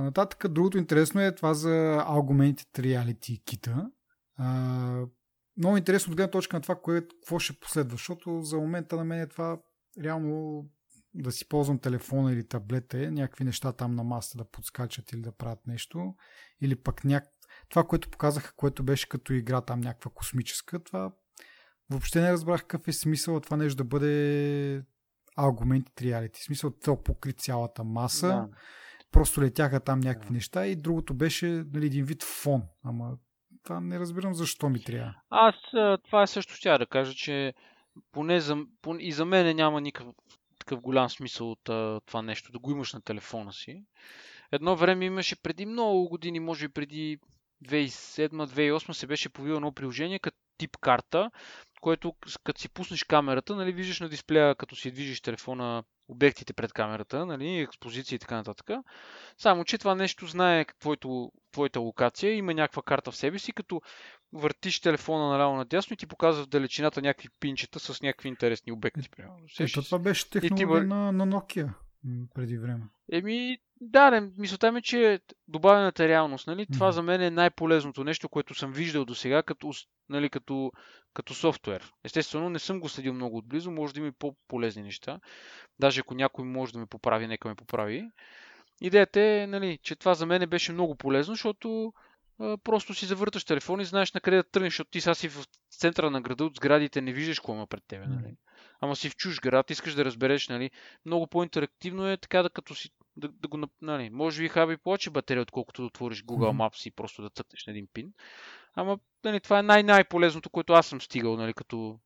нататък 0.02 0.48
другото 0.48 0.78
интересно 0.78 1.20
е 1.20 1.34
това 1.34 1.54
за 1.54 2.04
Augmented 2.08 2.78
Reality 2.78 3.44
кита. 3.44 3.90
А, 4.36 5.06
много 5.56 5.76
интересно 5.76 6.10
от 6.10 6.16
гледна 6.16 6.30
точка 6.30 6.56
на 6.56 6.60
това, 6.60 6.74
кое, 6.74 7.00
какво 7.00 7.38
ще 7.38 7.60
последва, 7.60 7.92
защото 7.92 8.42
за 8.42 8.56
момента 8.56 8.96
на 8.96 9.04
мен 9.04 9.20
е 9.20 9.26
това 9.26 9.58
реално 10.02 10.64
да 11.14 11.32
си 11.32 11.48
ползвам 11.48 11.78
телефона 11.78 12.32
или 12.32 12.48
таблета 12.48 13.10
някакви 13.10 13.44
неща 13.44 13.72
там 13.72 13.94
на 13.94 14.04
масата 14.04 14.38
да 14.38 14.50
подскачат 14.50 15.12
или 15.12 15.20
да 15.20 15.32
правят 15.32 15.66
нещо. 15.66 16.14
Или 16.60 16.76
пък 16.76 17.04
няк... 17.04 17.24
това, 17.68 17.84
което 17.84 18.10
показаха, 18.10 18.52
което 18.56 18.82
беше 18.82 19.08
като 19.08 19.32
игра 19.32 19.60
там 19.60 19.80
някаква 19.80 20.10
космическа, 20.14 20.84
това 20.84 21.12
въобще 21.90 22.20
не 22.20 22.32
разбрах 22.32 22.60
какъв 22.60 22.88
е 22.88 22.92
смисъл 22.92 23.40
това 23.40 23.56
нещо 23.56 23.76
да 23.76 23.84
бъде 23.84 24.82
Augmented 25.38 26.02
Reality. 26.02 26.36
В 26.36 26.44
смисъл, 26.44 26.70
то 26.70 27.02
покри 27.02 27.32
цялата 27.32 27.84
маса. 27.84 28.28
Да. 28.28 28.48
Просто 29.16 29.42
летяха 29.42 29.80
там 29.80 30.00
някакви 30.00 30.32
неща 30.32 30.66
и 30.66 30.76
другото 30.76 31.14
беше 31.14 31.46
нали, 31.46 31.86
един 31.86 32.04
вид 32.04 32.22
фон. 32.22 32.62
Ама 32.84 33.16
това 33.62 33.80
не 33.80 33.98
разбирам 33.98 34.34
защо 34.34 34.68
ми 34.68 34.82
трябва. 34.82 35.14
Аз 35.30 35.54
това 36.04 36.22
е 36.22 36.26
също 36.26 36.54
ще 36.54 36.78
да 36.78 36.86
кажа, 36.86 37.14
че 37.14 37.54
поне 38.12 38.40
за, 38.40 38.56
поне, 38.82 39.02
и 39.02 39.12
за 39.12 39.24
мен 39.24 39.56
няма 39.56 39.80
никакъв 39.80 40.14
такъв 40.58 40.80
голям 40.80 41.10
смисъл 41.10 41.50
от 41.50 41.68
а, 41.68 42.00
това 42.06 42.22
нещо, 42.22 42.52
да 42.52 42.58
го 42.58 42.70
имаш 42.70 42.92
на 42.92 43.00
телефона 43.00 43.52
си. 43.52 43.84
Едно 44.52 44.76
време 44.76 45.04
имаше 45.04 45.42
преди 45.42 45.66
много 45.66 46.08
години, 46.08 46.40
може 46.40 46.68
би 46.68 46.72
преди 46.72 47.18
2007-2008 47.64 48.92
се 48.92 49.06
беше 49.06 49.28
появило 49.28 49.56
едно 49.56 49.72
приложение 49.72 50.18
като 50.18 50.36
тип 50.58 50.76
карта, 50.80 51.30
което 51.80 52.14
като 52.44 52.60
си 52.60 52.68
пуснеш 52.68 53.04
камерата, 53.04 53.56
нали, 53.56 53.72
виждаш 53.72 54.00
на 54.00 54.08
дисплея, 54.08 54.54
като 54.54 54.76
си 54.76 54.90
движиш 54.90 55.20
телефона, 55.20 55.84
обектите 56.09 56.52
пред 56.52 56.72
камерата, 56.72 57.26
нали, 57.26 57.59
експозиции 57.59 58.16
и 58.16 58.18
така 58.18 58.36
нататък. 58.36 58.70
Само, 59.38 59.64
че 59.64 59.78
това 59.78 59.94
нещо 59.94 60.26
знае 60.26 60.64
твоето, 60.80 61.32
твоята 61.52 61.80
локация, 61.80 62.34
има 62.34 62.54
някаква 62.54 62.82
карта 62.82 63.11
в 63.11 63.16
себе 63.16 63.38
си, 63.38 63.52
като 63.52 63.80
въртиш 64.32 64.80
телефона 64.80 65.28
наляво 65.28 65.57
надясно 65.57 65.94
и 65.94 65.96
ти 65.96 66.07
показва 66.07 66.44
в 66.44 66.48
далечината 66.48 67.02
някакви 67.02 67.28
пинчета 67.40 67.80
с 67.80 68.02
някакви 68.02 68.28
интересни 68.28 68.72
обекти. 68.72 69.09
Ето 69.61 69.82
това 69.82 69.98
беше 69.98 70.30
технология 70.30 70.80
ти... 70.80 70.86
на, 70.86 71.12
на 71.12 71.26
Nokia 71.26 71.68
преди 72.34 72.59
време. 72.59 72.84
Еми, 73.12 73.59
да, 73.80 74.10
не, 74.10 74.20
мисълта 74.38 74.72
ми, 74.72 74.82
че 74.82 75.20
добавената 75.48 76.08
реалност, 76.08 76.46
нали, 76.46 76.66
това 76.72 76.88
mm-hmm. 76.88 76.94
за 76.94 77.02
мен 77.02 77.20
е 77.20 77.30
най-полезното 77.30 78.04
нещо, 78.04 78.28
което 78.28 78.54
съм 78.54 78.72
виждал 78.72 79.04
до 79.04 79.14
сега 79.14 79.42
като, 79.42 79.72
нали, 80.08 80.30
като, 80.30 80.72
като 81.14 81.34
софтуер. 81.34 81.92
Естествено, 82.04 82.50
не 82.50 82.58
съм 82.58 82.80
го 82.80 82.88
следил 82.88 83.14
много 83.14 83.36
отблизо, 83.36 83.70
може 83.70 83.94
да 83.94 84.00
има 84.00 84.08
и 84.08 84.12
по-полезни 84.12 84.82
неща. 84.82 85.20
Даже 85.78 86.00
ако 86.00 86.14
някой 86.14 86.44
може 86.44 86.72
да 86.72 86.78
ме 86.78 86.86
поправи, 86.86 87.26
нека 87.26 87.48
ме 87.48 87.54
поправи. 87.54 88.10
Идеята 88.80 89.20
е, 89.20 89.46
нали, 89.46 89.78
че 89.82 89.96
това 89.96 90.14
за 90.14 90.26
мен 90.26 90.48
беше 90.48 90.72
много 90.72 90.96
полезно, 90.96 91.34
защото 91.34 91.92
а, 92.40 92.58
просто 92.58 92.94
си 92.94 93.06
завърташ 93.06 93.44
телефон 93.44 93.80
и 93.80 93.84
знаеш 93.84 94.12
на 94.12 94.20
къде 94.20 94.36
да 94.36 94.42
тръгнеш, 94.42 94.72
защото 94.72 94.90
ти 94.90 95.00
сега 95.00 95.14
си 95.14 95.28
в 95.28 95.44
центъра 95.70 96.10
на 96.10 96.20
града 96.20 96.44
от 96.44 96.56
сградите, 96.56 97.00
не 97.00 97.12
виждаш 97.12 97.38
какво 97.38 97.54
има 97.54 97.66
пред 97.66 97.82
тебе. 97.88 98.06
Нали. 98.06 98.36
Ама 98.80 98.96
си 98.96 99.10
в 99.10 99.16
чуж 99.16 99.40
град, 99.40 99.70
искаш 99.70 99.94
да 99.94 100.04
разбереш, 100.04 100.48
нали, 100.48 100.70
много 101.06 101.26
по-интерактивно 101.26 102.08
е 102.08 102.16
така 102.16 102.42
да 102.42 102.50
като 102.50 102.74
си 102.74 102.90
да, 103.16 103.28
да 103.28 103.48
го, 103.48 103.58
нали, 103.82 104.10
може 104.10 104.42
би 104.42 104.48
хаби 104.48 104.76
повече 104.76 105.10
батерия, 105.10 105.42
отколкото 105.42 105.82
да 105.82 105.86
отвориш 105.86 106.24
Google 106.24 106.52
Maps 106.52 106.88
и 106.88 106.90
просто 106.90 107.22
да 107.22 107.30
цъкнеш 107.30 107.66
на 107.66 107.70
един 107.70 107.86
пин. 107.92 108.12
Ама, 108.74 108.98
нали, 109.24 109.40
това 109.40 109.58
е 109.58 109.62
най-най-полезното, 109.62 110.50
което 110.50 110.72
аз 110.72 110.86
съм 110.86 111.00
стигал, 111.00 111.36
нали, 111.36 111.54
като 111.54 111.98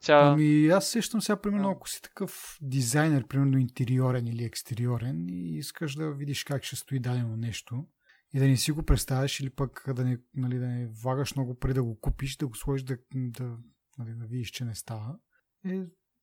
Ця... 0.00 0.14
Ами 0.14 0.68
аз 0.68 0.88
сещам 0.88 1.22
сега, 1.22 1.40
примерно, 1.40 1.70
ако 1.70 1.88
си 1.88 2.02
такъв 2.02 2.58
дизайнер, 2.62 3.26
примерно 3.26 3.58
интериорен 3.58 4.26
или 4.26 4.44
екстериорен 4.44 5.28
и 5.28 5.56
искаш 5.56 5.94
да 5.94 6.12
видиш 6.12 6.44
как 6.44 6.64
ще 6.64 6.76
стои 6.76 6.98
дадено 6.98 7.36
нещо 7.36 7.86
и 8.34 8.38
да 8.38 8.44
не 8.44 8.56
си 8.56 8.72
го 8.72 8.82
представяш 8.82 9.40
или 9.40 9.50
пък 9.50 9.84
да 9.94 10.04
не, 10.04 10.18
нали, 10.34 10.58
да 10.58 10.66
не 10.66 10.86
влагаш 10.86 11.34
много 11.34 11.58
преди 11.58 11.74
да 11.74 11.84
го 11.84 12.00
купиш, 12.00 12.36
да 12.36 12.46
го 12.46 12.54
сложиш 12.54 12.84
да, 12.84 12.96
да, 13.14 13.56
нали, 13.98 14.14
да 14.14 14.26
видиш, 14.26 14.50
че 14.50 14.64
не 14.64 14.74
става. 14.74 15.18
Е 15.66 15.80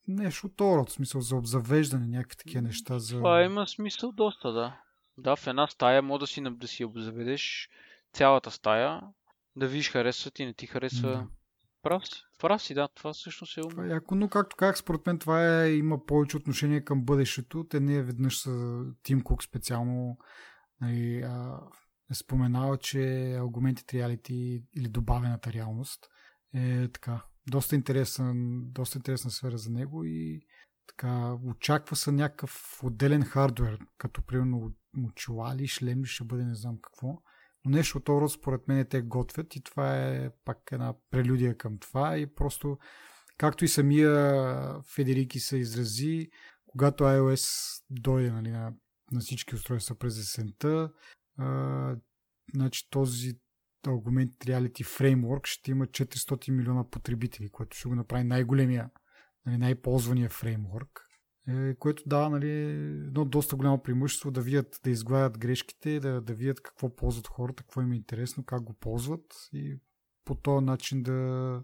нещо 0.07 0.47
от 0.47 0.61
род, 0.61 0.91
смисъл 0.91 1.21
за 1.21 1.35
обзавеждане, 1.35 2.07
някакви 2.07 2.37
такива 2.37 2.61
неща. 2.61 2.99
За... 2.99 3.15
Това 3.15 3.43
има 3.43 3.67
смисъл 3.67 4.11
доста, 4.11 4.51
да. 4.51 4.79
Да, 5.17 5.35
в 5.35 5.47
една 5.47 5.67
стая 5.67 6.01
може 6.01 6.19
да 6.19 6.27
си, 6.27 6.43
да 6.51 6.67
си 6.67 6.85
обзаведеш 6.85 7.69
цялата 8.13 8.51
стая, 8.51 9.01
да 9.55 9.67
видиш 9.67 9.91
харесва 9.91 10.31
ти, 10.31 10.45
не 10.45 10.53
ти 10.53 10.67
харесва. 10.67 11.09
Да. 11.09 11.27
Прав 11.81 12.07
си. 12.07 12.21
Прав 12.39 12.61
си, 12.61 12.73
да. 12.73 12.87
Това 12.87 13.13
всъщност 13.13 13.57
е 13.57 13.61
умно. 13.61 13.69
Това 13.69 13.85
е 13.85 13.89
яко, 13.89 14.15
но 14.15 14.29
както 14.29 14.55
казах, 14.55 14.77
според 14.77 15.05
мен 15.05 15.19
това 15.19 15.63
е, 15.63 15.71
има 15.71 16.05
повече 16.05 16.37
отношение 16.37 16.83
към 16.83 17.05
бъдещето. 17.05 17.63
Те 17.69 17.79
не 17.79 18.03
веднъж 18.03 18.37
са 18.37 18.83
Тим 19.03 19.21
Кук 19.21 19.43
специално 19.43 20.17
нали, 20.81 21.21
а, 21.21 21.59
е 22.11 22.13
споменава, 22.13 22.77
че 22.77 23.31
аргументите 23.33 23.97
реалити 23.97 24.63
или 24.77 24.87
добавената 24.87 25.53
реалност 25.53 26.09
е 26.53 26.87
така 26.87 27.25
доста, 27.47 27.75
интересен, 27.75 28.61
доста 28.71 28.97
интересна 28.97 29.31
сфера 29.31 29.57
за 29.57 29.69
него 29.71 30.03
и 30.03 30.41
така, 30.87 31.37
очаква 31.43 31.95
се 31.95 32.11
някакъв 32.11 32.83
отделен 32.83 33.23
хардвер, 33.23 33.79
като 33.97 34.21
примерно 34.21 34.71
очила 35.03 35.55
или 35.55 35.67
шлем 35.67 36.05
ще 36.05 36.23
бъде 36.23 36.45
не 36.45 36.55
знам 36.55 36.77
какво. 36.81 37.21
Но 37.65 37.71
нещо 37.71 37.97
от 37.97 38.09
род 38.09 38.31
според 38.31 38.67
мен 38.67 38.85
те 38.89 39.01
готвят 39.01 39.55
и 39.55 39.63
това 39.63 39.97
е 39.97 40.29
пак 40.45 40.57
една 40.71 40.93
прелюдия 41.11 41.57
към 41.57 41.77
това 41.77 42.17
и 42.17 42.35
просто 42.35 42.77
както 43.37 43.65
и 43.65 43.67
самия 43.67 44.81
Федерики 44.95 45.39
се 45.39 45.57
изрази, 45.57 46.29
когато 46.67 47.03
iOS 47.03 47.83
дойде 47.89 48.31
нали, 48.31 48.51
на, 48.51 48.73
на 49.11 49.19
всички 49.19 49.55
устройства 49.55 49.95
през 49.95 50.19
есента, 50.19 50.91
а, 51.37 51.95
значи 52.53 52.89
този 52.89 53.39
Augmented 53.89 54.45
Reality 54.45 54.83
Framework 54.83 55.47
ще 55.47 55.71
има 55.71 55.85
400 55.85 56.51
милиона 56.51 56.89
потребители, 56.89 57.49
което 57.49 57.77
ще 57.77 57.89
го 57.89 57.95
направи 57.95 58.23
най-големия, 58.23 58.89
нали, 59.45 59.57
най-ползвания 59.57 60.29
фреймворк, 60.29 61.01
е, 61.47 61.75
което 61.75 62.03
дава 62.05 62.29
нали, 62.29 62.51
едно 63.07 63.25
доста 63.25 63.55
голямо 63.55 63.83
преимущество 63.83 64.31
да 64.31 64.41
видят, 64.41 64.79
да 64.83 64.89
изгладят 64.89 65.37
грешките, 65.37 65.99
да, 65.99 66.21
да 66.21 66.33
видят 66.33 66.61
какво 66.61 66.95
ползват 66.95 67.27
хората, 67.27 67.63
какво 67.63 67.81
им 67.81 67.91
е 67.91 67.95
интересно, 67.95 68.43
как 68.43 68.63
го 68.63 68.73
ползват 68.73 69.35
и 69.53 69.79
по 70.25 70.35
този 70.35 70.65
начин 70.65 71.03
да, 71.03 71.61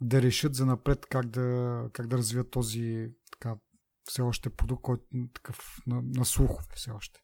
да 0.00 0.22
решат 0.22 0.54
за 0.54 0.66
напред 0.66 1.06
как 1.06 1.26
да, 1.26 1.88
как 1.92 2.06
да 2.06 2.18
развият 2.18 2.50
този 2.50 3.08
така, 3.32 3.56
все 4.04 4.22
още 4.22 4.50
продукт, 4.50 4.82
който 4.82 5.04
такъв 5.34 5.78
на, 5.86 6.02
на 6.02 6.24
слухове 6.24 6.68
все 6.74 6.90
още. 6.90 7.20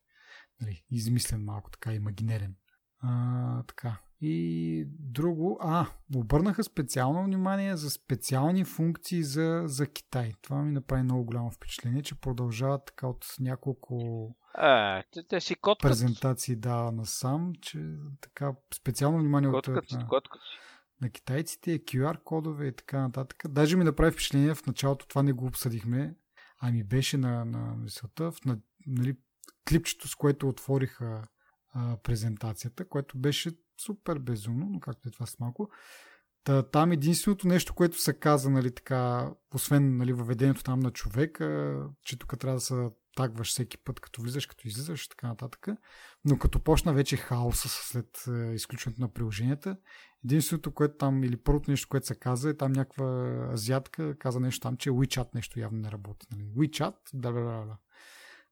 Нали, 0.60 0.84
измислен 0.90 1.44
малко, 1.44 1.70
така 1.70 1.94
имагинерен. 1.94 2.54
А, 3.00 3.62
така. 3.62 3.96
И 4.22 4.84
друго, 4.88 5.58
а, 5.60 5.86
обърнаха 6.16 6.64
специално 6.64 7.24
внимание 7.24 7.76
за 7.76 7.90
специални 7.90 8.64
функции 8.64 9.22
за, 9.22 9.62
за 9.66 9.86
Китай. 9.86 10.32
Това 10.42 10.62
ми 10.62 10.72
направи 10.72 11.02
много 11.02 11.24
голямо 11.24 11.50
впечатление, 11.50 12.02
че 12.02 12.20
продължават 12.20 12.84
така 12.84 13.06
от 13.06 13.26
няколко 13.40 14.26
а, 14.54 15.02
те, 15.12 15.22
те 15.28 15.40
си 15.40 15.54
коткат. 15.54 15.90
презентации 15.90 16.56
да 16.56 16.92
насам, 16.92 17.52
че 17.60 17.96
така 18.20 18.52
специално 18.74 19.18
внимание 19.18 19.50
коткат 19.50 19.84
от, 19.84 19.92
на, 19.92 20.08
коткат 20.08 20.40
на 21.00 21.10
китайците, 21.10 21.78
QR 21.78 22.22
кодове 22.22 22.66
и 22.66 22.72
така 22.72 23.00
нататък. 23.00 23.42
Даже 23.48 23.76
ми 23.76 23.84
направи 23.84 24.12
впечатление 24.12 24.54
в 24.54 24.66
началото, 24.66 25.06
това 25.06 25.22
не 25.22 25.32
го 25.32 25.46
обсъдихме, 25.46 26.14
ами 26.60 26.84
беше 26.84 27.16
на, 27.16 27.44
на 27.44 27.74
мисълта, 27.76 28.32
в, 28.32 28.44
на, 28.44 28.58
нали, 28.86 29.16
клипчето, 29.68 30.08
с 30.08 30.14
което 30.14 30.48
отвориха 30.48 31.28
а, 31.72 31.96
презентацията, 31.96 32.88
което 32.88 33.18
беше 33.18 33.50
супер 33.80 34.18
безумно, 34.18 34.66
но 34.70 34.80
както 34.80 35.08
е 35.08 35.12
това 35.12 35.26
с 35.26 35.38
малко. 35.38 35.70
Та, 36.44 36.62
там 36.62 36.92
единственото 36.92 37.48
нещо, 37.48 37.74
което 37.74 38.00
се 38.00 38.12
каза, 38.12 38.50
нали, 38.50 38.74
така, 38.74 39.30
освен 39.54 39.96
нали, 39.96 40.12
въведението 40.12 40.62
там 40.62 40.80
на 40.80 40.90
човека, 40.90 41.76
че 42.02 42.18
тук 42.18 42.38
трябва 42.38 42.56
да 42.56 42.60
се 42.60 42.90
тагваш 43.16 43.50
всеки 43.50 43.78
път, 43.78 44.00
като 44.00 44.22
влизаш, 44.22 44.46
като 44.46 44.68
излизаш 44.68 45.08
така 45.08 45.26
нататък. 45.26 45.68
Но 46.24 46.38
като 46.38 46.60
почна 46.60 46.92
вече 46.92 47.16
хаоса 47.16 47.68
след 47.68 48.24
е, 48.28 48.52
изключването 48.54 49.00
на 49.00 49.12
приложенията, 49.12 49.76
единственото, 50.24 50.74
което 50.74 50.96
там, 50.96 51.24
или 51.24 51.36
първото 51.36 51.70
нещо, 51.70 51.88
което 51.88 52.06
се 52.06 52.14
каза, 52.14 52.50
е 52.50 52.56
там 52.56 52.72
някаква 52.72 53.48
азиатка 53.52 54.18
каза 54.18 54.40
нещо 54.40 54.60
там, 54.60 54.76
че 54.76 54.90
WeChat 54.90 55.34
нещо 55.34 55.60
явно 55.60 55.78
не 55.78 55.90
работи. 55.90 56.26
Нали? 56.32 56.42
WeChat, 56.42 56.94
да, 57.14 57.32
да, 57.32 57.40
да, 57.40 57.66
да. 57.66 57.76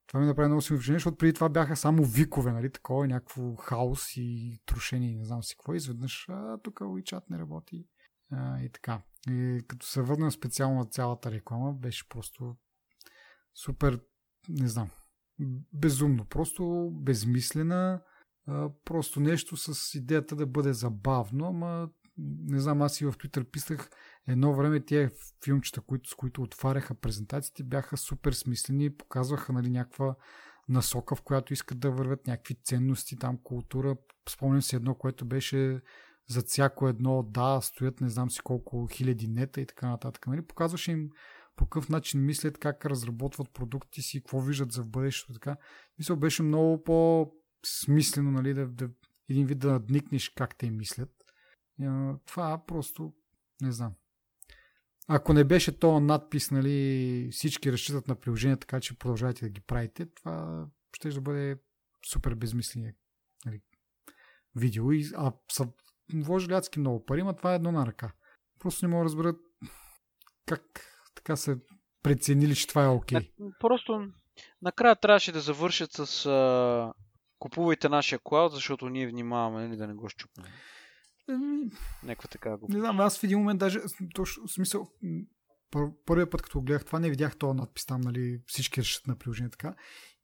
Това 0.08 0.20
ми 0.20 0.26
направи 0.26 0.48
много 0.48 0.62
силно 0.62 0.78
впечатление, 0.78 0.98
защото 0.98 1.16
преди 1.16 1.32
това 1.32 1.48
бяха 1.48 1.76
само 1.76 2.04
викове, 2.04 2.52
нали, 2.52 2.72
такова, 2.72 3.06
някакво 3.06 3.56
хаос 3.56 4.16
и 4.16 4.60
трошение, 4.66 5.16
не 5.16 5.24
знам 5.24 5.42
си 5.42 5.56
какво. 5.56 5.74
Изведнъж, 5.74 6.26
а, 6.28 6.58
тук 6.58 6.78
WeChat 6.78 7.22
не 7.30 7.38
работи. 7.38 7.86
А, 8.32 8.60
и 8.60 8.70
така. 8.70 9.02
И 9.30 9.60
като 9.68 9.86
се 9.86 10.02
върна 10.02 10.30
специално 10.30 10.84
цялата 10.84 11.30
реклама, 11.30 11.72
беше 11.72 12.08
просто 12.08 12.56
супер, 13.54 14.00
не 14.48 14.68
знам, 14.68 14.90
безумно, 15.72 16.24
просто 16.24 16.90
безмислена, 16.92 18.02
а, 18.46 18.70
просто 18.84 19.20
нещо 19.20 19.56
с 19.56 19.94
идеята 19.94 20.36
да 20.36 20.46
бъде 20.46 20.72
забавно, 20.72 21.46
ама 21.46 21.88
не 22.46 22.60
знам, 22.60 22.82
аз 22.82 23.00
и 23.00 23.04
в 23.04 23.12
Twitter 23.12 23.50
писах 23.50 23.90
едно 24.28 24.54
време 24.54 24.84
тия 24.84 25.10
филмчета, 25.44 25.80
които, 25.80 26.10
с 26.10 26.14
които 26.14 26.42
отваряха 26.42 26.94
презентациите, 26.94 27.62
бяха 27.62 27.96
супер 27.96 28.32
смислени 28.32 28.84
и 28.84 28.96
показваха 28.96 29.52
нали, 29.52 29.70
някаква 29.70 30.14
насока, 30.68 31.16
в 31.16 31.22
която 31.22 31.52
искат 31.52 31.80
да 31.80 31.90
вървят 31.90 32.26
някакви 32.26 32.54
ценности, 32.64 33.16
там 33.16 33.38
култура. 33.42 33.96
Спомням 34.28 34.62
си 34.62 34.76
едно, 34.76 34.94
което 34.94 35.24
беше 35.24 35.80
за 36.28 36.42
всяко 36.42 36.88
едно 36.88 37.22
да, 37.22 37.60
стоят 37.60 38.00
не 38.00 38.08
знам 38.08 38.30
си 38.30 38.40
колко 38.44 38.86
хиляди 38.86 39.28
нета 39.28 39.60
и 39.60 39.66
така 39.66 39.88
нататък. 39.88 40.26
Нали? 40.26 40.42
Показваше 40.42 40.92
им 40.92 41.10
по 41.56 41.64
какъв 41.64 41.88
начин 41.88 42.24
мислят, 42.24 42.58
как 42.58 42.86
разработват 42.86 43.52
продукти 43.54 44.02
си, 44.02 44.20
какво 44.20 44.40
виждат 44.40 44.72
за 44.72 44.82
в 44.82 44.90
бъдещето. 44.90 45.32
Така. 45.32 45.56
Мисля, 45.98 46.16
беше 46.16 46.42
много 46.42 46.82
по-смислено 46.82 48.30
нали, 48.30 48.54
да, 48.54 48.66
да, 48.66 48.88
един 49.28 49.46
вид 49.46 49.58
да 49.58 49.72
надникнеш 49.72 50.28
как 50.28 50.58
те 50.58 50.70
мислят. 50.70 51.10
Това 52.26 52.64
просто 52.66 53.12
не 53.62 53.72
знам. 53.72 53.94
Ако 55.08 55.32
не 55.32 55.44
беше 55.44 55.78
то 55.78 56.00
надпис, 56.00 56.50
нали, 56.50 57.28
всички 57.32 57.72
разчитат 57.72 58.08
на 58.08 58.14
приложения, 58.14 58.56
така 58.56 58.80
че 58.80 58.98
продължавайте 58.98 59.44
да 59.44 59.50
ги 59.50 59.60
правите, 59.60 60.06
това 60.06 60.66
ще 60.92 61.08
да 61.08 61.20
бъде 61.20 61.58
супер 62.12 62.34
безмисление 62.34 62.94
нали, 63.46 63.60
видео. 64.56 64.92
И, 64.92 65.10
а 65.16 65.32
са 65.52 65.68
вложили 66.14 66.54
адски 66.54 66.78
много 66.78 67.04
пари, 67.04 67.22
но 67.22 67.36
това 67.36 67.52
е 67.52 67.56
едно 67.56 67.72
на 67.72 67.86
ръка. 67.86 68.12
Просто 68.58 68.86
не 68.86 68.92
мога 68.92 69.00
да 69.00 69.04
разберат 69.04 69.36
как 70.46 70.62
така 71.14 71.36
се 71.36 71.56
преценили, 72.02 72.54
че 72.54 72.66
това 72.66 72.84
е 72.84 72.88
окей. 72.88 73.18
Okay. 73.18 73.52
Просто 73.60 74.08
накрая 74.62 74.96
трябваше 74.96 75.32
да 75.32 75.40
завършат 75.40 75.92
с 75.92 76.26
а, 76.26 76.92
купувайте 77.38 77.88
нашия 77.88 78.18
клауд, 78.24 78.52
защото 78.52 78.88
ние 78.88 79.06
внимаваме 79.06 79.68
нали, 79.68 79.76
да 79.76 79.86
не 79.86 79.94
го 79.94 80.08
щупнем. 81.28 81.70
Някаква 82.02 82.28
така 82.28 82.56
го. 82.56 82.66
Не 82.70 82.78
знам, 82.78 83.00
аз 83.00 83.18
в 83.18 83.24
един 83.24 83.38
момент 83.38 83.58
даже, 83.60 83.80
точно 84.14 84.48
смисъл, 84.48 84.88
първият 86.06 86.30
път, 86.30 86.42
като 86.42 86.62
гледах 86.62 86.84
това, 86.84 86.98
не 86.98 87.10
видях 87.10 87.36
този 87.36 87.56
надпис 87.56 87.86
там, 87.86 88.00
нали, 88.00 88.40
всички 88.46 88.80
решат 88.80 89.06
на 89.06 89.16
приложение 89.16 89.50
така. 89.50 89.74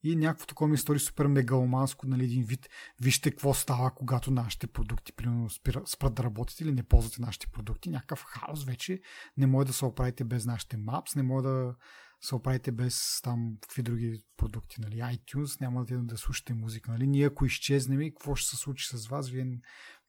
И 0.03 0.17
някакво 0.17 0.47
такова 0.47 0.69
ми 0.69 0.79
стори 0.79 0.99
супер 0.99 1.27
мегаломанско, 1.27 2.07
нали, 2.07 2.25
един 2.25 2.45
вид. 2.45 2.69
Вижте 3.01 3.31
какво 3.31 3.55
става, 3.55 3.91
когато 3.91 4.31
нашите 4.31 4.67
продукти, 4.67 5.13
примерно, 5.13 5.51
спрат 5.87 6.15
да 6.15 6.23
работят 6.23 6.61
или 6.61 6.73
не 6.73 6.83
ползвате 6.83 7.23
нашите 7.23 7.47
продукти. 7.47 7.91
Някакъв 7.91 8.25
хаос 8.29 8.65
вече. 8.65 9.01
Не 9.37 9.47
може 9.47 9.67
да 9.67 9.73
се 9.73 9.85
оправите 9.85 10.25
без 10.25 10.47
нашите 10.47 10.77
Maps, 10.77 11.17
не 11.17 11.23
може 11.23 11.43
да 11.43 11.75
се 12.21 12.35
оправите 12.35 12.73
без 12.73 13.21
там 13.23 13.57
какви 13.61 13.83
други 13.83 14.23
продукти, 14.37 14.81
нали, 14.81 14.97
iTunes, 14.97 15.61
няма 15.61 15.85
да, 15.85 15.99
да 15.99 16.17
слушате 16.17 16.55
музика, 16.55 16.91
нали. 16.91 17.07
Ние 17.07 17.27
ако 17.27 17.47
изчезнем, 17.47 18.11
какво 18.11 18.35
ще 18.35 18.51
се 18.51 18.57
случи 18.57 18.97
с 18.97 19.07
вас, 19.07 19.29
вие 19.29 19.61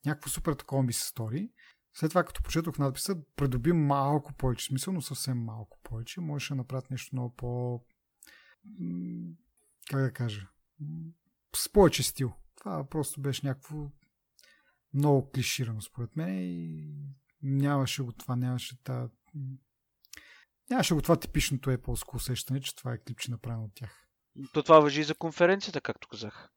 някакво 0.06 0.30
супер 0.30 0.54
такова 0.54 0.84
ми 0.84 0.94
се 0.94 1.08
стори. 1.08 1.50
След 1.94 2.12
това, 2.12 2.24
като 2.24 2.44
почетох 2.44 2.78
надписа, 2.78 3.16
придоби 3.36 3.72
малко 3.72 4.34
повече 4.34 4.66
смисъл, 4.66 4.94
но 4.94 5.02
съвсем 5.02 5.38
малко 5.38 5.80
повече. 5.84 6.22
Можеше 6.22 6.54
да 6.54 6.58
направят 6.58 6.92
нещо 6.92 7.16
много 7.16 7.36
по... 7.36 7.82
Как 9.90 10.02
да 10.02 10.14
кажа? 10.14 10.48
С 11.56 11.70
повече 11.70 12.04
стил. 12.04 12.34
Това 12.56 12.90
просто 12.90 13.22
беше 13.22 13.48
някакво 13.48 13.92
много 14.94 15.30
клиширано 15.32 15.82
според 15.82 16.16
мен 16.16 16.40
и 16.40 16.92
нямаше 17.42 18.04
го 18.04 18.12
това, 18.12 18.36
нямаше 18.36 18.84
та... 18.84 19.10
Нямаше 20.70 20.94
го 20.94 21.02
това 21.02 21.16
типичното 21.16 21.70
Apple 21.70 22.16
усещане, 22.16 22.62
че 22.62 22.76
това 22.76 22.94
е 22.94 22.98
клипче 22.98 23.32
направено 23.32 23.64
от 23.64 23.76
тях. 23.76 24.08
То 24.54 24.64
това 24.64 24.80
въжи 24.80 25.02
и 25.02 25.04
за 25.04 25.16
конференцията, 25.16 25.82
както 25.82 26.08
казах. 26.08 26.50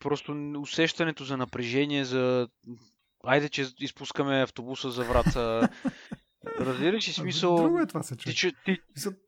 Просто 0.00 0.52
усещането 0.60 1.24
за 1.24 1.36
напрежение, 1.36 2.04
за 2.04 2.48
айде, 3.24 3.48
че 3.48 3.66
изпускаме 3.80 4.42
автобуса 4.42 4.90
за 4.90 5.04
врата. 5.04 5.68
Разбираш 6.60 7.08
ли 7.08 7.12
смисъл? 7.12 7.56
Друго 7.56 7.78
е 7.78 7.86
това 7.86 8.02
се 8.02 8.16
Тича, 8.16 8.52
ти, 8.64 8.78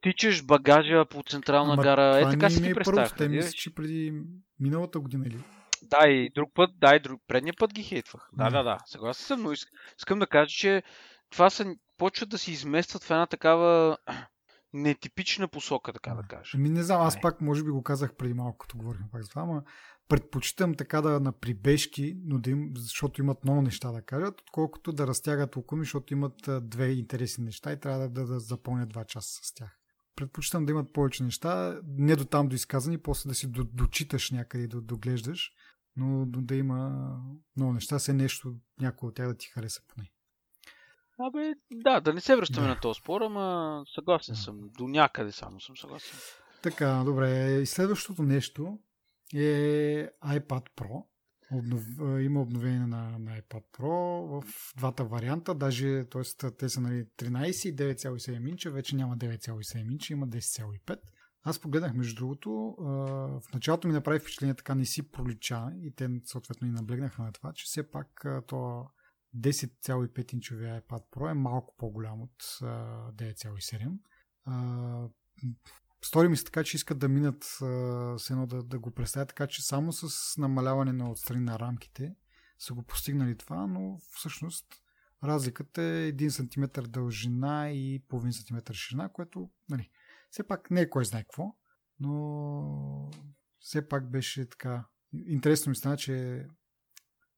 тичаш 0.01 0.45
багажа 0.45 1.05
по 1.09 1.23
централна 1.29 1.73
Ама, 1.73 1.83
гара. 1.83 2.19
Е, 2.19 2.29
така 2.29 2.49
си 2.49 2.61
ги 2.61 2.73
представях. 2.73 3.15
Те 3.15 3.29
мисля, 3.29 3.51
че 3.51 3.75
преди 3.75 4.13
миналата 4.59 4.99
година 4.99 5.25
или? 5.27 5.39
Да, 5.83 6.09
и 6.09 6.29
друг 6.35 6.49
път, 6.53 6.69
да, 6.77 6.95
и 6.95 6.99
друг, 6.99 7.21
предния 7.27 7.53
път 7.59 7.73
ги 7.73 7.83
хейтвах. 7.83 8.29
Да, 8.33 8.49
да, 8.49 8.63
да, 8.63 8.77
съгласен 8.85 9.25
съм, 9.25 9.41
но 9.43 9.51
искам 9.97 10.19
да 10.19 10.27
кажа, 10.27 10.47
че 10.47 10.83
това 11.29 11.49
са, 11.49 11.75
почват 11.97 12.29
да 12.29 12.37
се 12.37 12.51
изместват 12.51 13.03
в 13.03 13.11
една 13.11 13.25
такава 13.25 13.97
нетипична 14.73 15.47
посока, 15.47 15.93
така 15.93 16.13
да 16.13 16.23
кажа. 16.23 16.51
Ами 16.55 16.69
не 16.69 16.83
знам, 16.83 17.01
аз 17.01 17.21
пак 17.21 17.41
може 17.41 17.63
би 17.63 17.69
го 17.69 17.83
казах 17.83 18.15
преди 18.15 18.33
малко, 18.33 18.57
като 18.57 18.77
говорихме 18.77 19.05
пак 19.11 19.23
за 19.23 19.29
това, 19.29 19.41
ама 19.41 19.63
предпочитам 20.07 20.75
така 20.75 21.01
да 21.01 21.19
на 21.19 21.31
прибежки, 21.31 22.17
но 22.25 22.39
да 22.39 22.49
им, 22.49 22.73
защото 22.75 23.21
имат 23.21 23.43
много 23.43 23.61
неща 23.61 23.91
да 23.91 24.01
кажат, 24.01 24.41
отколкото 24.41 24.91
да 24.91 25.07
разтягат 25.07 25.57
около 25.57 25.79
ми, 25.79 25.85
защото 25.85 26.13
имат 26.13 26.49
две 26.61 26.87
интересни 26.87 27.43
неща 27.43 27.71
и 27.71 27.79
трябва 27.79 27.99
да, 27.99 28.09
да, 28.09 28.25
да 28.25 28.39
запълнят 28.39 28.89
два 28.89 29.05
часа 29.05 29.39
с 29.43 29.53
тях. 29.53 29.79
Предпочитам 30.15 30.65
да 30.65 30.71
имат 30.71 30.93
повече 30.93 31.23
неща, 31.23 31.81
не 31.97 32.15
до 32.15 32.25
там 32.25 32.47
до 32.47 32.55
изказани, 32.55 32.97
после 32.97 33.27
да 33.27 33.35
си 33.35 33.51
до, 33.51 33.63
дочиташ 33.63 34.31
някъде 34.31 34.63
и 34.63 34.67
да 34.67 34.81
доглеждаш, 34.81 35.51
но 35.95 36.25
да 36.25 36.55
има 36.55 37.09
много 37.57 37.73
неща, 37.73 37.99
се 37.99 38.13
нещо, 38.13 38.55
някой 38.81 39.09
от 39.09 39.15
тях 39.15 39.27
да 39.27 39.37
ти 39.37 39.47
хареса 39.47 39.81
поне. 39.87 40.11
Абе, 41.19 41.53
да, 41.71 41.99
да 41.99 42.13
не 42.13 42.21
се 42.21 42.35
връщаме 42.35 42.67
да. 42.67 42.73
на 42.73 42.79
този 42.79 42.99
спор, 42.99 43.21
ама 43.21 43.83
съгласен 43.95 44.35
да. 44.35 44.41
съм. 44.41 44.61
До 44.77 44.87
някъде 44.87 45.31
само 45.31 45.61
съм 45.61 45.77
съгласен. 45.77 46.19
Така, 46.63 47.03
добре. 47.05 47.59
И 47.61 47.65
следващото 47.65 48.23
нещо 48.23 48.79
е 49.39 50.09
iPad 50.25 50.63
Pro. 50.75 51.05
Обнов... 51.51 51.83
Има 52.21 52.41
обновение 52.41 52.87
на, 52.87 53.19
на 53.19 53.41
iPad 53.41 53.63
Pro 53.77 54.41
в 54.41 54.73
двата 54.77 55.03
варианта, 55.03 55.55
даже 55.55 56.05
т.е. 56.05 56.51
те 56.51 56.69
са 56.69 56.81
нали, 56.81 57.05
13 57.17 57.69
и 57.69 57.75
9,7 57.75 58.49
инча, 58.49 58.71
вече 58.71 58.95
няма 58.95 59.17
9,7 59.17 59.91
инча, 59.91 60.13
има 60.13 60.27
10,5. 60.27 60.99
Аз 61.43 61.59
погледнах, 61.59 61.93
между 61.93 62.15
другото, 62.15 62.75
в 62.79 63.43
началото 63.53 63.87
ми 63.87 63.93
направи 63.93 64.19
впечатление, 64.19 64.55
така 64.55 64.75
не 64.75 64.85
си 64.85 65.11
пролича 65.11 65.71
и 65.81 65.91
те 65.91 66.09
съответно 66.25 66.67
и 66.67 66.71
наблегнаха 66.71 67.23
на 67.23 67.31
това, 67.31 67.53
че 67.53 67.65
все 67.65 67.91
пак 67.91 68.25
то 68.47 68.87
10,5 69.37 70.33
инчовия 70.33 70.81
iPad 70.81 71.03
Pro 71.11 71.31
е 71.31 71.33
малко 71.33 71.75
по-голям 71.77 72.21
от 72.21 72.41
9,7. 72.41 73.97
Стори 76.05 76.27
ми 76.27 76.37
се 76.37 76.43
така, 76.43 76.63
че 76.63 76.77
искат 76.77 76.99
да 76.99 77.09
минат 77.09 77.43
с 77.43 78.27
едно 78.29 78.47
да, 78.47 78.63
да 78.63 78.79
го 78.79 78.91
представят 78.91 79.29
така, 79.29 79.47
че 79.47 79.65
само 79.65 79.93
с 79.93 80.37
намаляване 80.37 80.93
на 80.93 81.11
отстрани 81.11 81.41
на 81.41 81.59
рамките 81.59 82.15
са 82.59 82.73
го 82.73 82.83
постигнали 82.83 83.37
това, 83.37 83.67
но 83.67 83.99
всъщност 84.11 84.65
разликата 85.23 85.81
е 85.81 86.13
1 86.13 86.29
см 86.29 86.91
дължина 86.91 87.71
и 87.71 88.03
половин 88.07 88.33
см 88.33 88.57
ширина, 88.73 89.09
което 89.09 89.49
нали, 89.69 89.89
все 90.29 90.47
пак 90.47 90.71
не 90.71 90.81
е 90.81 90.89
кой 90.89 91.05
знае 91.05 91.23
какво, 91.23 91.55
но 91.99 93.11
все 93.59 93.87
пак 93.87 94.11
беше 94.11 94.49
така. 94.49 94.85
Интересно 95.13 95.69
ми 95.69 95.75
стана, 95.75 95.97
че 95.97 96.45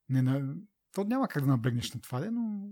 не 0.09 0.21
на... 0.21 0.55
то 0.91 1.03
няма 1.03 1.27
как 1.27 1.43
да 1.43 1.49
наблегнеш 1.49 1.93
на 1.93 2.01
това, 2.01 2.31
но 2.31 2.69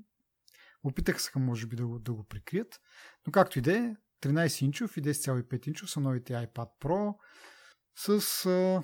опитаха 0.84 1.20
се, 1.20 1.40
може 1.40 1.68
би, 1.68 1.76
да 1.76 1.88
го, 1.88 2.00
да 2.00 2.14
го 2.14 2.24
прикрият. 2.24 2.82
Но 3.28 3.32
както 3.32 3.60
и 3.60 3.62
да 3.62 3.78
е, 3.78 3.96
13 4.24 4.66
инчов 4.66 4.98
и 4.98 5.02
10,5 5.02 5.68
инчов 5.68 5.90
са 5.90 6.00
новите 6.00 6.34
iPad 6.34 6.68
Pro 6.82 7.16
с 7.96 8.46
а, 8.46 8.84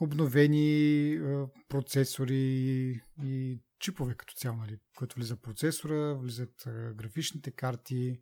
обновени 0.00 1.14
а, 1.16 1.46
процесори 1.68 3.00
и 3.22 3.60
чипове 3.80 4.14
като 4.14 4.34
цяло, 4.34 4.56
нали, 4.56 4.78
което 4.96 5.16
влиза 5.16 5.36
процесора, 5.36 6.14
влизат 6.14 6.66
а, 6.66 6.94
графичните 6.94 7.50
карти, 7.50 8.20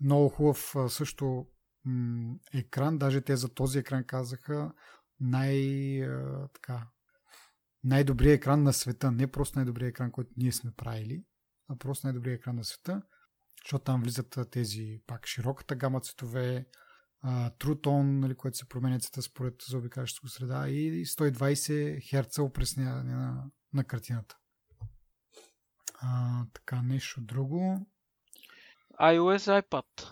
много 0.00 0.28
хубав 0.28 0.76
а, 0.76 0.88
също 0.88 1.46
м- 1.84 2.34
екран, 2.54 2.98
даже 2.98 3.20
те 3.20 3.36
за 3.36 3.48
този 3.48 3.78
екран 3.78 4.04
казаха 4.04 4.72
най, 5.20 6.02
а, 6.02 6.48
така, 6.48 6.88
най-добрият 7.84 8.36
екран 8.36 8.62
на 8.62 8.72
света, 8.72 9.12
не 9.12 9.26
просто 9.30 9.58
най-добрият 9.58 9.90
екран, 9.90 10.10
който 10.10 10.30
ние 10.36 10.52
сме 10.52 10.72
правили, 10.76 11.24
а 11.68 11.76
просто 11.76 12.06
най-добрият 12.06 12.40
екран 12.40 12.56
на 12.56 12.64
света 12.64 13.02
защото 13.62 13.84
там 13.84 14.02
влизат 14.02 14.38
тези 14.50 15.00
пак 15.06 15.26
широката 15.26 15.74
гама 15.74 16.00
цветове, 16.00 16.66
Трутон, 17.58 18.20
нали, 18.20 18.34
което 18.34 18.56
се 18.56 18.68
променя 18.68 18.98
цвета 18.98 19.22
според 19.22 19.54
заобикалящата 19.68 20.28
среда 20.28 20.68
и 20.68 21.06
120 21.06 21.98
Hz 21.98 22.42
опресняване 22.42 23.14
на, 23.14 23.44
на 23.72 23.84
картината. 23.84 24.36
А, 26.00 26.44
така, 26.54 26.82
нещо 26.82 27.20
друго. 27.20 27.86
iOS 29.00 29.62
iPad. 29.62 30.08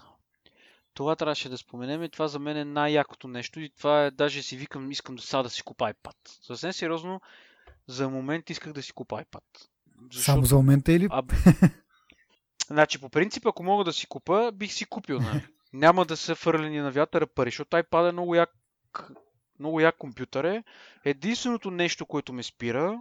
Това 0.95 1.17
трябваше 1.17 1.49
да 1.49 1.59
споменем 1.59 2.03
и 2.03 2.09
това 2.09 2.29
за 2.29 2.39
мен 2.39 2.57
е 2.57 2.65
най-якото 2.65 3.29
нещо 3.29 3.61
и 3.61 3.71
това 3.71 4.05
е, 4.05 4.11
даже 4.11 4.43
си 4.43 4.57
викам, 4.57 4.91
искам 4.91 5.17
да 5.17 5.23
сега 5.23 5.43
да 5.43 5.51
си 5.51 5.63
купа 5.63 5.95
iPad. 5.95 6.15
Съвсем 6.43 6.73
сериозно, 6.73 7.21
за 7.87 8.09
момент 8.09 8.51
исках 8.51 8.73
да 8.73 8.83
си 8.83 8.93
купа 8.93 9.25
iPad. 9.25 9.45
Защото... 10.13 10.25
Само 10.25 10.45
за 10.45 10.57
момента 10.57 10.93
или? 10.93 11.09
А, 11.11 11.23
Значи, 12.73 13.01
по 13.01 13.09
принцип, 13.09 13.47
ако 13.47 13.63
мога 13.63 13.85
да 13.85 13.93
си 13.93 14.07
купа, 14.07 14.53
бих 14.55 14.73
си 14.73 14.85
купил. 14.85 15.19
Нали? 15.21 15.47
Няма 15.73 16.05
да 16.05 16.17
са 16.17 16.35
фърлени 16.35 16.79
на 16.79 16.91
вятъра 16.91 17.27
пари, 17.27 17.49
защото 17.49 17.77
iPad 17.77 18.09
е 18.09 18.13
много 18.13 18.35
як 18.35 18.51
много 19.59 19.81
як 19.81 19.97
компютър 19.97 20.45
е. 20.45 20.65
Единственото 21.05 21.71
нещо, 21.71 22.07
което 22.07 22.33
ме 22.33 22.43
спира, 22.43 23.01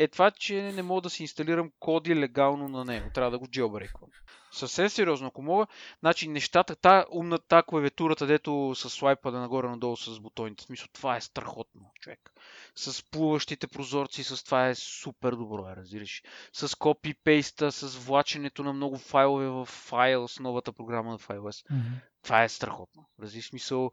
е 0.00 0.08
това, 0.08 0.30
че 0.30 0.62
не 0.62 0.82
мога 0.82 1.00
да 1.00 1.10
си 1.10 1.22
инсталирам 1.22 1.70
коди 1.78 2.16
легално 2.16 2.68
на 2.68 2.84
него. 2.84 3.10
Трябва 3.14 3.30
да 3.30 3.38
го 3.38 3.48
джелбрейквам. 3.48 4.10
Съвсем 4.52 4.88
сериозно, 4.88 5.26
ако 5.26 5.42
мога. 5.42 5.66
Значи 6.00 6.28
нещата, 6.28 6.76
та 6.76 7.04
умна, 7.10 7.38
та 7.38 7.62
клавиатурата, 7.62 8.26
дето 8.26 8.72
с 8.74 8.90
слайпа 8.90 9.30
да 9.30 9.38
нагоре-надолу 9.38 9.96
с 9.96 10.20
бутоните. 10.20 10.62
В 10.62 10.66
смисъл, 10.66 10.88
това 10.92 11.16
е 11.16 11.20
страхотно, 11.20 11.90
човек. 12.00 12.32
С 12.74 13.10
плуващите 13.10 13.66
прозорци, 13.66 14.24
с 14.24 14.44
това 14.44 14.68
е 14.68 14.74
супер 14.74 15.32
добро, 15.32 15.68
е, 15.68 15.76
разбираш. 15.76 16.22
С 16.52 16.68
копи-пейста, 16.68 17.70
с 17.70 17.96
влаченето 17.96 18.64
на 18.64 18.72
много 18.72 18.98
файлове 18.98 19.46
в 19.48 19.66
файл 19.66 20.28
с 20.28 20.40
новата 20.40 20.72
програма 20.72 21.10
на 21.10 21.18
iOS. 21.18 21.66
Mm-hmm. 21.66 22.00
Това 22.22 22.42
е 22.42 22.48
страхотно. 22.48 23.08
Разбираш, 23.22 23.48
смисъл, 23.48 23.90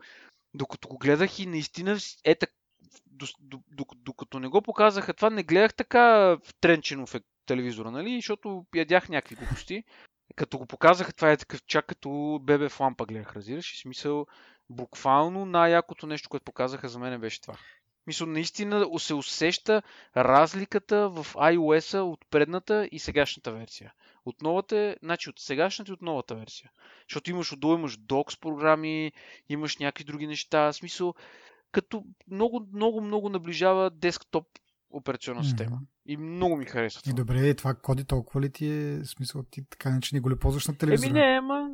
докато 0.54 0.88
го 0.88 0.98
гледах 0.98 1.40
и 1.40 1.46
наистина 1.46 1.98
е 2.24 2.36
така 2.36 2.54
докато 3.96 4.40
не 4.40 4.48
го 4.48 4.62
показаха 4.62 5.14
това, 5.14 5.30
не 5.30 5.44
гледах 5.44 5.74
така 5.74 6.38
тренчено 6.62 7.08
в 7.08 7.16
телевизора, 7.46 7.92
нали? 7.92 8.16
Защото 8.16 8.66
ядях 8.76 9.10
някакви 9.10 9.36
глупости. 9.36 9.84
Като 10.36 10.58
го 10.58 10.66
показаха, 10.66 11.14
това 11.14 11.32
е 11.32 11.38
такъв 11.38 11.64
чак 11.66 11.86
като 11.86 12.40
бебе 12.44 12.70
в 12.70 12.80
лампа 12.80 13.06
гледах, 13.06 13.36
разбираш? 13.36 13.74
И 13.74 13.78
смисъл, 13.78 14.28
буквално 14.70 15.46
най-якото 15.46 16.08
нещо, 16.08 16.30
което 16.30 16.44
показаха 16.44 16.90
за 16.90 17.00
мен 17.00 17.22
беше 17.22 17.42
това. 17.42 17.58
Мисля, 18.08 18.26
наистина 18.26 19.00
се 19.00 19.14
усеща 19.14 19.82
разликата 20.18 21.10
в 21.10 21.28
iOS-а 21.34 22.04
от 22.04 22.26
предната 22.30 22.90
и 22.92 23.00
сегашната 23.00 23.52
версия. 23.52 23.94
От 24.26 24.42
новата, 24.42 24.96
значи 25.04 25.30
от 25.30 25.40
сегашната 25.40 25.92
и 25.92 25.94
от 25.94 26.02
новата 26.02 26.36
версия. 26.36 26.72
Защото 27.10 27.30
имаш 27.30 27.54
отдолу, 27.54 27.74
имаш 27.74 27.98
Docs 27.98 28.40
програми, 28.40 29.12
имаш 29.50 29.78
някакви 29.78 30.04
други 30.04 30.28
неща. 30.28 30.72
В 30.72 30.74
смисъл, 30.74 31.14
като 31.78 32.04
много, 32.32 32.68
много, 32.74 33.02
много 33.02 33.30
наближава 33.30 33.90
десктоп 33.90 34.46
операционна 34.90 35.44
система. 35.44 35.76
Mm-hmm. 35.76 36.12
И 36.12 36.18
много 36.18 36.58
ми 36.58 36.66
харесва. 36.66 37.02
Това. 37.02 37.12
И 37.12 37.16
добре, 37.16 37.54
това 37.54 37.74
коди 37.74 38.04
толкова 38.04 38.42
ли 38.42 38.52
ти 38.52 38.68
е 38.68 39.06
смисъл 39.06 39.44
ти 39.44 39.70
така 39.70 39.90
не, 39.90 40.02
че 40.02 40.16
не 40.16 40.20
го 40.20 40.32
ли 40.32 40.36
ползваш 40.36 40.68
на 40.68 40.78
телевизора? 40.78 41.10
Еми 41.10 41.20
не, 41.20 41.38
ама... 41.38 41.70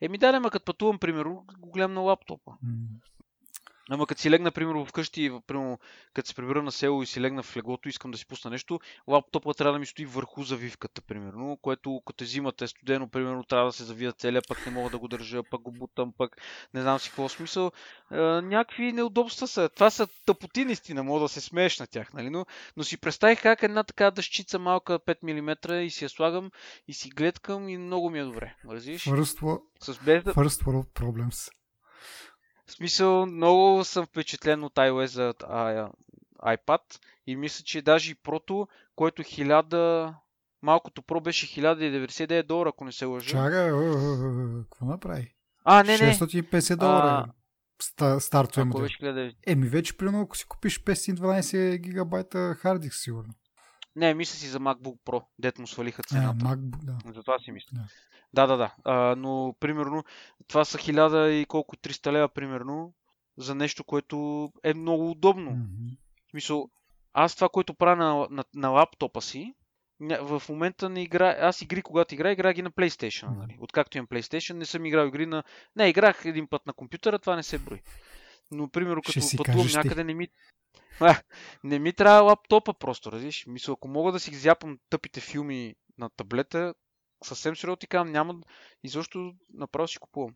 Еми 0.00 0.18
да, 0.18 0.28
ама 0.28 0.50
като 0.50 0.64
пътувам, 0.64 0.98
примерно, 0.98 1.44
го 1.58 1.70
гледам 1.70 1.94
на 1.94 2.00
лаптопа. 2.00 2.50
Mm-hmm. 2.50 2.86
Ама 3.90 4.06
като 4.06 4.20
си 4.20 4.30
легна, 4.30 4.50
примерно, 4.50 4.86
вкъщи, 4.86 5.32
примерно, 5.46 5.78
като 6.14 6.28
се 6.28 6.34
прибера 6.34 6.62
на 6.62 6.72
село 6.72 7.02
и 7.02 7.06
си 7.06 7.20
легна 7.20 7.42
в 7.42 7.56
леглото, 7.56 7.88
искам 7.88 8.10
да 8.10 8.18
си 8.18 8.26
пусна 8.26 8.50
нещо, 8.50 8.80
лаптопа 9.08 9.54
трябва 9.54 9.72
да 9.72 9.78
ми 9.78 9.86
стои 9.86 10.06
върху 10.06 10.42
завивката, 10.42 11.02
примерно, 11.02 11.58
което 11.62 12.02
като 12.06 12.24
зимата 12.24 12.64
е 12.64 12.68
студено, 12.68 13.08
примерно, 13.08 13.44
трябва 13.44 13.66
да 13.66 13.72
се 13.72 13.84
завия 13.84 14.12
целия, 14.12 14.42
пък 14.48 14.66
не 14.66 14.72
мога 14.72 14.90
да 14.90 14.98
го 14.98 15.08
държа, 15.08 15.42
пък 15.50 15.60
го 15.60 15.72
бутам, 15.72 16.12
пък 16.18 16.36
не 16.74 16.82
знам 16.82 16.98
си 16.98 17.08
какво 17.08 17.28
смисъл. 17.28 17.70
Е, 18.12 18.16
някакви 18.20 18.92
неудобства 18.92 19.48
са. 19.48 19.68
Това 19.68 19.90
са 19.90 20.08
тъпоти, 20.26 20.64
наистина, 20.64 21.02
мога 21.02 21.20
да 21.20 21.28
се 21.28 21.40
смееш 21.40 21.78
на 21.78 21.86
тях, 21.86 22.12
нали? 22.12 22.30
Но, 22.30 22.46
но 22.76 22.84
си 22.84 23.00
представих 23.00 23.42
как 23.42 23.62
една 23.62 23.84
така 23.84 24.10
дъщица 24.10 24.58
малка 24.58 24.98
5 24.98 25.16
мм 25.22 25.82
и 25.82 25.90
си 25.90 26.04
я 26.04 26.08
слагам 26.08 26.50
и 26.88 26.94
си 26.94 27.10
гледкам 27.10 27.68
и 27.68 27.78
много 27.78 28.10
ми 28.10 28.18
е 28.18 28.24
добре. 28.24 28.54
Разбираш? 28.70 29.04
First, 29.04 29.60
С 29.80 29.98
без. 29.98 30.24
First 30.24 30.64
world 30.64 30.86
problems. 30.86 31.50
В 32.66 32.72
смисъл, 32.72 33.26
много 33.26 33.84
съм 33.84 34.06
впечатлен 34.06 34.64
от 34.64 34.74
iOS 34.74 35.04
за 35.04 35.34
iPad 36.42 36.80
и 37.26 37.36
мисля, 37.36 37.64
че 37.64 37.82
даже 37.82 38.10
и 38.10 38.14
прото, 38.14 38.68
което 38.96 39.22
1000... 39.22 40.14
Малкото 40.62 41.02
Pro 41.02 41.22
беше 41.22 41.60
1099 41.60 42.42
долара, 42.42 42.68
ако 42.68 42.84
не 42.84 42.92
се 42.92 43.04
лъжа. 43.04 43.30
Чакай, 43.30 43.70
какво 44.70 44.86
направи? 44.86 45.34
А, 45.64 45.82
не, 45.82 45.98
не. 45.98 46.14
650 46.14 46.76
долара. 46.76 47.26
А... 48.00 48.20
Стартове 48.20 48.64
му. 48.64 48.86
Еми, 49.46 49.68
вече, 49.68 49.96
примерно, 49.96 50.20
ако 50.20 50.36
си 50.36 50.44
купиш 50.48 50.84
512 50.84 51.78
гигабайта 51.78 52.54
хардик, 52.54 52.94
сигурно. 52.94 53.34
Не, 53.96 54.14
мисля 54.14 54.36
си 54.36 54.46
за 54.46 54.60
MacBook 54.60 54.98
Pro, 55.06 55.24
дет 55.38 55.58
му 55.58 55.66
свалиха 55.66 56.02
цената. 56.02 56.36
А, 56.44 56.56
MacBook, 56.56 56.84
да. 56.84 56.98
Затова 57.14 57.38
си 57.38 57.50
мисля. 57.50 57.68
Да. 57.72 57.82
Да, 58.34 58.46
да, 58.46 58.56
да. 58.56 58.74
А, 58.84 59.16
но, 59.16 59.54
примерно, 59.60 60.04
това 60.48 60.64
са 60.64 60.78
1000 60.78 61.28
и 61.28 61.46
колко 61.46 61.76
300 61.76 62.12
лева, 62.12 62.28
примерно, 62.28 62.92
за 63.36 63.54
нещо, 63.54 63.84
което 63.84 64.48
е 64.64 64.74
много 64.74 65.10
удобно. 65.10 65.50
Mm-hmm. 65.50 65.96
В 66.26 66.30
смисъл, 66.30 66.68
аз 67.12 67.34
това, 67.34 67.48
което 67.48 67.74
правя 67.74 67.96
на, 67.96 68.26
на, 68.30 68.44
на 68.54 68.68
лаптопа 68.68 69.22
си, 69.22 69.54
в 70.00 70.42
момента 70.48 70.88
не 70.88 71.02
игра. 71.02 71.36
Аз 71.40 71.62
игри, 71.62 71.82
когато 71.82 72.14
игра, 72.14 72.32
игра 72.32 72.52
ги 72.52 72.62
на 72.62 72.70
PlayStation. 72.70 73.28
Mm-hmm. 73.28 73.38
Нали? 73.38 73.56
Откакто 73.60 73.98
имам 73.98 74.06
PlayStation, 74.06 74.52
не 74.52 74.64
съм 74.64 74.86
играл 74.86 75.06
игри 75.06 75.26
на. 75.26 75.44
Не, 75.76 75.88
играх 75.88 76.24
един 76.24 76.46
път 76.46 76.66
на 76.66 76.72
компютъра, 76.72 77.18
това 77.18 77.36
не 77.36 77.42
се 77.42 77.58
брои. 77.58 77.82
Но, 78.50 78.68
примерно, 78.68 79.02
като 79.02 79.20
пътувам 79.36 79.66
някъде, 79.74 80.04
не 80.04 80.14
ми. 80.14 80.28
А, 81.00 81.20
не 81.64 81.78
ми 81.78 81.92
трябва 81.92 82.22
лаптопа 82.22 82.74
просто, 82.74 83.12
разбираш. 83.12 83.46
Мисля, 83.46 83.72
ако 83.72 83.88
мога 83.88 84.12
да 84.12 84.20
си 84.20 84.34
зяпам 84.34 84.78
тъпите 84.90 85.20
филми 85.20 85.74
на 85.98 86.10
таблета, 86.10 86.74
съвсем 87.24 87.56
сериозно 87.56 87.76
ти 87.76 87.86
казвам, 87.86 88.12
няма 88.12 88.34
изобщо 88.82 89.32
направо 89.54 89.88
си 89.88 89.98
купувам. 89.98 90.34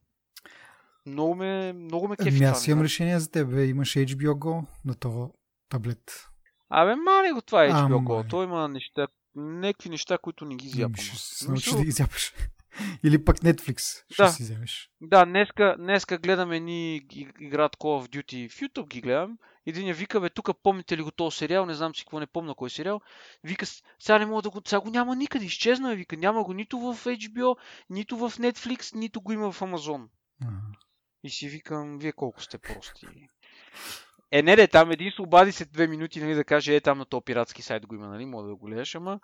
Много 1.07 1.35
ме, 1.35 1.73
много 1.73 2.09
ме 2.09 2.17
кефи. 2.17 2.29
Ами 2.29 2.45
аз 2.45 2.67
имам 2.67 2.85
решение 2.85 3.21
за 3.21 3.31
теб. 3.31 3.49
Имаш 3.53 3.95
HBO 3.95 4.33
Go 4.33 4.67
на 4.85 4.95
това 4.95 5.29
таблет. 5.69 6.29
Абе, 6.71 6.95
мали 6.97 7.33
го 7.33 7.43
това 7.43 7.59
HBO 7.59 7.73
а, 7.73 7.89
Go. 7.89 8.31
Той 8.31 8.45
има 8.45 8.69
неща, 8.69 9.07
някакви 9.37 9.89
неща, 9.89 10.19
които 10.19 10.45
не 10.45 10.57
ги 10.57 10.69
зяпам. 10.69 10.95
Ще 10.95 11.17
се 11.17 11.49
научиш 11.49 11.73
да 11.73 11.85
ги 11.85 11.91
зяпаш. 11.91 12.33
Или 13.05 13.25
пък 13.25 13.37
Netflix 13.37 14.05
ще 14.13 14.23
да. 14.23 14.29
си 14.29 14.43
вземеш. 14.43 14.91
Да, 15.01 15.25
днеска, 15.25 15.77
днеска 15.79 16.19
гледаме 16.19 16.61
ни 16.61 16.97
играт 17.41 17.77
Call 17.77 18.07
of 18.07 18.09
Duty 18.09 18.51
в 18.51 18.61
YouTube 18.61 18.89
ги 18.89 19.01
гледам 19.01 19.39
един 19.69 19.89
я 19.89 19.95
вика, 19.95 20.21
бе, 20.21 20.31
тук 20.31 20.51
помните 20.63 20.97
ли 20.97 21.03
го 21.03 21.11
този 21.11 21.37
сериал, 21.37 21.67
не 21.67 21.75
знам 21.75 21.95
си 21.95 22.05
какво 22.05 22.21
не 22.21 22.27
помня 22.27 22.55
кой 22.55 22.71
сериал. 22.71 23.01
Вика, 23.45 23.67
сега 23.99 24.19
не 24.19 24.27
мога 24.27 24.43
да 24.43 24.51
го, 24.51 24.63
сега 24.67 24.81
го 24.81 24.91
няма 24.91 25.17
никъде, 25.17 25.45
изчезна 25.45 25.95
вика, 25.95 26.17
няма 26.17 26.45
го 26.45 26.53
нито 26.53 26.79
в 26.79 27.05
HBO, 27.05 27.57
нито 27.91 28.17
в 28.17 28.31
Netflix, 28.31 28.95
нито 28.95 29.21
го 29.21 29.33
има 29.33 29.53
в 29.53 29.61
Amazon. 29.61 30.09
Uh-huh. 30.43 30.77
И 31.25 31.31
си 31.31 31.49
викам, 31.49 31.99
вие 31.99 32.13
колко 32.13 32.43
сте 32.43 32.59
прости. 32.59 33.07
Е, 34.31 34.43
не, 34.43 34.57
не, 34.57 34.67
там 34.67 34.91
един 34.91 35.13
се 35.13 35.23
обади 35.23 35.53
след 35.53 35.73
две 35.73 35.87
минути, 35.87 36.21
нали, 36.21 36.35
да 36.35 36.45
каже, 36.45 36.77
е, 36.77 36.81
там 36.81 36.99
на 36.99 37.05
този 37.05 37.25
пиратски 37.25 37.63
сайт 37.63 37.87
го 37.87 37.95
има, 37.95 38.09
нали, 38.09 38.27
мога 38.27 38.49
да 38.49 38.57
го 38.57 38.67
гледаш, 38.67 38.95
ама 38.95 39.21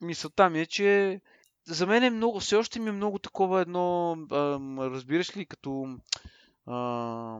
мисълта 0.00 0.50
ми 0.50 0.60
е, 0.60 0.66
че 0.66 1.20
за 1.64 1.86
мен 1.86 2.02
е 2.02 2.10
много, 2.10 2.40
все 2.40 2.56
още 2.56 2.80
ми 2.80 2.88
е 2.88 2.92
много 2.92 3.18
такова 3.18 3.60
едно, 3.60 4.16
разбираш 4.78 5.36
ли, 5.36 5.46
като 5.46 5.98
а, 6.66 7.38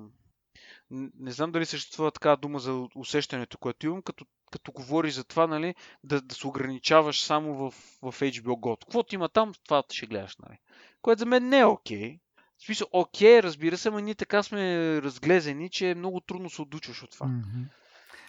не 1.19 1.31
знам 1.31 1.53
дали 1.53 1.67
съществува 1.67 2.11
така 2.11 2.37
дума 2.37 2.59
за 2.59 2.89
усещането, 2.95 3.59
което 3.59 3.87
имам, 3.87 4.03
като, 4.03 4.25
като 4.51 4.73
говори 4.73 5.11
за 5.11 5.25
това, 5.25 5.47
нали, 5.47 5.75
да, 6.05 6.21
да 6.21 6.35
се 6.35 6.47
ограничаваш 6.47 7.23
само 7.23 7.55
в, 7.55 7.71
в 8.03 8.21
HBO 8.21 8.43
Go. 8.43 8.81
Каквото 8.81 9.15
има 9.15 9.29
там, 9.29 9.53
това 9.65 9.83
ще 9.91 10.07
гледаш, 10.07 10.37
нали. 10.37 10.59
Което 11.03 11.19
за 11.19 11.27
мен 11.27 11.49
не 11.49 11.59
е 11.59 11.65
окей. 11.65 11.99
Okay. 11.99 12.19
В 12.59 12.65
смисъл, 12.65 12.87
окей, 12.93 13.39
okay, 13.39 13.43
разбира 13.43 13.79
се, 13.79 13.91
но 13.91 13.99
ние 13.99 14.15
така 14.15 14.43
сме 14.43 15.03
разглезени, 15.03 15.71
че 15.71 15.91
е 15.91 15.95
много 15.95 16.21
трудно 16.21 16.51
се 16.51 16.63
отучваш 16.63 17.03
от 17.03 17.11
това. 17.11 17.27
Mm-hmm. 17.27 17.65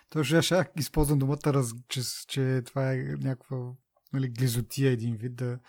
Точно 0.09 0.41
ще 0.41 0.65
използвам 0.77 1.19
думата, 1.19 1.39
раз, 1.45 1.71
че, 1.87 2.01
че 2.27 2.61
това 2.65 2.93
е 2.93 2.95
някаква 2.97 3.57
нали, 4.13 4.29
глизотия 4.29 4.91
един 4.91 5.15
вид 5.15 5.35
да... 5.35 5.59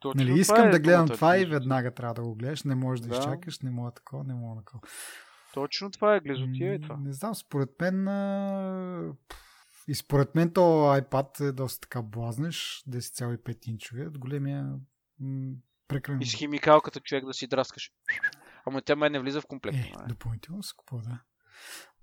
Точно 0.00 0.24
нали, 0.24 0.40
искам 0.40 0.68
е 0.68 0.70
да 0.70 0.78
гледам 0.78 1.08
това 1.08 1.38
и 1.38 1.46
веднага 1.46 1.90
трябва 1.90 2.14
да 2.14 2.22
го 2.22 2.34
гледаш, 2.34 2.64
не 2.64 2.74
можеш 2.74 3.02
да, 3.02 3.08
да. 3.08 3.18
изчакаш, 3.18 3.60
не 3.60 3.70
мога 3.70 3.90
такова, 3.90 4.24
не 4.24 4.34
мога 4.34 4.60
такова. 4.60 4.80
Точно 5.54 5.90
това 5.90 6.16
е, 6.16 6.20
глезотия 6.20 6.74
е 6.74 6.78
това. 6.78 6.96
Не 6.96 7.12
знам, 7.12 7.34
според 7.34 7.70
мен 7.80 8.08
а... 8.08 9.12
и 9.88 9.94
според 9.94 10.34
мен 10.34 10.52
то 10.52 10.60
iPad 11.00 11.48
е 11.48 11.52
доста 11.52 11.80
така 11.80 12.02
блазнеш, 12.02 12.82
10,5 12.88 13.68
инчове, 13.68 14.06
от 14.06 14.18
големия 14.18 14.74
м- 15.20 15.54
прекалено. 15.88 16.22
И 16.22 16.26
с 16.26 16.34
химикалката 16.34 17.00
човек 17.00 17.24
да 17.24 17.34
си 17.34 17.46
драскаш. 17.46 17.90
Ама 18.66 18.82
тя 18.82 18.96
май 18.96 19.10
не 19.10 19.20
влиза 19.20 19.40
в 19.40 19.46
комплект. 19.46 19.78
Е, 19.78 19.92
допълнително 20.08 20.62
се 20.62 20.74
купува, 20.76 21.02
да. 21.02 21.20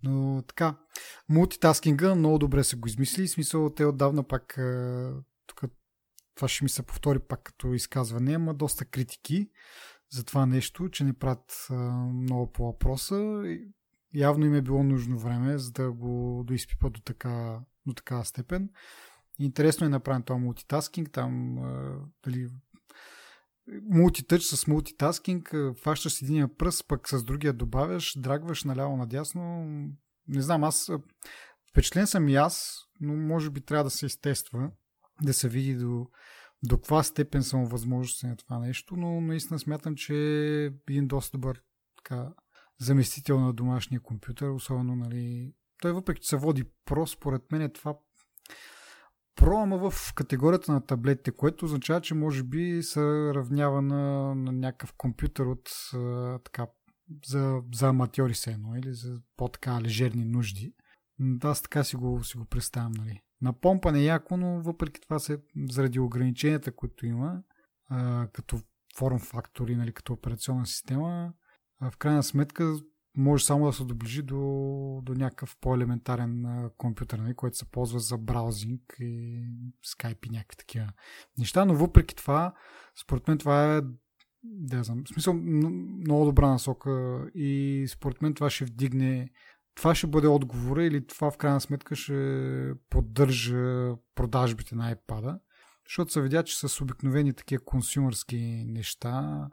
Но 0.04 0.44
така, 0.48 0.76
мултитаскинга 1.30 2.16
много 2.16 2.40
добре 2.40 2.64
са 2.64 2.76
го 2.76 2.88
измисли. 2.88 3.28
В 3.28 3.32
смисъл, 3.32 3.70
те 3.70 3.86
отдавна 3.86 4.24
пак 4.24 4.60
тук 5.48 5.64
това 6.36 6.48
ще 6.48 6.66
ми 6.66 6.70
се 6.70 6.84
повтори 6.84 7.20
пак 7.20 7.44
като 7.44 7.74
изказване, 7.74 8.36
ама 8.36 8.54
доста 8.54 8.86
критики 8.86 9.50
за 10.12 10.24
това 10.24 10.46
нещо, 10.46 10.90
че 10.90 11.04
не 11.04 11.14
правят 11.14 11.68
много 12.14 12.52
по 12.52 12.66
въпроса. 12.66 13.44
Явно 14.14 14.46
им 14.46 14.56
е 14.56 14.62
било 14.62 14.84
нужно 14.84 15.20
време, 15.20 15.58
за 15.58 15.72
да 15.72 15.92
го 15.92 16.44
доизпипат 16.48 16.94
до, 16.94 17.02
така, 17.02 17.60
до 17.86 17.94
такава 17.94 18.26
степен. 18.26 18.70
Интересно 19.40 19.86
е 19.86 19.90
направен 19.90 20.24
това 20.24 20.40
мултитаскинг, 20.40 21.12
там 21.12 21.58
а, 21.58 22.00
дали 22.24 22.48
мултитъч 23.84 24.44
с 24.44 24.68
мултитаскинг, 24.68 25.56
фащаш 25.84 26.22
единия 26.22 26.56
пръст, 26.58 26.88
пък 26.88 27.10
с 27.10 27.24
другия 27.24 27.54
добавяш, 27.54 28.14
драгваш 28.18 28.64
наляво 28.64 28.98
надясно. 28.98 29.66
Не 30.28 30.42
знам, 30.42 30.64
аз 30.64 30.92
впечатлен 31.72 32.08
съм 32.08 32.30
и 32.30 32.36
аз, 32.36 32.82
но 33.02 33.16
може 33.16 33.50
би 33.50 33.62
трябва 33.62 33.84
да 33.84 33.90
се 33.90 34.06
изтества, 34.06 34.72
да 35.22 35.34
се 35.34 35.50
види 35.50 35.76
до 35.76 36.08
до 36.64 36.78
каква 36.78 37.04
степен 37.04 37.44
съм 37.44 37.66
възможности 37.66 38.28
на 38.28 38.36
това 38.36 38.60
нещо, 38.60 38.96
но 38.96 39.22
наистина 39.22 39.60
смятам, 39.60 39.96
че 39.96 40.14
е 40.16 40.72
един 40.90 41.08
доста 41.08 41.38
добър 41.38 41.62
така, 41.98 42.34
заместител 42.80 43.40
на 43.40 43.54
домашния 43.54 44.02
компютър, 44.02 44.50
особено, 44.50 44.96
нали, 44.96 45.54
той 45.82 45.92
въпреки, 45.92 46.22
че 46.22 46.30
се 46.30 46.38
води 46.38 46.64
про, 46.86 47.08
според 47.08 47.52
мен 47.52 47.62
е 47.62 47.74
това 47.74 47.96
Pro, 49.38 49.64
ама 49.64 49.90
в 49.92 50.14
категорията 50.14 50.72
на 50.72 50.86
таблетите, 50.86 51.32
което 51.32 51.66
означава, 51.66 52.02
че 52.02 52.14
може 52.14 52.44
би 52.44 52.84
се 52.84 53.02
равнява 53.34 53.82
на, 53.82 54.36
на 54.36 54.52
някакъв 54.52 54.94
компютър 54.94 55.46
от 55.46 55.70
така, 56.44 56.68
за, 57.26 57.62
за 57.74 57.88
аматьори 57.88 58.34
се 58.34 58.52
едно, 58.52 58.76
или 58.76 58.94
за 58.94 59.22
по-така 59.38 59.82
лежерни 59.82 60.26
нужди. 60.26 60.74
Да, 61.20 61.50
аз 61.50 61.62
така 61.62 61.84
си 61.84 61.96
го, 61.96 62.24
си 62.24 62.38
го 62.38 62.46
представям, 62.46 62.92
нали. 62.92 63.22
На 63.42 63.54
помпа 63.54 63.92
не 63.92 64.00
е 64.00 64.06
яко, 64.06 64.38
но 64.38 64.62
въпреки 64.62 65.02
това 65.02 65.20
се, 65.20 65.38
заради 65.70 66.00
ограниченията, 66.00 66.72
които 66.72 67.06
има, 67.06 67.44
а, 67.90 68.28
като 68.34 68.60
форм 68.98 69.20
фактори, 69.20 69.76
нали, 69.76 69.94
като 69.94 70.14
операционна 70.14 70.66
система, 70.66 71.34
а 71.80 71.92
в 71.92 71.98
крайна 71.98 72.24
сметка 72.24 72.76
може 73.18 73.46
само 73.46 73.66
да 73.66 73.74
се 73.74 73.84
доближи 73.84 74.22
до, 74.22 74.36
до 75.04 75.14
някакъв 75.14 75.58
по-елементарен 75.62 76.46
компютър, 76.78 77.20
нали, 77.20 77.34
който 77.34 77.58
се 77.58 77.72
ползва 77.72 78.00
за 78.00 78.18
браузинг 78.18 78.82
и 79.00 79.44
скайп 79.84 80.26
и 80.26 80.30
някакви 80.30 80.58
такива 80.58 80.92
неща, 81.38 81.66
но 81.66 81.76
въпреки 81.76 82.16
това, 82.16 82.54
според 83.04 83.28
мен 83.28 83.38
това 83.38 83.78
е 83.78 83.82
да 84.44 84.84
знам, 84.84 85.04
в 85.06 85.10
смисъл 85.10 85.34
много 85.34 86.26
добра 86.26 86.48
насока 86.48 87.26
и 87.36 87.86
според 87.90 88.22
мен 88.22 88.34
това 88.34 88.50
ще 88.50 88.66
вдигне 88.66 89.30
това 89.76 89.96
ще 89.96 90.08
бъде 90.08 90.28
отговора 90.28 90.84
или 90.84 91.08
това 91.08 91.32
в 91.32 91.38
крайна 91.38 91.62
сметка 91.62 91.96
ще 91.96 92.74
поддържа 92.90 93.94
продажбите 94.16 94.76
на 94.76 94.96
iPad, 94.96 95.40
защото 95.86 96.12
се 96.12 96.22
видя, 96.22 96.44
че 96.44 96.68
с 96.68 96.82
обикновени 96.82 97.34
такива 97.34 97.64
консюмърски 97.64 98.66
неща 98.68 99.48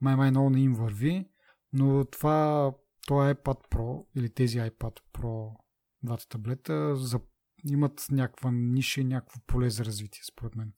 май-май 0.00 0.30
много 0.30 0.50
не 0.50 0.60
им 0.60 0.74
върви, 0.74 1.28
но 1.72 2.04
това 2.04 2.72
това 3.06 3.34
iPad 3.34 3.68
Pro 3.70 4.06
или 4.14 4.30
тези 4.30 4.58
iPad 4.58 4.98
Pro 5.12 5.56
двата 6.02 6.28
таблета 6.28 6.96
за, 6.96 7.20
имат 7.64 8.06
някаква 8.10 8.50
ниша 8.50 9.00
и 9.00 9.04
някакво 9.04 9.40
поле 9.46 9.70
за 9.70 9.84
развитие, 9.84 10.22
според 10.24 10.56
мен. 10.56 10.72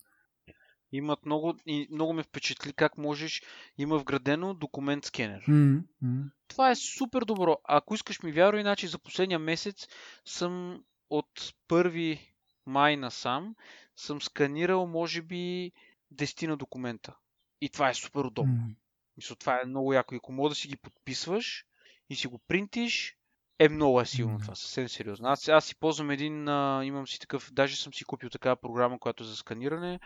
Имат 0.92 1.26
много 1.26 1.54
и 1.66 1.88
много 1.90 2.12
ме 2.12 2.22
впечатли 2.22 2.72
как 2.72 2.98
можеш, 2.98 3.42
има 3.78 3.98
вградено 3.98 4.54
документ 4.54 5.04
скенер. 5.04 5.44
Mm-hmm. 5.48 6.30
Това 6.48 6.70
е 6.70 6.76
супер 6.76 7.22
добро. 7.22 7.56
Ако 7.64 7.94
искаш 7.94 8.22
ми 8.22 8.32
вярвай, 8.32 8.60
иначе 8.60 8.88
за 8.88 8.98
последния 8.98 9.38
месец 9.38 9.88
съм 10.24 10.84
от 11.10 11.54
1 11.68 12.18
май 12.66 12.96
насам 12.96 13.54
съм 13.96 14.22
сканирал 14.22 14.86
може 14.86 15.22
би 15.22 15.72
10 16.14 16.46
на 16.46 16.56
документа. 16.56 17.16
И 17.60 17.68
това 17.68 17.88
е 17.90 17.94
супер 17.94 18.20
удобно. 18.20 18.54
Mm. 18.54 18.74
Мисля, 19.16 19.36
това 19.36 19.60
е 19.62 19.66
много 19.66 19.92
яко. 19.92 20.14
И 20.14 20.16
ако 20.16 20.32
мога 20.32 20.48
да 20.48 20.54
си 20.54 20.68
ги 20.68 20.76
подписваш, 20.76 21.66
и 22.10 22.16
си 22.16 22.26
го 22.26 22.38
принтиш, 22.38 23.16
е 23.58 23.68
много 23.68 24.00
е 24.00 24.06
силно 24.06 24.38
mm-hmm. 24.38 24.42
това, 24.42 24.54
съвсем 24.54 24.88
сериозно. 24.88 25.28
Аз, 25.28 25.48
аз 25.48 25.64
си 25.64 25.76
ползвам 25.76 26.10
един, 26.10 26.48
а, 26.48 26.84
имам 26.84 27.06
си 27.06 27.18
такъв, 27.18 27.52
даже 27.52 27.76
съм 27.76 27.94
си 27.94 28.04
купил 28.04 28.30
такава 28.30 28.56
програма, 28.56 28.98
която 28.98 29.22
е 29.22 29.26
за 29.26 29.36
сканиране. 29.36 30.00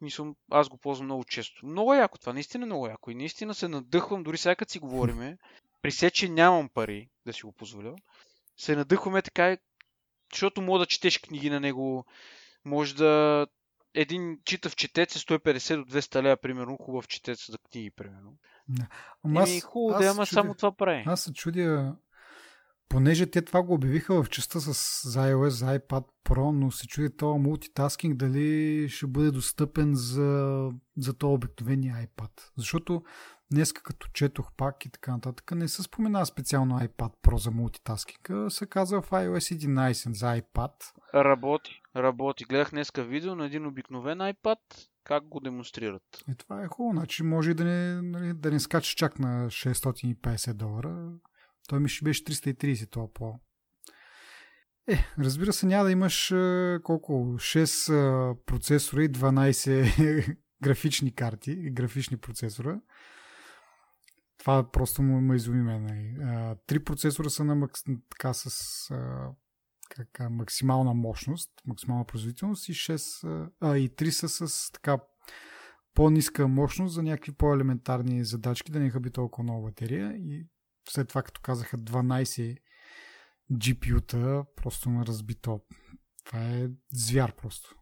Мислям, 0.00 0.34
аз 0.50 0.68
го 0.68 0.76
ползвам 0.76 1.06
много 1.06 1.24
често. 1.24 1.66
Много 1.66 1.94
е 1.94 1.98
яко 1.98 2.18
това, 2.18 2.32
наистина 2.32 2.64
е 2.64 2.66
много 2.66 2.86
яко. 2.86 3.10
И 3.10 3.14
наистина 3.14 3.54
се 3.54 3.68
надъхвам, 3.68 4.22
дори 4.22 4.38
сега 4.38 4.54
като 4.54 4.72
си 4.72 4.78
говориме, 4.78 5.38
при 5.82 5.90
се, 5.90 6.10
че 6.10 6.28
нямам 6.28 6.68
пари 6.68 7.08
да 7.26 7.32
си 7.32 7.42
го 7.42 7.52
позволя, 7.52 7.94
се 8.56 8.76
надъхваме 8.76 9.22
така, 9.22 9.56
защото 10.32 10.62
мога 10.62 10.78
да 10.78 10.86
четеш 10.86 11.18
книги 11.18 11.50
на 11.50 11.60
него, 11.60 12.06
може 12.64 12.94
да 12.94 13.46
един 13.94 14.38
читав 14.44 14.76
четец 14.76 15.16
е 15.16 15.18
150 15.18 15.76
до 15.76 15.98
200 15.98 16.22
лева, 16.22 16.36
примерно, 16.36 16.76
хубав 16.76 17.08
четец 17.08 17.50
за 17.50 17.58
книги, 17.58 17.90
примерно. 17.90 18.36
Да. 18.68 18.86
Ама 19.24 19.40
аз, 19.40 19.60
хубаво 19.60 20.02
да, 20.02 20.10
ама 20.10 20.26
само 20.26 20.54
това 20.54 20.72
прави. 20.72 21.04
Аз 21.06 21.22
се 21.22 21.32
чудя, 21.32 21.96
понеже 22.94 23.26
те 23.26 23.42
това 23.42 23.62
го 23.62 23.74
обявиха 23.74 24.22
в 24.22 24.30
частта 24.30 24.60
с 24.60 24.74
iOS, 25.04 25.48
за 25.48 25.78
iPad 25.78 26.04
Pro, 26.24 26.50
но 26.50 26.70
се 26.70 26.86
чудя 26.86 27.16
това 27.16 27.38
мултитаскинг 27.38 28.16
дали 28.16 28.88
ще 28.88 29.06
бъде 29.06 29.30
достъпен 29.30 29.90
за, 29.94 30.70
за 30.98 31.14
този 31.14 31.34
обикновения 31.34 31.96
iPad. 32.06 32.30
Защото 32.56 33.02
днес 33.52 33.72
като 33.72 34.08
четох 34.12 34.52
пак 34.56 34.86
и 34.86 34.90
така 34.90 35.12
нататък, 35.12 35.50
не 35.54 35.68
се 35.68 35.82
спомена 35.82 36.26
специално 36.26 36.78
iPad 36.78 37.12
Pro 37.22 37.36
за 37.36 37.50
мултитаскинг, 37.50 38.30
се 38.48 38.66
казва 38.66 39.02
в 39.02 39.10
iOS 39.10 39.66
11 39.66 40.12
за 40.12 40.40
iPad. 40.40 40.72
Работи, 41.14 41.80
работи. 41.96 42.44
Гледах 42.44 42.70
днеска 42.70 43.04
видео 43.04 43.34
на 43.34 43.46
един 43.46 43.66
обикновен 43.66 44.18
iPad, 44.18 44.58
как 45.04 45.28
го 45.28 45.40
демонстрират. 45.40 46.02
И 46.28 46.34
това 46.34 46.62
е 46.62 46.68
хубаво, 46.68 46.92
значи 46.92 47.22
може 47.22 47.54
да 47.54 47.64
не, 47.64 48.02
нали, 48.02 48.32
да 48.34 48.50
не 48.50 48.60
скача 48.60 48.94
чак 48.96 49.18
на 49.18 49.46
650 49.46 50.52
долара. 50.52 51.12
Той 51.68 51.80
ми 51.80 51.88
ще 51.88 52.04
беше 52.04 52.24
330 52.24 52.90
това 52.90 53.12
по. 53.12 53.40
Е, 54.88 54.98
разбира 55.18 55.52
се, 55.52 55.66
няма 55.66 55.84
да 55.84 55.90
имаш 55.90 56.28
колко? 56.82 57.12
6 57.12 58.34
процесора 58.46 59.04
и 59.04 59.08
12 59.08 60.36
графични 60.62 61.14
карти 61.14 61.50
и 61.50 61.70
графични 61.70 62.16
процесора. 62.16 62.80
Това 64.38 64.70
просто 64.70 65.02
му, 65.02 65.20
ме 65.20 65.36
изуми 65.36 65.62
мен. 65.62 65.84
Нали. 65.84 66.56
Три 66.66 66.84
процесора 66.84 67.30
са 67.30 67.44
на 67.44 67.54
макс, 67.54 67.80
така 68.10 68.34
с 68.34 68.90
а, 68.90 69.28
как, 69.88 70.30
максимална 70.30 70.94
мощност, 70.94 71.50
максимална 71.66 72.04
производителност 72.04 72.68
и 72.68 72.72
6, 72.72 73.50
а, 73.60 73.78
и 73.78 73.90
3 73.90 74.10
са 74.10 74.48
с 74.48 74.70
така 74.72 74.98
по-ниска 75.94 76.48
мощност 76.48 76.94
за 76.94 77.02
някакви 77.02 77.32
по-елементарни 77.32 78.24
задачки, 78.24 78.72
да 78.72 78.80
не 78.80 78.90
хаби 78.90 79.10
толкова 79.10 79.44
много 79.44 79.64
батерия 79.64 80.12
и 80.16 80.46
след 80.88 81.08
това 81.08 81.22
като 81.22 81.40
казаха 81.40 81.78
12 81.78 82.58
GPU-та, 83.52 84.44
просто 84.56 84.90
ме 84.90 85.06
разбито. 85.06 85.60
Това 86.24 86.40
е 86.40 86.68
звяр 86.92 87.34
просто. 87.36 87.74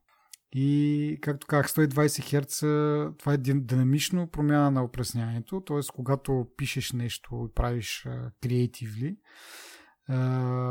И, 0.55 1.19
както 1.23 1.47
казах, 1.47 1.71
120 1.71 2.43
Hz, 2.43 3.19
това 3.19 3.33
е 3.33 3.37
динамично 3.37 4.27
промяна 4.27 4.71
на 4.71 4.85
опресняването, 4.85 5.61
т.е. 5.61 5.81
когато 5.95 6.47
пишеш 6.57 6.93
нещо 6.93 7.49
и 7.51 7.55
правиш 7.55 8.09
креативли, 8.43 9.17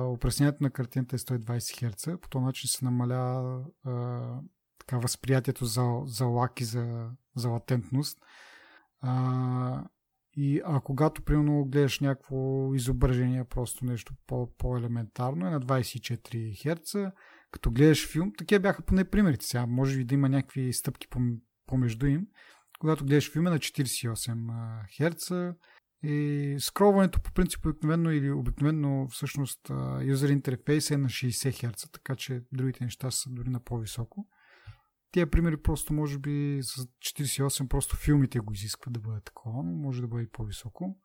опресняването 0.03 0.63
на 0.63 0.69
картината 0.69 1.15
е 1.15 1.19
120 1.19 1.39
Hz, 1.57 2.17
по 2.17 2.29
този 2.29 2.45
начин 2.45 2.69
се 2.69 2.85
намаля 2.85 3.63
така, 4.79 4.97
възприятието 4.97 5.65
за, 5.65 6.01
за 6.05 6.25
лак 6.25 6.61
и 6.61 6.63
за, 6.63 7.09
за 7.35 7.49
латентност. 7.49 8.17
А, 9.01 9.83
и 10.33 10.61
а 10.65 10.79
когато, 10.79 11.21
примерно, 11.21 11.65
гледаш 11.65 11.99
някакво 11.99 12.73
изображение, 12.73 13.43
просто 13.43 13.85
нещо 13.85 14.13
по- 14.27 14.55
по-елементарно, 14.57 15.47
е 15.47 15.49
на 15.49 15.61
24 15.61 16.53
Hz, 16.65 17.11
като 17.51 17.71
гледаш 17.71 18.11
филм, 18.11 18.31
такива 18.37 18.59
бяха 18.59 18.81
поне 18.81 19.03
примерите. 19.03 19.45
Сега 19.45 19.65
може 19.65 19.99
и 19.99 20.03
да 20.03 20.13
има 20.13 20.29
някакви 20.29 20.73
стъпки 20.73 21.07
помежду 21.67 22.05
им. 22.05 22.27
Когато 22.79 23.05
гледаш 23.05 23.31
филма 23.31 23.49
на 23.49 23.59
48 23.59 24.35
Hz 24.99 25.55
и 26.03 26.55
скролването 26.59 27.21
по 27.21 27.31
принцип 27.33 27.65
обикновено 27.65 28.11
или 28.11 28.31
обикновено 28.31 29.07
всъщност 29.07 29.71
юзер 30.01 30.29
интерфейс 30.29 30.91
е 30.91 30.97
на 30.97 31.07
60 31.09 31.67
Hz, 31.67 31.91
така 31.93 32.15
че 32.15 32.43
другите 32.51 32.83
неща 32.83 33.11
са 33.11 33.29
дори 33.29 33.49
на 33.49 33.59
по-високо. 33.59 34.27
Тия 35.11 35.31
примери 35.31 35.57
просто 35.57 35.93
може 35.93 36.19
би 36.19 36.59
с 36.61 36.85
48 36.85 37.67
просто 37.67 37.95
филмите 37.95 38.39
го 38.39 38.53
изискват 38.53 38.93
да 38.93 38.99
бъде 38.99 39.21
такова, 39.21 39.63
но 39.63 39.71
може 39.71 40.01
да 40.01 40.07
бъде 40.07 40.23
и 40.23 40.29
по-високо. 40.29 40.97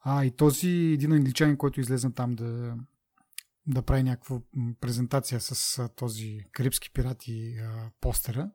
А 0.00 0.24
и 0.24 0.36
този 0.36 0.68
един 0.68 1.12
англичанин, 1.12 1.56
който 1.56 1.80
излезе 1.80 2.12
там 2.12 2.34
да, 2.34 2.76
да 3.66 3.82
прави 3.82 4.02
някаква 4.02 4.40
презентация 4.80 5.40
с 5.40 5.88
този 5.96 6.38
Карибски 6.52 6.90
пират 6.92 7.26
и 7.26 7.58
а, 7.58 7.90
постера, 8.00 8.50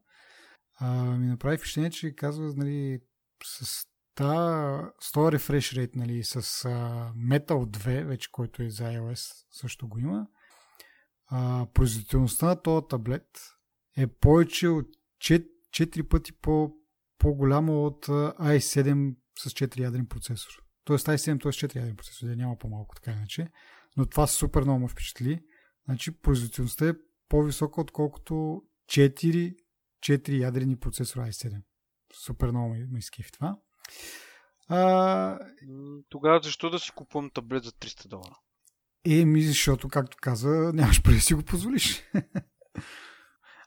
а, 0.79 1.03
ми 1.03 1.27
направи 1.27 1.57
впечатление, 1.57 1.89
че 1.89 2.15
казва, 2.15 2.53
нали, 2.55 2.99
с 3.43 3.87
та, 4.15 4.91
с 4.99 5.11
този 5.11 5.37
refresh 5.37 5.77
rate, 5.77 5.95
нали, 5.95 6.23
с 6.23 6.35
а, 6.35 6.39
Metal 7.13 7.65
2, 7.65 8.03
вече 8.03 8.31
който 8.31 8.63
е 8.63 8.69
за 8.69 8.83
iOS, 8.83 9.45
също 9.51 9.87
го 9.87 9.99
има, 9.99 10.27
а, 11.27 11.67
производителността 11.73 12.45
на 12.45 12.61
този 12.61 12.85
таблет 12.89 13.54
е 13.97 14.07
повече 14.07 14.67
от 14.67 14.87
4, 15.17 15.47
4 15.69 16.07
пъти 16.07 16.31
по, 16.33 16.71
по-голяма 17.17 17.81
от 17.81 18.05
i7 18.05 19.15
с 19.39 19.49
4 19.49 19.79
ядрен 19.79 20.05
процесор. 20.07 20.51
Тоест 20.83 21.07
i7, 21.07 21.41
т.е. 21.43 21.51
4 21.51 21.75
ядрен 21.75 21.95
процесор, 21.95 22.27
да 22.27 22.35
няма 22.35 22.57
по-малко 22.57 22.95
така 22.95 23.11
иначе. 23.11 23.47
Но 23.97 24.05
това 24.05 24.27
супер 24.27 24.61
много 24.61 24.79
ме 24.79 24.87
впечатли. 24.87 25.41
Значи 25.85 26.21
производителността 26.21 26.89
е 26.89 26.93
по-висока, 27.29 27.81
отколкото 27.81 28.33
4, 28.91 29.55
4 29.99 30.39
ядрени 30.39 30.79
процесора 30.79 31.27
i7. 31.27 31.61
Супер 32.25 32.51
много 32.51 32.69
ме, 32.69 32.87
ме 32.91 32.99
изкифи 32.99 33.31
това. 33.31 33.57
А... 34.67 35.39
Тогава 36.09 36.39
защо 36.43 36.69
да 36.69 36.79
си 36.79 36.91
купувам 36.95 37.31
таблет 37.33 37.63
за 37.63 37.71
300 37.71 38.07
долара? 38.07 38.39
Еми, 39.05 39.41
защото, 39.41 39.87
както 39.87 40.17
каза, 40.21 40.71
нямаш 40.73 41.03
преди 41.03 41.17
да 41.17 41.21
си 41.21 41.33
го 41.33 41.43
позволиш. 41.43 42.03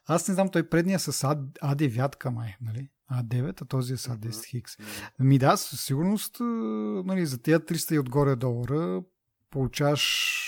Аз 0.09 0.27
не 0.27 0.33
знам, 0.33 0.49
той 0.49 0.69
предния 0.69 0.99
с 0.99 1.11
А9 1.11 2.29
май, 2.29 2.57
нали? 2.61 2.89
А9, 3.11 3.61
а 3.61 3.65
този 3.65 3.93
е 3.93 3.97
с 3.97 4.09
A10 4.09 4.29
Hx. 4.29 4.81
Ми 5.19 5.37
да, 5.37 5.57
със 5.57 5.81
сигурност 5.85 6.37
нали, 7.05 7.25
за 7.25 7.41
тези 7.41 7.57
300 7.57 7.95
и 7.95 7.99
отгоре 7.99 8.35
долара 8.35 9.03
получаваш, 9.49 10.45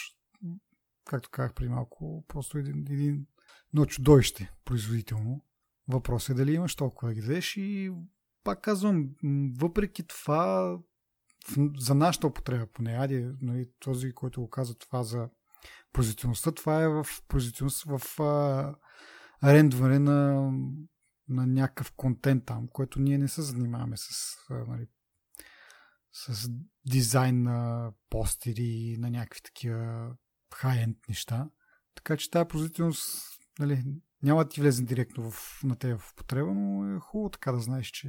както 1.06 1.30
казах 1.30 1.54
преди 1.54 1.70
малко, 1.70 2.26
просто 2.28 2.58
един, 2.58 2.86
един 2.90 3.26
но 3.74 3.86
чудовище 3.86 4.52
производително. 4.66 5.46
Въпрос 5.88 6.30
е 6.30 6.34
дали 6.34 6.54
имаш 6.54 6.76
толкова 6.76 7.08
да 7.08 7.16
ги 7.16 7.22
дадеш 7.22 7.58
и 7.58 7.92
пак 8.44 8.62
казвам, 8.62 9.10
въпреки 9.60 10.08
това 10.08 10.78
за 11.78 11.96
нашата 11.96 12.28
употреба 12.28 12.66
поне, 12.66 12.98
ади, 13.00 13.28
нали, 13.42 13.70
този, 13.80 14.12
който 14.12 14.42
го 14.42 14.50
каза 14.50 14.76
това 14.76 15.04
за 15.04 15.30
производителността, 15.94 16.52
това 16.52 16.84
е 16.84 16.88
в 16.88 17.06
производителност 17.28 17.84
в 17.84 18.22
а, 18.22 18.76
рендване 19.44 20.00
на, 20.00 20.52
на 21.28 21.48
някакъв 21.48 21.92
контент 21.92 22.46
там, 22.46 22.68
който 22.68 23.00
ние 23.00 23.18
не 23.18 23.28
се 23.28 23.42
занимаваме 23.42 23.98
с, 23.98 24.36
нали, 24.50 24.88
с 26.14 26.50
дизайн 26.86 27.44
на 27.44 27.92
постери, 28.10 28.96
на 29.00 29.10
някакви 29.10 29.42
такива 29.42 30.12
хай-енд 30.54 30.98
неща. 31.10 31.50
Така 31.96 32.18
че 32.18 32.32
тази 32.32 32.48
производителност 32.48 33.08
нали, 33.60 33.84
няма 34.24 34.44
да 34.44 34.50
ти 34.50 34.62
влезе 34.62 34.84
директно 34.84 35.32
в, 35.32 35.60
на 35.64 35.76
тея 35.76 35.98
в 35.98 36.12
употреба, 36.12 36.52
но 36.54 36.96
е 36.96 37.00
хубаво 37.00 37.30
така 37.30 37.52
да 37.52 37.60
знаеш, 37.60 37.88
че 37.88 38.08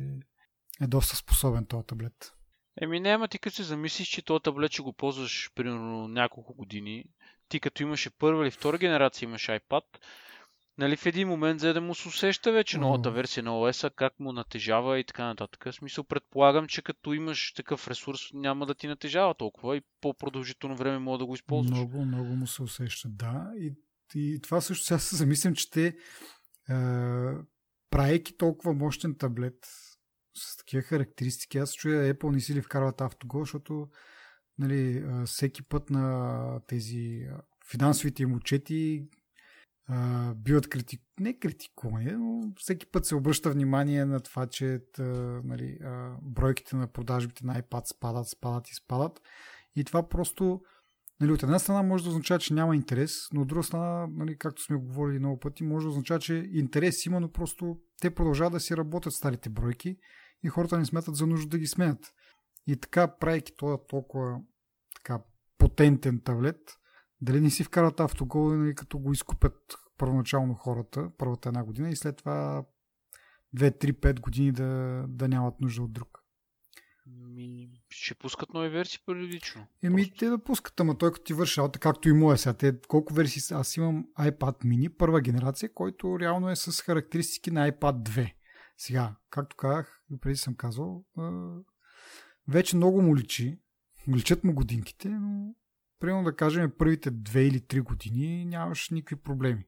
е 0.80 0.86
доста 0.86 1.16
способен 1.16 1.66
този 1.66 1.86
таблет. 1.86 2.32
Еми 2.80 3.00
няма 3.00 3.28
ти 3.28 3.38
като 3.38 3.56
се 3.56 3.62
замислиш, 3.62 4.08
че 4.08 4.24
този 4.24 4.42
таблет 4.42 4.72
ще 4.72 4.82
го 4.82 4.92
ползваш 4.92 5.50
примерно 5.54 6.08
няколко 6.08 6.54
години. 6.54 7.04
Ти 7.48 7.60
като 7.60 7.82
имаше 7.82 8.10
първа 8.10 8.42
или 8.42 8.50
втора 8.50 8.78
генерация 8.78 9.26
имаш 9.26 9.46
iPad, 9.48 9.82
нали 10.78 10.96
в 10.96 11.06
един 11.06 11.28
момент 11.28 11.60
за 11.60 11.74
да 11.74 11.80
му 11.80 11.94
се 11.94 12.08
усеща 12.08 12.52
вече 12.52 12.78
новата 12.78 13.10
версия 13.10 13.42
на 13.42 13.50
OS, 13.50 13.94
как 13.94 14.20
му 14.20 14.32
натежава 14.32 14.98
и 14.98 15.04
така 15.04 15.24
нататък. 15.24 15.64
В 15.64 15.72
смисъл 15.72 16.04
предполагам, 16.04 16.68
че 16.68 16.82
като 16.82 17.12
имаш 17.12 17.52
такъв 17.52 17.88
ресурс 17.88 18.20
няма 18.34 18.66
да 18.66 18.74
ти 18.74 18.86
натежава 18.86 19.34
толкова 19.34 19.76
и 19.76 19.82
по-продължително 20.00 20.76
време 20.76 20.98
мога 20.98 21.18
да 21.18 21.26
го 21.26 21.34
използваш. 21.34 21.78
Много, 21.78 22.04
много 22.04 22.36
му 22.36 22.46
се 22.46 22.62
усеща, 22.62 23.08
да. 23.08 23.52
И, 23.58 23.74
и 24.14 24.40
това 24.42 24.60
също 24.60 24.84
сега 24.84 24.98
се 24.98 25.16
замислям, 25.16 25.54
че 25.54 25.70
те 25.70 25.86
е, 25.86 25.94
правейки 27.90 28.36
толкова 28.36 28.74
мощен 28.74 29.14
таблет, 29.18 29.66
с 30.34 30.56
такива 30.56 30.82
характеристики. 30.82 31.58
Аз 31.58 31.74
чуя 31.74 32.14
Apple 32.14 32.32
не 32.32 32.40
си 32.40 32.54
ли 32.54 32.62
вкарват 32.62 33.00
автого, 33.00 33.40
защото 33.40 33.88
нали, 34.58 35.04
всеки 35.26 35.62
път 35.62 35.90
на 35.90 36.60
тези 36.66 37.28
финансовите 37.70 38.22
им 38.22 38.34
отчети 38.34 39.08
биват 40.36 40.68
критик... 40.68 41.02
не 41.20 41.38
критикувани, 41.38 42.12
но 42.12 42.52
всеки 42.56 42.86
път 42.86 43.06
се 43.06 43.14
обръща 43.14 43.50
внимание 43.50 44.04
на 44.04 44.20
това, 44.20 44.46
че 44.46 44.80
нали, 45.44 45.78
бройките 46.22 46.76
на 46.76 46.86
продажбите 46.86 47.46
на 47.46 47.62
iPad 47.62 47.82
спадат, 47.96 48.28
спадат 48.28 48.68
и 48.68 48.74
спадат. 48.74 49.20
И 49.76 49.84
това 49.84 50.08
просто 50.08 50.60
Нали, 51.20 51.32
от 51.32 51.42
една 51.42 51.58
страна 51.58 51.82
може 51.82 52.04
да 52.04 52.10
означава, 52.10 52.40
че 52.40 52.54
няма 52.54 52.76
интерес, 52.76 53.12
но 53.32 53.40
от 53.40 53.48
друга 53.48 53.62
страна, 53.62 54.06
нали, 54.10 54.38
както 54.38 54.62
сме 54.62 54.76
говорили 54.76 55.18
много 55.18 55.38
пъти, 55.38 55.64
може 55.64 55.84
да 55.84 55.90
означава, 55.90 56.20
че 56.20 56.48
интерес 56.52 57.06
има, 57.06 57.20
но 57.20 57.32
просто 57.32 57.78
те 58.00 58.14
продължават 58.14 58.52
да 58.52 58.60
си 58.60 58.76
работят 58.76 59.12
старите 59.12 59.50
бройки 59.50 59.96
и 60.44 60.48
хората 60.48 60.78
не 60.78 60.84
смятат 60.84 61.16
за 61.16 61.26
нужда 61.26 61.48
да 61.48 61.58
ги 61.58 61.66
сменят. 61.66 62.12
И 62.66 62.76
така, 62.76 63.16
правейки 63.16 63.52
това 63.56 63.78
толкова 63.88 64.40
така, 64.96 65.22
потентен 65.58 66.20
таблет, 66.24 66.60
дали 67.22 67.40
не 67.40 67.50
си 67.50 67.64
вкарат 67.64 68.00
автогол, 68.00 68.56
нали, 68.56 68.74
като 68.74 68.98
го 68.98 69.12
изкупят 69.12 69.74
първоначално 69.98 70.54
хората, 70.54 71.10
първата 71.18 71.48
една 71.48 71.64
година 71.64 71.90
и 71.90 71.96
след 71.96 72.16
това 72.16 72.64
2-3-5 73.56 74.20
години 74.20 74.52
да, 74.52 75.04
да 75.08 75.28
нямат 75.28 75.60
нужда 75.60 75.82
от 75.82 75.92
друг. 75.92 76.18
Ми, 77.06 77.70
ще 77.88 78.14
пускат 78.14 78.54
нови 78.54 78.68
версии 78.68 79.00
периодично. 79.06 79.66
Еми, 79.82 80.12
те 80.18 80.28
да 80.28 80.44
пускат, 80.44 80.80
ама 80.80 80.98
той 80.98 81.12
като 81.12 81.24
ти 81.24 81.34
върши 81.34 81.60
работа, 81.60 81.78
както 81.78 82.08
и 82.08 82.12
моя 82.12 82.38
сега. 82.38 82.52
Те, 82.52 82.80
колко 82.88 83.14
версии 83.14 83.56
Аз 83.56 83.76
имам 83.76 84.06
iPad 84.18 84.64
mini, 84.64 84.96
първа 84.96 85.20
генерация, 85.20 85.74
който 85.74 86.20
реално 86.20 86.50
е 86.50 86.56
с 86.56 86.82
характеристики 86.82 87.50
на 87.50 87.72
iPad 87.72 88.08
2. 88.08 88.32
Сега, 88.76 89.16
както 89.30 89.56
казах, 89.56 90.02
преди 90.20 90.36
съм 90.36 90.54
казал, 90.54 91.04
вече 92.48 92.76
много 92.76 93.02
му 93.02 93.16
личи. 93.16 93.58
Личат 94.08 94.44
му 94.44 94.54
годинките, 94.54 95.08
но 95.08 95.54
примерно 96.02 96.24
да 96.24 96.36
кажем 96.36 96.72
първите 96.78 97.10
две 97.10 97.46
или 97.46 97.60
три 97.60 97.80
години 97.80 98.44
нямаш 98.44 98.90
никакви 98.90 99.22
проблеми. 99.22 99.64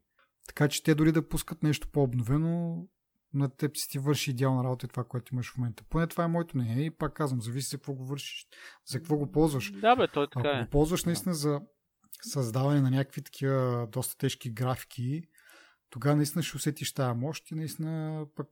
Така 0.47 0.69
че 0.69 0.83
те 0.83 0.95
дори 0.95 1.13
да 1.13 1.29
пускат 1.29 1.63
нещо 1.63 1.89
по-обновено, 1.93 2.87
на 3.35 3.57
теб 3.57 3.77
си 3.77 3.89
ти 3.91 3.99
върши 3.99 4.31
идеална 4.31 4.65
работа 4.65 4.87
и 4.87 4.89
това, 4.89 5.05
което 5.05 5.35
имаш 5.35 5.53
в 5.53 5.57
момента. 5.57 5.85
Поне 5.89 6.07
това 6.07 6.25
е 6.25 6.29
моето 6.29 6.57
мнение 6.57 6.87
и 6.87 6.97
пак 6.97 7.15
казвам, 7.15 7.43
зависи 7.43 7.69
за 7.69 7.77
какво 7.77 7.93
го 7.93 8.07
вършиш, 8.07 8.47
за 8.87 8.99
какво 8.99 9.17
го 9.17 9.31
ползваш. 9.31 9.73
Да, 9.73 9.97
бе, 9.97 10.09
той 10.09 10.29
така 10.31 10.49
Ако 10.49 10.59
е. 10.59 10.65
го 10.65 10.71
ползваш 10.71 11.05
наистина 11.05 11.35
за 11.35 11.61
създаване 12.23 12.81
на 12.81 12.91
някакви 12.91 13.23
такива 13.23 13.89
доста 13.93 14.17
тежки 14.17 14.51
графики, 14.51 15.23
тогава 15.91 16.17
наистина 16.17 16.43
ще 16.43 16.57
усетиш 16.57 16.93
тази 16.93 17.19
мощ 17.19 17.51
и 17.51 17.55
наистина 17.55 18.27
пък 18.37 18.49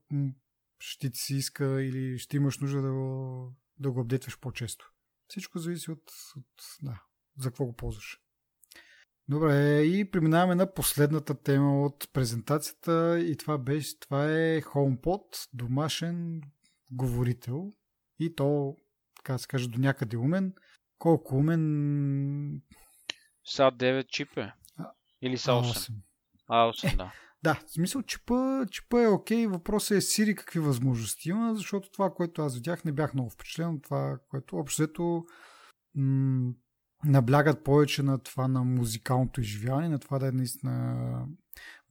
ще 0.79 1.11
ти 1.11 1.19
си 1.19 1.35
иска 1.35 1.83
или 1.83 2.19
ще 2.19 2.37
имаш 2.37 2.59
нужда 2.59 2.83
да 2.83 2.93
го, 2.93 3.55
да 3.79 3.91
го 3.91 4.01
апдейтваш 4.01 4.39
по-често. 4.41 4.93
Всичко 5.29 5.59
зависи 5.59 5.91
от, 5.91 6.13
от 6.37 6.63
да, 6.83 7.03
за 7.39 7.49
какво 7.49 7.67
го 7.67 7.73
ползваш. 7.73 8.19
Добре, 9.29 9.83
и 9.83 10.11
преминаваме 10.11 10.55
на 10.55 10.75
последната 10.75 11.43
тема 11.43 11.83
от 11.83 12.13
презентацията 12.13 13.21
и 13.21 13.37
това 13.37 13.59
беше, 13.59 13.99
това 13.99 14.25
е 14.25 14.61
HomePod, 14.61 15.49
домашен 15.53 16.41
говорител 16.91 17.73
и 18.19 18.35
то, 18.35 18.77
така 19.17 19.39
се 19.39 19.47
каже, 19.47 19.69
до 19.69 19.79
някъде 19.79 20.17
умен. 20.17 20.55
Колко 20.99 21.37
умен? 21.37 22.63
СА 23.45 23.63
9 23.63 24.07
чип 24.07 24.37
е. 24.37 24.53
Или 25.23 25.39
СА 25.39 25.51
8? 25.51 25.93
А8, 26.51 26.97
да. 26.97 27.13
Да, 27.43 27.55
в 27.55 27.71
смисъл 27.71 28.03
чипа, 28.03 28.67
чипа 28.71 29.03
е 29.03 29.09
окей. 29.09 29.47
Въпросът 29.47 29.91
е 29.91 30.01
Siri 30.01 30.35
какви 30.35 30.61
възможности 30.61 31.29
има, 31.29 31.55
защото 31.55 31.91
това, 31.91 32.15
което 32.15 32.43
аз 32.43 32.55
видях, 32.55 32.85
не 32.85 32.93
бях 32.93 33.15
много 33.15 33.31
впечатлен. 33.31 33.81
Това, 33.81 34.19
което 34.29 34.57
общото 34.57 35.25
м- 35.95 36.53
наблягат 37.05 37.65
повече 37.65 38.03
на 38.03 38.19
това 38.19 38.49
на 38.49 38.65
музикалното 38.65 39.41
изживяване, 39.41 39.89
на 39.89 39.99
това 39.99 40.19
да 40.19 40.29
е 40.29 40.33
наистина 40.33 41.27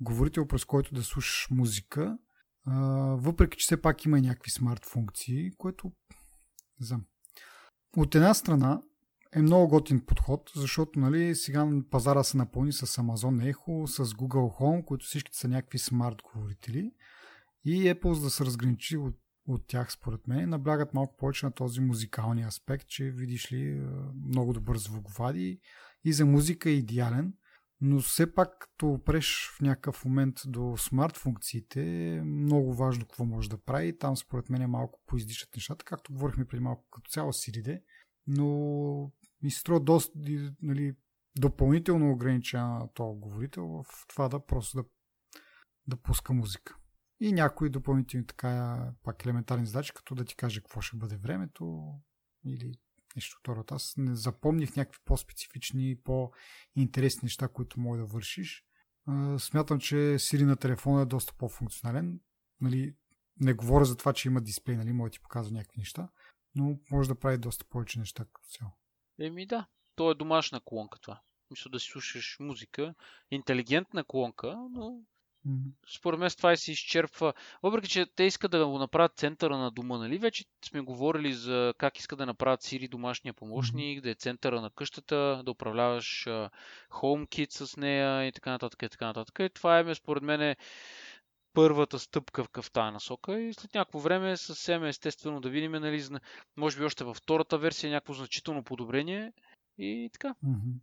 говорител, 0.02 0.48
през 0.48 0.66
който 0.66 0.96
да 0.96 1.04
слушаш 1.04 1.48
музика. 1.52 2.18
Въпреки, 3.18 3.58
че 3.58 3.64
все 3.64 3.82
пак 3.82 4.06
има 4.06 4.18
и 4.18 4.22
някакви 4.22 4.52
смарт 4.52 4.86
функции, 4.86 5.52
което 5.58 5.92
не 6.80 6.86
знам. 6.86 7.06
От 7.98 8.16
една 8.16 8.34
страна, 8.34 8.82
е 9.34 9.42
много 9.42 9.68
готин 9.68 10.06
подход, 10.06 10.52
защото 10.56 11.00
нали, 11.00 11.36
сега 11.36 11.70
пазара 11.92 12.24
се 12.24 12.38
напълни 12.38 12.74
с 12.74 12.86
Amazon 12.86 13.54
Echo, 13.54 13.86
с 13.86 14.14
От, 19.48 19.68
тях, 19.68 19.92
според 19.92 20.28
мен, 20.28 20.50
наблягат 20.50 20.94
малко 20.94 21.18
повече 21.18 21.46
на 21.46 21.52
този 21.52 21.82
музикалния 21.82 22.48
аспект, 22.48 22.88
че 22.88 23.04
видиш 23.04 23.52
ли 23.52 23.88
много 24.28 24.54
добър 24.54 24.78
звук 24.78 25.10
вади 25.10 25.60
и 26.04 26.14
за 26.14 26.26
музика 26.26 26.70
е 26.70 26.74
идеален. 26.74 27.34
Но 27.84 28.00
все 28.00 28.34
пак, 28.34 28.58
като 28.60 28.90
опреш 28.90 29.52
в 29.58 29.62
някакъв 29.62 30.06
момент 30.06 30.36
до 30.46 30.78
смарт 30.78 31.18
функциите, 31.18 32.08
е 32.16 32.22
много 32.22 32.74
важно 32.74 33.06
какво 33.06 33.26
може 33.26 33.50
да 33.50 33.64
прави. 33.64 33.98
Там 33.98 34.18
според 34.18 34.50
мен 34.50 34.62
е 34.62 34.68
малко 34.68 35.00
поиздишат 35.06 35.56
нещата, 35.56 35.86
както 35.86 36.14
говорихме 36.14 36.46
преди 36.46 36.64
малко 36.64 36.88
като 36.92 37.12
цяло 37.12 37.32
Siri, 37.34 37.82
но 38.28 39.12
ми 39.42 39.52
се 39.52 39.60
струва 39.60 39.80
доста 39.80 40.20
нали, 40.62 40.96
допълнително 41.40 42.12
ограничена 42.12 42.90
този 42.94 43.20
говорител 43.20 43.68
в 43.68 43.86
това 44.08 44.30
да 44.30 44.46
просто 44.46 44.78
да, 44.78 44.84
да 45.88 45.98
пуска 45.98 46.34
музика. 46.34 46.78
И 47.23 47.34
някои 47.34 47.69
допълнителни 47.69 48.27
така 48.27 48.93
пак 49.03 49.26
елементарни 49.26 49.65
задачи, 49.65 49.93
като 49.93 50.15
да 50.15 50.26
ти 50.26 50.35
каже 50.35 50.61
какво 50.61 50.81
ще 50.81 50.98
бъде 50.98 51.18
времето 51.18 51.93
или 52.45 52.73
нещо 53.15 53.38
второ. 53.39 53.64
Аз 53.72 53.93
не 53.98 54.15
запомних 54.15 54.76
някакви 54.76 54.99
по-специфични, 55.06 56.02
по-интересни 56.03 57.26
неща, 57.26 57.48
които 57.48 57.80
може 57.80 57.99
да 57.99 58.06
вършиш. 58.06 58.65
Смятам, 59.38 59.80
че 59.80 59.95
Siri 59.95 60.45
на 60.45 60.56
телефона 60.56 61.02
е 61.02 61.06
доста 61.06 61.34
по-функционален. 61.34 62.19
Нали, 62.61 62.95
не 63.39 63.53
говоря 63.53 63.85
за 63.85 63.98
това, 63.98 64.14
че 64.14 64.27
има 64.27 64.41
дисплей, 64.41 64.76
нали, 64.76 64.93
може 64.93 65.10
да 65.10 65.14
ти 65.14 65.19
показва 65.22 65.53
някакви 65.53 65.80
неща, 65.80 66.10
но 66.56 66.80
може 66.91 67.10
да 67.10 67.19
прави 67.19 67.38
доста 67.38 67.65
повече 67.65 67.99
неща 67.99 68.26
като 68.26 68.48
цяло. 68.48 68.72
Еми 69.19 69.45
да, 69.45 69.68
то 69.95 70.11
е 70.11 70.15
домашна 70.15 70.61
колонка 70.61 70.99
това. 70.99 71.22
Мисля 71.52 71.69
да 71.72 71.80
си 71.80 71.88
слушаш 71.88 72.38
музика. 72.39 72.95
Интелигентна 73.31 74.03
колонка, 74.03 74.68
но. 74.72 75.02
Според 75.96 76.20
мен 76.20 76.30
това 76.38 76.54
и 76.54 76.58
се 76.58 76.72
изчерпва. 76.72 77.34
Въпреки, 77.64 77.90
че 77.90 78.06
те 78.16 78.24
искат 78.24 78.52
да 78.52 78.68
го 78.68 78.80
направят 78.80 79.18
центъра 79.18 79.58
на 79.58 79.72
дома, 79.72 79.98
нали? 79.98 80.18
Вече 80.18 80.46
сме 80.66 80.82
говорили 80.82 81.34
за 81.34 81.74
как 81.78 82.00
искат 82.00 82.18
да 82.18 82.26
направят 82.26 82.62
Siri 82.62 82.90
домашния 82.90 83.34
помощник, 83.34 84.02
да 84.02 84.10
е 84.10 84.16
центъра 84.16 84.62
на 84.62 84.70
къщата, 84.70 85.42
да 85.46 85.52
управляваш 85.52 86.28
HomeKit 86.90 87.52
с 87.52 87.78
нея 87.78 88.26
и 88.28 88.32
така 88.32 88.52
нататък. 88.52 88.82
И, 88.82 88.90
така 88.90 89.06
нататък. 89.06 89.40
и 89.40 89.50
това 89.50 89.80
е, 89.80 89.96
според 89.96 90.24
мен, 90.24 90.56
първата 91.54 92.00
стъпка 92.00 92.62
в 92.62 92.72
тази 92.72 92.94
насока 92.94 93.40
и 93.40 93.54
след 93.54 93.74
някакво 93.74 94.00
време 94.00 94.38
съвсем 94.38 94.86
естествено 94.86 95.42
да 95.42 95.50
видим, 95.50 95.72
нали, 95.72 96.04
може 96.58 96.78
би 96.78 96.86
още 96.86 97.04
във 97.04 97.18
втората 97.18 97.58
версия 97.58 97.92
някакво 97.92 98.14
значително 98.14 98.64
подобрение 98.64 99.34
и 99.78 100.10
така. 100.14 100.36
Mm-hmm. 100.46 100.74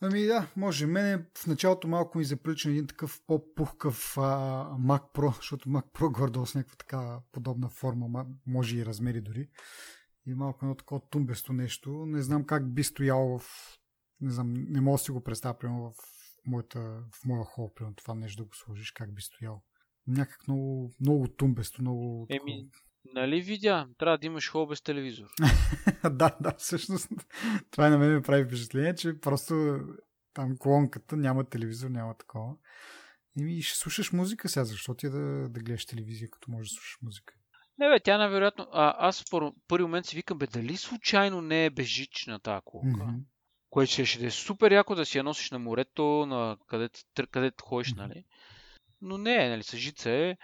Ами 0.00 0.26
да, 0.26 0.50
може. 0.56 0.86
Мене 0.86 1.26
в 1.38 1.46
началото 1.46 1.88
малко 1.88 2.18
ми 2.18 2.24
заприлича 2.24 2.70
един 2.70 2.86
такъв 2.86 3.20
по-пухкав 3.26 4.18
а, 4.18 4.20
Mac 4.78 5.14
Pro, 5.14 5.36
защото 5.36 5.68
Mac 5.68 5.92
Pro 5.92 6.12
гордо 6.12 6.46
с 6.46 6.54
някаква 6.54 6.76
така 6.76 7.20
подобна 7.32 7.68
форма, 7.68 8.26
може 8.46 8.76
и 8.76 8.86
размери 8.86 9.20
дори. 9.20 9.48
И 10.26 10.34
малко 10.34 10.64
едно 10.64 10.74
такова 10.74 11.00
тумбесто 11.10 11.52
нещо. 11.52 12.06
Не 12.06 12.22
знам 12.22 12.44
как 12.44 12.74
би 12.74 12.84
стояло 12.84 13.38
в... 13.38 13.78
Не 14.20 14.30
знам, 14.30 14.54
не 14.54 14.80
мога 14.80 14.94
да 14.94 14.98
си 14.98 15.10
го 15.10 15.20
представя, 15.20 15.56
в 15.70 15.92
моята, 16.46 17.02
в 17.12 17.24
моя 17.24 17.44
хол, 17.44 17.74
примерно 17.74 17.96
това 17.96 18.14
нещо 18.14 18.42
да 18.42 18.48
го 18.48 18.54
сложиш, 18.54 18.90
как 18.90 19.14
би 19.14 19.22
стоял. 19.22 19.62
Някак 20.06 20.48
много, 20.48 20.92
много 21.00 21.28
тумбесто, 21.28 21.82
много... 21.82 22.26
Еми, 22.30 22.68
нали 23.04 23.40
видя? 23.40 23.88
Трябва 23.98 24.18
да 24.18 24.26
имаш 24.26 24.50
хол 24.50 24.66
без 24.66 24.82
телевизор. 24.82 25.26
да, 26.10 26.36
да, 26.40 26.54
всъщност. 26.58 27.08
Това 27.70 27.88
на 27.88 27.98
мен 27.98 28.14
ми 28.14 28.22
прави 28.22 28.44
впечатление, 28.44 28.94
че 28.94 29.20
просто 29.20 29.78
там 30.34 30.56
колонката 30.58 31.16
няма 31.16 31.44
телевизор, 31.44 31.90
няма 31.90 32.14
такова. 32.16 32.54
И 33.40 33.62
ще 33.62 33.78
слушаш 33.78 34.12
музика 34.12 34.48
сега, 34.48 34.64
защо 34.64 34.94
ти 34.94 35.06
е 35.06 35.10
да, 35.10 35.48
да 35.48 35.60
гледаш 35.60 35.86
телевизия, 35.86 36.30
като 36.30 36.50
можеш 36.50 36.70
да 36.70 36.74
слушаш 36.74 36.98
музика? 37.02 37.34
Не 37.78 37.88
бе, 37.88 38.00
тя 38.00 38.18
най-вероятно... 38.18 38.66
А, 38.72 38.94
аз 39.08 39.22
в 39.22 39.52
първи 39.68 39.84
момент 39.84 40.06
си 40.06 40.16
викам, 40.16 40.38
бе, 40.38 40.46
дали 40.46 40.76
случайно 40.76 41.40
не 41.40 41.64
е 41.64 41.70
бежична 41.70 42.40
тази 42.40 42.60
колонка? 42.64 43.00
Mm-hmm 43.00 43.20
което 43.70 43.92
ще, 43.92 44.04
ще 44.04 44.26
е 44.26 44.30
супер 44.30 44.72
яко 44.72 44.94
да 44.94 45.06
си 45.06 45.18
я 45.18 45.24
носиш 45.24 45.50
на 45.50 45.58
морето, 45.58 46.26
на 46.26 46.56
където, 46.66 47.00
където 47.30 47.64
ходиш, 47.64 47.94
нали? 47.94 48.24
Но 49.00 49.18
не, 49.18 49.48
нали, 49.48 49.62
с 49.62 49.76
жица 49.76 50.10
е. 50.10 50.36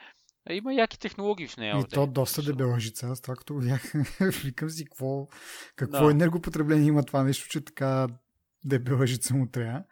Има 0.51 0.74
яки 0.74 0.98
технологии 0.98 1.48
в 1.48 1.56
нея. 1.56 1.78
И 1.78 1.85
то 1.85 2.06
доста 2.06 2.43
дебела 2.43 2.81
жица. 2.81 3.06
Аз 3.06 3.20
това 3.20 3.36
като 3.36 3.55
го 3.55 3.60
видях, 3.60 3.93
викам 4.44 4.70
си 4.70 4.85
какво, 4.85 5.28
какво 5.77 6.05
да. 6.05 6.10
енергопотребление 6.10 6.86
има 6.86 7.02
това 7.02 7.23
нещо, 7.23 7.48
че 7.48 7.60
така 7.60 8.09
дебела 8.64 9.06
жица 9.06 9.35
му 9.35 9.47
трябва. 9.47 9.82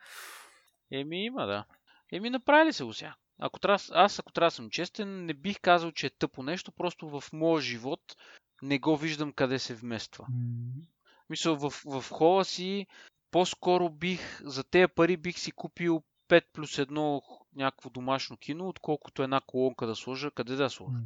Еми 0.90 1.24
има, 1.24 1.46
да. 1.46 1.64
Еми 2.12 2.30
направили 2.30 2.72
се 2.72 2.84
го 2.84 2.92
сега. 2.92 3.14
Ако 3.38 3.60
трябва, 3.60 3.78
аз 3.92 4.18
ако 4.18 4.32
трябва 4.32 4.50
съм 4.50 4.70
честен, 4.70 5.26
не 5.26 5.34
бих 5.34 5.60
казал, 5.60 5.92
че 5.92 6.06
е 6.06 6.10
тъпо 6.10 6.42
нещо, 6.42 6.72
просто 6.72 7.08
в 7.08 7.24
моя 7.32 7.62
живот 7.62 8.16
не 8.62 8.78
го 8.78 8.96
виждам 8.96 9.32
къде 9.32 9.58
се 9.58 9.74
вмества. 9.74 10.26
Mm. 10.30 10.86
Мисля, 11.30 11.54
в, 11.54 11.70
в 11.84 12.04
хола 12.10 12.44
си 12.44 12.86
по-скоро 13.30 13.90
бих, 13.90 14.40
за 14.42 14.64
тези 14.64 14.88
пари 14.94 15.16
бих 15.16 15.38
си 15.38 15.52
купил 15.52 16.02
5 16.28 16.42
плюс 16.52 16.76
1 16.76 17.20
някакво 17.56 17.90
домашно 17.90 18.36
кино, 18.36 18.68
отколкото 18.68 19.22
една 19.22 19.40
колонка 19.40 19.86
да 19.86 19.94
сложа. 19.94 20.30
Къде 20.30 20.56
да 20.56 20.70
сложа? 20.70 20.98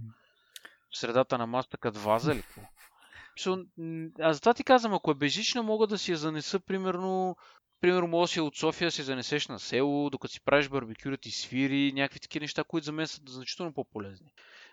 В 0.91 0.99
средата 0.99 1.39
на 1.39 1.47
маста 1.47 1.77
като 1.77 1.99
ваза 1.99 2.35
ли? 2.35 2.43
Аз 4.21 4.37
затова 4.37 4.55
ти 4.55 4.65
казвам, 4.65 4.95
ако 4.95 5.11
е 5.11 5.15
бежична, 5.15 5.63
мога 5.63 5.87
да 5.87 5.99
си 5.99 6.11
я 6.11 6.17
занеса, 6.17 6.61
примерно, 6.61 7.37
примерно 7.81 8.21
да 8.21 8.27
си 8.27 8.41
от 8.41 8.57
София 8.57 8.91
си 8.91 9.03
занесеш 9.03 9.49
на 9.49 9.59
село, 9.59 10.11
докато 10.11 10.35
си 10.35 10.41
правиш 10.41 10.69
барбекю, 10.69 11.11
да 11.11 11.17
ти 11.17 11.31
свири, 11.31 11.93
някакви 11.93 12.21
такива 12.21 12.45
неща, 12.45 12.65
които 12.65 12.85
за 12.85 12.93
мен 12.93 13.07
са 13.07 13.21
значително 13.29 13.73
по-полезни. 13.73 14.33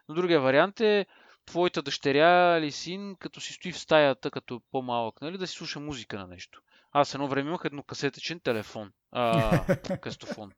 Но 0.09 0.15
другия 0.15 0.41
вариант 0.41 0.81
е 0.81 1.05
твоята 1.45 1.81
дъщеря 1.81 2.57
или 2.57 2.71
син, 2.71 3.15
като 3.19 3.41
си 3.41 3.53
стои 3.53 3.71
в 3.71 3.79
стаята, 3.79 4.31
като 4.31 4.55
е 4.55 4.59
по-малък, 4.71 5.21
нали, 5.21 5.37
да 5.37 5.47
си 5.47 5.53
слуша 5.53 5.79
музика 5.79 6.19
на 6.19 6.27
нещо. 6.27 6.61
Аз 6.91 7.13
едно 7.13 7.27
време 7.27 7.49
имах 7.49 7.61
еднокасетъчен 7.65 8.39
телефон. 8.39 8.91
А, 9.11 9.65
кастофон. 10.01 10.51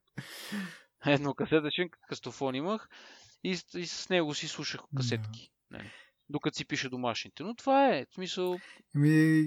Еднокасетъчен 1.05 1.89
кастофон 2.09 2.55
имах 2.55 2.89
и, 3.43 3.57
и 3.75 3.87
с 3.87 4.09
него 4.09 4.33
си 4.33 4.47
слушах 4.47 4.81
касетки. 4.95 5.51
Не, 5.71 5.77
нали, 5.77 5.91
докато 6.29 6.57
си 6.57 6.65
пише 6.65 6.89
домашните. 6.89 7.43
Но 7.43 7.55
това 7.55 7.95
е, 7.95 8.05
в 8.05 8.13
смисъл... 8.13 8.59
Ми... 8.95 9.43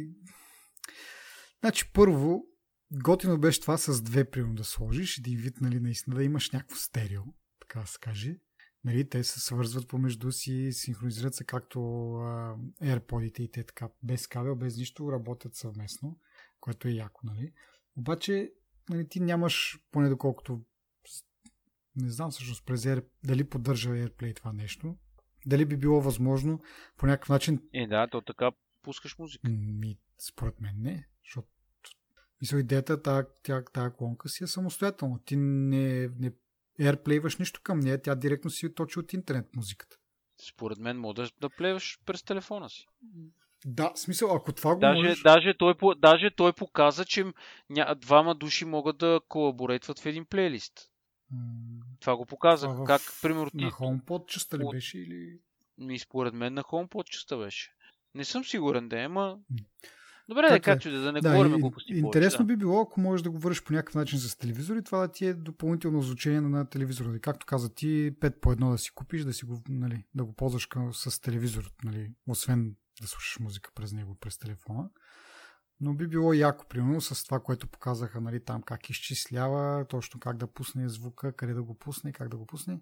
Значи 1.60 1.92
първо, 1.92 2.44
готино 2.92 3.40
беше 3.40 3.60
това 3.60 3.76
с 3.76 4.02
две 4.02 4.30
примерно 4.30 4.54
да 4.54 4.64
сложиш, 4.64 5.18
един 5.18 5.38
вид, 5.38 5.60
нали, 5.60 5.80
наистина 5.80 6.16
да 6.16 6.24
имаш 6.24 6.50
някакво 6.50 6.76
стерео, 6.76 7.22
така 7.60 7.80
да 7.80 7.86
се 7.86 7.98
каже. 7.98 8.36
Нали, 8.84 9.08
те 9.08 9.24
се 9.24 9.40
свързват 9.40 9.88
помежду 9.88 10.32
си, 10.32 10.68
синхронизират 10.72 11.34
се 11.34 11.44
както 11.44 11.78
AirPod-ите 12.82 13.40
и 13.40 13.50
те 13.50 13.64
така, 13.64 13.88
без 14.02 14.26
кабел, 14.26 14.56
без 14.56 14.76
нищо, 14.76 15.12
работят 15.12 15.54
съвместно 15.54 16.18
което 16.60 16.88
е 16.88 16.92
яко, 16.92 17.20
нали? 17.24 17.52
Обаче, 17.96 18.52
нали, 18.90 19.08
ти 19.08 19.20
нямаш, 19.20 19.78
поне 19.90 20.08
доколкото 20.08 20.62
не 21.96 22.10
знам 22.10 22.30
всъщност 22.30 22.66
през 22.66 22.84
Air, 22.84 23.04
дали 23.24 23.48
поддържа 23.48 23.90
AirPlay 23.90 24.36
това 24.36 24.52
нещо, 24.52 24.96
дали 25.46 25.64
би 25.64 25.76
било 25.76 26.00
възможно 26.00 26.60
по 26.96 27.06
някакъв 27.06 27.28
начин... 27.28 27.62
Е, 27.74 27.86
да, 27.86 28.06
то 28.06 28.20
така 28.20 28.50
пускаш 28.82 29.18
музика. 29.18 29.48
Ми, 29.48 29.98
според 30.18 30.60
мен 30.60 30.74
не, 30.78 31.08
защото 31.24 31.48
мисля, 32.40 32.60
идеята 32.60 33.02
тази, 33.02 33.26
тя, 33.42 33.64
тази 33.64 33.94
колонка 33.94 34.28
си 34.28 34.44
е 34.44 34.46
самостоятелно. 34.46 35.18
Ти 35.18 35.36
не, 35.36 36.08
не 36.18 36.32
AirPlayваш 36.80 37.38
нищо 37.38 37.60
към 37.62 37.80
нея, 37.80 38.02
тя 38.02 38.14
директно 38.14 38.50
си 38.50 38.74
точи 38.74 38.98
от 38.98 39.12
интернет 39.12 39.56
музиката. 39.56 39.96
Според 40.48 40.78
мен 40.78 40.98
можеш 40.98 41.32
да 41.40 41.50
плеваш 41.50 41.98
през 42.06 42.22
телефона 42.22 42.70
си. 42.70 42.86
Да, 43.66 43.92
смисъл, 43.94 44.36
ако 44.36 44.52
това 44.52 44.74
го 44.74 44.80
даже, 44.80 45.02
можеш... 45.02 45.22
даже, 45.22 45.54
той, 45.58 45.74
даже 45.98 46.30
той 46.36 46.52
показа, 46.52 47.04
че 47.04 47.24
ня, 47.70 47.94
двама 47.94 48.34
души 48.34 48.64
могат 48.64 48.98
да 48.98 49.20
колаборейтват 49.28 49.98
в 49.98 50.06
един 50.06 50.24
плейлист. 50.24 50.89
Това 52.00 52.16
го 52.16 52.26
показа. 52.26 52.66
Това 52.66 52.86
как, 52.86 53.00
в... 53.00 53.22
примерно. 53.22 53.50
На 53.54 53.70
HomePod 53.70 54.26
частта 54.26 54.58
ли 54.58 54.64
беше 54.72 54.98
или... 54.98 55.38
Ми, 55.78 55.98
според 55.98 56.34
мен 56.34 56.54
на 56.54 56.62
HomePod 56.62 57.04
частта 57.04 57.36
беше. 57.36 57.72
Не 58.14 58.24
съм 58.24 58.44
сигурен 58.44 58.88
да 58.88 59.00
е, 59.00 59.04
ама... 59.04 59.38
Добре, 60.28 60.48
да, 60.48 60.60
как 60.60 60.82
да, 60.82 61.00
да 61.00 61.12
не 61.12 61.20
да, 61.20 61.30
говорим 61.30 61.60
глупости. 61.60 61.92
Интересно 61.92 62.38
повече, 62.38 62.38
да. 62.38 62.44
би 62.44 62.56
било, 62.56 62.80
ако 62.80 63.00
можеш 63.00 63.22
да 63.22 63.30
го 63.30 63.38
вършиш 63.38 63.64
по 63.64 63.72
някакъв 63.72 63.94
начин 63.94 64.18
с 64.18 64.36
телевизор 64.36 64.76
и 64.76 64.82
това 64.82 64.98
да 64.98 65.12
ти 65.12 65.26
е 65.26 65.34
допълнително 65.34 66.02
звучение 66.02 66.40
на 66.40 66.68
телевизора. 66.68 67.20
Както 67.20 67.46
каза 67.46 67.74
ти, 67.74 68.12
5 68.20 68.40
по 68.40 68.52
едно 68.52 68.70
да 68.70 68.78
си 68.78 68.90
купиш, 68.94 69.24
да, 69.24 69.32
си 69.32 69.44
го, 69.44 69.62
нали, 69.68 70.04
да 70.14 70.24
го 70.24 70.32
ползваш 70.32 70.68
с 70.92 71.20
телевизор, 71.20 71.70
нали, 71.84 72.12
освен 72.28 72.76
да 73.00 73.06
слушаш 73.06 73.38
музика 73.38 73.70
през 73.74 73.92
него, 73.92 74.16
през 74.20 74.38
телефона. 74.38 74.90
Но 75.80 75.94
би 75.94 76.06
било 76.06 76.32
яко, 76.32 76.64
примерно, 76.68 77.00
с 77.00 77.24
това, 77.24 77.40
което 77.40 77.68
показаха, 77.68 78.20
нали, 78.20 78.44
там 78.44 78.62
как 78.62 78.90
изчислява, 78.90 79.84
точно 79.88 80.20
как 80.20 80.36
да 80.36 80.46
пусне 80.46 80.88
звука, 80.88 81.32
къде 81.32 81.54
да 81.54 81.62
го 81.62 81.74
пусне, 81.74 82.12
как 82.12 82.28
да 82.28 82.36
го 82.36 82.46
пусне. 82.46 82.80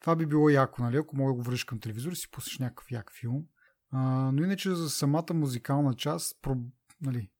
Това 0.00 0.16
би 0.16 0.26
било 0.26 0.48
яко, 0.48 0.82
нали, 0.82 0.96
ако 0.96 1.16
мога 1.16 1.32
да 1.32 1.34
го 1.34 1.42
връщаш 1.42 1.64
към 1.64 1.80
телевизор 1.80 2.12
и 2.12 2.16
си 2.16 2.30
пуснеш 2.30 2.58
някакъв 2.58 2.90
як 2.90 3.12
филм. 3.20 3.44
А, 3.90 4.00
но 4.32 4.44
иначе 4.44 4.74
за 4.74 4.90
самата 4.90 5.34
музикална 5.34 5.94
част, 5.94 6.42
про, 6.42 6.56
нали, 7.00 7.30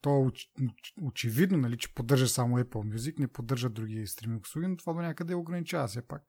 то 0.00 0.10
е 0.10 0.26
оч, 0.26 0.50
очевидно, 1.02 1.58
нали, 1.58 1.78
че 1.78 1.94
поддържа 1.94 2.28
само 2.28 2.58
Apple 2.58 2.96
Music, 2.96 3.18
не 3.18 3.28
поддържа 3.28 3.70
други 3.70 4.06
стриминг 4.06 4.44
услуги, 4.44 4.66
но 4.66 4.76
това 4.76 4.92
до 4.92 5.00
някъде 5.00 5.34
ограничава 5.34 5.86
все 5.86 6.02
пак. 6.02 6.22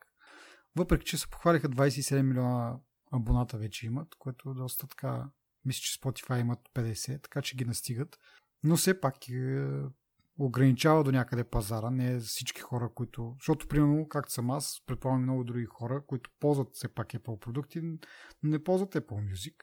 Въпреки, 0.75 1.05
че 1.05 1.17
се 1.17 1.29
похвалиха 1.29 1.69
27 1.69 2.21
милиона 2.21 2.77
абоната 3.11 3.57
вече 3.57 3.85
имат, 3.85 4.15
което 4.15 4.49
е 4.49 4.53
доста 4.53 4.87
така... 4.87 5.29
Мисля, 5.65 5.81
че 5.81 5.99
Spotify 5.99 6.41
имат 6.41 6.59
50, 6.73 7.23
така 7.23 7.41
че 7.41 7.55
ги 7.55 7.65
настигат. 7.65 8.19
Но 8.63 8.75
все 8.75 9.01
пак 9.01 9.29
е, 9.29 9.67
ограничава 10.39 11.03
до 11.03 11.11
някъде 11.11 11.43
пазара, 11.43 11.89
не 11.89 12.19
всички 12.19 12.61
хора, 12.61 12.89
които... 12.95 13.35
Защото, 13.39 13.67
примерно, 13.67 14.07
както 14.09 14.33
съм 14.33 14.51
аз, 14.51 14.81
предполагам 14.85 15.23
много 15.23 15.43
други 15.43 15.65
хора, 15.65 16.03
които 16.07 16.29
ползват 16.39 16.69
все 16.73 16.87
пак 16.87 17.07
Apple 17.07 17.39
продукти, 17.39 17.81
но 17.81 17.97
не 18.43 18.63
ползват 18.63 18.93
Apple 18.93 19.33
Music. 19.33 19.55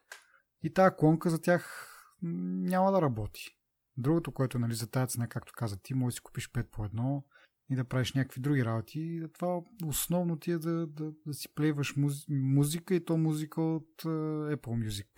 И 0.63 0.73
тази 0.73 0.95
клонка 0.99 1.31
за 1.31 1.41
тях 1.41 1.89
няма 2.23 2.93
да 2.93 3.03
работи. 3.03 3.59
Другото, 3.97 4.33
което 4.33 4.59
нали, 4.59 4.75
за 4.75 4.91
тази 4.91 5.13
цена, 5.13 5.29
както 5.29 5.53
каза 5.57 5.77
ти, 5.83 5.95
може 5.95 6.13
да 6.13 6.17
си 6.17 6.21
купиш 6.21 6.51
5 6.51 6.63
по 6.63 6.83
1, 6.83 7.23
и 7.71 7.77
да 7.77 7.85
правиш 7.85 8.13
някакви 8.13 8.41
други 8.41 8.65
работи. 8.65 9.01
И 9.01 9.33
това 9.33 9.61
основно 9.85 10.39
ти 10.39 10.51
е 10.51 10.59
да, 10.59 10.87
да, 10.87 11.13
да 11.27 11.35
си 11.35 11.55
плейваш 11.55 11.97
муз, 11.97 12.29
музика 12.29 12.95
и 12.95 13.05
то 13.05 13.17
музика 13.17 13.63
от 13.63 14.03
uh, 14.03 14.57
Apple 14.57 14.89
Music. 14.89 15.09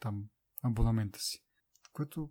Там 0.00 0.24
абонамента 0.64 1.18
си. 1.18 1.38
Което 1.92 2.30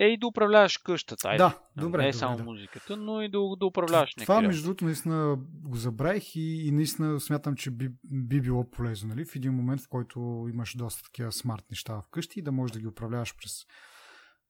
е 0.00 0.04
и 0.04 0.18
да 0.18 0.26
управляваш 0.26 0.78
къщата. 0.78 1.28
Айде. 1.28 1.38
Да, 1.38 1.58
добре. 1.76 2.02
Не 2.02 2.08
е 2.08 2.12
само 2.12 2.36
да. 2.36 2.44
музиката, 2.44 2.96
но 2.96 3.22
и 3.22 3.28
да, 3.28 3.38
да 3.56 3.66
управляваш 3.66 4.14
Това, 4.14 4.40
между 4.40 4.62
другото, 4.62 4.84
наистина 4.84 5.36
го 5.52 5.76
забравих 5.76 6.36
и, 6.36 6.66
и 6.68 6.70
наистина 6.70 7.20
смятам, 7.20 7.56
че 7.56 7.70
би, 7.70 7.90
би 8.04 8.40
било 8.40 8.70
полезно. 8.70 9.08
Нали? 9.08 9.24
В 9.24 9.36
един 9.36 9.52
момент, 9.52 9.80
в 9.80 9.88
който 9.88 10.48
имаш 10.52 10.76
доста 10.76 11.02
такива 11.02 11.32
смарт 11.32 11.64
неща 11.70 12.00
вкъщи 12.00 12.38
и 12.38 12.42
да 12.42 12.52
можеш 12.52 12.72
да 12.72 12.80
ги 12.80 12.86
управляваш 12.86 13.36
през, 13.36 13.66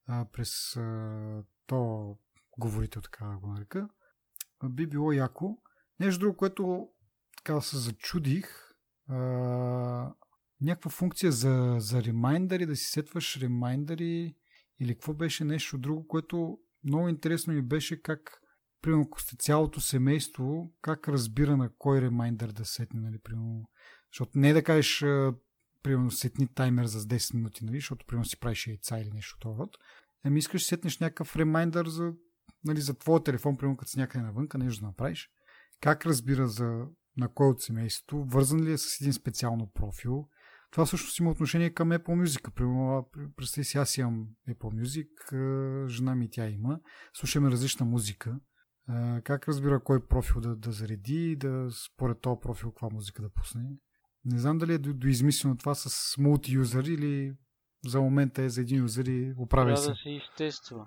а, 0.07 0.27
през 0.33 0.77
а, 0.77 1.43
то 1.67 2.17
говорител, 2.59 3.03
така 3.03 3.25
да 3.25 3.37
го 3.37 3.47
нарека 3.47 3.89
би 4.69 4.87
било 4.87 5.13
яко. 5.13 5.59
Нещо 6.01 6.21
друго, 6.21 6.37
което 6.37 6.89
така 7.37 7.61
се 7.61 7.79
зачудих, 7.79 8.75
а, 9.09 9.17
някаква 10.62 10.91
функция 10.91 11.32
за, 11.32 11.77
за 11.78 12.03
ремайндъри, 12.03 12.66
да 12.66 12.77
си 12.77 12.85
сетваш 12.85 13.37
ремайндъри 13.37 14.35
или 14.81 14.95
какво 14.95 15.15
беше 15.15 15.45
нещо 15.45 15.78
друго, 15.78 16.07
което 16.09 16.59
много 16.85 17.09
интересно 17.09 17.53
ми 17.53 17.62
беше 17.62 18.03
как 18.03 18.41
примерно, 18.82 19.03
ако 19.03 19.20
сте 19.20 19.37
цялото 19.37 19.81
семейство, 19.81 20.73
как 20.82 21.09
разбира 21.09 21.57
на 21.57 21.70
кой 21.78 22.01
ремайндър 22.01 22.53
да 22.53 22.65
сетне, 22.65 23.01
нали, 23.01 23.19
примерно. 23.19 23.70
Защото 24.12 24.39
не 24.39 24.53
да 24.53 24.62
кажеш, 24.62 25.01
примерно, 25.82 26.11
сетни 26.11 26.49
таймер 26.49 26.85
за 26.85 27.01
10 27.01 27.35
минути, 27.35 27.65
нали, 27.65 27.77
защото, 27.77 28.07
примерно, 28.07 28.24
си 28.24 28.41
правиш 28.41 28.66
яйца 28.66 28.99
или 28.99 29.11
нещо 29.11 29.39
това 29.41 29.59
род. 29.59 29.77
Ами 30.24 30.39
искаш 30.39 30.62
да 30.62 30.66
сетнеш 30.66 30.99
някакъв 30.99 31.37
ремайндър 31.37 31.89
за, 31.89 32.12
нали, 32.65 32.81
за 32.81 32.99
твоя 32.99 33.23
телефон, 33.23 33.57
примерно, 33.57 33.77
като 33.77 33.91
си 33.91 33.99
някъде 33.99 34.24
навънка, 34.24 34.59
нещо 34.59 34.81
да 34.81 34.87
направиш. 34.87 35.31
Как 35.81 36.07
разбира 36.07 36.47
за 36.47 36.87
на 37.16 37.28
кой 37.28 37.49
от 37.49 37.62
семейството, 37.62 38.24
вързан 38.24 38.65
ли 38.65 38.73
е 38.73 38.78
с 38.78 39.01
един 39.01 39.12
специално 39.12 39.70
профил. 39.74 40.28
Това 40.71 40.87
всъщност 40.87 41.19
има 41.19 41.31
отношение 41.31 41.71
към 41.71 41.91
Apple 41.91 42.25
Music. 42.25 42.51
Примерно, 42.51 43.09
представи 43.37 43.65
си, 43.65 43.79
аз 43.79 43.99
имам 43.99 44.29
Apple 44.49 44.83
Music, 44.83 45.09
жена 45.89 46.15
ми 46.15 46.31
тя 46.31 46.49
има, 46.49 46.81
слушаме 47.15 47.51
различна 47.51 47.87
музика. 47.87 48.41
Как 49.25 49.49
разбира 49.49 49.85
кой 49.85 50.07
профил 50.07 50.41
да, 50.41 50.57
да 50.57 50.73
зареди 50.73 51.31
и 51.31 51.37
да 51.37 51.69
според 51.71 52.21
този 52.21 52.41
профил 52.41 52.71
каква 52.71 52.89
музика 52.93 53.23
да 53.23 53.31
пусне? 53.31 53.63
Не 54.25 54.39
знам 54.39 54.59
дали 54.59 54.73
е 54.73 54.79
доизмислено 54.79 55.57
това 55.57 55.75
с 55.75 56.17
мулти-юзър 56.19 56.89
или 56.89 57.33
за 57.87 58.01
момента 58.01 58.43
е 58.43 58.49
за 58.49 58.61
един 58.61 58.83
юзър 58.83 59.05
и 59.05 59.35
оправя 59.37 59.77
се. 59.77 59.83
Трябва 59.83 59.95
да 59.95 60.03
се 60.03 60.11
изтества. 60.11 60.87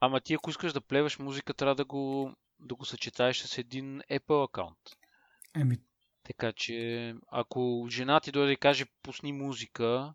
Ама 0.00 0.20
ти 0.20 0.34
ако 0.34 0.50
искаш 0.50 0.72
да 0.72 0.80
плеваш 0.80 1.18
музика, 1.18 1.54
трябва 1.54 1.74
да 1.74 1.84
го, 1.84 2.34
да 2.60 2.74
го 2.74 2.84
съчетаеш 2.84 3.38
с 3.38 3.58
един 3.58 4.00
Apple 4.00 4.44
акаунт. 4.48 4.78
Еми. 5.56 5.78
Така 6.30 6.52
че, 6.52 7.14
ако 7.30 7.86
жена 7.90 8.20
ти 8.20 8.32
дойде 8.32 8.52
и 8.52 8.56
каже 8.56 8.84
пусни 9.02 9.32
музика, 9.32 10.14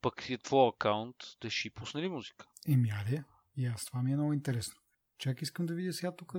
пък 0.00 0.30
е 0.30 0.38
твой 0.38 0.68
акаунт, 0.68 1.16
да 1.40 1.50
ще 1.50 1.70
пусне 1.70 2.02
ли 2.02 2.08
музика? 2.08 2.46
Еми, 2.68 2.90
аде. 2.90 3.24
И 3.56 3.66
аз 3.66 3.84
това 3.84 4.02
ми 4.02 4.12
е 4.12 4.16
много 4.16 4.32
интересно. 4.32 4.74
Чак 5.18 5.42
искам 5.42 5.66
да 5.66 5.74
видя 5.74 5.92
сега 5.92 6.16
тук. 6.16 6.34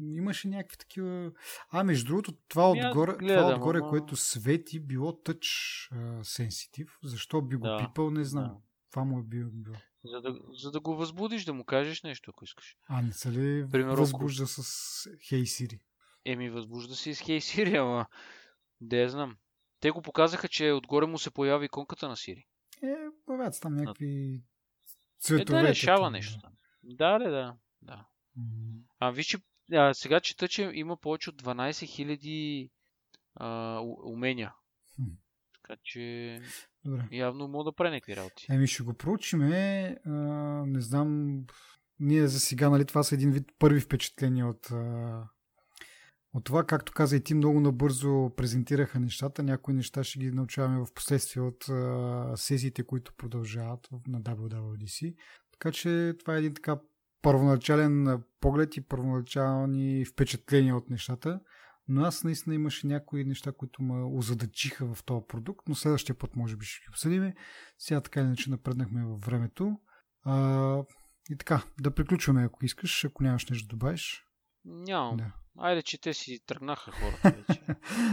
Имаше 0.00 0.48
някакви 0.48 0.76
такива. 0.76 1.32
А, 1.70 1.84
между 1.84 2.06
другото, 2.06 2.32
това 2.48 2.70
ами 2.70 2.86
отгоре, 2.86 3.12
гледам, 3.12 3.42
това 3.42 3.54
отгоре 3.54 3.78
ама... 3.78 3.88
което 3.88 4.16
свети, 4.16 4.80
било 4.80 5.12
touch 5.12 6.22
сенситив. 6.22 6.98
Защо 7.02 7.42
би 7.42 7.56
го 7.56 7.66
да, 7.66 7.78
пипал, 7.78 8.10
не 8.10 8.24
знам. 8.24 8.44
Да. 8.44 8.56
Това 8.90 9.04
му 9.04 9.18
е 9.18 9.22
било. 9.22 9.50
било. 9.52 9.76
За 10.04 10.20
да, 10.20 10.40
за 10.62 10.70
да 10.70 10.80
го 10.80 10.96
възбудиш, 10.96 11.44
да 11.44 11.54
му 11.54 11.64
кажеш 11.64 12.02
нещо, 12.02 12.30
ако 12.30 12.44
искаш. 12.44 12.76
А, 12.86 13.02
не 13.02 13.12
са 13.12 13.32
ли 13.32 13.66
Примерно, 13.70 13.96
възбужда 13.96 14.46
с 14.46 14.62
Hey 15.30 15.42
Siri? 15.42 15.80
Еми, 16.24 16.50
възбужда 16.50 16.94
се 16.94 17.14
с 17.14 17.20
Hey 17.20 17.38
Siri, 17.38 17.80
ама... 17.82 18.06
Де 18.80 19.02
я 19.02 19.08
знам. 19.08 19.36
Те 19.80 19.90
го 19.90 20.02
показаха, 20.02 20.48
че 20.48 20.72
отгоре 20.72 21.06
му 21.06 21.18
се 21.18 21.30
появи 21.30 21.64
иконката 21.64 22.08
на 22.08 22.16
Siri. 22.16 22.44
Е, 22.82 22.96
появят 23.26 23.60
там 23.60 23.74
някакви 23.74 24.42
цветове. 25.20 25.58
Е, 25.58 25.62
да 25.62 25.68
решава 25.68 26.10
нещо 26.10 26.40
там. 26.40 26.52
Да, 26.82 27.18
да, 27.18 27.30
да. 27.30 27.56
да. 27.82 28.06
Mm-hmm. 28.38 28.82
А 28.98 29.10
виж, 29.10 29.36
а, 29.72 29.94
сега 29.94 30.20
чета, 30.20 30.48
че 30.48 30.70
има 30.74 30.96
повече 30.96 31.30
от 31.30 31.42
12 31.42 32.70
000 33.40 34.04
умения. 34.04 34.54
Mm-hmm. 35.00 35.16
Така 35.62 35.80
че 35.82 36.40
Добре. 36.84 37.08
явно 37.12 37.48
мога 37.48 37.64
да 37.64 37.74
прави 37.74 37.90
някакви 37.90 38.16
работи. 38.16 38.46
Еми 38.50 38.66
ще 38.66 38.82
го 38.82 38.94
проучиме. 38.94 39.96
А, 40.06 40.10
не 40.66 40.80
знам. 40.80 41.40
Ние 42.00 42.26
за 42.26 42.40
сега, 42.40 42.70
нали, 42.70 42.84
това 42.84 43.02
са 43.02 43.14
един 43.14 43.30
вид 43.30 43.52
първи 43.58 43.80
впечатления 43.80 44.46
от 44.46 44.70
а, 44.70 45.28
от 46.34 46.44
това, 46.44 46.64
както 46.64 46.92
каза 46.92 47.16
и 47.16 47.20
ти, 47.20 47.34
много 47.34 47.60
набързо 47.60 48.30
презентираха 48.36 49.00
нещата. 49.00 49.42
Някои 49.42 49.74
неща 49.74 50.04
ще 50.04 50.18
ги 50.18 50.30
научаваме 50.30 50.84
в 50.84 50.94
последствие 50.94 51.42
от 51.42 51.68
а, 51.68 52.32
сесиите, 52.36 52.82
които 52.82 53.14
продължават 53.16 53.88
на 54.08 54.20
WWDC. 54.20 55.14
Така 55.52 55.72
че 55.72 56.14
това 56.18 56.34
е 56.34 56.38
един 56.38 56.54
така 56.54 56.80
първоначален 57.22 58.22
поглед 58.40 58.76
и 58.76 58.80
първоначални 58.80 60.04
впечатления 60.04 60.76
от 60.76 60.90
нещата. 60.90 61.40
Но 61.88 62.04
аз 62.04 62.24
наистина 62.24 62.54
имаше 62.54 62.86
някои 62.86 63.24
неща, 63.24 63.52
които 63.52 63.82
ме 63.82 64.04
озадачиха 64.04 64.94
в 64.94 65.04
този 65.04 65.24
продукт, 65.28 65.68
но 65.68 65.74
следващия 65.74 66.18
път 66.18 66.36
може 66.36 66.56
би 66.56 66.64
ще 66.64 66.84
ги 66.84 66.90
обсъдиме. 66.90 67.34
Сега 67.78 68.00
така 68.00 68.20
иначе 68.20 68.50
напреднахме 68.50 69.04
във 69.04 69.20
времето. 69.20 69.80
А, 70.22 70.82
и 71.30 71.36
така, 71.36 71.64
да 71.80 71.90
приключваме, 71.90 72.44
ако 72.44 72.64
искаш, 72.64 73.04
ако 73.04 73.22
нямаш 73.22 73.46
нещо 73.46 73.66
да 73.66 73.76
добавиш. 73.76 74.23
Нямам. 74.64 75.16
Да. 75.16 75.32
Айде, 75.58 75.82
че 75.82 76.00
те 76.00 76.14
си 76.14 76.40
тръгнаха 76.46 76.92
хората 76.92 77.42
вече. 77.48 77.60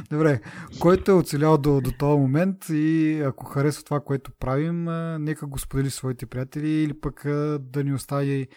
Добре, 0.09 0.41
който 0.79 1.11
е 1.11 1.13
оцелял 1.13 1.57
до, 1.57 1.81
до 1.81 1.91
този 1.91 2.19
момент 2.19 2.69
и 2.69 3.19
ако 3.21 3.45
харесва 3.45 3.83
това, 3.83 3.99
което 3.99 4.31
правим, 4.31 4.83
нека 5.23 5.47
го 5.47 5.59
сподели 5.59 5.89
своите 5.89 6.25
приятели 6.25 6.69
или 6.69 6.99
пък 6.99 7.21
да 7.59 7.83
ни 7.83 7.93
остави 7.93 8.47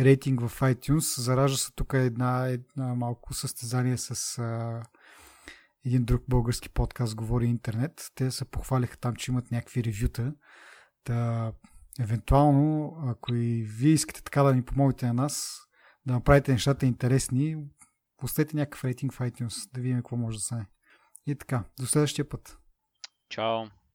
рейтинг 0.00 0.40
в 0.40 0.60
iTunes. 0.60 1.20
Заража 1.20 1.56
се 1.56 1.72
тук 1.76 1.92
една, 1.94 2.46
една 2.46 2.94
малко 2.94 3.34
състезание 3.34 3.96
с 3.98 4.38
а, 4.38 4.82
един 5.86 6.04
друг 6.04 6.22
български 6.28 6.68
подкаст 6.68 7.14
Говори 7.14 7.46
интернет. 7.46 8.10
Те 8.14 8.30
се 8.30 8.44
похвалиха 8.44 8.96
там, 8.96 9.16
че 9.16 9.30
имат 9.30 9.50
някакви 9.50 9.84
ревюта. 9.84 10.32
Да, 11.06 11.52
евентуално, 12.00 12.96
ако 13.06 13.34
и 13.34 13.62
вие 13.62 13.92
искате 13.92 14.22
така 14.22 14.42
да 14.42 14.54
ни 14.54 14.64
помогнете 14.64 15.06
на 15.06 15.12
нас, 15.12 15.58
да 16.06 16.12
направите 16.12 16.52
нещата 16.52 16.86
интересни, 16.86 17.56
Пустете 18.16 18.56
някакъв 18.56 18.84
рейтинг 18.84 19.12
в 19.12 19.18
iTunes, 19.18 19.72
да 19.74 19.80
видим 19.80 19.96
какво 19.96 20.16
може 20.16 20.36
да 20.36 20.42
стане. 20.42 20.66
И 21.26 21.34
така, 21.34 21.64
до 21.80 21.86
следващия 21.86 22.28
път. 22.28 22.58
Чао! 23.28 23.64